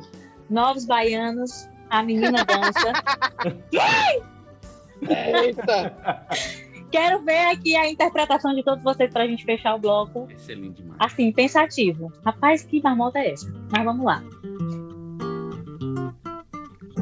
Novos 0.50 0.86
Baianos, 0.86 1.68
A 1.90 2.04
Menina 2.04 2.46
Dança. 2.46 2.94
Eita! 5.02 6.28
Quero 6.90 7.22
ver 7.22 7.48
aqui 7.48 7.76
a 7.76 7.90
interpretação 7.90 8.56
de 8.56 8.64
todos 8.64 8.82
vocês 8.84 9.12
pra 9.12 9.28
gente 9.28 9.44
fechar 9.44 9.76
o 9.76 9.80
bloco. 9.80 10.28
Excelente 10.32 10.82
demais. 10.82 10.98
Assim, 11.00 11.32
pensativo. 11.34 12.12
Rapaz, 12.26 12.64
que 12.64 12.82
marmota 12.82 13.20
é 13.20 13.32
essa? 13.32 13.52
Mas 13.72 13.84
vamos 13.84 14.06
lá. 14.06 14.24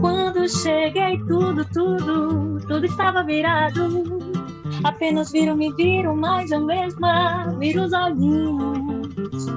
Quando 0.05 0.47
cheguei, 0.47 1.17
tudo, 1.27 1.65
tudo, 1.73 2.59
tudo 2.67 2.85
estava 2.85 3.23
virado. 3.23 4.19
Apenas 4.83 5.31
viram, 5.31 5.55
me 5.55 5.73
viram, 5.73 6.15
mais 6.15 6.51
a 6.51 6.59
mesma, 6.59 7.47
viro 7.57 7.85
os 7.85 7.91
olhinhos. 7.91 9.47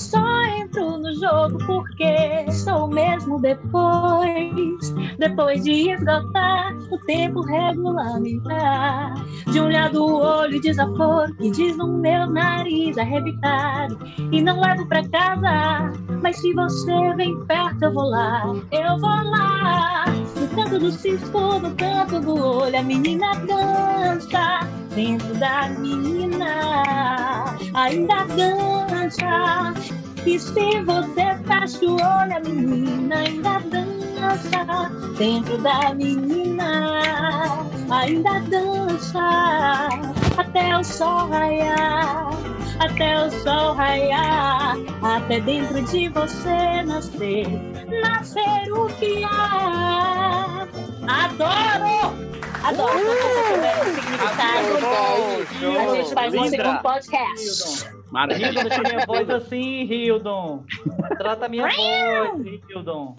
Só 0.00 0.42
entro 0.56 0.96
no 0.96 1.14
jogo 1.14 1.58
porque 1.66 2.50
sou 2.50 2.88
mesmo 2.88 3.38
depois. 3.38 4.94
Depois 5.18 5.62
de 5.62 5.90
esgotar 5.92 6.74
o 6.90 6.98
tempo 7.04 7.42
regulamentar. 7.42 9.12
De 9.52 9.60
um 9.60 9.70
lado 9.70 10.02
o 10.02 10.22
olho 10.22 10.58
desaforo 10.58 11.34
que 11.34 11.50
diz 11.50 11.76
no 11.76 11.98
meu 11.98 12.30
nariz 12.30 12.96
arrebitado. 12.96 13.98
E 14.32 14.40
não 14.40 14.58
levo 14.58 14.88
pra 14.88 15.06
casa, 15.06 15.92
mas 16.22 16.40
se 16.40 16.54
você 16.54 17.14
vem 17.16 17.38
perto 17.44 17.84
eu 17.84 17.92
vou 17.92 18.08
lá. 18.08 18.46
Eu 18.72 18.98
vou 18.98 19.30
lá. 19.30 20.06
No 20.34 20.48
canto 20.56 20.78
do 20.78 20.90
cisco, 20.90 21.58
no 21.58 21.74
canto 21.76 22.20
do 22.20 22.42
olho, 22.42 22.78
a 22.78 22.82
menina 22.82 23.34
dança. 23.46 24.79
Dentro 24.94 25.34
da 25.34 25.68
menina, 25.68 27.44
ainda 27.74 28.24
dança. 28.24 29.74
E 30.26 30.38
se 30.38 30.82
você 30.82 31.38
fecha 31.46 31.86
o 31.86 31.94
olho, 31.94 32.36
a 32.36 32.40
menina 32.40 33.16
ainda 33.16 33.58
dança. 33.60 33.99
Dentro 35.18 35.58
da 35.58 35.94
menina, 35.94 37.62
ainda 37.90 38.40
dança. 38.40 39.88
Até 40.36 40.76
o 40.78 40.84
sol 40.84 41.28
raiar, 41.28 42.30
até 42.78 43.26
o 43.26 43.30
sol 43.30 43.74
raiar. 43.74 44.76
Até 45.02 45.40
dentro 45.40 45.82
de 45.82 46.08
você 46.08 46.82
nascer, 46.84 47.46
nascer 48.02 48.72
o 48.72 48.86
que 48.86 49.24
há. 49.24 50.66
Adoro! 51.08 52.30
Adoro 52.62 52.98
o 52.98 53.94
significado. 53.94 54.80
A 55.90 55.96
gente 55.96 56.14
faz 56.14 56.34
um 56.34 56.44
Linda. 56.44 56.56
segundo 56.56 56.82
podcast. 56.82 57.99
Maravilha. 58.10 58.48
Hildon, 58.48 58.62
deixa 58.68 58.82
minha 58.82 59.06
voz 59.06 59.30
assim, 59.30 59.82
Hildon. 59.84 60.64
Trata 61.18 61.46
a 61.46 61.48
minha 61.48 61.68
voz, 61.68 62.46
Hildon. 62.68 63.16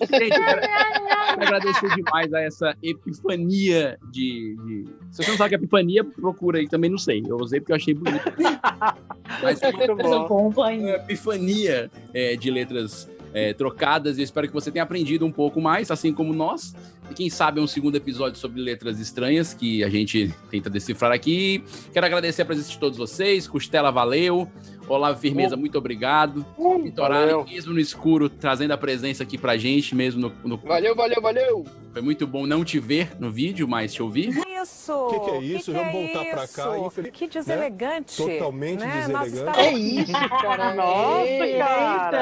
Gente, 0.00 0.22
eu 0.36 0.44
quero, 0.44 0.60
quero 0.60 1.42
agradecer 1.42 1.88
demais 1.96 2.32
a 2.32 2.40
essa 2.40 2.76
epifania 2.82 3.98
de, 4.10 4.56
de- 4.64 4.84
Se 5.10 5.22
você 5.22 5.30
não 5.30 5.36
sabe 5.36 5.46
o 5.46 5.48
que 5.50 5.54
é 5.54 5.58
epifania, 5.58 6.04
procura 6.04 6.58
aí, 6.58 6.68
também 6.68 6.90
não 6.90 6.98
sei. 6.98 7.22
Eu 7.26 7.36
usei 7.36 7.60
porque 7.60 7.72
eu 7.72 7.76
achei 7.76 7.94
bonito. 7.94 8.32
Mas 9.42 9.60
Muito 9.60 9.96
bom. 9.96 10.48
uma 10.54 10.72
epifania 10.90 11.90
é, 12.14 12.36
de 12.36 12.50
letras 12.50 13.10
é, 13.32 13.52
trocadas. 13.52 14.18
E 14.18 14.20
eu 14.20 14.24
espero 14.24 14.46
que 14.48 14.54
você 14.54 14.70
tenha 14.70 14.82
aprendido 14.82 15.24
um 15.26 15.32
pouco 15.32 15.60
mais, 15.60 15.90
assim 15.90 16.12
como 16.12 16.32
nós. 16.32 16.74
E 17.10 17.14
quem 17.14 17.28
sabe 17.28 17.60
um 17.60 17.66
segundo 17.66 17.96
episódio 17.96 18.38
sobre 18.38 18.60
letras 18.60 18.98
estranhas 18.98 19.52
que 19.54 19.82
a 19.84 19.88
gente 19.90 20.32
tenta 20.50 20.70
decifrar 20.70 21.12
aqui. 21.12 21.62
Quero 21.92 22.06
agradecer 22.06 22.42
a 22.42 22.44
presença 22.46 22.70
de 22.70 22.78
todos 22.78 22.96
vocês. 22.98 23.46
Costela, 23.46 23.90
valeu. 23.90 24.50
Olavo 24.88 25.18
Firmeza, 25.18 25.56
muito 25.56 25.78
obrigado. 25.78 26.44
Vitorari, 26.82 27.30
valeu. 27.30 27.44
mesmo 27.44 27.72
no 27.72 27.80
escuro, 27.80 28.28
trazendo 28.28 28.72
a 28.72 28.76
presença 28.78 29.22
aqui 29.22 29.38
pra 29.38 29.56
gente, 29.56 29.94
mesmo 29.94 30.20
no, 30.20 30.32
no- 30.48 30.56
Valeu, 30.58 30.94
valeu, 30.94 31.22
valeu! 31.22 31.64
Foi 31.92 32.02
muito 32.02 32.26
bom 32.26 32.46
não 32.46 32.64
te 32.64 32.78
ver 32.80 33.12
no 33.18 33.30
vídeo, 33.30 33.66
mas 33.68 33.94
te 33.94 34.02
ouvir. 34.02 34.30
Isso! 34.62 34.92
O 34.92 35.08
que, 35.08 35.20
que 35.20 35.30
é 35.30 35.38
isso? 35.40 35.72
Vamos 35.72 35.92
voltar 35.92 36.24
pra 36.24 36.48
cá. 36.48 36.76
isso? 36.76 36.86
infeliz- 36.86 37.10
Que 37.12 37.26
deselegante. 37.28 38.16
Totalmente 38.16 38.80
né? 38.80 39.06
Nossa, 39.08 39.24
deselegante. 39.24 39.38
está- 39.50 39.62
É 39.62 39.72
isso, 39.72 40.12
cara! 40.42 40.74
Nossa, 40.74 41.58
cara! 41.58 42.18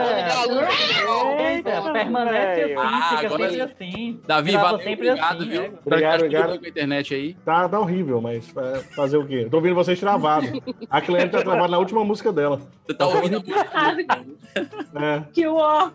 É 1.41 1.55
Eita, 1.57 1.93
permanece 1.93 2.63
assim, 2.63 2.75
Ah, 2.79 3.17
fica 3.17 3.27
agora 3.27 3.51
sempre 3.51 3.57
sim. 3.57 3.85
assim. 3.85 4.21
Davi, 4.27 4.53
valeu. 4.53 4.79
sempre 4.79 5.11
Obrigado, 5.11 5.41
assim. 5.41 5.49
viu? 5.51 5.63
né? 5.63 5.71
Obrigado, 5.85 6.11
Tá 6.21 6.25
obrigado. 6.27 6.59
com 6.59 6.65
a 6.65 6.69
internet 6.69 7.15
aí. 7.15 7.35
Tá, 7.45 7.69
tá 7.69 7.81
horrível, 7.81 8.21
mas 8.21 8.53
é, 8.57 8.79
fazer 8.95 9.17
o 9.17 9.27
quê? 9.27 9.47
Tô 9.51 9.57
ouvindo 9.59 9.75
vocês 9.75 9.99
travado. 10.01 10.47
A 10.89 11.01
cliente 11.01 11.31
tá 11.31 11.43
travada 11.43 11.69
na 11.69 11.79
última 11.79 12.05
música 12.05 12.33
dela. 12.33 12.61
Você 12.87 12.95
tá 12.95 13.07
ouvindo? 13.07 13.43
É. 14.95 15.23
Que 15.33 15.47
ó. 15.47 15.91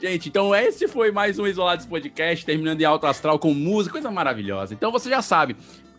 Gente, 0.00 0.28
então 0.28 0.54
esse 0.54 0.86
foi 0.88 1.10
mais 1.10 1.38
um 1.38 1.46
Isolados 1.46 1.86
Podcast, 1.86 2.44
terminando 2.46 2.80
em 2.80 2.84
alto 2.84 3.06
astral 3.06 3.38
com 3.38 3.52
música, 3.52 3.92
coisa 3.92 4.10
maravilhosa. 4.10 4.74
Então 4.74 4.92
você 4.92 5.08
já 5.10 5.20
sabe, 5.22 5.37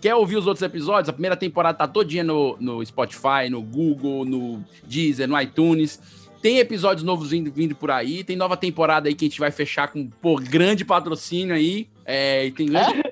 quer 0.02 0.16
ouvir 0.16 0.38
os 0.38 0.48
outros 0.48 0.62
episódios? 0.62 1.10
A 1.10 1.14
primeira 1.14 1.36
temporada 1.36 1.78
tá 1.78 1.88
todinha 1.88 2.24
no, 2.24 2.58
no 2.60 2.86
Spotify, 2.86 3.50
no 3.50 3.62
Google, 3.62 4.26
no 4.26 4.64
Deezer, 4.84 5.28
no 5.28 5.40
iTunes. 5.40 6.00
Tem 6.42 6.60
episódios 6.60 7.04
novos 7.04 7.32
vindo, 7.32 7.52
vindo 7.52 7.76
por 7.76 7.92
aí, 7.92 8.24
tem 8.24 8.36
nova 8.36 8.56
temporada 8.56 9.10
aí 9.10 9.16
que 9.16 9.26
a 9.26 9.28
gente 9.28 9.40
vai 9.40 9.52
fechar 9.52 9.90
com 9.90 10.10
pô, 10.10 10.36
grande 10.36 10.86
patrocínio 10.86 11.54
aí. 11.54 11.90
É, 12.06 12.46
e 12.46 12.52
tem 12.52 12.68
grande... 12.68 13.04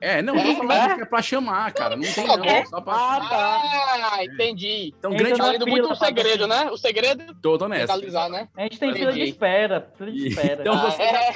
É, 0.00 0.22
não, 0.22 0.34
tô 0.34 0.54
falando 0.54 0.94
que 0.94 1.02
é 1.02 1.04
pra 1.04 1.20
chamar, 1.20 1.72
cara. 1.72 1.96
Não 1.96 2.04
tem 2.04 2.24
não, 2.24 2.66
só 2.66 2.80
pra 2.80 2.94
Ah, 2.94 4.18
entendi. 4.22 4.94
Então, 4.96 5.12
Entra 5.12 5.36
grande 5.36 5.58
Tá 5.58 5.66
muito 5.66 5.90
o 5.90 5.96
segredo, 5.96 6.46
né? 6.46 6.70
O 6.70 6.76
segredo 6.76 7.34
Tô, 7.42 7.58
tô 7.58 7.66
nessa. 7.66 7.96
né? 8.28 8.48
A 8.56 8.62
gente 8.62 8.78
tem 8.78 8.94
fila 8.94 9.12
de 9.12 9.22
espera. 9.22 9.90
Fila 9.98 10.12
de 10.12 10.28
espera. 10.28 10.60
Então 10.60 10.78
você 10.78 11.02
É. 11.02 11.32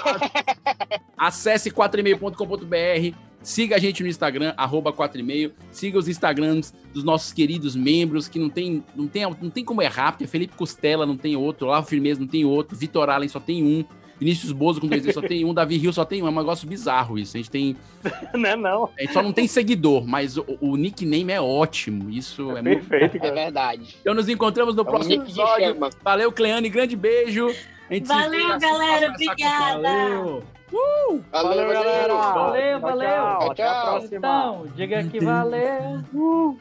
Acesse 1.19 1.71
4email.com.br, 1.71 3.17
siga 3.43 3.77
a 3.77 3.79
gente 3.79 4.03
no 4.03 4.09
Instagram, 4.09 4.55
arroba 4.57 4.93
4email, 4.93 5.53
siga 5.71 5.99
os 5.99 6.09
Instagrams 6.09 6.73
dos 6.93 7.05
nossos 7.05 7.33
queridos 7.33 7.75
membros, 7.75 8.29
que 8.29 8.39
não 8.39 8.49
tem, 8.49 8.83
não 8.95 9.07
tem, 9.07 9.23
não 9.41 9.51
tem 9.51 9.65
como 9.65 9.83
errar, 9.83 10.13
porque 10.13 10.27
Felipe 10.27 10.57
Costela 10.57 11.05
não 11.05 11.17
tem 11.17 11.37
outro, 11.37 11.67
Lavo 11.67 11.87
Firmeza 11.87 12.21
não 12.21 12.27
tem 12.29 12.45
outro, 12.45 12.77
Vitor 12.77 13.11
Allen 13.11 13.29
só 13.29 13.41
tem 13.41 13.63
um, 13.63 13.85
Vinícius 14.23 14.53
Bozo 14.53 14.81
com 14.81 14.87
dois 14.87 15.03
só 15.13 15.21
tem 15.21 15.45
um, 15.45 15.53
Davi 15.53 15.77
Rio 15.77 15.93
só 15.93 16.05
tem 16.05 16.23
um, 16.23 16.29
é 16.29 16.31
um 16.31 16.35
negócio 16.37 16.69
bizarro 16.69 17.19
isso. 17.19 17.37
A 17.37 17.39
gente 17.39 17.51
tem. 17.51 17.77
Não 18.33 18.49
é 18.49 18.57
não. 18.57 18.89
A 18.97 19.01
gente 19.03 19.13
só 19.13 19.21
não 19.21 19.33
tem 19.33 19.49
seguidor, 19.49 20.07
mas 20.07 20.37
o, 20.37 20.45
o 20.61 20.77
nickname 20.77 21.33
é 21.33 21.41
ótimo. 21.41 22.09
Isso 22.09 22.57
é, 22.57 22.63
muito. 22.63 22.87
Perfeito, 22.87 23.17
É 23.17 23.19
cara. 23.19 23.35
verdade. 23.35 23.97
Então 24.01 24.15
nos 24.15 24.29
encontramos 24.29 24.77
no 24.77 24.83
É 24.83 24.85
próximo 24.85 25.15
episódio. 25.15 25.77
Valeu, 26.05 26.31
Cleane, 26.31 26.69
grande 26.69 26.95
beijo. 26.95 27.49
A 27.91 27.95
gente 27.95 28.07
se 28.07 28.15
vê 28.15 28.23
Valeu, 28.23 28.59
galera. 28.61 29.11
Obrigada. 29.11 29.83
Valeu. 29.83 30.45
Uh! 30.73 31.23
Valeu, 31.31 31.69
galera. 31.69 32.15
Valeu, 32.15 32.81
valeu. 32.81 33.09
Tchau, 33.09 33.39
Tchau, 33.39 33.51
Até 33.51 33.69
a 33.69 33.83
próxima. 33.83 34.17
Então, 34.17 34.67
diga 34.75 35.05
que 35.05 35.21
valeu. 35.21 36.03
Uh. 36.15 36.59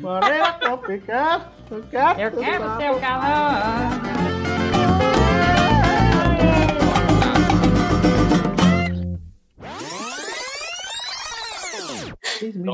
Valeu, 0.00 0.52
tropical. 0.60 1.52
Eu 1.70 1.82
quero, 1.90 2.20
Eu 2.20 2.30
quero 2.78 2.96
o 2.96 3.00
galã. 3.00 4.16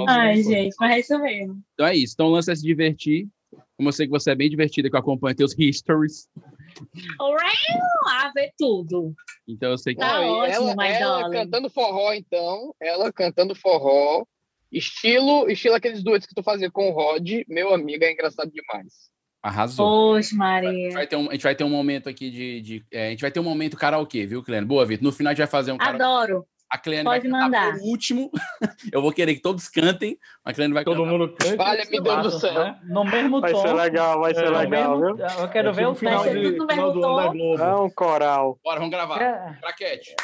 Ai, 0.09 0.43
gente, 0.43 0.75
mas 0.79 0.91
é 0.91 1.01
isso 1.01 1.19
mesmo. 1.19 1.63
Então 1.75 1.87
é 1.87 1.97
isso. 1.97 2.15
Então 2.15 2.27
o 2.27 2.31
lance 2.31 2.51
é 2.51 2.55
se 2.55 2.63
divertir. 2.63 3.27
Como 3.77 3.89
eu 3.89 3.93
sei 3.93 4.07
que 4.07 4.13
você 4.13 4.31
é 4.31 4.35
bem 4.35 4.51
divertida, 4.51 4.89
que 4.89 4.95
eu 4.95 5.01
acompanho 5.01 5.35
teus 5.35 5.59
histories. 5.59 6.29
Ah, 8.09 8.31
ver 8.35 8.53
tudo. 8.59 9.15
Então 9.49 9.71
eu 9.71 9.79
sei 9.79 9.95
que. 9.95 10.01
Tá 10.01 10.21
Não, 10.21 10.29
ótimo, 10.29 10.71
ela, 10.71 10.87
ela 10.89 11.21
darling. 11.21 11.37
cantando 11.37 11.71
forró, 11.71 12.13
então. 12.13 12.75
Ela 12.81 13.13
cantando 13.13 13.55
forró. 13.55 14.25
Estilo, 14.71 15.51
estilo 15.51 15.75
aqueles 15.75 16.03
duetos 16.03 16.27
que 16.27 16.35
tu 16.35 16.43
fazia 16.43 16.71
com 16.71 16.89
o 16.89 16.93
Rod. 16.93 17.29
Meu 17.49 17.75
amigo, 17.75 18.05
é 18.05 18.13
engraçado 18.13 18.51
demais. 18.51 19.11
Arrasou. 19.43 20.15
Poxa, 20.15 20.35
A 20.35 20.39
Maria. 20.39 20.71
gente, 20.73 20.93
vai 20.95 21.07
ter 21.07 21.17
um, 21.17 21.29
a 21.29 21.33
gente 21.33 21.43
vai 21.43 21.55
ter 21.55 21.65
um 21.65 21.69
momento 21.69 22.09
aqui 22.09 22.31
de. 22.31 22.61
de- 22.63 22.85
é, 22.91 23.09
a 23.09 23.11
gente 23.11 23.21
vai 23.21 23.31
ter 23.31 23.41
um 23.41 23.45
momento 23.45 23.77
karaokê, 23.77 24.25
viu, 24.25 24.43
Cleane? 24.43 24.67
Boa, 24.67 24.87
Vitor. 24.87 25.05
No 25.05 25.13
final 25.13 25.31
a 25.31 25.35
gente 25.35 25.39
vai 25.41 25.47
fazer 25.49 25.73
um 25.73 25.79
karaokê. 25.79 26.03
Adoro. 26.03 26.47
A 26.73 26.79
Cleane 26.79 27.05
Pode 27.05 27.29
vai 27.29 27.31
cantar 27.41 27.45
mandar. 27.69 27.79
por 27.79 27.87
último. 27.87 28.31
eu 28.91 29.03
vou 29.03 29.13
querer 29.13 29.35
que 29.35 29.43
todos 29.43 29.69
cantem. 29.69 30.17
A 30.43 30.55
Cleane 30.55 30.73
vai 30.73 30.83
Todo 30.85 30.97
cantar. 31.05 31.11
mundo 31.11 31.29
canta. 31.39 31.57
Vale, 31.57 31.85
me 31.91 32.01
Deus 32.01 32.23
do 32.23 32.31
céu. 32.41 32.55
né? 32.55 32.81
No 32.85 33.05
mesmo 33.05 33.43
Vai 33.43 33.53
tom. 33.53 33.61
ser 33.61 33.73
legal, 33.75 34.21
vai 34.21 34.35
ser 34.35 34.45
É, 34.47 34.51
no 34.51 34.57
legal, 34.57 34.99
mesmo- 34.99 35.17
viu? 35.17 35.27
Eu 35.27 35.49
quero 35.51 35.69
É 35.69 35.73
ver 35.73 35.87
o 35.89 35.95
final 35.95 36.23
de, 36.25 36.53
Tudo 36.53 36.73
final 36.73 36.93
do 36.95 37.05
ano 37.05 37.17
da 37.17 37.29
Globo. 37.29 37.63
É 37.63 37.75
um 37.77 37.91
coral. 37.91 38.59
Bora, 38.65 38.79
vamos 38.79 38.91
gravar. 38.91 39.21
É, 39.21 39.59
Craquete. 39.61 40.15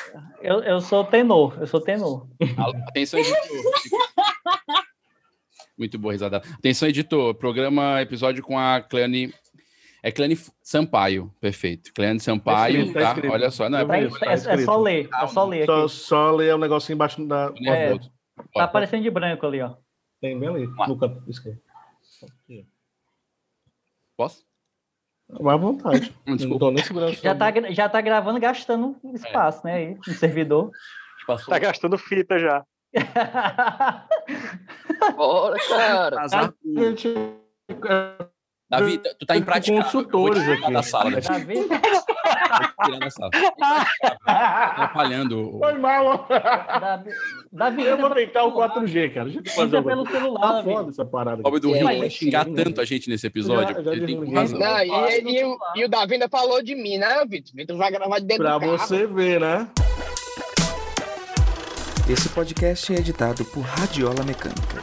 Eu, 0.40 0.62
eu 0.62 0.80
sou 0.80 1.04
tenor, 1.04 1.54
eu 1.60 1.66
sou 1.66 1.82
tenor. 1.82 2.26
Atenção, 2.88 3.20
editor. 3.20 3.38
Muito 5.76 5.98
boa 5.98 6.12
risada. 6.12 6.38
Atenção, 6.54 6.88
editor. 6.88 7.34
Programa, 7.34 8.00
episódio 8.00 8.42
com 8.42 8.58
a 8.58 8.80
Cleane. 8.80 9.32
É 10.02 10.12
Cleane 10.12 10.36
Sampaio. 10.62 11.34
Perfeito. 11.40 11.92
Cleane 11.92 12.20
Sampaio, 12.20 12.76
escrito, 12.78 12.94
tá 12.94 13.00
tá? 13.00 13.08
escrito. 13.08 13.32
Olha 13.32 13.50
só. 13.50 13.68
Não, 13.68 13.78
é 13.78 13.84
Tá- 13.84 13.94
bonito. 13.96 14.24
é, 14.24 14.32
é 14.32 14.58
só 14.58 14.76
ler, 14.78 15.08
é 15.12 15.26
só 15.26 15.44
ler 15.44 15.66
Só, 15.66 15.78
aqui. 15.80 15.88
só 15.90 16.30
ler 16.30 16.54
o 16.54 16.58
negocinho 16.58 16.94
embaixo 16.94 17.24
da. 17.26 17.52
É. 17.66 17.98
Tá 18.54 18.64
aparecendo 18.64 19.02
de 19.02 19.10
branco 19.10 19.44
ali, 19.46 19.60
ó. 19.60 19.74
Tem 20.20 20.38
bem 20.38 20.48
ali, 20.48 20.66
no 20.66 20.96
canto 20.98 21.22
esquerdo. 21.28 21.60
Posso? 24.16 24.44
Vai 25.28 25.54
à 25.54 25.58
vontade. 25.58 26.14
Não 26.26 26.36
desculpa. 26.36 26.58
tô 26.66 26.70
nem 26.70 26.82
segurando. 26.84 27.12
Já 27.14 27.34
tá, 27.34 27.52
já 27.70 27.88
tá 27.88 28.00
gravando 28.00 28.40
gastando 28.40 28.96
espaço, 29.14 29.64
né? 29.66 29.74
Aí, 29.74 29.94
no 29.94 30.14
servidor. 30.14 30.70
Passou. 31.26 31.52
Tá 31.52 31.58
gastando 31.58 31.98
fita 31.98 32.38
já. 32.38 32.64
Bora, 35.16 35.56
cara. 35.68 36.20
Azar. 36.22 36.54
Gente, 38.70 38.98
Davi, 38.98 39.00
tu 39.18 39.24
tá 39.26 39.34
impraticável. 39.36 39.82
Consultores 39.82 40.42
Eu 40.42 40.46
vou 40.46 40.56
te 40.56 40.58
tirar 40.58 40.66
aqui. 40.66 40.72
da 40.74 40.82
sala. 40.82 41.10
Davi. 41.10 41.26
Tá 41.26 41.38
vendo? 41.38 41.68
Vou 41.68 41.78
te 41.78 42.84
tirar 42.84 42.98
da 42.98 43.10
sala. 43.10 43.30
Atrapalhando. 44.26 45.56
o- 45.56 45.58
Foi 45.58 45.72
mal. 45.78 46.26
Davi, 46.28 47.10
Davi 47.50 47.82
Eu 47.84 47.96
vou 47.96 48.10
tentar 48.10 48.44
o 48.44 48.52
4G, 48.52 49.08
cara. 49.14 49.30
Deixa 49.30 49.40
eu 49.48 49.52
fazer 49.54 49.82
pelo 49.82 50.06
celular, 50.10 50.40
Tá 50.40 50.52
Davi. 50.52 50.72
foda 50.72 50.90
essa 50.90 51.04
parada. 51.04 51.42
Bob 51.42 51.58
do. 51.60 51.72
Rio 51.72 51.84
vai 51.84 51.98
vai 51.98 52.10
xingar 52.10 52.44
tanto 52.44 52.80
a 52.80 52.84
gente 52.84 53.08
nesse 53.08 53.26
episódio. 53.26 53.74
Já- 53.76 53.82
já 53.82 53.92
ele 53.92 54.06
tem 54.06 54.34
razão. 54.34 54.58
Não, 54.58 54.78
e, 54.80 55.20
e 55.40 55.44
o- 55.44 55.58
e 55.76 55.84
o 55.84 55.88
Davi 55.88 56.12
ainda 56.14 56.28
falou 56.28 56.62
de 56.62 56.74
mim, 56.74 56.98
né, 56.98 57.24
Vitor? 57.26 57.52
Vitor 57.54 57.76
vai 57.78 57.90
gravar 57.90 58.18
de 58.18 58.26
dentro 58.26 58.44
Pra 58.44 58.58
do 58.58 58.60
carro. 58.60 58.76
você 58.78 59.06
ver, 59.06 59.40
né? 59.40 59.66
Esse 62.08 62.28
podcast 62.30 62.94
é 62.94 62.98
editado 62.98 63.44
por 63.46 63.60
Radiola 63.62 64.22
Mecânica. 64.24 64.82